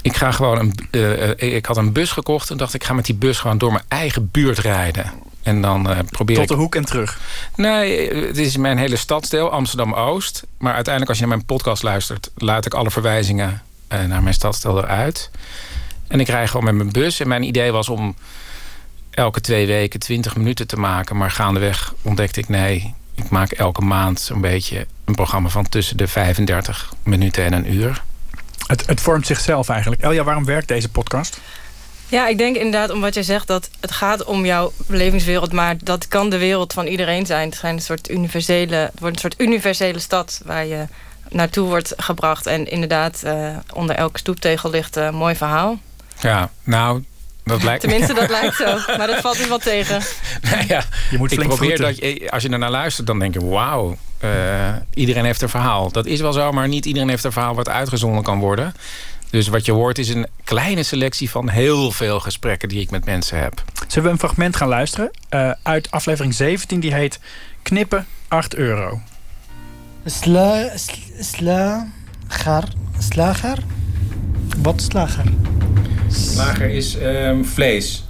Ik 0.02 0.16
ga 0.16 0.32
gewoon 0.32 0.60
een, 0.60 0.74
uh, 0.92 1.56
ik 1.56 1.66
had 1.66 1.78
een 1.78 1.92
bus 1.92 2.12
gekocht 2.12 2.50
en 2.50 2.58
dacht 2.58 2.74
ik 2.74 2.84
ga 2.84 2.94
met 2.94 3.06
die 3.06 3.16
bus 3.16 3.40
gewoon 3.40 3.58
door 3.58 3.72
mijn 3.72 3.84
eigen 3.88 4.30
buurt 4.32 4.60
rijden. 4.60 5.12
En 5.44 5.62
dan 5.62 5.90
uh, 5.90 5.98
probeer 6.10 6.36
Tot 6.36 6.48
de 6.48 6.54
hoek 6.54 6.76
en 6.76 6.86
terug? 6.86 7.20
Nee, 7.56 8.14
het 8.14 8.38
is 8.38 8.58
mijn 8.58 8.78
hele 8.78 8.96
stadsdeel, 8.96 9.52
Amsterdam-Oost. 9.52 10.44
Maar 10.58 10.74
uiteindelijk 10.74 11.10
als 11.10 11.20
je 11.20 11.26
naar 11.28 11.36
mijn 11.36 11.48
podcast 11.48 11.84
luistert... 11.84 12.32
laat 12.36 12.66
ik 12.66 12.74
alle 12.74 12.92
verwijzingen 12.92 13.62
naar 14.08 14.24
mijn 14.24 14.34
stadsdeel 14.34 14.78
eruit. 14.78 15.30
En 16.10 16.20
ik 16.20 16.28
rij 16.28 16.48
gewoon 16.48 16.66
met 16.66 16.76
mijn 16.76 16.92
bus. 16.92 17.20
En 17.20 17.28
mijn 17.28 17.44
idee 17.44 17.72
was 17.72 17.90
om 17.90 18.16
elke 19.10 19.42
twee 19.42 19.68
weken 19.68 20.00
20 20.00 20.36
minuten 20.36 20.68
te 20.68 20.80
maken. 20.80 21.18
Maar 21.18 21.32
gaandeweg 21.32 21.94
ontdekte 22.02 22.40
ik 22.40 22.48
nee, 22.48 22.94
ik 23.16 23.30
maak 23.30 23.52
elke 23.52 23.82
maand 23.82 24.20
zo'n 24.20 24.42
beetje 24.42 24.88
een 25.06 25.16
programma 25.16 25.50
van 25.50 25.70
tussen 25.70 25.98
de 25.98 26.08
35 26.08 26.94
minuten 27.04 27.44
en 27.44 27.54
een 27.54 27.74
uur. 27.74 28.04
Het, 28.68 28.88
het 28.88 29.02
vormt 29.02 29.28
zichzelf 29.28 29.70
eigenlijk. 29.70 30.02
Elja, 30.02 30.24
waarom 30.24 30.46
werkt 30.46 30.68
deze 30.68 30.90
podcast? 30.90 31.40
Ja, 32.08 32.28
ik 32.28 32.38
denk 32.38 32.56
inderdaad 32.56 32.90
om 32.90 33.02
wat 33.02 33.14
je 33.14 33.24
zegt... 33.24 33.48
dat 33.48 33.70
het 33.80 33.92
gaat 33.92 34.24
om 34.24 34.46
jouw 34.46 34.72
belevingswereld... 34.88 35.52
maar 35.52 35.76
dat 35.84 36.08
kan 36.08 36.30
de 36.30 36.38
wereld 36.38 36.74
van 36.74 36.86
iedereen 36.86 37.26
zijn. 37.26 37.50
Het, 37.50 37.58
zijn 37.58 37.76
een 37.76 37.82
soort 37.82 38.10
universele, 38.10 38.76
het 38.76 39.00
wordt 39.00 39.16
een 39.16 39.22
soort 39.22 39.42
universele 39.42 40.00
stad... 40.00 40.42
waar 40.46 40.66
je 40.66 40.86
naartoe 41.30 41.68
wordt 41.68 41.94
gebracht. 41.98 42.46
En 42.46 42.72
inderdaad, 42.72 43.22
uh, 43.26 43.58
onder 43.74 43.96
elke 43.96 44.20
stoeptegel 44.20 44.70
ligt 44.70 44.96
een 44.96 45.16
mooi 45.16 45.36
verhaal. 45.36 45.80
Ja, 46.22 46.50
nou, 46.64 47.04
dat 47.44 47.64
lijkt 47.64 47.82
Tenminste, 47.82 48.14
dat 48.14 48.30
lijkt 48.40 48.56
zo. 48.56 48.78
Maar 48.98 49.08
dat 49.08 49.20
valt 49.20 49.38
niet 49.38 49.48
wel 49.48 49.58
tegen. 49.58 50.02
Nou 50.42 50.66
ja, 50.68 50.84
je 51.12 51.18
moet 51.18 51.32
ik 51.32 51.40
probeer 51.40 51.78
dat 51.78 51.98
je, 51.98 52.28
als 52.32 52.44
je 52.44 52.50
er 52.50 52.60
naar 52.60 52.72
luistert, 52.72 53.08
dan 53.08 53.20
denk 53.20 53.34
je... 53.34 53.46
wauw, 53.46 53.98
uh, 54.24 54.76
iedereen 54.94 55.26
heeft 55.26 55.42
een 55.42 55.50
verhaal. 55.50 55.92
Dat 55.92 56.06
is 56.06 56.20
wel 56.20 56.34
zo, 56.34 56.52
maar 56.52 56.68
niet 56.68 56.86
iedereen 56.86 57.10
heeft 57.10 57.24
een 57.24 57.32
verhaal... 57.32 57.56
wat 57.56 57.70
uitgezonden 57.70 58.24
kan 58.24 58.40
worden. 58.40 58.74
Dus 59.30 59.48
wat 59.48 59.66
je 59.66 59.72
hoort 59.72 59.98
is 59.98 60.10
een 60.10 60.28
kleine 60.44 60.84
selectie 60.84 61.30
van 61.30 61.50
heel 61.50 61.92
veel 61.92 62.20
gesprekken... 62.20 62.70
die 62.70 62.82
ik 62.82 62.92
met 62.92 63.06
mensen 63.06 63.40
heb. 63.40 63.64
Zullen 63.88 64.04
we 64.04 64.14
een 64.14 64.20
fragment 64.20 64.56
gaan 64.56 64.68
luisteren? 64.68 65.12
Uh, 65.30 65.52
uit 65.64 65.92
aflevering 65.92 66.34
17, 66.34 66.80
die 66.80 66.94
heet 66.94 67.20
Knippen 67.62 68.08
8 68.28 68.56
euro. 68.56 69.02
Sla, 70.06 70.70
sla, 71.20 71.88
gar, 72.28 72.64
slager? 73.00 73.58
Wat 74.58 74.82
slager? 74.82 75.26
Slager 76.12 76.70
is 76.70 76.96
um, 77.02 77.46
vlees. 77.46 78.06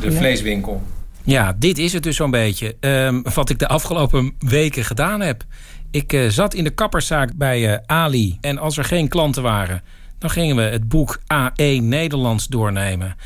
De 0.00 0.12
vleeswinkel. 0.12 0.82
Ja, 1.22 1.54
dit 1.58 1.78
is 1.78 1.92
het 1.92 2.02
dus 2.02 2.16
zo'n 2.16 2.30
beetje. 2.30 2.76
Um, 2.80 3.22
wat 3.34 3.50
ik 3.50 3.58
de 3.58 3.68
afgelopen 3.68 4.34
weken 4.38 4.84
gedaan 4.84 5.20
heb. 5.20 5.44
Ik 5.90 6.12
uh, 6.12 6.28
zat 6.28 6.54
in 6.54 6.64
de 6.64 6.70
kapperszaak 6.70 7.30
bij 7.34 7.72
uh, 7.72 7.78
Ali. 7.86 8.38
En 8.40 8.58
als 8.58 8.76
er 8.76 8.84
geen 8.84 9.08
klanten 9.08 9.42
waren... 9.42 9.82
dan 10.18 10.30
gingen 10.30 10.56
we 10.56 10.62
het 10.62 10.88
boek 10.88 11.20
AE 11.26 11.78
Nederlands 11.80 12.46
doornemen. 12.46 13.16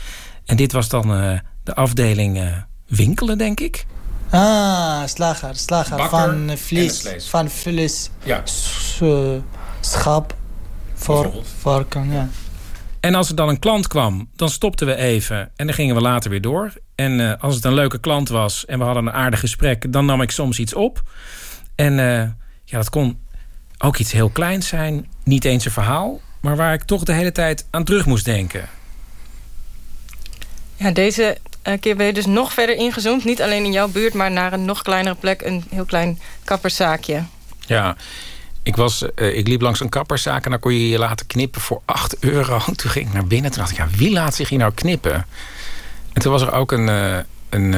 En 0.44 0.56
dit 0.56 0.72
was 0.72 0.88
dan 0.88 1.22
uh, 1.22 1.38
de 1.64 1.74
afdeling 1.74 2.40
winkelen, 2.86 3.38
denk 3.38 3.60
ik. 3.60 3.86
Ah, 4.30 5.02
slager. 5.04 5.56
Slager 5.56 6.08
van 6.08 6.50
vlees. 6.56 7.08
Van 7.18 7.50
vlees. 7.50 8.10
Ja. 8.24 8.42
Schap. 9.80 10.36
Voor, 10.94 11.32
varken, 11.58 12.12
ja. 12.12 12.28
En 13.00 13.14
als 13.14 13.28
er 13.28 13.36
dan 13.36 13.48
een 13.48 13.58
klant 13.58 13.86
kwam, 13.86 14.28
dan 14.36 14.48
stopten 14.48 14.86
we 14.86 14.94
even 14.94 15.50
en 15.56 15.66
dan 15.66 15.74
gingen 15.74 15.94
we 15.94 16.00
later 16.00 16.30
weer 16.30 16.40
door. 16.40 16.72
En 16.94 17.18
uh, 17.18 17.32
als 17.40 17.54
het 17.54 17.64
een 17.64 17.74
leuke 17.74 18.00
klant 18.00 18.28
was 18.28 18.66
en 18.66 18.78
we 18.78 18.84
hadden 18.84 19.06
een 19.06 19.12
aardig 19.12 19.40
gesprek, 19.40 19.92
dan 19.92 20.04
nam 20.04 20.22
ik 20.22 20.30
soms 20.30 20.58
iets 20.58 20.74
op. 20.74 21.02
En 21.74 21.92
uh, 21.92 22.22
ja, 22.64 22.76
dat 22.76 22.90
kon 22.90 23.18
ook 23.78 23.96
iets 23.96 24.12
heel 24.12 24.28
kleins 24.28 24.68
zijn. 24.68 25.06
Niet 25.24 25.44
eens 25.44 25.64
een 25.64 25.70
verhaal, 25.70 26.20
maar 26.40 26.56
waar 26.56 26.72
ik 26.72 26.82
toch 26.82 27.04
de 27.04 27.12
hele 27.12 27.32
tijd 27.32 27.66
aan 27.70 27.84
terug 27.84 28.06
moest 28.06 28.24
denken. 28.24 28.68
Ja, 30.76 30.90
deze 30.90 31.38
uh, 31.64 31.74
keer 31.80 31.96
ben 31.96 32.06
je 32.06 32.12
dus 32.12 32.26
nog 32.26 32.52
verder 32.52 32.76
ingezoomd. 32.76 33.24
Niet 33.24 33.42
alleen 33.42 33.64
in 33.64 33.72
jouw 33.72 33.88
buurt, 33.88 34.14
maar 34.14 34.30
naar 34.30 34.52
een 34.52 34.64
nog 34.64 34.82
kleinere 34.82 35.14
plek. 35.14 35.42
Een 35.42 35.64
heel 35.70 35.84
klein 35.84 36.18
kapperszaakje. 36.44 37.22
Ja, 37.66 37.96
ik, 38.68 38.76
was, 38.76 39.04
uh, 39.14 39.36
ik 39.36 39.48
liep 39.48 39.60
langs 39.60 39.80
een 39.80 39.88
kapperszaak 39.88 40.44
en 40.44 40.50
dan 40.50 40.60
kon 40.60 40.72
je 40.74 40.88
je 40.88 40.98
laten 40.98 41.26
knippen 41.26 41.60
voor 41.60 41.82
8 41.84 42.18
euro. 42.18 42.58
Toen 42.76 42.90
ging 42.90 43.06
ik 43.06 43.12
naar 43.12 43.26
binnen 43.26 43.50
en 43.50 43.58
dacht 43.58 43.70
ik, 43.70 43.76
ja, 43.76 43.88
wie 43.96 44.12
laat 44.12 44.34
zich 44.34 44.48
hier 44.48 44.58
nou 44.58 44.72
knippen? 44.74 45.26
En 46.12 46.22
toen 46.22 46.32
was 46.32 46.42
er 46.42 46.52
ook 46.52 46.72
een, 46.72 46.88
uh, 46.88 47.18
een 47.48 47.74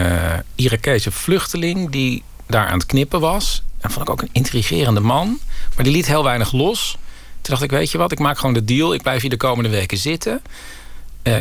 Irakese 0.54 1.10
vluchteling 1.10 1.90
die 1.90 2.22
daar 2.46 2.66
aan 2.66 2.78
het 2.78 2.86
knippen 2.86 3.20
was. 3.20 3.62
En 3.80 3.90
vond 3.90 4.06
ik 4.06 4.12
ook 4.12 4.22
een 4.22 4.28
intrigerende 4.32 5.00
man. 5.00 5.38
Maar 5.74 5.84
die 5.84 5.92
liet 5.92 6.06
heel 6.06 6.24
weinig 6.24 6.52
los. 6.52 6.96
Toen 7.40 7.50
dacht 7.50 7.62
ik, 7.62 7.70
weet 7.70 7.90
je 7.90 7.98
wat, 7.98 8.12
ik 8.12 8.18
maak 8.18 8.38
gewoon 8.38 8.54
de 8.54 8.64
deal. 8.64 8.94
Ik 8.94 9.02
blijf 9.02 9.20
hier 9.20 9.30
de 9.30 9.36
komende 9.36 9.70
weken 9.70 9.98
zitten. 9.98 10.42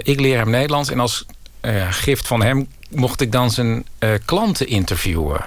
ik 0.02 0.20
leer 0.20 0.38
hem 0.38 0.50
Nederlands. 0.50 0.90
En 0.90 1.00
als 1.00 1.26
gift 1.90 2.28
van 2.28 2.42
hem 2.42 2.68
mocht 2.90 3.22
ik 3.22 3.32
dan 3.32 3.52
zijn 3.52 3.86
klanten 4.26 4.68
interviewen. 4.68 5.46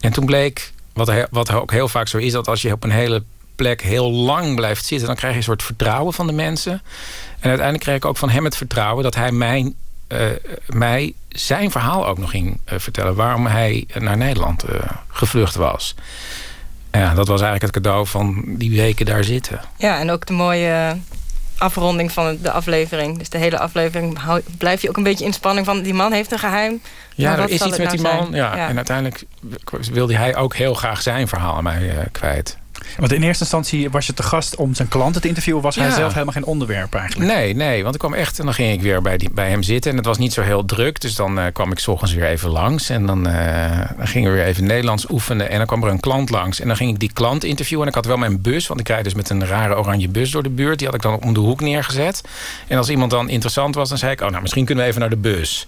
En 0.00 0.12
toen 0.12 0.26
bleek, 0.26 0.72
wat, 0.92 1.12
wat 1.30 1.52
ook 1.52 1.70
heel 1.70 1.88
vaak 1.88 2.08
zo 2.08 2.18
is... 2.18 2.32
dat 2.32 2.48
als 2.48 2.62
je 2.62 2.72
op 2.72 2.84
een 2.84 2.90
hele 2.90 3.22
plek 3.56 3.82
heel 3.82 4.10
lang 4.10 4.54
blijft 4.54 4.84
zitten... 4.84 5.06
dan 5.06 5.16
krijg 5.16 5.32
je 5.32 5.38
een 5.38 5.44
soort 5.44 5.62
vertrouwen 5.62 6.12
van 6.12 6.26
de 6.26 6.32
mensen. 6.32 6.72
En 7.40 7.48
uiteindelijk 7.48 7.80
kreeg 7.80 7.96
ik 7.96 8.04
ook 8.04 8.16
van 8.16 8.30
hem 8.30 8.44
het 8.44 8.56
vertrouwen... 8.56 9.02
dat 9.02 9.14
hij 9.14 9.32
mijn, 9.32 9.74
uh, 10.08 10.26
mij 10.66 11.14
zijn 11.28 11.70
verhaal 11.70 12.06
ook 12.06 12.18
nog 12.18 12.30
ging 12.30 12.60
vertellen... 12.66 13.14
waarom 13.14 13.46
hij 13.46 13.86
naar 13.98 14.16
Nederland 14.16 14.64
gevlucht 15.08 15.54
was. 15.54 15.94
Ja, 16.92 17.14
dat 17.14 17.28
was 17.28 17.40
eigenlijk 17.40 17.74
het 17.74 17.84
cadeau 17.84 18.06
van 18.06 18.44
die 18.46 18.76
weken 18.76 19.06
daar 19.06 19.24
zitten. 19.24 19.60
Ja, 19.78 19.98
en 19.98 20.10
ook 20.10 20.26
de 20.26 20.32
mooie 20.32 20.96
afronding 21.62 22.12
van 22.12 22.38
de 22.42 22.50
aflevering. 22.50 23.18
Dus 23.18 23.28
de 23.28 23.38
hele 23.38 23.58
aflevering 23.58 24.18
blijf 24.58 24.82
je 24.82 24.88
ook 24.88 24.96
een 24.96 25.02
beetje 25.02 25.24
in 25.24 25.32
spanning 25.32 25.66
van... 25.66 25.82
die 25.82 25.94
man 25.94 26.12
heeft 26.12 26.32
een 26.32 26.38
geheim. 26.38 26.80
Ja, 27.14 27.38
er 27.38 27.50
is 27.50 27.62
iets 27.62 27.78
met 27.78 27.78
nou 27.78 27.90
die 27.90 28.00
man. 28.00 28.28
Ja, 28.32 28.68
En 28.68 28.76
uiteindelijk 28.76 29.24
wilde 29.92 30.16
hij 30.16 30.36
ook 30.36 30.54
heel 30.56 30.74
graag 30.74 31.02
zijn 31.02 31.28
verhaal 31.28 31.56
aan 31.56 31.62
mij 31.62 31.82
uh, 31.82 31.98
kwijt. 32.12 32.58
Want 32.98 33.12
in 33.12 33.22
eerste 33.22 33.42
instantie 33.42 33.90
was 33.90 34.06
je 34.06 34.14
te 34.14 34.22
gast 34.22 34.56
om 34.56 34.74
zijn 34.74 34.88
klanten 34.88 35.20
te 35.20 35.28
interviewen. 35.28 35.62
Was 35.62 35.76
hij 35.76 35.90
zelf 35.90 36.12
helemaal 36.12 36.32
geen 36.32 36.44
onderwerp 36.44 36.94
eigenlijk? 36.94 37.32
Nee, 37.32 37.54
nee. 37.54 37.82
Want 37.82 37.94
ik 37.94 38.00
kwam 38.00 38.14
echt 38.14 38.38
en 38.38 38.44
dan 38.44 38.54
ging 38.54 38.72
ik 38.72 38.82
weer 38.82 39.02
bij, 39.02 39.16
die, 39.16 39.30
bij 39.30 39.48
hem 39.48 39.62
zitten. 39.62 39.90
En 39.90 39.96
het 39.96 40.06
was 40.06 40.18
niet 40.18 40.32
zo 40.32 40.42
heel 40.42 40.64
druk. 40.64 41.00
Dus 41.00 41.14
dan 41.14 41.38
uh, 41.38 41.44
kwam 41.52 41.70
ik 41.70 41.78
s 41.78 41.88
ochtends 41.88 42.14
weer 42.14 42.24
even 42.24 42.50
langs. 42.50 42.88
En 42.88 43.06
dan, 43.06 43.28
uh, 43.28 43.80
dan 43.96 44.06
gingen 44.06 44.30
we 44.30 44.36
weer 44.36 44.46
even 44.46 44.64
Nederlands 44.64 45.10
oefenen. 45.10 45.50
En 45.50 45.56
dan 45.56 45.66
kwam 45.66 45.82
er 45.82 45.90
een 45.90 46.00
klant 46.00 46.30
langs. 46.30 46.60
En 46.60 46.66
dan 46.66 46.76
ging 46.76 46.90
ik 46.90 46.98
die 46.98 47.12
klant 47.12 47.44
interviewen. 47.44 47.84
En 47.84 47.88
ik 47.88 47.94
had 47.94 48.06
wel 48.06 48.16
mijn 48.16 48.40
bus. 48.40 48.66
Want 48.66 48.80
ik 48.80 48.88
rijd 48.88 49.04
dus 49.04 49.14
met 49.14 49.30
een 49.30 49.46
rare 49.46 49.78
oranje 49.78 50.08
bus 50.08 50.30
door 50.30 50.42
de 50.42 50.50
buurt. 50.50 50.78
Die 50.78 50.86
had 50.86 50.96
ik 50.96 51.02
dan 51.02 51.20
om 51.22 51.34
de 51.34 51.40
hoek 51.40 51.60
neergezet. 51.60 52.22
En 52.68 52.78
als 52.78 52.88
iemand 52.88 53.10
dan 53.10 53.28
interessant 53.28 53.74
was, 53.74 53.88
dan 53.88 53.98
zei 53.98 54.12
ik... 54.12 54.20
oh, 54.20 54.28
nou, 54.28 54.42
misschien 54.42 54.64
kunnen 54.64 54.84
we 54.84 54.90
even 54.90 55.00
naar 55.00 55.10
de 55.10 55.16
bus. 55.16 55.66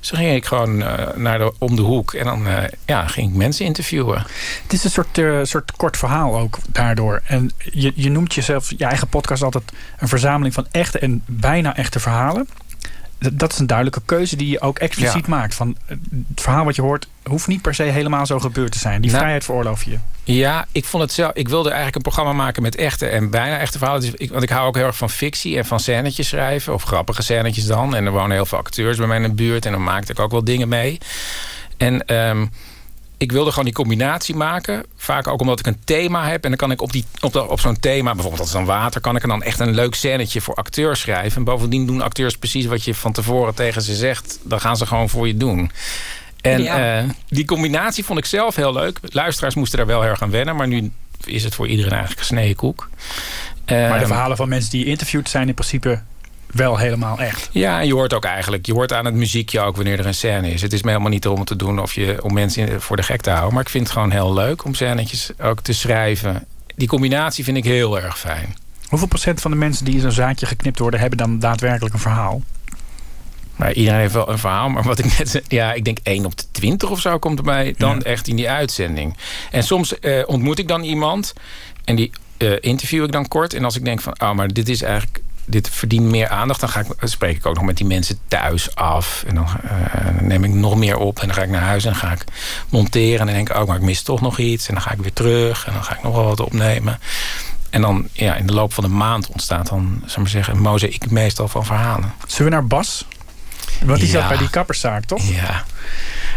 Dus 0.00 0.10
ging 0.10 0.34
ik 0.34 0.44
gewoon 0.44 0.80
uh, 0.80 1.08
naar 1.14 1.38
de, 1.38 1.52
om 1.58 1.76
de 1.76 1.82
hoek 1.82 2.14
en 2.14 2.24
dan 2.24 2.46
uh, 2.46 2.62
ja, 2.86 3.06
ging 3.06 3.30
ik 3.30 3.36
mensen 3.36 3.64
interviewen. 3.64 4.26
Het 4.62 4.72
is 4.72 4.84
een 4.84 4.90
soort, 4.90 5.18
uh, 5.18 5.40
soort 5.42 5.72
kort 5.72 5.96
verhaal 5.96 6.38
ook 6.38 6.58
daardoor. 6.68 7.22
En 7.26 7.50
je, 7.58 7.92
je 7.94 8.10
noemt 8.10 8.34
jezelf, 8.34 8.70
je 8.76 8.84
eigen 8.84 9.08
podcast 9.08 9.42
altijd 9.42 9.64
een 9.98 10.08
verzameling 10.08 10.54
van 10.54 10.66
echte 10.70 10.98
en 10.98 11.22
bijna 11.26 11.76
echte 11.76 12.00
verhalen 12.00 12.48
dat 13.18 13.52
is 13.52 13.58
een 13.58 13.66
duidelijke 13.66 14.02
keuze 14.04 14.36
die 14.36 14.48
je 14.48 14.60
ook 14.60 14.78
expliciet 14.78 15.26
maakt. 15.26 15.54
Van 15.54 15.76
het 15.86 16.40
verhaal 16.40 16.64
wat 16.64 16.76
je 16.76 16.82
hoort 16.82 17.08
hoeft 17.22 17.46
niet 17.46 17.62
per 17.62 17.74
se 17.74 17.82
helemaal 17.82 18.26
zo 18.26 18.38
gebeurd 18.38 18.72
te 18.72 18.78
zijn. 18.78 19.00
Die 19.00 19.10
nou, 19.10 19.20
vrijheid 19.20 19.44
veroorloof 19.44 19.82
je. 19.82 19.98
Ja, 20.24 20.66
ik 20.72 20.84
vond 20.84 21.02
het 21.02 21.12
zelf. 21.12 21.32
Ik 21.34 21.48
wilde 21.48 21.68
eigenlijk 21.68 21.96
een 21.96 22.02
programma 22.02 22.32
maken 22.32 22.62
met 22.62 22.76
echte 22.76 23.06
en 23.06 23.30
bijna 23.30 23.58
echte 23.58 23.78
verhalen. 23.78 24.02
Dus 24.02 24.10
ik, 24.14 24.30
want 24.30 24.42
ik 24.42 24.48
hou 24.48 24.66
ook 24.66 24.76
heel 24.76 24.86
erg 24.86 24.96
van 24.96 25.10
fictie 25.10 25.56
en 25.56 25.64
van 25.64 25.80
scènetjes 25.80 26.28
schrijven. 26.28 26.74
Of 26.74 26.82
grappige 26.82 27.22
scènetjes 27.22 27.66
dan. 27.66 27.94
En 27.94 28.06
er 28.06 28.12
wonen 28.12 28.30
heel 28.30 28.46
veel 28.46 28.58
acteurs 28.58 28.96
bij 28.96 29.06
mij 29.06 29.16
in 29.16 29.22
de 29.22 29.34
buurt. 29.34 29.66
En 29.66 29.72
dan 29.72 29.82
maakte 29.82 30.12
ik 30.12 30.18
ook 30.18 30.30
wel 30.30 30.44
dingen 30.44 30.68
mee. 30.68 30.98
En 31.76 32.14
um, 32.14 32.50
ik 33.18 33.32
wilde 33.32 33.50
gewoon 33.50 33.64
die 33.64 33.74
combinatie 33.74 34.34
maken. 34.34 34.84
Vaak 34.96 35.26
ook 35.26 35.40
omdat 35.40 35.58
ik 35.58 35.66
een 35.66 35.84
thema 35.84 36.28
heb. 36.28 36.42
En 36.42 36.48
dan 36.48 36.58
kan 36.58 36.70
ik 36.70 36.82
op, 36.82 36.92
die, 36.92 37.04
op, 37.20 37.32
de, 37.32 37.48
op 37.48 37.60
zo'n 37.60 37.80
thema, 37.80 38.12
bijvoorbeeld 38.12 38.40
als 38.40 38.52
het 38.52 38.58
dan 38.58 38.66
water... 38.66 39.00
kan 39.00 39.16
ik 39.16 39.22
er 39.22 39.28
dan 39.28 39.42
echt 39.42 39.58
een 39.58 39.74
leuk 39.74 39.94
scènetje 39.94 40.40
voor 40.40 40.54
acteurs 40.54 41.00
schrijven. 41.00 41.36
En 41.36 41.44
bovendien 41.44 41.86
doen 41.86 42.02
acteurs 42.02 42.36
precies 42.36 42.66
wat 42.66 42.84
je 42.84 42.94
van 42.94 43.12
tevoren 43.12 43.54
tegen 43.54 43.82
ze 43.82 43.94
zegt. 43.94 44.38
Dan 44.42 44.60
gaan 44.60 44.76
ze 44.76 44.86
gewoon 44.86 45.08
voor 45.08 45.26
je 45.26 45.36
doen. 45.36 45.70
En 46.40 46.60
uh, 46.60 46.98
die 47.28 47.44
combinatie 47.44 48.04
vond 48.04 48.18
ik 48.18 48.24
zelf 48.24 48.56
heel 48.56 48.72
leuk. 48.72 48.98
Luisteraars 49.02 49.54
moesten 49.54 49.78
daar 49.78 49.86
wel 49.86 50.00
heel 50.00 50.10
erg 50.10 50.22
aan 50.22 50.30
wennen. 50.30 50.56
Maar 50.56 50.68
nu 50.68 50.90
is 51.24 51.44
het 51.44 51.54
voor 51.54 51.68
iedereen 51.68 51.92
eigenlijk 51.92 52.20
gesneden 52.20 52.56
koek. 52.56 52.88
maar 53.66 53.88
de 53.88 53.94
ehm, 53.94 54.06
verhalen 54.06 54.36
van 54.36 54.48
mensen 54.48 54.70
die 54.70 54.84
interviewd 54.84 55.28
zijn 55.28 55.48
in 55.48 55.54
principe 55.54 56.02
wel 56.56 56.76
helemaal 56.76 57.18
echt. 57.18 57.48
Ja, 57.52 57.80
je 57.80 57.94
hoort 57.94 58.14
ook 58.14 58.24
eigenlijk, 58.24 58.66
je 58.66 58.72
hoort 58.72 58.92
aan 58.92 59.04
het 59.04 59.14
muziekje 59.14 59.60
ook 59.60 59.76
wanneer 59.76 59.98
er 59.98 60.06
een 60.06 60.14
scène 60.14 60.50
is. 60.50 60.62
Het 60.62 60.72
is 60.72 60.82
me 60.82 60.88
helemaal 60.88 61.10
niet 61.10 61.26
om 61.26 61.44
te 61.44 61.56
doen 61.56 61.78
of 61.78 61.92
je 61.92 62.22
om 62.22 62.32
mensen 62.32 62.82
voor 62.82 62.96
de 62.96 63.02
gek 63.02 63.20
te 63.20 63.30
houden. 63.30 63.52
Maar 63.52 63.62
ik 63.62 63.68
vind 63.68 63.84
het 63.84 63.92
gewoon 63.92 64.10
heel 64.10 64.32
leuk 64.34 64.64
om 64.64 64.74
scènetjes 64.74 65.30
ook 65.40 65.60
te 65.60 65.72
schrijven. 65.72 66.44
Die 66.76 66.88
combinatie 66.88 67.44
vind 67.44 67.56
ik 67.56 67.64
heel 67.64 68.00
erg 68.00 68.18
fijn. 68.18 68.56
Hoeveel 68.88 69.08
procent 69.08 69.40
van 69.40 69.50
de 69.50 69.56
mensen 69.56 69.84
die 69.84 69.94
in 69.94 70.00
zo'n 70.00 70.10
zaadje 70.10 70.46
geknipt 70.46 70.78
worden, 70.78 71.00
hebben 71.00 71.18
dan 71.18 71.38
daadwerkelijk 71.38 71.94
een 71.94 72.00
verhaal? 72.00 72.42
Maar 73.56 73.72
iedereen 73.72 74.00
heeft 74.00 74.14
wel 74.14 74.30
een 74.30 74.38
verhaal. 74.38 74.68
Maar 74.68 74.82
wat 74.82 74.98
ik 74.98 75.18
net 75.18 75.28
zei, 75.28 75.42
ja, 75.48 75.72
ik 75.72 75.84
denk 75.84 75.98
1 76.02 76.24
op 76.24 76.36
de 76.36 76.44
20 76.50 76.90
of 76.90 77.00
zo 77.00 77.18
komt 77.18 77.38
erbij 77.38 77.74
dan 77.78 78.02
echt 78.02 78.28
in 78.28 78.36
die 78.36 78.50
uitzending. 78.50 79.16
En 79.50 79.62
soms 79.62 79.98
eh, 79.98 80.22
ontmoet 80.26 80.58
ik 80.58 80.68
dan 80.68 80.82
iemand 80.82 81.32
en 81.84 81.96
die 81.96 82.10
uh, 82.38 82.56
interview 82.60 83.04
ik 83.04 83.12
dan 83.12 83.28
kort. 83.28 83.54
En 83.54 83.64
als 83.64 83.76
ik 83.76 83.84
denk 83.84 84.00
van, 84.00 84.20
oh, 84.20 84.32
maar 84.32 84.48
dit 84.48 84.68
is 84.68 84.82
eigenlijk 84.82 85.20
dit 85.46 85.70
verdient 85.70 86.04
meer 86.10 86.28
aandacht. 86.28 86.60
Dan 86.60 86.68
ga 86.68 86.80
ik, 86.80 86.86
spreek 87.00 87.36
ik 87.36 87.46
ook 87.46 87.54
nog 87.54 87.64
met 87.64 87.76
die 87.76 87.86
mensen 87.86 88.18
thuis 88.28 88.74
af. 88.74 89.24
En 89.26 89.34
dan 89.34 89.46
uh, 89.64 90.20
neem 90.20 90.44
ik 90.44 90.50
nog 90.50 90.76
meer 90.76 90.96
op. 90.96 91.18
En 91.18 91.26
dan 91.26 91.36
ga 91.36 91.42
ik 91.42 91.48
naar 91.48 91.62
huis 91.62 91.84
en 91.84 91.94
ga 91.94 92.12
ik 92.12 92.24
monteren. 92.68 93.20
En 93.20 93.26
dan 93.26 93.34
denk 93.34 93.48
ik, 93.48 93.56
oh, 93.56 93.66
maar 93.66 93.76
ik 93.76 93.82
mis 93.82 94.02
toch 94.02 94.20
nog 94.20 94.38
iets. 94.38 94.68
En 94.68 94.74
dan 94.74 94.82
ga 94.82 94.92
ik 94.92 94.98
weer 94.98 95.12
terug. 95.12 95.66
En 95.66 95.72
dan 95.72 95.84
ga 95.84 95.96
ik 95.96 96.02
nog 96.02 96.14
wel 96.14 96.24
wat 96.24 96.40
opnemen. 96.40 97.00
En 97.70 97.80
dan 97.80 98.08
ja, 98.12 98.34
in 98.34 98.46
de 98.46 98.52
loop 98.52 98.72
van 98.72 98.84
de 98.84 98.90
maand 98.90 99.28
ontstaat 99.28 99.68
dan, 99.68 100.02
zal 100.06 100.22
maar 100.22 100.30
zeggen, 100.30 100.54
een 100.54 100.60
mozaïek 100.60 101.10
meestal 101.10 101.48
van 101.48 101.64
verhalen. 101.64 102.12
Zullen 102.26 102.52
we 102.52 102.58
naar 102.58 102.66
Bas? 102.66 103.06
Want 103.84 103.98
die 104.00 104.08
zat 104.08 104.28
bij 104.28 104.36
die 104.36 104.50
kapperszaak, 104.50 105.04
toch? 105.04 105.28
Ja. 105.28 105.64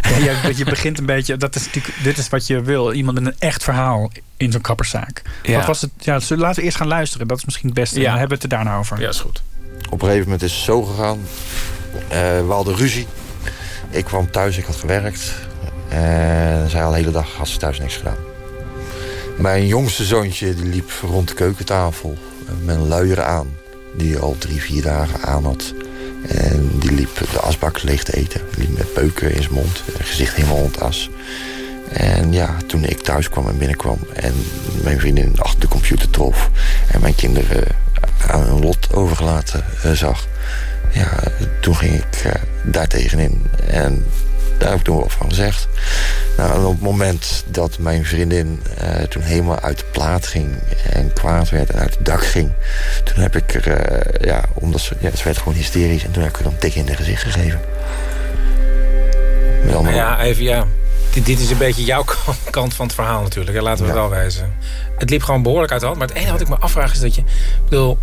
Ja 0.01 0.17
je, 0.17 0.53
je, 0.57 0.65
begint 0.65 0.97
een 0.97 1.05
beetje, 1.05 1.37
dat 1.37 1.55
is 1.55 1.65
natuurlijk, 1.65 2.03
dit 2.03 2.17
is 2.17 2.29
wat 2.29 2.47
je 2.47 2.61
wil. 2.61 2.93
Iemand 2.93 3.19
met 3.19 3.33
een 3.33 3.39
echt 3.39 3.63
verhaal 3.63 4.11
in 4.37 4.51
zo'n 4.51 4.61
kapperszaak. 4.61 5.21
Ja. 5.43 5.57
Wat 5.57 5.65
was 5.65 5.81
het? 5.81 5.91
Ja, 5.97 6.19
laten 6.29 6.55
we 6.55 6.61
eerst 6.61 6.77
gaan 6.77 6.87
luisteren. 6.87 7.27
Dat 7.27 7.37
is 7.37 7.45
misschien 7.45 7.69
het 7.69 7.77
beste. 7.77 7.99
Ja. 7.99 8.09
Dan 8.09 8.19
hebben 8.19 8.37
we 8.37 8.43
het 8.43 8.51
er 8.51 8.57
daarna 8.57 8.77
over. 8.77 9.01
Ja, 9.01 9.09
is 9.09 9.19
goed. 9.19 9.41
Op 9.89 10.01
een 10.01 10.07
gegeven 10.07 10.23
moment 10.23 10.41
is 10.41 10.53
het 10.53 10.63
zo 10.63 10.83
gegaan. 10.83 11.17
Uh, 11.17 12.09
we 12.47 12.49
hadden 12.49 12.75
ruzie. 12.75 13.07
Ik 13.89 14.05
kwam 14.05 14.31
thuis, 14.31 14.57
ik 14.57 14.65
had 14.65 14.75
gewerkt. 14.75 15.33
En 15.89 16.69
zij 16.69 16.83
al 16.83 16.91
de 16.91 16.97
hele 16.97 17.11
dag 17.11 17.35
had 17.37 17.47
ze 17.47 17.57
thuis 17.57 17.79
niks 17.79 17.95
gedaan. 17.95 18.17
Mijn 19.37 19.67
jongste 19.67 20.05
zoontje 20.05 20.55
die 20.55 20.65
liep 20.65 20.91
rond 21.01 21.27
de 21.27 21.33
keukentafel 21.33 22.17
met 22.63 22.75
een 22.75 22.87
luier 22.87 23.23
aan. 23.23 23.47
Die 23.95 24.17
al 24.17 24.35
drie, 24.37 24.61
vier 24.61 24.81
dagen 24.81 25.21
aan 25.21 25.43
had. 25.43 25.73
En 26.27 26.71
die 26.79 26.91
liep 26.91 27.17
de 27.31 27.39
asbak 27.39 27.83
leeg 27.83 28.03
te 28.03 28.13
eten. 28.13 28.41
Die 28.55 28.67
liep 28.67 28.77
met 28.77 28.93
peuken 28.93 29.33
in 29.33 29.41
zijn 29.41 29.53
mond. 29.53 29.83
Gezicht 29.99 30.35
helemaal 30.35 30.57
ontas. 30.57 31.09
En 31.91 32.33
ja, 32.33 32.57
toen 32.67 32.83
ik 32.83 33.01
thuis 33.01 33.29
kwam 33.29 33.47
en 33.47 33.57
binnenkwam... 33.57 33.97
en 34.13 34.33
mijn 34.83 34.99
vriendin 34.99 35.39
achter 35.39 35.59
de 35.59 35.67
computer 35.67 36.09
trof... 36.09 36.49
en 36.91 37.01
mijn 37.01 37.15
kinderen 37.15 37.63
aan 38.27 38.41
hun 38.41 38.61
lot 38.61 38.93
overgelaten 38.93 39.65
uh, 39.85 39.91
zag... 39.91 40.27
ja, 40.91 41.09
toen 41.61 41.75
ging 41.75 41.93
ik 41.93 42.31
daar 42.63 42.87
tegenin. 42.87 43.41
En 43.67 44.05
daar 44.59 44.69
heb 44.69 44.77
ik 44.77 44.83
toen 44.83 44.99
wat 44.99 45.11
van 45.11 45.29
gezegd. 45.29 45.67
Nou, 46.37 46.53
en 46.53 46.65
op 46.65 46.71
het 46.71 46.81
moment 46.81 47.43
dat 47.47 47.79
mijn 47.79 48.05
vriendin 48.05 48.63
uh, 48.83 49.01
toen 49.01 49.21
helemaal 49.21 49.59
uit 49.59 49.77
de 49.77 49.85
plaat 49.91 50.27
ging... 50.27 50.55
en 50.91 51.13
kwaad 51.13 51.49
werd 51.49 51.69
en 51.69 51.79
uit 51.79 51.95
het 51.97 52.05
dak 52.05 52.25
ging... 52.25 52.51
toen 53.03 53.21
heb 53.21 53.35
ik 53.35 53.53
er, 53.53 54.25
ja, 54.25 54.43
omdat 54.53 54.81
ze, 54.81 54.95
ja, 54.99 55.15
ze 55.15 55.23
werd 55.23 55.37
gewoon 55.37 55.53
hysterisch... 55.53 56.03
en 56.03 56.11
toen 56.11 56.23
heb 56.23 56.31
ik 56.31 56.39
er 56.39 56.45
een 56.45 56.57
tik 56.57 56.75
in 56.75 56.85
de 56.85 56.95
gezicht 56.95 57.23
gegeven. 57.23 57.59
Met. 59.83 59.93
Ja, 59.93 60.21
even 60.21 60.43
ja 60.43 60.65
dit, 61.13 61.25
dit, 61.25 61.39
is 61.39 61.49
een 61.49 61.57
beetje 61.57 61.83
jouw 61.83 62.03
kant 62.49 62.73
van 62.73 62.85
het 62.85 62.95
verhaal 62.95 63.21
natuurlijk. 63.21 63.61
Laten 63.61 63.81
we 63.83 63.89
het 63.89 63.99
wel 63.99 64.09
wijzen. 64.09 64.53
Het 64.97 65.09
liep 65.09 65.23
gewoon 65.23 65.43
behoorlijk 65.43 65.71
uit 65.71 65.81
de 65.81 65.87
hand. 65.87 65.99
Maar 65.99 66.07
het 66.07 66.17
enige 66.17 66.31
wat 66.31 66.41
ik 66.41 66.49
me 66.49 66.55
afvraag 66.55 66.91
is 66.91 66.99
dat 66.99 67.15
je... 67.15 67.23
Bedoel, 67.63 67.97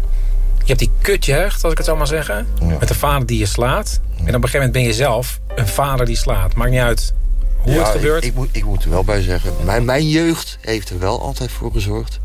je 0.66 0.74
hebt 0.74 0.78
die 0.78 0.90
kutjeugd, 1.00 1.62
als 1.62 1.72
ik 1.72 1.78
het 1.78 1.86
zo 1.86 1.96
maar 1.96 2.06
zeggen. 2.06 2.46
Met 2.78 2.90
een 2.90 2.96
vader 2.96 3.26
die 3.26 3.38
je 3.38 3.46
slaat. 3.46 4.00
En 4.10 4.20
op 4.20 4.26
een 4.26 4.32
gegeven 4.34 4.52
moment 4.52 4.72
ben 4.72 4.82
je 4.82 4.92
zelf 4.92 5.40
een 5.54 5.68
vader 5.68 6.06
die 6.06 6.16
slaat. 6.16 6.54
Maakt 6.54 6.70
niet 6.70 6.80
uit 6.80 7.14
hoe 7.56 7.72
het 7.72 7.88
gebeurt. 7.88 8.24
Ik, 8.24 8.28
ik, 8.30 8.34
moet, 8.34 8.48
ik 8.52 8.64
moet 8.64 8.84
er 8.84 8.90
wel 8.90 9.04
bij 9.04 9.22
zeggen. 9.22 9.52
Mijn, 9.64 9.84
mijn 9.84 10.08
jeugd 10.08 10.58
heeft 10.60 10.90
er 10.90 10.98
wel 10.98 11.20
altijd 11.20 11.50
voor 11.50 11.72
gezorgd... 11.72 12.20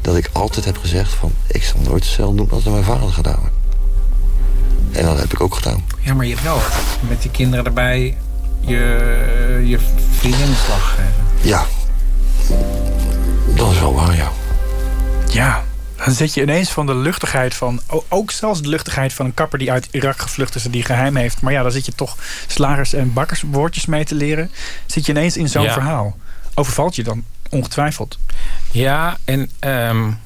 dat 0.00 0.16
ik 0.16 0.30
altijd 0.32 0.64
heb 0.64 0.78
gezegd 0.78 1.12
van... 1.12 1.32
ik 1.46 1.62
zal 1.62 1.80
nooit 1.80 2.04
hetzelfde 2.04 2.36
doen 2.36 2.50
als 2.50 2.64
mijn 2.64 2.84
vader 2.84 3.12
gedaan 3.12 3.40
heeft. 3.42 3.54
En 4.98 5.04
dat 5.04 5.18
heb 5.18 5.32
ik 5.32 5.40
ook 5.40 5.54
gedaan. 5.54 5.84
Ja, 6.00 6.14
maar 6.14 6.26
je 6.26 6.32
hebt 6.32 6.44
wel 6.44 6.58
met 7.08 7.22
die 7.22 7.30
kinderen 7.30 7.64
erbij 7.64 8.16
je, 8.60 9.62
je 9.64 9.78
vriendin 10.10 10.54
slag 10.64 10.90
geven. 10.90 11.48
Ja. 11.48 11.66
Dat 13.54 13.70
is 13.70 13.80
wel 13.80 13.94
waar, 13.94 14.16
ja. 14.16 14.30
Ja, 15.28 15.64
dan 16.04 16.14
zit 16.14 16.34
je 16.34 16.42
ineens 16.42 16.70
van 16.70 16.86
de 16.86 16.94
luchtigheid 16.94 17.54
van... 17.54 17.80
ook 18.08 18.30
zelfs 18.30 18.62
de 18.62 18.68
luchtigheid 18.68 19.12
van 19.12 19.26
een 19.26 19.34
kapper 19.34 19.58
die 19.58 19.72
uit 19.72 19.88
Irak 19.90 20.20
gevlucht 20.20 20.54
is... 20.54 20.64
en 20.64 20.70
die 20.70 20.82
geheim 20.82 21.16
heeft. 21.16 21.40
Maar 21.40 21.52
ja, 21.52 21.62
dan 21.62 21.72
zit 21.72 21.86
je 21.86 21.94
toch 21.94 22.16
slagers 22.46 22.92
en 22.92 23.12
bakkers 23.12 23.42
woordjes 23.42 23.86
mee 23.86 24.04
te 24.04 24.14
leren. 24.14 24.50
Zit 24.86 25.06
je 25.06 25.12
ineens 25.12 25.36
in 25.36 25.48
zo'n 25.48 25.68
verhaal. 25.68 26.16
Overvalt 26.54 26.96
je 26.96 27.02
dan 27.02 27.24
ongetwijfeld. 27.50 28.18
Ja, 28.70 29.16
en... 29.24 29.50
Um... 29.60 30.18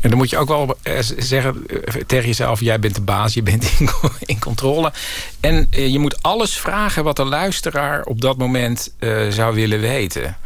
En 0.00 0.08
dan 0.08 0.18
moet 0.18 0.30
je 0.30 0.38
ook 0.38 0.48
wel 0.48 0.76
eh, 0.82 0.98
zeggen 1.18 1.66
eh, 1.66 1.94
tegen 2.06 2.26
jezelf... 2.26 2.60
jij 2.60 2.78
bent 2.78 2.94
de 2.94 3.00
baas, 3.00 3.34
je 3.34 3.42
bent 3.42 3.72
in, 4.20 4.38
controle. 4.38 4.92
En 5.40 5.66
eh, 5.70 5.88
je 5.88 5.98
moet 5.98 6.22
alles 6.22 6.56
vragen 6.56 7.04
wat 7.04 7.16
de 7.16 7.24
luisteraar 7.24 8.02
op 8.02 8.20
dat 8.20 8.36
moment 8.36 8.94
zou 9.28 9.54
willen 9.54 9.80
weten. 9.80 10.36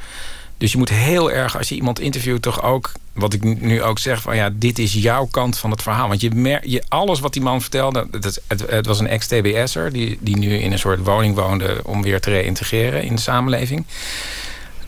Dus 0.59 0.73
je 0.73 0.79
moet 0.79 0.89
heel 0.89 1.31
erg, 1.31 1.57
als 1.57 1.69
je 1.69 1.75
iemand 1.75 2.01
interviewt, 2.01 2.43
toch 2.43 2.63
ook, 2.63 2.93
wat 3.13 3.33
ik 3.33 3.61
nu 3.61 3.83
ook 3.83 3.99
zeg, 3.99 4.23
van 4.23 4.37
ja, 4.37 4.51
dit 4.53 4.79
is 4.79 4.93
jouw 4.93 5.27
kant 5.27 5.59
van 5.59 5.71
het 5.71 5.83
verhaal. 5.83 6.09
Want 6.09 6.21
je, 6.21 6.31
mer 6.31 6.69
je 6.69 6.83
alles 6.89 7.21
wat 7.21 7.33
die 7.33 7.43
man 7.43 7.61
vertelde, 7.61 8.07
het, 8.11 8.43
het, 8.67 8.87
was 8.87 9.01
een 9.01 9.09
ex-TBS'er 9.09 9.93
die, 9.93 10.19
die 10.21 10.37
nu 10.37 10.59
in 10.59 10.73
een 10.73 10.79
soort 10.79 11.05
woning 11.05 11.35
woonde 11.35 11.81
om 11.85 12.03
weer 12.03 12.21
te 12.21 12.31
reïntegreren 12.31 13.03
in 13.03 13.15
de 13.15 13.21
samenleving. 13.21 13.85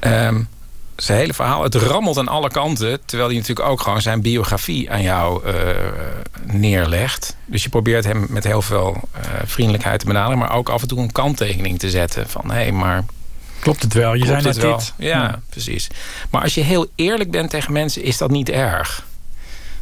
Um, 0.01 0.49
zijn 1.03 1.19
hele 1.19 1.35
verhaal, 1.35 1.63
het 1.63 1.75
rammelt 1.75 2.19
aan 2.19 2.29
alle 2.29 2.51
kanten. 2.51 2.99
Terwijl 3.05 3.29
hij 3.29 3.39
natuurlijk 3.39 3.69
ook 3.69 3.81
gewoon 3.81 4.03
zijn 4.03 4.21
biografie 4.21 4.91
aan 4.91 5.03
jou 5.03 5.47
uh, 5.47 5.53
neerlegt. 6.45 7.37
Dus 7.47 7.63
je 7.63 7.69
probeert 7.69 8.05
hem 8.05 8.27
met 8.29 8.45
heel 8.45 8.63
veel 8.63 9.01
uh, 9.17 9.23
vriendelijkheid 9.45 10.01
te 10.01 10.07
benaderen. 10.07 10.39
Maar 10.39 10.57
ook 10.57 10.69
af 10.69 10.83
en 10.83 10.89
toe 10.89 10.99
een 10.99 11.13
kanttekening 11.13 11.79
te 11.79 11.91
zetten. 11.91 12.29
Van 12.29 12.51
hé, 12.51 12.57
hey, 12.57 12.73
maar 12.73 13.05
Klopt 13.61 13.83
het 13.83 13.93
wel? 13.93 14.15
Je 14.15 14.27
zei 14.27 14.43
net 14.43 14.61
dit. 14.61 14.93
Ja, 14.97 15.41
precies. 15.51 15.89
Maar 16.31 16.43
als 16.43 16.55
je 16.55 16.61
heel 16.61 16.87
eerlijk 16.95 17.31
bent 17.31 17.51
tegen 17.51 17.73
mensen, 17.73 18.03
is 18.03 18.19
dat 18.19 18.31
niet 18.31 18.49
erg. 18.49 19.07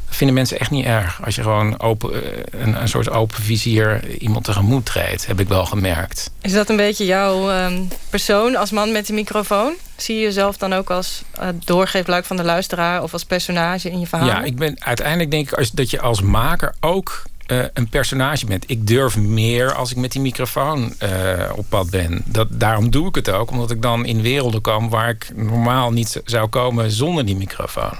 Dat 0.06 0.16
vinden 0.16 0.36
mensen 0.36 0.58
echt 0.58 0.70
niet 0.70 0.84
erg. 0.84 1.24
Als 1.24 1.34
je 1.34 1.42
gewoon 1.42 1.80
open, 1.80 2.12
eh, 2.12 2.60
een, 2.60 2.80
een 2.80 2.88
soort 2.88 3.10
open 3.10 3.42
vizier 3.42 4.16
iemand 4.18 4.44
tegemoet 4.44 4.86
treedt, 4.86 5.26
heb 5.26 5.40
ik 5.40 5.48
wel 5.48 5.66
gemerkt. 5.66 6.30
Is 6.40 6.52
dat 6.52 6.68
een 6.68 6.76
beetje 6.76 7.04
jouw 7.04 7.50
ehm, 7.50 7.82
persoon 8.10 8.56
als 8.56 8.70
man 8.70 8.92
met 8.92 9.06
de 9.06 9.12
microfoon? 9.12 9.74
Zie 9.96 10.16
je 10.16 10.22
jezelf 10.22 10.56
dan 10.56 10.72
ook 10.72 10.90
als 10.90 11.22
uh, 11.40 11.48
doorgeefluik 11.64 12.24
van 12.24 12.36
de 12.36 12.44
luisteraar 12.44 13.02
of 13.02 13.12
als 13.12 13.24
personage 13.24 13.90
in 13.90 14.00
je 14.00 14.06
verhaal? 14.06 14.28
Ja, 14.28 14.42
ik 14.42 14.56
ben 14.56 14.76
uiteindelijk 14.78 15.30
denk 15.30 15.50
ik 15.50 15.58
als, 15.58 15.70
dat 15.70 15.90
je 15.90 16.00
als 16.00 16.20
maker 16.20 16.74
ook 16.80 17.22
uh, 17.46 17.64
een 17.72 17.88
personage 17.88 18.46
bent. 18.46 18.64
Ik 18.70 18.86
durf 18.86 19.16
meer 19.16 19.74
als 19.74 19.90
ik 19.90 19.96
met 19.96 20.12
die 20.12 20.20
microfoon 20.20 20.94
uh, 21.02 21.52
op 21.56 21.66
pad 21.68 21.90
ben. 21.90 22.22
Dat, 22.24 22.48
daarom 22.50 22.90
doe 22.90 23.08
ik 23.08 23.14
het 23.14 23.30
ook. 23.30 23.50
Omdat 23.50 23.70
ik 23.70 23.82
dan 23.82 24.04
in 24.04 24.22
werelden 24.22 24.60
kom 24.60 24.88
waar 24.88 25.08
ik 25.08 25.30
normaal 25.34 25.92
niet 25.92 26.20
zou 26.24 26.48
komen 26.48 26.90
zonder 26.90 27.26
die 27.26 27.36
microfoon. 27.36 27.94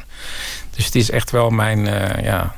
Dus 0.70 0.84
het 0.84 0.94
is 0.94 1.10
echt 1.10 1.30
wel 1.30 1.50
mijn, 1.50 1.78
uh, 1.78 2.22
ja, 2.22 2.56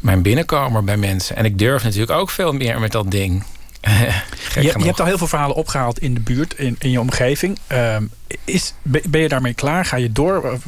mijn 0.00 0.22
binnenkomer 0.22 0.84
bij 0.84 0.96
mensen. 0.96 1.36
En 1.36 1.44
ik 1.44 1.58
durf 1.58 1.82
natuurlijk 1.82 2.18
ook 2.18 2.30
veel 2.30 2.52
meer 2.52 2.80
met 2.80 2.92
dat 2.92 3.10
ding. 3.10 3.44
je, 4.54 4.62
je, 4.62 4.84
hebt 4.84 5.00
al 5.00 5.06
heel 5.06 5.18
veel 5.18 5.26
verhalen 5.26 5.56
opgehaald 5.56 5.98
in 5.98 6.14
de 6.14 6.20
buurt, 6.20 6.54
in, 6.54 6.76
in 6.78 6.90
je 6.90 7.00
omgeving. 7.00 7.58
Uh, 7.72 7.96
is, 8.44 8.74
ben 8.82 9.20
je 9.20 9.28
daarmee 9.28 9.54
klaar? 9.54 9.84
Ga 9.84 9.96
je 9.96 10.12
door? 10.12 10.58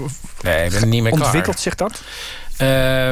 Nee, 0.42 0.64
ik 0.64 0.70
ben 0.70 0.88
niet 0.88 1.02
meer 1.02 1.12
klaar. 1.12 1.24
Ontwikkelt 1.24 1.60
zich 1.60 1.74
dat? 1.74 2.02
Uh, 2.60 3.10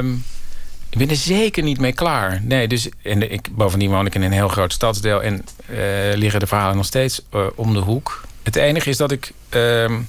ik 0.97 1.07
ben 1.07 1.11
er 1.11 1.23
zeker 1.23 1.63
niet 1.63 1.81
mee 1.81 1.93
klaar. 1.93 2.41
Nee, 2.43 2.69
dus 2.69 2.89
en 3.03 3.33
ik, 3.33 3.49
bovendien 3.57 3.91
woon 3.91 4.07
ik 4.07 4.15
in 4.15 4.23
een 4.23 4.33
heel 4.33 4.49
groot 4.49 4.73
stadsdeel 4.73 5.23
en 5.23 5.45
uh, 5.71 5.79
liggen 6.15 6.41
de 6.41 6.47
verhalen 6.47 6.77
nog 6.77 6.85
steeds 6.85 7.23
uh, 7.35 7.47
om 7.55 7.73
de 7.73 7.79
hoek. 7.79 8.25
Het 8.43 8.57
enige 8.57 8.89
is 8.89 8.97
dat 8.97 9.11
ik 9.11 9.33
uh, 9.51 9.83
in 9.85 10.07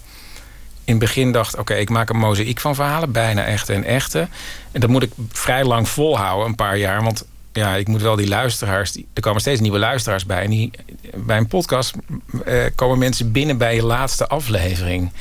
het 0.85 0.99
begin 0.99 1.31
dacht: 1.31 1.57
oké, 1.57 1.73
ik 1.73 1.89
maak 1.89 2.09
een 2.09 2.17
mozaïek 2.17 2.59
van 2.59 2.75
verhalen, 2.75 3.11
bijna 3.11 3.45
echte 3.45 3.73
en 3.73 3.83
echte. 3.83 4.27
En 4.71 4.81
dat 4.81 4.89
moet 4.89 5.03
ik 5.03 5.11
vrij 5.29 5.63
lang 5.65 5.89
volhouden, 5.89 6.47
een 6.47 6.55
paar 6.55 6.77
jaar. 6.77 7.03
Want 7.03 7.25
ja, 7.53 7.75
ik 7.75 7.87
moet 7.87 8.01
wel 8.01 8.15
die 8.15 8.27
luisteraars. 8.27 8.91
Die, 8.91 9.07
er 9.13 9.21
komen 9.21 9.41
steeds 9.41 9.59
nieuwe 9.59 9.79
luisteraars 9.79 10.25
bij. 10.25 10.43
En 10.43 10.49
die, 10.49 10.71
bij 11.15 11.37
een 11.37 11.47
podcast 11.47 11.93
uh, 12.45 12.63
komen 12.75 12.97
mensen 12.97 13.31
binnen 13.31 13.57
bij 13.57 13.75
je 13.75 13.83
laatste 13.83 14.27
aflevering. 14.27 15.11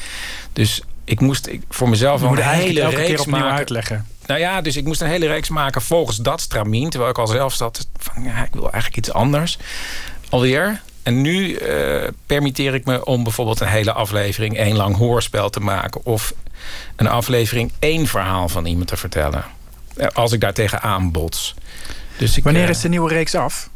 Dus 0.52 0.82
ik 1.05 1.20
moest 1.20 1.47
ik, 1.47 1.62
voor 1.68 1.88
mezelf 1.88 2.20
wel 2.20 2.30
een 2.30 2.43
hele 2.43 2.88
reeks 2.88 3.26
maken. 3.26 3.51
uitleggen. 3.51 4.06
Nou 4.26 4.40
ja, 4.40 4.60
dus 4.60 4.76
ik 4.76 4.84
moest 4.84 5.00
een 5.00 5.08
hele 5.08 5.26
reeks 5.26 5.48
maken 5.48 5.82
volgens 5.82 6.16
dat 6.16 6.40
stramien. 6.40 6.90
Terwijl 6.90 7.10
ik 7.10 7.18
al 7.18 7.26
zelf 7.26 7.54
zat 7.54 7.88
van, 7.96 8.22
ja, 8.22 8.44
ik 8.44 8.52
wil 8.52 8.62
eigenlijk 8.62 8.96
iets 8.96 9.12
anders. 9.12 9.58
Alweer. 10.28 10.80
En 11.02 11.20
nu 11.20 11.58
uh, 11.58 12.08
permitteer 12.26 12.74
ik 12.74 12.84
me 12.84 13.04
om 13.04 13.22
bijvoorbeeld 13.22 13.60
een 13.60 13.66
hele 13.66 13.92
aflevering... 13.92 14.56
één 14.56 14.76
lang 14.76 14.96
hoorspel 14.96 15.50
te 15.50 15.60
maken. 15.60 16.04
Of 16.04 16.34
een 16.96 17.06
aflevering 17.06 17.72
één 17.78 18.06
verhaal 18.06 18.48
van 18.48 18.66
iemand 18.66 18.88
te 18.88 18.96
vertellen. 18.96 19.44
Eh, 19.96 20.06
als 20.12 20.32
ik 20.32 20.40
daar 20.40 20.52
tegenaan 20.52 21.12
bots. 21.12 21.54
Dus 22.16 22.36
ik, 22.36 22.44
Wanneer 22.44 22.62
uh, 22.62 22.68
is 22.68 22.80
de 22.80 22.88
nieuwe 22.88 23.08
reeks 23.08 23.34
af? 23.34 23.68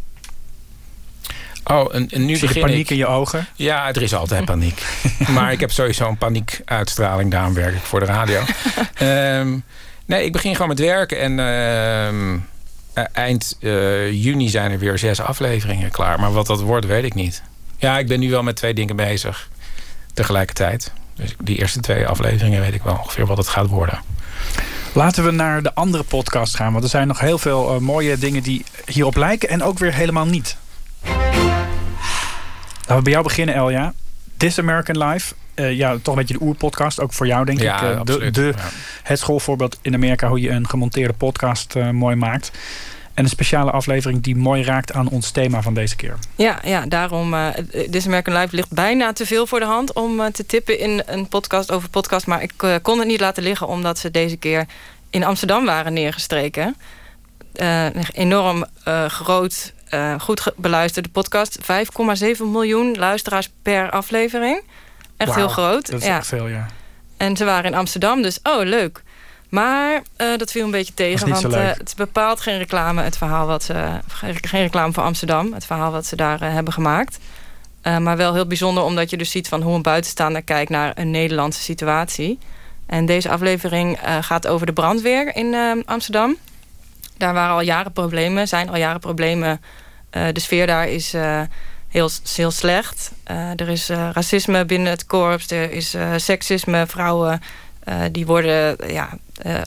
Oh, 1.64 1.94
en, 1.94 2.08
en 2.08 2.24
nu 2.24 2.36
Zie 2.36 2.54
je 2.54 2.60
paniek 2.60 2.90
in 2.90 2.96
je 2.96 3.06
ogen? 3.06 3.46
Ja, 3.54 3.88
er 3.88 4.02
is 4.02 4.14
altijd 4.14 4.44
paniek. 4.54 4.82
maar 5.28 5.52
ik 5.52 5.60
heb 5.60 5.72
sowieso 5.72 6.08
een 6.08 6.18
paniekuitstraling. 6.18 7.30
Daarom 7.30 7.54
werk 7.54 7.74
ik 7.74 7.82
voor 7.82 8.00
de 8.00 8.06
radio. 8.06 8.42
um, 9.00 9.64
Nee, 10.10 10.24
ik 10.24 10.32
begin 10.32 10.52
gewoon 10.52 10.68
met 10.68 10.78
werken. 10.78 11.18
En 11.18 11.38
ehm, 11.38 12.34
e- 12.94 13.12
eind 13.12 13.56
uh, 13.60 14.12
juni 14.12 14.48
zijn 14.48 14.70
er 14.70 14.78
weer 14.78 14.98
zes 14.98 15.20
afleveringen 15.20 15.90
klaar. 15.90 16.20
Maar 16.20 16.32
wat 16.32 16.46
dat 16.46 16.60
wordt, 16.60 16.86
weet 16.86 17.04
ik 17.04 17.14
niet. 17.14 17.42
Ja, 17.76 17.98
ik 17.98 18.06
ben 18.06 18.20
nu 18.20 18.30
wel 18.30 18.42
met 18.42 18.56
twee 18.56 18.74
dingen 18.74 18.96
bezig. 18.96 19.48
Tegelijkertijd. 20.14 20.92
Dus 21.14 21.34
die 21.38 21.58
eerste 21.58 21.80
twee 21.80 22.06
afleveringen 22.06 22.60
weet 22.60 22.74
ik 22.74 22.82
wel 22.82 22.96
ongeveer 22.96 23.26
wat 23.26 23.36
het 23.36 23.48
gaat 23.48 23.66
worden. 23.66 23.98
Laten 24.92 25.24
we 25.24 25.30
naar 25.30 25.62
de 25.62 25.74
andere 25.74 26.02
podcast 26.02 26.56
gaan. 26.56 26.72
Want 26.72 26.84
er 26.84 26.90
zijn 26.90 27.06
nog 27.06 27.20
heel 27.20 27.38
veel 27.38 27.74
uh, 27.74 27.80
mooie 27.80 28.18
dingen 28.18 28.42
die 28.42 28.64
hierop 28.86 29.16
lijken. 29.16 29.48
En 29.48 29.62
ook 29.62 29.78
weer 29.78 29.94
helemaal 29.94 30.26
niet. 30.26 30.56
Laten 32.80 32.96
we 32.96 33.02
bij 33.02 33.12
jou 33.12 33.24
beginnen, 33.24 33.54
Elja. 33.54 33.92
This 34.36 34.58
American 34.58 35.04
Life. 35.04 35.34
Uh, 35.54 35.72
ja, 35.72 35.98
toch 36.02 36.14
een 36.14 36.20
beetje 36.20 36.38
de 36.38 36.44
oerpodcast. 36.44 37.00
Ook 37.00 37.12
voor 37.12 37.26
jou, 37.26 37.44
denk 37.44 37.60
ja, 37.60 37.80
ik. 37.80 37.96
Uh, 37.96 38.04
de, 38.04 38.30
de, 38.30 38.52
ja. 38.56 38.68
Het 39.02 39.18
schoolvoorbeeld 39.18 39.78
in 39.82 39.94
Amerika 39.94 40.28
hoe 40.28 40.40
je 40.40 40.50
een 40.50 40.68
gemonteerde 40.68 41.12
podcast 41.12 41.74
uh, 41.76 41.90
mooi 41.90 42.16
maakt. 42.16 42.50
En 43.14 43.24
een 43.24 43.30
speciale 43.30 43.70
aflevering 43.70 44.22
die 44.22 44.36
mooi 44.36 44.62
raakt 44.62 44.92
aan 44.92 45.08
ons 45.08 45.30
thema 45.30 45.62
van 45.62 45.74
deze 45.74 45.96
keer. 45.96 46.16
Ja, 46.34 46.58
ja 46.64 46.86
daarom. 46.86 47.34
Uh, 47.34 47.48
This 47.90 48.06
American 48.06 48.34
Life 48.34 48.54
ligt 48.54 48.72
bijna 48.72 49.12
te 49.12 49.26
veel 49.26 49.46
voor 49.46 49.58
de 49.60 49.66
hand 49.66 49.92
om 49.92 50.20
uh, 50.20 50.26
te 50.26 50.46
tippen 50.46 50.78
in 50.78 51.02
een 51.06 51.28
podcast 51.28 51.72
over 51.72 51.88
podcast. 51.88 52.26
Maar 52.26 52.42
ik 52.42 52.52
uh, 52.62 52.74
kon 52.82 52.98
het 52.98 53.08
niet 53.08 53.20
laten 53.20 53.42
liggen 53.42 53.68
omdat 53.68 53.98
ze 53.98 54.10
deze 54.10 54.36
keer 54.36 54.66
in 55.10 55.24
Amsterdam 55.24 55.64
waren 55.64 55.92
neergestreken. 55.92 56.76
een 57.52 58.06
enorm 58.12 58.66
groot, 59.08 59.72
goed 60.18 60.52
beluisterde 60.56 61.08
podcast. 61.08 61.58
5,7 61.60 61.66
miljoen 62.38 62.96
luisteraars 62.98 63.50
per 63.62 63.90
aflevering. 63.90 64.62
Echt 65.20 65.34
heel 65.34 65.48
groot. 65.48 65.90
Dat 65.90 66.00
is 66.00 66.06
ja. 66.06 66.16
echt 66.16 66.26
veel, 66.26 66.46
ja. 66.46 66.66
En 67.16 67.36
ze 67.36 67.44
waren 67.44 67.70
in 67.70 67.78
Amsterdam, 67.78 68.22
dus 68.22 68.38
oh, 68.42 68.64
leuk. 68.64 69.02
Maar 69.48 70.02
uh, 70.16 70.36
dat 70.36 70.50
viel 70.50 70.64
een 70.64 70.70
beetje 70.70 70.94
tegen, 70.94 71.28
want 71.28 71.54
uh, 71.54 71.66
het 71.66 71.88
is 71.88 71.94
bepaald 71.94 72.40
geen 72.40 72.58
reclame, 72.58 73.02
het 73.02 73.16
verhaal 73.16 73.46
wat 73.46 73.62
ze. 73.62 74.00
Geen 74.40 74.62
reclame 74.62 74.92
voor 74.92 75.02
Amsterdam, 75.02 75.52
het 75.52 75.66
verhaal 75.66 75.92
wat 75.92 76.06
ze 76.06 76.16
daar 76.16 76.42
uh, 76.42 76.52
hebben 76.52 76.72
gemaakt. 76.72 77.18
maar 77.82 78.16
wel 78.16 78.34
heel 78.34 78.46
bijzonder, 78.46 78.82
omdat 78.82 79.10
je 79.10 79.16
dus 79.16 79.30
ziet 79.30 79.48
van 79.48 79.62
hoe 79.62 79.74
een 79.74 79.82
buitenstaander 79.82 80.42
kijkt 80.42 80.70
naar 80.70 80.92
een 80.94 81.10
Nederlandse 81.10 81.62
situatie. 81.62 82.38
En 82.86 83.06
deze 83.06 83.30
aflevering 83.30 83.98
gaat 84.20 84.46
over 84.46 84.66
de 84.66 84.72
brandweer 84.72 85.36
in 85.36 85.82
Amsterdam. 85.86 86.36
Daar 87.16 87.34
waren 87.34 87.54
al 87.54 87.60
jaren 87.60 87.92
problemen, 87.92 88.48
zijn 88.48 88.68
al 88.68 88.76
jaren 88.76 89.00
problemen. 89.00 89.60
de 90.10 90.40
sfeer 90.40 90.66
daar 90.66 90.88
is 90.88 91.14
heel, 91.90 92.10
heel 92.34 92.50
slecht. 92.50 93.12
Uh, 93.30 93.50
er 93.50 93.68
is 93.68 93.90
uh, 93.90 94.08
racisme 94.12 94.64
binnen 94.64 94.90
het 94.90 95.06
korps, 95.06 95.50
er 95.50 95.72
is 95.72 95.94
uh, 95.94 96.12
seksisme. 96.16 96.86
Vrouwen 96.86 97.42
die 98.12 98.26
worden 98.26 98.76
ja, 98.92 99.18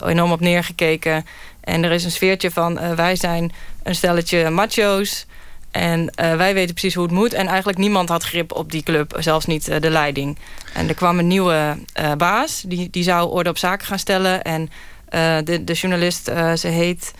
enorm 0.04 0.32
op 0.32 0.40
neergekeken. 0.40 1.26
En 1.60 1.84
er 1.84 1.90
is 1.90 2.04
een 2.04 2.10
sfeertje 2.10 2.50
van 2.50 2.96
wij 2.96 3.16
zijn 3.16 3.52
een 3.82 3.94
stelletje 3.94 4.50
macho's. 4.50 5.26
En 5.70 6.12
wij 6.14 6.54
weten 6.54 6.74
precies 6.74 6.94
hoe 6.94 7.04
het 7.04 7.12
moet. 7.12 7.32
En 7.32 7.46
eigenlijk 7.46 7.78
niemand 7.78 8.08
had 8.08 8.22
grip 8.22 8.52
op 8.52 8.70
die 8.70 8.82
club, 8.82 9.16
zelfs 9.18 9.46
niet 9.46 9.82
de 9.82 9.90
leiding. 9.90 10.38
En 10.74 10.88
er 10.88 10.94
kwam 10.94 11.18
een 11.18 11.26
nieuwe 11.26 11.76
baas, 12.16 12.62
die, 12.66 12.90
die 12.90 13.02
zou 13.02 13.30
orde 13.30 13.50
op 13.50 13.58
zaken 13.58 13.86
gaan 13.86 13.98
stellen. 13.98 14.42
En 14.42 14.70
de, 15.44 15.64
de 15.64 15.72
journalist, 15.72 16.24
ze 16.54 16.68
heet 16.68 17.12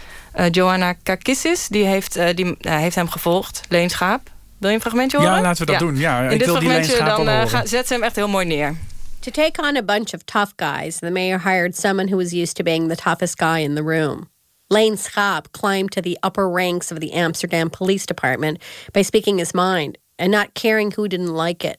Joanna 0.51 0.93
Kakissis, 0.93 1.69
die 1.69 1.85
heeft, 1.85 2.37
die, 2.37 2.57
heeft 2.61 2.97
hem 2.97 3.09
gevolgd, 3.09 3.61
Leenschaap. 3.69 4.33
Wil 4.65 4.73
je 4.73 4.79
een 4.79 4.85
fragmentje 4.85 5.19
horen? 5.19 5.35
Ja, 5.35 5.41
laten 5.41 5.67
we 5.67 5.73
dat 5.73 5.81
ja. 5.81 5.87
doen. 5.87 5.97
Ja, 5.97 6.19
In 6.19 6.31
ik 6.31 6.39
dit 6.39 6.47
wil 6.47 6.57
fragmentje 6.57 6.93
die 6.93 7.05
dan 7.05 7.29
uh, 7.29 7.61
zet 7.65 7.87
ze 7.87 7.93
hem 7.93 8.03
echt 8.03 8.17
heel 8.17 8.29
mooi 8.29 8.47
neer. 8.47 8.77
To 9.21 9.31
take 9.31 9.63
on 9.63 9.77
a 9.77 9.83
bunch 9.83 10.15
of 10.15 10.23
tough 10.25 10.53
guys, 10.57 10.99
the 10.99 11.11
mayor 11.11 11.39
hired 11.39 11.77
someone 11.77 12.09
who 12.09 12.17
was 12.17 12.33
used 12.33 12.57
to 12.57 12.63
being 12.63 12.89
the 12.89 12.97
toughest 12.97 13.39
guy 13.39 13.59
in 13.59 13.75
the 13.75 13.83
room. 13.83 14.29
Lane 14.69 14.97
Schaap 14.97 15.51
climbed 15.51 15.91
to 15.91 16.01
the 16.01 16.19
upper 16.23 16.49
ranks 16.49 16.91
of 16.91 16.99
the 16.99 17.13
Amsterdam 17.13 17.71
Police 17.71 18.07
Department 18.07 18.59
by 18.93 19.03
speaking 19.03 19.39
his 19.39 19.53
mind 19.53 19.99
and 20.19 20.31
not 20.31 20.55
caring 20.55 20.93
who 20.93 21.09
didn't 21.09 21.35
like 21.35 21.71
it. 21.71 21.79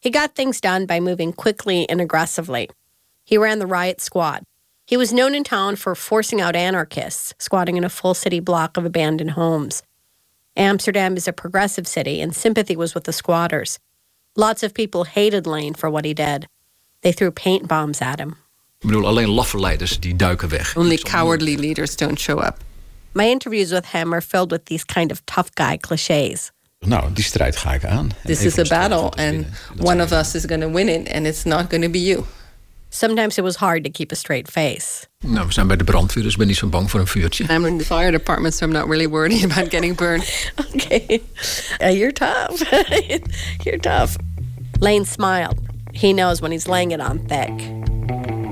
He 0.00 0.10
got 0.10 0.34
things 0.34 0.60
done 0.60 0.86
by 0.86 1.00
moving 1.00 1.32
quickly 1.32 1.88
and 1.88 2.00
aggressively. 2.00 2.68
He 3.24 3.36
ran 3.38 3.58
the 3.58 3.66
riot 3.66 4.00
squad. 4.00 4.42
He 4.86 4.96
was 4.96 5.12
known 5.12 5.34
in 5.34 5.42
town 5.42 5.76
for 5.76 5.94
forcing 5.94 6.40
out 6.40 6.54
anarchists, 6.56 7.34
squatting 7.38 7.76
in 7.76 7.84
a 7.84 7.88
full 7.88 8.14
city 8.14 8.40
block 8.40 8.76
of 8.76 8.84
abandoned 8.84 9.32
homes. 9.32 9.82
Amsterdam 10.58 11.16
is 11.16 11.28
a 11.28 11.32
progressive 11.32 11.86
city, 11.86 12.20
and 12.20 12.34
sympathy 12.34 12.76
was 12.76 12.92
with 12.92 13.04
the 13.04 13.12
squatters. 13.12 13.78
Lots 14.34 14.64
of 14.64 14.72
people 14.72 15.04
hated 15.04 15.46
Lane 15.46 15.74
for 15.74 15.88
what 15.88 16.04
he 16.04 16.12
did. 16.12 16.46
They 17.02 17.12
threw 17.12 17.30
paint 17.30 17.68
bombs 17.68 18.00
at 18.00 18.18
him. 18.18 18.36
Ik 18.80 18.88
bedoel, 18.88 19.06
alleen 19.06 19.28
laffe 19.28 19.58
leiders 19.58 20.00
die 20.00 20.16
duiken 20.16 20.48
weg. 20.48 20.76
Only 20.76 20.96
cowardly 20.96 21.56
leaders 21.56 21.96
don't 21.96 22.18
show 22.18 22.38
up. 22.38 22.64
My 23.12 23.28
interviews 23.28 23.70
with 23.70 23.86
him 23.86 24.12
are 24.12 24.20
filled 24.20 24.50
with 24.50 24.64
these 24.64 24.84
kind 24.84 25.10
of 25.10 25.20
tough 25.24 25.50
guy 25.54 25.76
cliches. 25.76 26.50
Nou, 26.78 27.12
die 27.12 27.24
strijd 27.24 27.56
ga 27.56 27.74
ik 27.74 27.84
aan. 27.84 28.10
This 28.24 28.44
is 28.44 28.58
a 28.58 28.64
battle, 28.64 29.12
and 29.16 29.46
one 29.80 30.02
of 30.02 30.12
us 30.12 30.34
is 30.34 30.46
going 30.46 30.60
to 30.60 30.68
win 30.68 30.88
it, 30.88 31.08
and 31.08 31.26
it's 31.26 31.44
not 31.44 31.70
going 31.70 31.82
to 31.82 31.90
be 31.90 31.98
you. 31.98 32.24
Sometimes 32.90 33.38
it 33.38 33.42
was 33.42 33.56
hard 33.56 33.84
to 33.84 33.90
keep 33.90 34.12
a 34.12 34.16
straight 34.16 34.50
face. 34.50 35.06
Nou, 35.20 35.46
we 35.46 35.52
zijn 35.52 35.66
bij 35.66 35.76
de 35.76 35.84
brandweer, 35.84 36.22
dus 36.22 36.32
ik 36.32 36.38
ben 36.38 36.46
niet 36.46 36.56
zo 36.56 36.66
bang 36.66 36.90
voor 36.90 37.00
een 37.00 37.06
vuurtje. 37.06 37.44
I'm 37.44 37.66
in 37.66 37.78
the 37.78 37.84
fire 37.84 38.10
department, 38.10 38.54
so 38.54 38.64
I'm 38.64 38.72
not 38.72 38.86
really 38.88 39.08
worried 39.08 39.44
about 39.50 39.70
getting 39.70 39.96
burned. 39.96 40.50
okay. 40.74 41.20
Uh, 41.82 41.90
you're 41.90 42.12
tough. 42.12 42.62
you're 43.64 43.80
tough. 43.80 44.16
Lane 44.80 45.04
smiled. 45.04 45.58
He 45.92 46.12
knows 46.12 46.40
when 46.40 46.50
he's 46.50 46.66
laying 46.68 46.92
it 46.92 47.00
on 47.00 47.18
thick. 47.26 47.52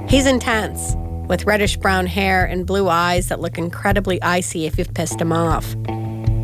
He's 0.08 0.26
intense, 0.26 0.94
with 1.28 1.44
reddish 1.46 1.76
brown 1.76 2.06
hair 2.06 2.44
and 2.44 2.66
blue 2.66 2.88
eyes 2.88 3.28
that 3.28 3.40
look 3.40 3.58
incredibly 3.58 4.20
icy 4.22 4.66
if 4.66 4.76
you've 4.78 4.92
pissed 4.94 5.20
him 5.20 5.32
off. 5.32 5.74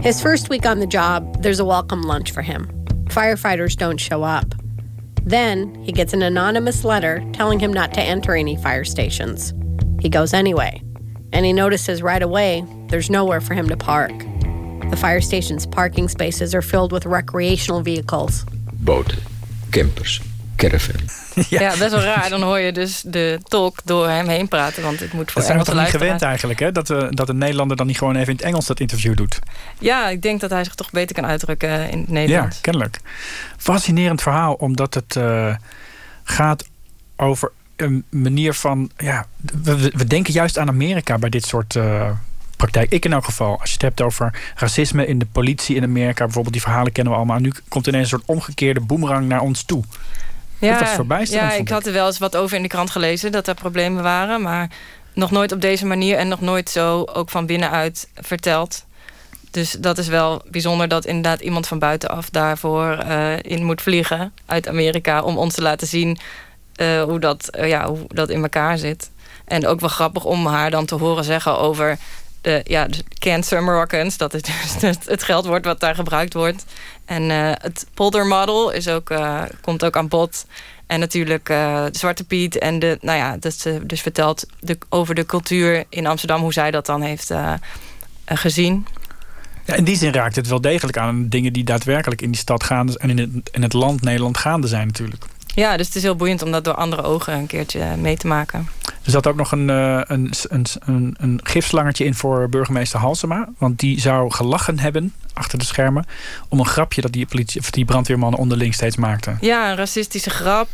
His 0.03 0.21
first 0.23 0.49
week 0.49 0.67
on 0.67 0.81
the 0.81 0.87
job, 0.87 1.43
there's 1.43 1.61
a 1.61 1.65
welcome 1.65 2.03
lunch 2.03 2.33
for 2.33 2.43
him. 2.43 2.69
Firefighters 3.09 3.77
don't 3.77 4.01
show 4.01 4.23
up. 4.23 4.55
Then 5.25 5.75
he 5.85 5.93
gets 5.93 6.13
an 6.13 6.23
anonymous 6.23 6.85
letter 6.85 7.25
telling 7.33 7.61
him 7.61 7.73
not 7.73 7.95
to 7.95 8.03
enter 8.03 8.35
any 8.35 8.57
fire 8.57 8.85
stations. 8.85 9.55
He 10.01 10.09
goes 10.09 10.35
anyway, 10.35 10.83
and 11.33 11.47
he 11.47 11.53
notices 11.53 12.03
right 12.03 12.23
away 12.23 12.65
there's 12.89 13.11
nowhere 13.11 13.41
for 13.41 13.55
him 13.55 13.69
to 13.69 13.77
park. 13.77 14.13
The 14.91 14.97
fire 14.97 15.21
station's 15.21 15.67
parking 15.67 16.09
spaces 16.09 16.55
are 16.55 16.63
filled 16.63 16.93
with 16.93 17.07
recreational 17.07 17.81
vehicles. 17.81 18.45
Boten, 18.85 19.23
campers, 19.73 20.21
caravan. 20.69 21.01
Ja. 21.49 21.61
ja. 21.61 21.77
best 21.77 21.91
wel 21.91 22.01
raar. 22.01 22.31
Dan 22.31 22.43
hoor 22.43 22.59
je 22.59 22.73
dus 22.73 23.03
de 23.07 23.41
tolk 23.49 23.79
door 23.85 24.09
hem 24.09 24.29
heen 24.29 24.49
praten. 24.49 24.83
Want 24.83 25.01
het 25.01 25.13
moet 25.13 25.31
voor 25.31 25.41
Dat 25.41 25.51
zijn 25.51 25.59
we 25.59 25.65
toch 25.65 25.75
niet 25.75 25.89
gewend 25.89 26.23
eigenlijk, 26.23 26.61
hè? 26.61 26.73
Dat, 26.73 26.91
uh, 26.91 27.07
dat 27.11 27.29
een 27.29 27.39
Nederlander 27.39 27.77
dan 27.77 27.87
niet 27.87 27.99
gewoon 27.99 28.17
even 28.17 28.29
in 28.29 28.37
het 28.37 28.45
Engels 28.45 28.67
dat 28.67 28.81
interview 28.81 29.17
doet. 29.17 29.39
Ja, 29.79 30.09
ik 30.09 30.23
denk 30.23 30.41
dat 30.41 30.51
hij 30.51 30.65
zich 30.65 30.75
toch 30.75 30.91
beter 30.91 31.15
kan 31.15 31.27
uitdrukken 31.27 31.91
in 31.91 31.99
het 31.99 32.09
Nederlands. 32.09 32.57
Ja, 32.57 32.63
kennelijk. 32.63 33.01
Fascinerend 33.57 34.23
verhaal, 34.23 34.55
omdat 34.55 34.95
het 34.95 35.15
uh, 35.19 35.55
gaat 36.25 36.65
over 37.17 37.53
een 37.77 38.05
manier 38.09 38.55
van... 38.55 38.91
Ja, 38.97 39.27
we, 39.63 39.93
we, 39.95 40.05
denken 40.05 40.33
juist 40.33 40.59
aan 40.59 40.69
Amerika 40.69 41.19
bij 41.19 41.31
dit 41.31 41.45
soort 41.45 41.75
uh, 41.75 42.11
praktijk. 42.57 42.91
Ik 42.91 43.05
in 43.05 43.13
elk 43.13 43.25
geval. 43.25 43.61
Als 43.61 43.69
je 43.69 43.75
het 43.75 43.83
hebt 43.83 44.03
over 44.03 44.35
racisme 44.55 45.07
in 45.07 45.19
de 45.19 45.27
politie 45.33 45.77
in 45.77 45.83
Amerika... 45.83 46.25
bijvoorbeeld, 46.25 46.55
die 46.55 46.63
verhalen 46.63 46.93
kennen 46.93 47.13
we 47.13 47.19
allemaal. 47.19 47.39
Nu 47.39 47.53
komt 47.69 47.87
ineens 47.87 48.13
een 48.13 48.19
soort 48.19 48.31
omgekeerde 48.31 48.81
boemerang 48.81 49.29
naar 49.29 49.41
ons 49.41 49.63
toe. 49.63 49.85
Ja, 50.67 50.79
dat 50.79 50.81
was 50.81 50.95
verbijsterend. 50.95 51.53
Ja, 51.53 51.59
ik 51.59 51.69
had 51.69 51.87
er 51.87 51.93
wel 51.93 52.07
eens 52.07 52.19
wat 52.19 52.37
over 52.37 52.57
in 52.57 52.63
de 52.63 52.69
krant 52.69 52.91
gelezen... 52.91 53.33
dat 53.33 53.47
er 53.47 53.55
problemen 53.55 54.03
waren, 54.03 54.43
maar 54.43 54.71
nog 55.15 55.31
nooit 55.31 55.53
op 55.53 55.61
deze 55.61 55.87
manier... 55.87 56.17
en 56.17 56.29
nog 56.29 56.41
nooit 56.41 56.71
zo 56.71 57.05
ook 57.05 57.31
van 57.31 57.47
binnenuit 57.47 58.09
verteld... 58.15 58.85
Dus 59.53 59.71
dat 59.71 59.99
is 59.99 60.09
wel 60.09 60.43
bijzonder 60.51 60.89
dat 60.89 61.05
inderdaad 61.05 61.41
iemand 61.41 61.67
van 61.67 61.79
buitenaf 61.79 62.31
daarvoor 62.31 63.05
uh, 63.07 63.33
in 63.43 63.65
moet 63.65 63.83
vliegen 63.83 64.33
uit 64.47 64.69
Amerika 64.69 65.23
om 65.23 65.39
ons 65.39 65.55
te 65.55 65.63
laten 65.63 65.87
zien 65.87 66.19
uh, 66.77 67.03
hoe, 67.03 67.21
dat, 67.21 67.49
uh, 67.59 67.69
ja, 67.69 67.89
hoe 67.89 67.99
dat 68.09 68.29
in 68.29 68.43
elkaar 68.43 68.79
zit. 68.79 69.11
En 69.45 69.67
ook 69.67 69.81
wel 69.81 69.89
grappig 69.89 70.25
om 70.25 70.47
haar 70.47 70.71
dan 70.71 70.87
te 70.87 70.95
horen 70.95 71.25
zeggen 71.25 71.59
over 71.59 71.99
de 72.43 72.61
ja, 72.65 72.87
de 72.87 73.05
cancer 73.19 73.63
Moroccans. 73.63 74.17
Dat 74.17 74.35
is 74.35 74.43
dus 74.81 74.97
het 75.05 75.23
geldwoord 75.23 75.65
wat 75.65 75.81
daar 75.81 75.95
gebruikt 75.95 76.35
wordt. 76.35 76.65
En 77.05 77.23
het 77.61 77.87
polder 77.95 78.27
model 78.27 78.71
is 78.71 78.89
ook, 78.89 79.13
komt 79.61 79.85
ook 79.85 79.97
aan 79.97 80.09
bod. 80.09 80.47
En 80.87 81.01
natuurlijk 81.01 81.49
uh, 81.49 81.85
Zwarte 81.93 82.25
Piet. 82.25 82.59
En 82.59 82.79
de, 82.79 82.99
nou 83.01 83.19
ja, 83.19 83.37
dat 83.37 83.55
ze 83.55 83.81
dus 83.87 84.01
vertelt 84.01 84.47
de, 84.61 84.79
over 84.89 85.15
de 85.15 85.27
cultuur 85.27 85.85
in 85.89 86.07
Amsterdam, 86.07 86.41
hoe 86.41 86.53
zij 86.53 86.71
dat 86.71 86.87
dan 86.87 87.03
heeft 87.03 87.31
gezien. 88.25 88.87
Ja, 89.65 89.75
in 89.75 89.85
die 89.85 89.97
zin 89.97 90.13
raakt 90.13 90.37
het 90.37 90.49
wel 90.49 90.61
degelijk 90.61 90.97
aan 90.97 91.29
dingen 91.29 91.53
die 91.53 91.65
daadwerkelijk 91.65 92.23
in 92.23 92.31
die 92.31 92.41
stad 92.41 92.65
gaande 92.65 92.99
en 92.99 93.11
in 93.11 93.19
het, 93.19 93.51
in 93.53 93.63
het 93.63 93.73
land 93.73 94.01
Nederland 94.01 94.37
gaande 94.37 94.67
zijn 94.67 94.87
natuurlijk. 94.87 95.25
Ja, 95.55 95.77
dus 95.77 95.87
het 95.87 95.97
is 95.97 96.03
heel 96.03 96.17
boeiend 96.17 96.43
om 96.43 96.53
dat 96.53 96.65
door 96.65 96.75
andere 96.75 97.03
ogen 97.03 97.35
een 97.35 97.47
keertje 97.47 97.97
mee 97.97 98.17
te 98.17 98.27
maken. 98.27 98.69
Er 99.05 99.11
zat 99.11 99.27
ook 99.27 99.37
nog 99.37 99.53
een, 99.53 99.69
een, 99.69 100.33
een, 100.49 100.67
een, 100.85 101.15
een 101.19 101.41
gifslangertje 101.43 102.05
in 102.05 102.15
voor 102.15 102.49
burgemeester 102.49 102.99
Halsema. 102.99 103.49
Want 103.59 103.79
die 103.79 104.01
zou 104.01 104.31
gelachen 104.31 104.79
hebben 104.79 105.13
achter 105.33 105.59
de 105.59 105.65
schermen... 105.65 106.07
om 106.49 106.59
een 106.59 106.67
grapje 106.67 107.01
dat 107.01 107.13
die, 107.13 107.27
politie, 107.27 107.61
of 107.61 107.71
die 107.71 107.85
brandweermannen 107.85 108.41
onderling 108.41 108.75
steeds 108.75 108.97
maakten. 108.97 109.39
Ja, 109.41 109.71
een 109.71 109.77
racistische 109.77 110.31
grap. 110.31 110.69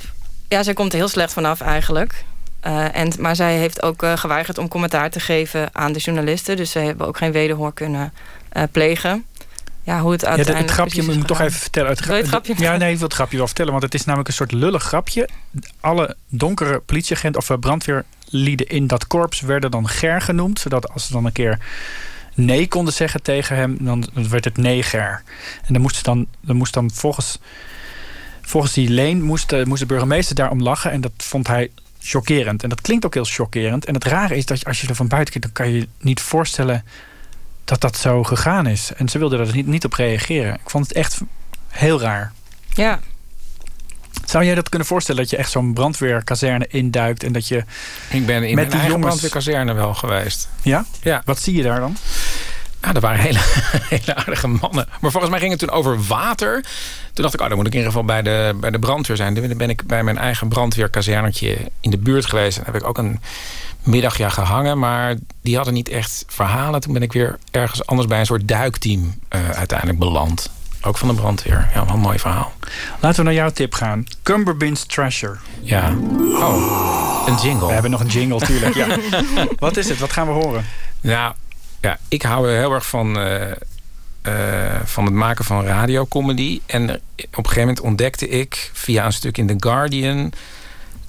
Ja, 0.49 0.63
zij 0.63 0.75
komt 0.75 0.93
er 0.93 0.99
heel 0.99 1.09
slecht 1.09 1.33
vanaf 1.33 1.61
eigenlijk. 1.61 2.25
Uh, 2.67 2.97
en, 2.97 3.13
maar 3.19 3.37
zij 3.37 3.57
heeft 3.57 3.83
ook 3.83 4.03
uh, 4.03 4.17
geweigerd 4.17 4.59
om 4.59 4.69
commentaar 4.69 5.11
te 5.11 5.21
geven 5.21 5.69
aan 5.73 5.93
de 5.93 5.99
journalisten. 5.99 6.57
Dus 6.57 6.71
ze 6.71 6.79
hebben 6.79 7.07
ook 7.07 7.17
geen 7.17 7.33
wederhoor 7.33 7.73
kunnen 7.73 8.13
uh, 8.57 8.63
plegen. 8.73 9.25
Ja, 9.83 10.01
hoe 10.01 10.13
het 10.13 10.25
uiteindelijk 10.25 10.59
ja, 10.59 10.65
het 10.65 10.91
grapje 10.91 11.03
moet 11.03 11.15
ik 11.15 11.27
toch 11.27 11.41
even 11.41 11.61
vertellen. 11.61 11.91
Het, 11.91 12.01
gra 12.01 12.15
het 12.15 12.27
grapje 12.27 12.55
ja, 12.57 12.77
nee, 12.77 12.91
ik 12.91 12.99
wil 12.99 13.07
het 13.07 13.17
grapje 13.17 13.37
wel 13.37 13.47
vertellen. 13.47 13.71
Want 13.71 13.85
het 13.85 13.95
is 13.95 14.05
namelijk 14.05 14.29
een 14.29 14.35
soort 14.35 14.53
lullig 14.53 14.83
grapje. 14.83 15.29
Alle 15.81 16.17
donkere 16.29 16.79
politieagenten 16.79 17.41
of 17.41 17.47
brandweerlieden 18.29 18.69
in 18.69 18.87
dat 18.87 19.07
korps 19.07 19.41
werden 19.41 19.71
dan 19.71 19.89
Ger 19.89 20.21
genoemd. 20.21 20.61
Zodat 20.61 20.89
als 20.89 21.07
ze 21.07 21.13
dan 21.13 21.25
een 21.25 21.33
keer 21.33 21.59
nee 22.35 22.69
konden 22.69 22.95
zeggen 22.95 23.23
tegen 23.23 23.57
hem, 23.57 23.77
dan 23.81 24.09
werd 24.13 24.45
het 24.45 24.57
neger. 24.57 25.23
En 25.67 25.73
dan 25.73 25.83
moest 25.83 26.05
dan, 26.05 26.27
dan, 26.41 26.57
moest 26.57 26.75
dan 26.75 26.91
volgens, 26.91 27.39
volgens 28.43 28.73
die 28.73 28.89
leen 28.89 29.23
moest, 29.23 29.65
moest 29.65 29.81
de 29.81 29.87
burgemeester 29.87 30.35
daarom 30.35 30.63
lachen. 30.63 30.91
En 30.91 31.01
dat 31.01 31.13
vond 31.17 31.47
hij 31.47 31.71
chockerend. 32.01 32.63
En 32.63 32.69
dat 32.69 32.81
klinkt 32.81 33.05
ook 33.05 33.15
heel 33.15 33.25
chockerend. 33.25 33.85
En 33.85 33.95
het 33.95 34.05
rare 34.05 34.37
is 34.37 34.47
dat 34.47 34.65
als 34.65 34.81
je 34.81 34.89
er 34.89 34.95
van 34.95 35.09
buiten 35.09 35.33
kijkt, 35.33 35.55
dan 35.55 35.67
kan 35.67 35.75
je 35.75 35.89
niet 36.01 36.21
voorstellen 36.21 36.85
dat 37.65 37.81
dat 37.81 37.97
zo 37.97 38.25
gegaan 38.25 38.67
is. 38.67 38.93
En 38.97 39.09
ze 39.09 39.19
wilde 39.19 39.39
er 39.39 39.55
niet, 39.55 39.67
niet 39.67 39.85
op 39.85 39.93
reageren. 39.93 40.55
Ik 40.55 40.71
vond 40.71 40.89
het 40.89 40.97
echt 40.97 41.21
heel 41.69 42.01
raar. 42.01 42.33
Ja. 42.75 43.01
Zou 44.29 44.45
jij 44.45 44.55
dat 44.55 44.69
kunnen 44.69 44.89
voorstellen 44.89 45.21
dat 45.21 45.31
je 45.31 45.37
echt 45.37 45.51
zo'n 45.51 45.73
brandweerkazerne 45.73 46.67
induikt 46.69 47.25
en 47.25 47.33
dat 47.33 47.49
je. 47.49 47.65
Ik 48.11 48.27
ben 48.27 48.43
in 48.49 48.55
met 48.55 48.69
mijn 48.69 48.81
die 48.81 48.91
jongens... 48.91 49.07
brandweerkazerne 49.07 49.73
wel 49.73 49.95
geweest. 49.95 50.49
Ja? 50.63 50.85
Ja. 51.03 51.23
Wat 51.25 51.41
zie 51.41 51.57
je 51.57 51.63
daar 51.63 51.81
dan? 51.81 51.97
Ja, 52.83 52.95
er 52.95 53.01
waren 53.01 53.21
hele, 53.21 53.39
hele 53.97 54.15
aardige 54.15 54.47
mannen. 54.47 54.89
Maar 55.01 55.11
volgens 55.11 55.31
mij 55.31 55.41
ging 55.41 55.51
het 55.51 55.61
toen 55.61 55.71
over 55.71 56.07
water. 56.07 56.63
Toen 57.13 57.25
dacht 57.25 57.35
ik, 57.35 57.41
oh, 57.41 57.49
dan 57.49 57.57
moet 57.57 57.67
ik 57.67 57.73
in 57.73 57.79
ieder 57.79 57.93
geval 57.93 58.07
bij 58.07 58.23
de, 58.23 58.57
bij 58.61 58.71
de 58.71 58.79
brandweer 58.79 59.17
zijn. 59.17 59.35
Toen 59.35 59.57
ben 59.57 59.71
ik 59.71 59.87
bij 59.87 60.03
mijn 60.03 60.19
eigen 60.19 60.49
brandweerkazernetje 60.49 61.57
in 61.81 61.91
de 61.91 61.99
buurt 61.99 62.27
geweest. 62.27 62.59
En 62.59 62.65
heb 62.65 62.75
ik 62.75 62.85
ook 62.85 62.99
een 62.99 63.21
middagje 63.83 64.31
gehangen. 64.31 64.79
Maar 64.79 65.15
die 65.43 65.57
hadden 65.57 65.75
niet 65.75 65.89
echt 65.89 66.25
verhalen. 66.27 66.81
Toen 66.81 66.93
ben 66.93 67.03
ik 67.03 67.13
weer 67.13 67.39
ergens 67.51 67.87
anders 67.87 68.09
bij 68.09 68.21
een 68.21 68.27
soort 68.27 68.49
duikteam 68.49 69.15
uh, 69.37 69.51
uiteindelijk 69.51 69.99
beland. 69.99 70.51
Ook 70.83 70.99
van 70.99 71.09
de 71.09 71.15
brandweer. 71.15 71.69
Ja, 71.75 71.85
wel 71.85 71.95
een 71.95 72.01
mooi 72.01 72.19
verhaal. 72.19 72.53
Laten 73.01 73.19
we 73.19 73.25
naar 73.25 73.35
jouw 73.35 73.51
tip 73.51 73.75
gaan. 73.75 74.07
Cumberbin's 74.23 74.85
Treasure. 74.85 75.37
Ja. 75.61 75.93
Oh, 76.19 77.23
een 77.27 77.35
jingle. 77.35 77.67
We 77.67 77.73
hebben 77.73 77.91
nog 77.91 78.01
een 78.01 78.07
jingle, 78.07 78.39
tuurlijk. 78.39 78.75
ja. 78.75 78.87
Wat 79.59 79.77
is 79.77 79.89
het? 79.89 79.99
Wat 79.99 80.13
gaan 80.13 80.27
we 80.27 80.33
horen? 80.33 80.65
Nou, 81.01 81.35
ja, 81.81 81.99
ik 82.09 82.23
hou 82.23 82.51
heel 82.51 82.73
erg 82.73 82.87
van, 82.87 83.19
uh, 83.19 83.41
uh, 84.23 84.81
van 84.85 85.05
het 85.05 85.15
maken 85.15 85.45
van 85.45 85.65
radiocomedy. 85.65 86.61
En 86.67 86.83
op 86.85 86.99
een 87.17 87.45
gegeven 87.45 87.61
moment 87.61 87.81
ontdekte 87.81 88.29
ik 88.29 88.71
via 88.73 89.05
een 89.05 89.13
stuk 89.13 89.39
in 89.39 89.47
The 89.47 89.55
Guardian... 89.57 90.33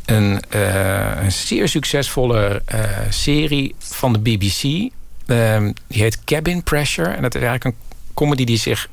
een, 0.06 0.44
uh, 0.56 1.24
een 1.24 1.32
zeer 1.32 1.68
succesvolle 1.68 2.62
serie 3.10 3.76
van 3.78 4.14
de 4.14 4.20
BBC. 4.20 4.62
die 4.62 4.94
heet 5.88 6.24
Cabin 6.24 6.64
Pressure. 6.64 7.10
En 7.10 7.22
dat 7.22 7.36
is 7.36 7.42
eigenlijk 7.42 7.76
een 7.76 7.98
comedy 8.14 8.44
die 8.44 8.58
zich 8.58 8.90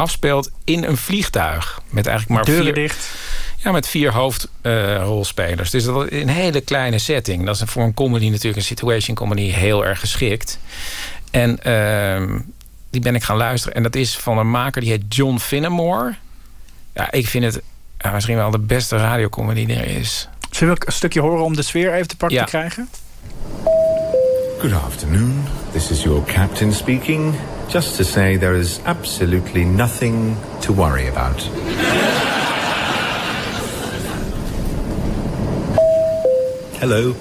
afspeelt 0.00 0.50
in 0.64 0.84
een 0.84 0.96
vliegtuig. 0.96 1.80
Met 1.88 2.06
eigenlijk 2.06 2.36
maar 2.36 2.54
Deuren 2.54 2.74
vier, 2.74 2.82
dicht. 2.82 3.08
Ja, 3.56 3.72
met 3.72 3.88
vier 3.88 4.12
hoofdrolspelers. 4.12 5.70
dus 5.70 5.84
dat 5.84 6.10
is 6.10 6.22
een 6.22 6.28
hele 6.28 6.60
kleine 6.60 6.98
setting. 6.98 7.46
Dat 7.46 7.54
is 7.54 7.62
voor 7.66 7.82
een 7.82 7.94
comedy 7.94 8.28
natuurlijk, 8.28 8.56
een 8.56 8.62
situation 8.62 9.16
comedy, 9.16 9.50
heel 9.50 9.86
erg 9.86 10.00
geschikt. 10.00 10.58
En 11.30 11.58
uh, 11.66 12.38
die 12.90 13.00
ben 13.00 13.14
ik 13.14 13.22
gaan 13.22 13.36
luisteren. 13.36 13.76
En 13.76 13.82
dat 13.82 13.96
is 13.96 14.16
van 14.16 14.38
een 14.38 14.50
maker 14.50 14.80
die 14.80 14.90
heet 14.90 15.14
John 15.14 15.38
Finnemore. 15.38 16.14
Ja, 16.94 17.12
ik 17.12 17.26
vind 17.26 17.44
het 17.44 17.62
ja, 17.98 18.10
misschien 18.10 18.36
wel 18.36 18.50
de 18.50 18.58
beste 18.58 18.96
radiocomedy 18.96 19.66
die 19.66 19.76
er 19.76 19.96
is. 19.96 20.28
Zullen 20.50 20.74
we 20.74 20.86
een 20.86 20.92
stukje 20.92 21.20
horen 21.20 21.44
om 21.44 21.56
de 21.56 21.62
sfeer 21.62 21.94
even 21.94 22.08
te 22.08 22.16
pakken 22.16 22.38
ja. 22.38 22.44
te 22.44 22.50
krijgen? 22.50 22.88
Good 24.58 24.72
afternoon. 24.72 25.44
This 25.72 25.90
is 25.90 26.02
your 26.02 26.24
captain 26.24 26.72
speaking. 26.72 27.34
Just 27.70 27.96
to 27.98 28.04
say 28.04 28.36
there 28.36 28.56
is 28.56 28.80
absolutely 28.84 29.64
nothing 29.64 30.36
to 30.62 30.72
worry 30.72 31.06
about. 31.06 31.40
Hello. 36.80 37.14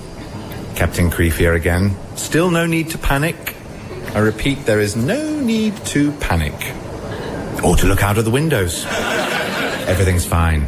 Captain 0.76 1.12
Creef 1.12 1.38
here 1.38 1.54
again. 1.54 1.96
Still 2.16 2.50
no 2.50 2.66
need 2.66 2.90
to 2.90 2.98
panic. 2.98 3.56
I 4.16 4.20
repeat, 4.20 4.66
there 4.66 4.80
is 4.80 4.96
no 4.96 5.40
need 5.40 5.78
to 5.86 6.12
panic. 6.14 6.56
Or 7.64 7.76
to 7.78 7.86
look 7.86 8.02
out 8.02 8.18
of 8.18 8.26
the 8.26 8.32
windows. 8.32 8.88
Everything's 9.88 10.26
fine. 10.26 10.66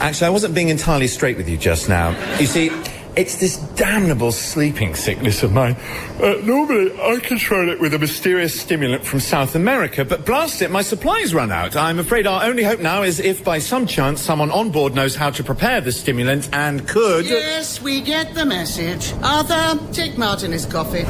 Actually, 0.00 0.28
I 0.28 0.30
wasn't 0.30 0.54
being 0.54 0.70
entirely 0.70 1.08
straight 1.08 1.36
with 1.36 1.46
you 1.46 1.58
just 1.58 1.90
now. 1.90 2.16
You 2.38 2.46
see, 2.46 2.70
it's 3.16 3.36
this 3.36 3.56
damnable 3.76 4.30
sleeping 4.30 4.94
sickness 4.94 5.42
of 5.42 5.52
mine. 5.52 5.76
Uh, 6.22 6.34
normally, 6.44 6.92
I 7.00 7.18
control 7.18 7.70
it 7.70 7.80
with 7.80 7.94
a 7.94 7.98
mysterious 7.98 8.60
stimulant 8.60 9.04
from 9.04 9.20
South 9.20 9.54
America, 9.54 10.04
but 10.04 10.26
blast 10.26 10.60
it, 10.60 10.70
my 10.70 10.82
supplies 10.82 11.32
run 11.32 11.50
out. 11.50 11.76
I'm 11.76 11.98
afraid 11.98 12.26
our 12.26 12.44
only 12.44 12.62
hope 12.62 12.80
now 12.80 13.02
is 13.02 13.18
if 13.18 13.42
by 13.42 13.58
some 13.58 13.86
chance 13.86 14.20
someone 14.20 14.50
on 14.50 14.70
board 14.70 14.94
knows 14.94 15.16
how 15.16 15.30
to 15.30 15.42
prepare 15.42 15.80
the 15.80 15.92
stimulant 15.92 16.48
and 16.52 16.86
could. 16.86 17.24
Yes, 17.24 17.80
we 17.82 18.02
get 18.02 18.34
the 18.34 18.44
message. 18.44 19.14
Arthur, 19.22 19.78
take 19.92 20.16
Martin 20.18 20.52
his 20.52 20.66
coffee. 20.66 21.04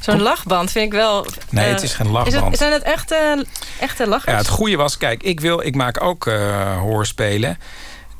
Zo'n 0.00 0.22
lachband 0.22 0.70
vind 0.70 0.86
ik 0.86 0.92
wel... 0.92 1.26
Nee, 1.50 1.64
eh, 1.64 1.70
het 1.70 1.82
is 1.82 1.94
geen 1.94 2.10
lachband. 2.10 2.36
Is 2.36 2.48
het, 2.48 2.58
zijn 2.58 2.72
het 2.72 2.82
echte, 2.82 3.46
echte 3.80 4.06
lachers? 4.06 4.32
Ja, 4.32 4.38
het 4.38 4.48
goede 4.48 4.76
was, 4.76 4.96
kijk, 4.96 5.22
ik, 5.22 5.40
wil, 5.40 5.60
ik 5.60 5.74
maak 5.74 6.02
ook 6.02 6.26
uh, 6.26 6.78
hoorspelen. 6.78 7.58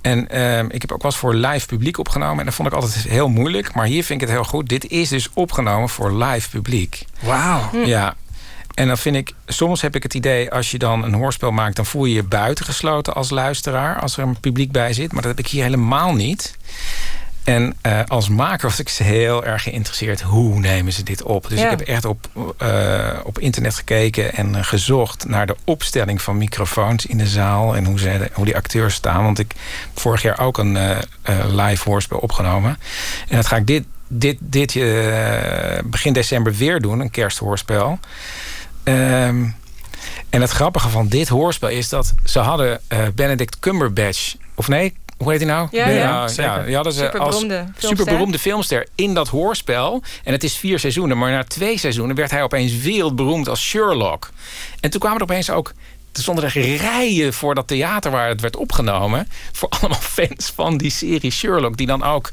En 0.02 0.28
uh, 0.34 0.58
ik 0.58 0.80
heb 0.80 0.92
ook 0.92 1.02
wel 1.02 1.10
eens 1.10 1.20
voor 1.20 1.34
live 1.34 1.66
publiek 1.66 1.98
opgenomen. 1.98 2.38
En 2.38 2.44
dat 2.44 2.54
vond 2.54 2.68
ik 2.68 2.74
altijd 2.74 2.94
heel 2.94 3.28
moeilijk. 3.28 3.74
Maar 3.74 3.86
hier 3.86 4.04
vind 4.04 4.22
ik 4.22 4.28
het 4.28 4.36
heel 4.36 4.46
goed. 4.48 4.68
Dit 4.68 4.90
is 4.90 5.08
dus 5.08 5.28
opgenomen 5.34 5.88
voor 5.88 6.12
live 6.24 6.50
publiek. 6.50 7.04
Wauw. 7.20 7.84
Ja. 7.84 8.14
En 8.74 8.86
dan 8.86 8.98
vind 8.98 9.16
ik, 9.16 9.32
soms 9.46 9.80
heb 9.80 9.96
ik 9.96 10.02
het 10.02 10.14
idee, 10.14 10.50
als 10.50 10.70
je 10.70 10.78
dan 10.78 11.04
een 11.04 11.14
hoorspel 11.14 11.50
maakt, 11.50 11.76
dan 11.76 11.86
voel 11.86 12.04
je 12.04 12.14
je 12.14 12.22
buitengesloten 12.22 13.14
als 13.14 13.30
luisteraar, 13.30 14.00
als 14.00 14.16
er 14.16 14.22
een 14.22 14.40
publiek 14.40 14.72
bij 14.72 14.92
zit. 14.92 15.12
Maar 15.12 15.22
dat 15.22 15.36
heb 15.36 15.44
ik 15.44 15.50
hier 15.50 15.62
helemaal 15.62 16.14
niet. 16.14 16.56
En 17.44 17.76
uh, 17.86 18.00
als 18.06 18.28
maker 18.28 18.68
was 18.68 18.80
ik 18.80 18.88
heel 18.88 19.44
erg 19.44 19.62
geïnteresseerd. 19.62 20.20
Hoe 20.20 20.58
nemen 20.58 20.92
ze 20.92 21.02
dit 21.02 21.22
op? 21.22 21.48
Dus 21.48 21.58
Ja. 21.58 21.70
ik 21.70 21.78
heb 21.78 21.88
echt 21.88 22.04
op, 22.04 22.28
uh, 22.62 23.18
op 23.24 23.38
internet 23.38 23.74
gekeken 23.74 24.34
en 24.34 24.54
uh, 24.54 24.64
gezocht 24.64 25.28
naar 25.28 25.46
de 25.46 25.56
opstelling 25.64 26.22
van 26.22 26.38
microfoons 26.38 27.06
in 27.06 27.18
de 27.18 27.26
zaal. 27.26 27.76
En 27.76 27.84
hoe, 27.84 27.98
ze, 27.98 28.30
hoe 28.32 28.44
die 28.44 28.56
acteurs 28.56 28.94
staan. 28.94 29.22
Want 29.22 29.38
ik 29.38 29.52
heb 29.56 30.00
vorig 30.00 30.22
jaar 30.22 30.38
ook 30.38 30.58
een 30.58 30.78
live 31.48 31.88
hoorspel 31.88 32.18
opgenomen. 32.18 32.78
En 33.28 33.36
dat 33.36 33.46
ga 33.46 33.56
ik 33.56 33.66
dit, 33.66 33.84
dit, 34.08 34.38
dit 34.40 34.72
begin 35.84 36.12
december 36.12 36.54
weer 36.54 36.80
doen. 36.80 37.00
Een 37.00 37.10
kersthoorspel. 37.10 37.98
Um, 38.84 39.54
en 40.30 40.40
het 40.40 40.50
grappige 40.50 40.88
van 40.88 41.08
dit 41.08 41.28
hoorspel 41.28 41.68
is 41.68 41.88
dat 41.88 42.14
ze 42.24 42.38
hadden 42.38 42.80
Benedict 43.14 43.58
Cumberbatch... 43.58 44.34
Of 44.54 44.68
nee, 44.68 44.96
hoe 45.22 45.32
heet 45.32 45.40
hij 45.40 45.50
nou? 45.50 45.68
Ja, 45.70 45.88
ja, 45.88 46.28
ja, 46.36 46.42
ja 46.42 46.62
die 46.62 46.74
hadden 46.74 46.92
ze 46.92 47.18
als 47.18 47.46
superberoemde 47.76 48.38
filmster 48.38 48.86
in 48.94 49.14
dat 49.14 49.28
hoorspel. 49.28 50.02
En 50.24 50.32
het 50.32 50.44
is 50.44 50.56
vier 50.56 50.78
seizoenen, 50.78 51.18
maar 51.18 51.30
na 51.30 51.44
twee 51.44 51.78
seizoenen 51.78 52.16
werd 52.16 52.30
hij 52.30 52.42
opeens 52.42 52.76
wereldberoemd 52.76 53.48
als 53.48 53.62
Sherlock. 53.62 54.30
En 54.80 54.90
toen 54.90 55.00
kwamen 55.00 55.18
er 55.18 55.24
opeens 55.24 55.50
ook. 55.50 55.72
Er 56.12 56.22
stonden 56.22 56.44
er 56.44 56.76
rijen 56.76 57.32
voor 57.32 57.54
dat 57.54 57.66
theater 57.66 58.10
waar 58.10 58.28
het 58.28 58.40
werd 58.40 58.56
opgenomen. 58.56 59.28
Voor 59.52 59.68
allemaal 59.80 60.00
fans 60.00 60.52
van 60.54 60.76
die 60.76 60.90
serie 60.90 61.30
Sherlock. 61.30 61.76
Die 61.76 61.86
dan 61.86 62.02
ook 62.04 62.30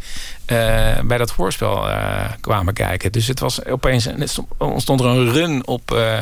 uh, 0.47 0.99
bij 0.99 1.17
dat 1.17 1.31
hoorspel 1.31 1.87
uh, 1.87 2.31
kwamen 2.41 2.73
kijken. 2.73 3.11
Dus 3.11 3.27
het 3.27 3.39
was 3.39 3.65
opeens. 3.65 4.05
Het 4.05 4.39
ontstond 4.57 4.99
er 4.99 5.05
een 5.05 5.31
run 5.31 5.67
op, 5.67 5.91
uh, 5.91 6.17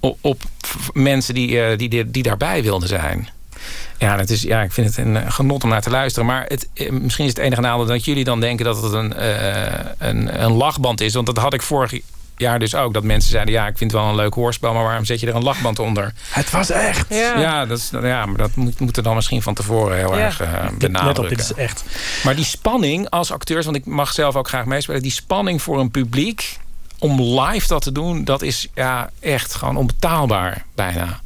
op, 0.00 0.18
op, 0.20 0.42
mensen 0.92 1.34
die, 1.34 1.76
die, 1.76 1.88
die, 1.88 2.10
die 2.10 2.22
daarbij 2.22 2.62
wilden 2.62 2.88
zijn. 2.88 3.28
Ja, 3.98 4.18
het 4.18 4.30
is, 4.30 4.42
ja, 4.42 4.62
ik 4.62 4.72
vind 4.72 4.96
het 4.96 5.06
een 5.06 5.32
genot 5.32 5.64
om 5.64 5.70
naar 5.70 5.82
te 5.82 5.90
luisteren. 5.90 6.28
Maar 6.28 6.44
het, 6.48 6.68
misschien 6.90 7.24
is 7.24 7.30
het 7.30 7.40
enige 7.40 7.60
nadeel 7.60 7.86
dat 7.86 8.04
jullie 8.04 8.24
dan 8.24 8.40
denken 8.40 8.64
dat 8.64 8.82
het 8.82 8.92
een, 8.92 9.14
uh, 9.18 9.64
een, 9.98 10.42
een 10.42 10.52
lachband 10.52 11.00
is. 11.00 11.14
Want 11.14 11.26
dat 11.26 11.36
had 11.38 11.54
ik 11.54 11.62
vorig 11.62 11.92
jaar 12.36 12.58
dus 12.58 12.74
ook. 12.74 12.94
Dat 12.94 13.02
mensen 13.02 13.30
zeiden, 13.30 13.54
ja, 13.54 13.66
ik 13.66 13.78
vind 13.78 13.92
het 13.92 14.00
wel 14.00 14.10
een 14.10 14.16
leuk 14.16 14.34
hoorspel... 14.34 14.72
maar 14.72 14.82
waarom 14.82 15.04
zet 15.04 15.20
je 15.20 15.26
er 15.26 15.34
een 15.34 15.42
lachband 15.42 15.78
onder? 15.78 16.12
Het 16.28 16.50
was 16.50 16.70
echt. 16.70 17.06
Ja, 17.08 17.38
ja, 17.38 17.66
dat, 17.66 17.78
is, 17.78 17.90
ja 18.02 18.26
maar 18.26 18.36
dat 18.36 18.54
moet, 18.54 18.80
moet 18.80 18.96
er 18.96 19.02
dan 19.02 19.14
misschien 19.14 19.42
van 19.42 19.54
tevoren 19.54 19.96
heel 19.96 20.16
ja. 20.16 20.24
erg 20.24 20.40
uh, 20.40 20.48
benadrukken. 20.78 21.06
Let 21.06 21.18
op, 21.18 21.28
dit 21.28 21.38
is 21.38 21.52
echt. 21.52 21.84
Maar 22.24 22.36
die 22.36 22.44
spanning 22.44 23.10
als 23.10 23.32
acteurs... 23.32 23.64
want 23.64 23.76
ik 23.76 23.86
mag 23.86 24.12
zelf 24.12 24.36
ook 24.36 24.48
graag 24.48 24.64
meespelen... 24.64 25.02
die 25.02 25.10
spanning 25.10 25.62
voor 25.62 25.80
een 25.80 25.90
publiek 25.90 26.58
om 26.98 27.22
live 27.22 27.66
dat 27.66 27.82
te 27.82 27.92
doen... 27.92 28.24
dat 28.24 28.42
is 28.42 28.68
ja, 28.74 29.10
echt 29.20 29.54
gewoon 29.54 29.76
onbetaalbaar 29.76 30.64
bijna. 30.74 31.20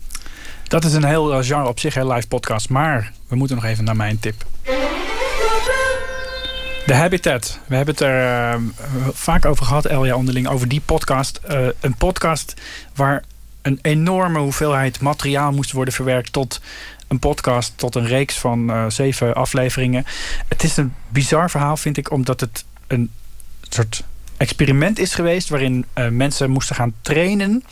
Dat 0.70 0.84
is 0.84 0.92
een 0.92 1.05
heel 1.05 1.42
genre 1.42 1.68
op 1.68 1.80
zich, 1.80 1.97
een 1.97 2.12
live 2.12 2.28
podcast. 2.28 2.68
Maar 2.68 3.12
we 3.28 3.36
moeten 3.36 3.56
nog 3.56 3.64
even 3.64 3.84
naar 3.84 3.97
mijn 3.97 4.18
tip. 4.18 4.44
De 6.86 6.94
Habitat. 6.94 7.59
We 7.66 7.76
hebben 7.76 7.94
het 7.94 8.02
er 8.02 8.55
uh, 8.55 8.60
vaak 9.12 9.44
over 9.44 9.66
gehad, 9.66 9.84
Elja 9.84 10.16
onderling, 10.16 10.48
over 10.48 10.68
die 10.68 10.80
podcast. 10.80 11.40
Uh, 11.51 11.66
een 11.80 11.94
podcast 11.94 12.55
waar 12.94 13.24
een 13.62 13.78
enorme 13.82 14.38
hoeveelheid 14.38 15.01
materiaal 15.01 15.52
moest 15.52 15.72
worden 15.72 15.94
verwerkt 15.94 16.32
tot 16.32 16.60
een 17.09 17.18
podcast, 17.18 17.72
tot 17.76 17.94
een 17.94 18.06
reeks 18.06 18.38
van 18.38 18.90
zeven 18.92 19.34
afleveringen. 19.34 20.05
Het 20.48 20.62
is 20.62 20.76
een 20.76 20.94
bizar 21.09 21.51
verhaal, 21.51 21.76
vind 21.76 21.97
ik, 21.97 22.10
omdat 22.10 22.40
het 22.40 22.64
een 22.86 23.10
soort 23.68 24.02
experiment 24.36 24.98
is 24.98 25.14
geweest 25.14 25.48
waarin 25.48 25.86
mensen 26.10 26.51
moesten 26.51 26.76
gaan 26.76 26.94
trainen 27.01 27.64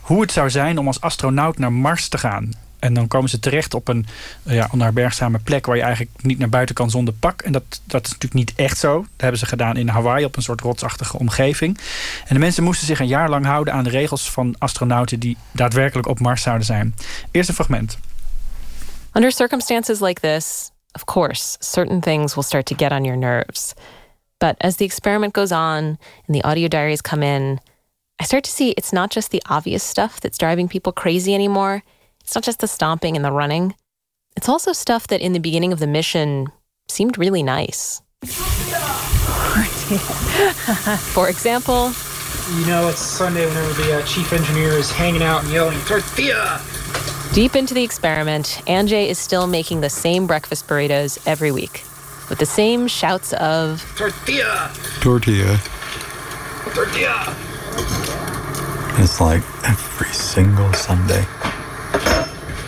hoe 0.00 0.20
het 0.20 0.32
zou 0.32 0.50
zijn 0.50 0.78
om 0.78 0.86
als 0.86 1.00
astronaut 1.00 1.58
naar 1.58 1.72
Mars 1.72 2.08
te 2.08 2.18
gaan. 2.18 2.52
En 2.80 2.94
dan 2.94 3.08
komen 3.08 3.30
ze 3.30 3.40
terecht 3.40 3.74
op 3.74 3.88
een 3.88 4.06
ja, 4.42 4.68
onherbergzame 4.72 5.38
plek 5.38 5.66
waar 5.66 5.76
je 5.76 5.82
eigenlijk 5.82 6.22
niet 6.22 6.38
naar 6.38 6.48
buiten 6.48 6.74
kan 6.74 6.90
zonder 6.90 7.14
pak. 7.14 7.42
En 7.42 7.52
dat, 7.52 7.62
dat 7.84 8.04
is 8.04 8.12
natuurlijk 8.12 8.34
niet 8.34 8.52
echt 8.56 8.78
zo. 8.78 8.94
Dat 9.00 9.20
hebben 9.20 9.38
ze 9.38 9.46
gedaan 9.46 9.76
in 9.76 9.88
Hawaii 9.88 10.24
op 10.24 10.36
een 10.36 10.42
soort 10.42 10.60
rotsachtige 10.60 11.18
omgeving. 11.18 11.78
En 12.26 12.34
de 12.34 12.40
mensen 12.40 12.64
moesten 12.64 12.86
zich 12.86 13.00
een 13.00 13.06
jaar 13.06 13.28
lang 13.28 13.44
houden 13.44 13.74
aan 13.74 13.84
de 13.84 13.90
regels 13.90 14.30
van 14.30 14.54
astronauten 14.58 15.20
die 15.20 15.36
daadwerkelijk 15.52 16.08
op 16.08 16.20
Mars 16.20 16.42
zouden 16.42 16.66
zijn. 16.66 16.94
Eerste 17.30 17.52
fragment. 17.52 17.98
Under 19.12 19.32
circumstances 19.32 20.00
like 20.00 20.20
this, 20.20 20.70
of 20.92 21.04
course, 21.04 21.56
certain 21.58 22.00
things 22.00 22.34
will 22.34 22.44
start 22.44 22.66
to 22.66 22.76
get 22.76 22.90
on 22.90 23.04
your 23.04 23.18
nerves. 23.18 23.72
But 24.38 24.54
as 24.58 24.76
the 24.76 24.84
experiment 24.84 25.36
goes 25.36 25.52
on 25.52 25.98
and 26.26 26.40
the 26.40 26.42
audio 26.42 26.68
diaries 26.68 27.00
come 27.00 27.26
in, 27.26 27.60
I 28.20 28.24
start 28.24 28.44
to 28.44 28.50
see 28.50 28.72
it's 28.72 28.92
not 28.92 29.10
just 29.10 29.30
the 29.30 29.42
obvious 29.48 29.82
stuff 29.82 30.20
that's 30.20 30.36
driving 30.36 30.68
people 30.68 30.92
crazy 30.92 31.34
anymore. 31.34 31.82
It's 32.20 32.34
not 32.34 32.44
just 32.44 32.60
the 32.60 32.68
stomping 32.68 33.16
and 33.16 33.24
the 33.24 33.32
running. 33.32 33.74
It's 34.36 34.46
also 34.46 34.74
stuff 34.74 35.06
that 35.06 35.22
in 35.22 35.32
the 35.32 35.40
beginning 35.40 35.72
of 35.72 35.78
the 35.78 35.86
mission 35.86 36.48
seemed 36.86 37.16
really 37.16 37.42
nice. 37.42 38.02
For 41.14 41.30
example, 41.30 41.92
you 42.58 42.66
know, 42.66 42.88
it's 42.90 43.00
Sunday 43.00 43.46
whenever 43.46 43.72
the 43.72 43.98
uh, 43.98 44.02
chief 44.04 44.34
engineer 44.34 44.72
is 44.72 44.92
hanging 44.92 45.22
out 45.22 45.42
and 45.44 45.50
yelling, 45.50 45.80
Tortilla! 45.86 46.60
Deep 47.32 47.56
into 47.56 47.72
the 47.72 47.82
experiment, 47.82 48.60
Anjay 48.66 49.06
is 49.06 49.18
still 49.18 49.46
making 49.46 49.80
the 49.80 49.88
same 49.88 50.26
breakfast 50.26 50.68
burritos 50.68 51.18
every 51.26 51.52
week 51.52 51.84
with 52.28 52.38
the 52.38 52.44
same 52.44 52.86
shouts 52.86 53.32
of 53.32 53.82
Tortilla! 53.96 54.70
Tortilla. 55.00 55.58
Tortilla! 56.74 57.49
It's 59.02 59.20
like 59.20 59.42
every 59.68 60.12
single 60.12 60.72
Sunday. 60.72 61.24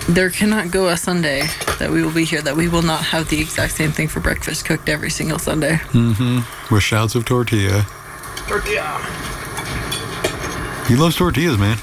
There 0.09 0.31
cannot 0.31 0.70
go 0.70 0.89
a 0.89 0.97
Sunday 0.97 1.47
that 1.79 1.91
we 1.91 2.03
will 2.03 2.12
be 2.12 2.24
here 2.24 2.43
that 2.43 2.57
we 2.57 2.69
will 2.69 2.83
not 2.83 3.05
have 3.05 3.29
the 3.29 3.41
exact 3.41 3.74
same 3.74 3.93
thing 3.93 4.09
for 4.09 4.20
breakfast 4.20 4.65
cooked 4.65 4.89
every 4.89 5.11
single 5.11 5.39
Sunday. 5.39 5.74
Mm-hmm. 5.93 6.74
With 6.74 6.83
shouts 6.83 7.15
of 7.15 7.24
tortilla. 7.24 7.87
Tortilla. 8.49 8.99
He 10.89 10.97
loves 10.97 11.16
tortillas, 11.16 11.59
man. 11.59 11.79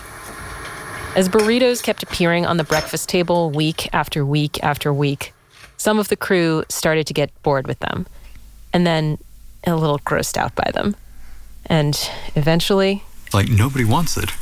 As 1.15 1.29
burritos 1.29 1.81
kept 1.81 2.03
appearing 2.03 2.45
on 2.45 2.57
the 2.57 2.63
breakfast 2.63 3.09
table 3.09 3.49
week 3.49 3.89
after 3.93 4.25
week 4.25 4.61
after 4.63 4.93
week, 4.93 5.33
some 5.77 5.97
of 5.97 6.09
the 6.09 6.15
crew 6.15 6.63
started 6.69 7.07
to 7.07 7.13
get 7.13 7.31
bored 7.41 7.65
with 7.65 7.79
them, 7.79 8.05
and 8.73 8.85
then 8.85 9.17
a 9.65 9.75
little 9.75 9.99
grossed 9.99 10.37
out 10.37 10.53
by 10.55 10.69
them. 10.73 10.95
And 11.65 11.97
eventually, 12.35 13.03
like 13.31 13.51
nobody 13.51 13.85
wants 13.85 14.17
it. 14.17 14.33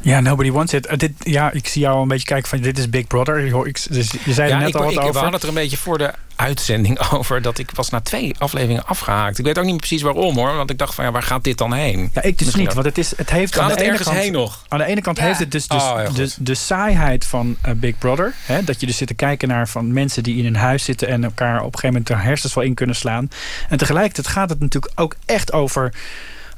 Ja, 0.00 0.20
nobody 0.20 0.50
wants 0.50 0.72
it. 0.72 0.86
Uh, 0.86 0.96
dit, 0.96 1.12
ja, 1.18 1.50
ik 1.50 1.66
zie 1.66 1.82
jou 1.82 1.96
al 1.96 2.02
een 2.02 2.08
beetje 2.08 2.26
kijken 2.26 2.48
van 2.48 2.60
dit 2.60 2.78
is 2.78 2.90
Big 2.90 3.06
Brother. 3.06 3.38
Ik, 3.38 3.66
ik, 3.66 3.86
dus 3.90 4.10
je 4.24 4.32
zei 4.32 4.48
ja, 4.48 4.54
er 4.54 4.60
net 4.60 4.68
ik, 4.68 4.74
al 4.74 4.82
wat 4.82 4.92
ik, 4.92 4.98
over. 4.98 5.12
We 5.12 5.18
hadden 5.18 5.34
het 5.34 5.42
er 5.42 5.48
een 5.48 5.54
beetje 5.54 5.76
voor 5.76 5.98
de 5.98 6.12
uitzending 6.36 6.98
over... 7.12 7.42
dat 7.42 7.58
ik 7.58 7.70
was 7.74 7.90
na 7.90 8.00
twee 8.00 8.34
afleveringen 8.38 8.86
afgehaakt. 8.86 9.38
Ik 9.38 9.44
weet 9.44 9.58
ook 9.58 9.64
niet 9.64 9.76
precies 9.76 10.02
waarom 10.02 10.36
hoor. 10.36 10.56
Want 10.56 10.70
ik 10.70 10.78
dacht 10.78 10.94
van 10.94 11.04
ja, 11.04 11.10
waar 11.10 11.22
gaat 11.22 11.44
dit 11.44 11.58
dan 11.58 11.72
heen? 11.72 12.10
Ja, 12.12 12.22
ik 12.22 12.38
dus 12.38 12.54
niet. 12.54 12.74
Want 12.74 12.86
het, 12.86 12.98
is, 12.98 13.16
het 13.16 13.30
heeft 13.30 13.54
Gaat 13.54 13.62
aan 13.62 13.68
de 13.68 13.74
het 13.74 13.82
ene 13.82 13.90
ergens 13.90 14.08
kant, 14.08 14.20
heen 14.20 14.32
nog? 14.32 14.64
Aan 14.68 14.78
de 14.78 14.84
ene 14.84 15.00
kant 15.00 15.16
Ja. 15.16 15.24
heeft 15.24 15.38
het 15.38 15.50
dus, 15.50 15.68
dus 15.68 15.82
Oh, 15.82 16.00
ja, 16.14 16.26
de, 16.38 16.54
saaiheid 16.54 17.24
van 17.24 17.56
uh, 17.66 17.72
Big 17.72 17.98
Brother. 17.98 18.34
Hè, 18.42 18.64
dat 18.64 18.80
je 18.80 18.86
dus 18.86 18.96
zit 18.96 19.08
te 19.08 19.14
kijken 19.14 19.48
naar 19.48 19.68
van 19.68 19.92
mensen 19.92 20.22
die 20.22 20.36
in 20.36 20.46
een 20.46 20.56
huis 20.56 20.84
zitten... 20.84 21.08
en 21.08 21.24
elkaar 21.24 21.58
op 21.58 21.64
een 21.64 21.80
gegeven 21.80 21.88
moment 21.88 22.06
de 22.06 22.14
hersens 22.14 22.54
wel 22.54 22.64
in 22.64 22.74
kunnen 22.74 22.96
slaan. 22.96 23.30
En 23.68 23.78
tegelijkertijd 23.78 24.26
gaat 24.26 24.50
het 24.50 24.60
natuurlijk 24.60 24.92
ook 25.00 25.16
echt 25.26 25.52
over 25.52 25.92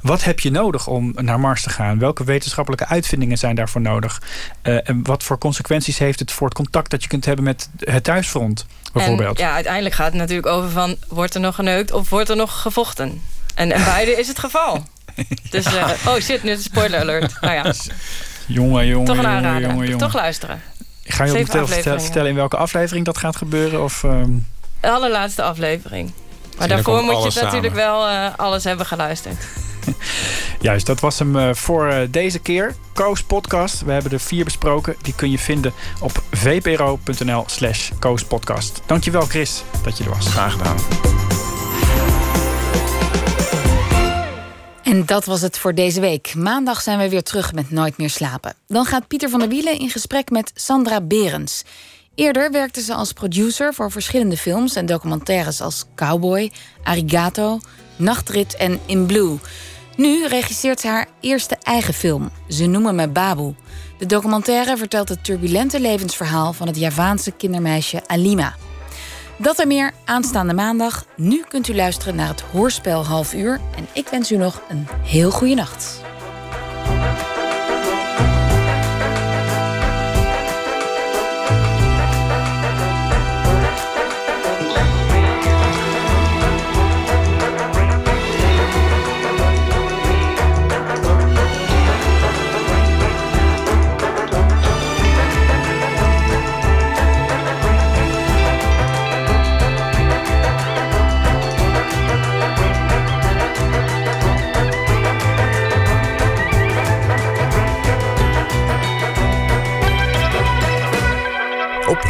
Wat 0.01 0.23
heb 0.23 0.39
je 0.39 0.51
nodig 0.51 0.87
om 0.87 1.13
naar 1.15 1.39
Mars 1.39 1.61
te 1.61 1.69
gaan? 1.69 1.99
Welke 1.99 2.23
wetenschappelijke 2.23 2.85
uitvindingen 2.87 3.37
zijn 3.37 3.55
daarvoor 3.55 3.81
nodig? 3.81 4.21
Uh, 4.63 4.89
en 4.89 5.03
wat 5.03 5.23
voor 5.23 5.37
consequenties 5.37 5.97
heeft 5.97 6.19
het 6.19 6.31
voor 6.31 6.47
het 6.47 6.55
contact 6.57 6.91
dat 6.91 7.01
je 7.03 7.09
kunt 7.09 7.25
hebben 7.25 7.45
met 7.45 7.69
het 7.79 8.03
thuisfront? 8.03 8.65
Bijvoorbeeld. 8.93 9.39
En 9.39 9.45
ja, 9.45 9.53
uiteindelijk 9.53 9.95
gaat 9.95 10.05
het 10.05 10.15
natuurlijk 10.15 10.47
over 10.47 10.69
van... 10.69 10.95
wordt 11.07 11.35
er 11.35 11.41
nog 11.41 11.55
geneukt 11.55 11.91
of 11.91 12.09
wordt 12.09 12.29
er 12.29 12.35
nog 12.35 12.61
gevochten? 12.61 13.21
En, 13.55 13.71
en 13.71 13.83
beide 13.83 14.19
is 14.19 14.27
het 14.27 14.39
geval. 14.39 14.83
Dus, 15.49 15.65
uh, 15.65 15.89
oh 16.07 16.15
shit, 16.15 16.43
nu 16.43 16.51
is 16.51 16.63
spoiler 16.63 16.99
alert. 16.99 17.41
Nou 17.41 17.53
ja. 17.53 17.73
Jongen, 18.47 18.87
jongen, 18.87 19.05
Toch 19.05 19.17
een 19.17 19.21
jongen, 19.21 19.37
aanrader. 19.37 19.61
jongen, 19.61 19.85
jongen. 19.85 19.97
Toch 19.97 20.13
luisteren. 20.13 20.61
Ga 21.03 21.23
je 21.23 21.31
afleveringen. 21.31 22.01
vertellen 22.01 22.29
in 22.29 22.35
welke 22.35 22.57
aflevering 22.57 23.05
dat 23.05 23.17
gaat 23.17 23.35
gebeuren? 23.35 23.83
Of, 23.83 24.03
ehm, 24.03 24.31
De 24.79 24.89
allerlaatste 24.89 25.41
aflevering. 25.43 26.11
Maar 26.67 26.69
daarvoor 26.69 27.03
moet 27.03 27.33
je 27.33 27.41
natuurlijk 27.41 27.73
wel 27.73 28.07
eh, 28.07 28.25
alles 28.35 28.63
hebben 28.63 28.85
geluisterd. 28.85 29.45
Juist, 30.59 30.85
dat 30.85 30.99
was 30.99 31.19
hem 31.19 31.37
eh, 31.37 31.53
voor 31.53 31.87
eh, 31.87 32.07
deze 32.09 32.39
keer. 32.39 32.75
Koos 32.93 33.23
Podcast. 33.23 33.81
We 33.81 33.91
hebben 33.91 34.11
er 34.11 34.19
vier 34.19 34.43
besproken. 34.43 34.95
Die 35.01 35.15
kun 35.15 35.31
je 35.31 35.39
vinden 35.39 35.73
op 36.01 36.23
vpro.nl 36.31 37.43
slash 37.47 37.91
Koos 37.99 38.23
Podcast. 38.23 38.81
Dankjewel 38.85 39.21
Chris 39.21 39.63
dat 39.83 39.97
je 39.97 40.03
er 40.03 40.09
was. 40.09 40.27
Graag 40.27 40.51
gedaan. 40.51 40.75
En 44.83 45.05
dat 45.05 45.25
was 45.25 45.41
het 45.41 45.57
voor 45.57 45.73
deze 45.75 45.99
week. 45.99 46.35
Maandag 46.35 46.81
zijn 46.81 46.99
we 46.99 47.09
weer 47.09 47.23
terug 47.23 47.53
met 47.53 47.71
Nooit 47.71 47.97
meer 47.97 48.09
slapen. 48.09 48.53
Dan 48.67 48.85
gaat 48.85 49.07
Pieter 49.07 49.29
van 49.29 49.39
der 49.39 49.49
Wielen 49.49 49.79
in 49.79 49.89
gesprek 49.89 50.29
met 50.29 50.51
Sandra 50.55 51.01
Berens. 51.01 51.63
Eerder 52.21 52.51
werkte 52.51 52.81
ze 52.81 52.93
als 52.93 53.13
producer 53.13 53.73
voor 53.73 53.91
verschillende 53.91 54.37
films 54.37 54.75
en 54.75 54.85
documentaires 54.85 55.61
als 55.61 55.85
Cowboy, 55.95 56.51
Arigato, 56.83 57.59
Nachtrit 57.95 58.55
en 58.55 58.79
In 58.85 59.05
Blue. 59.05 59.37
Nu 59.95 60.27
regisseert 60.27 60.79
ze 60.79 60.87
haar 60.87 61.07
eerste 61.19 61.57
eigen 61.63 61.93
film. 61.93 62.29
Ze 62.47 62.65
noemen 62.65 62.95
me 62.95 63.07
Babu. 63.07 63.55
De 63.97 64.05
documentaire 64.05 64.77
vertelt 64.77 65.09
het 65.09 65.23
turbulente 65.23 65.79
levensverhaal 65.79 66.53
van 66.53 66.67
het 66.67 66.77
Javaanse 66.77 67.31
kindermeisje 67.31 68.01
Alima. 68.07 68.55
Dat 69.37 69.59
en 69.59 69.67
meer 69.67 69.91
aanstaande 70.05 70.53
maandag. 70.53 71.05
Nu 71.15 71.43
kunt 71.47 71.67
u 71.67 71.75
luisteren 71.75 72.15
naar 72.15 72.27
het 72.27 72.41
hoorspel 72.41 73.05
half 73.05 73.33
uur. 73.33 73.59
En 73.75 73.87
ik 73.93 74.07
wens 74.07 74.31
u 74.31 74.37
nog 74.37 74.61
een 74.69 74.87
heel 75.03 75.31
goede 75.31 75.55
nacht. 75.55 76.01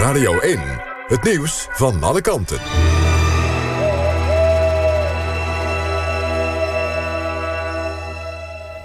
Radio 0.01 0.39
1, 0.39 0.59
het 1.07 1.23
nieuws 1.23 1.67
van 1.71 2.03
alle 2.03 2.21
kanten. 2.21 2.57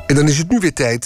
En 0.07 0.15
dan 0.15 0.29
is 0.29 0.39
het 0.39 0.49
nu 0.49 0.59
weer 0.59 0.75
tijd 0.75 1.05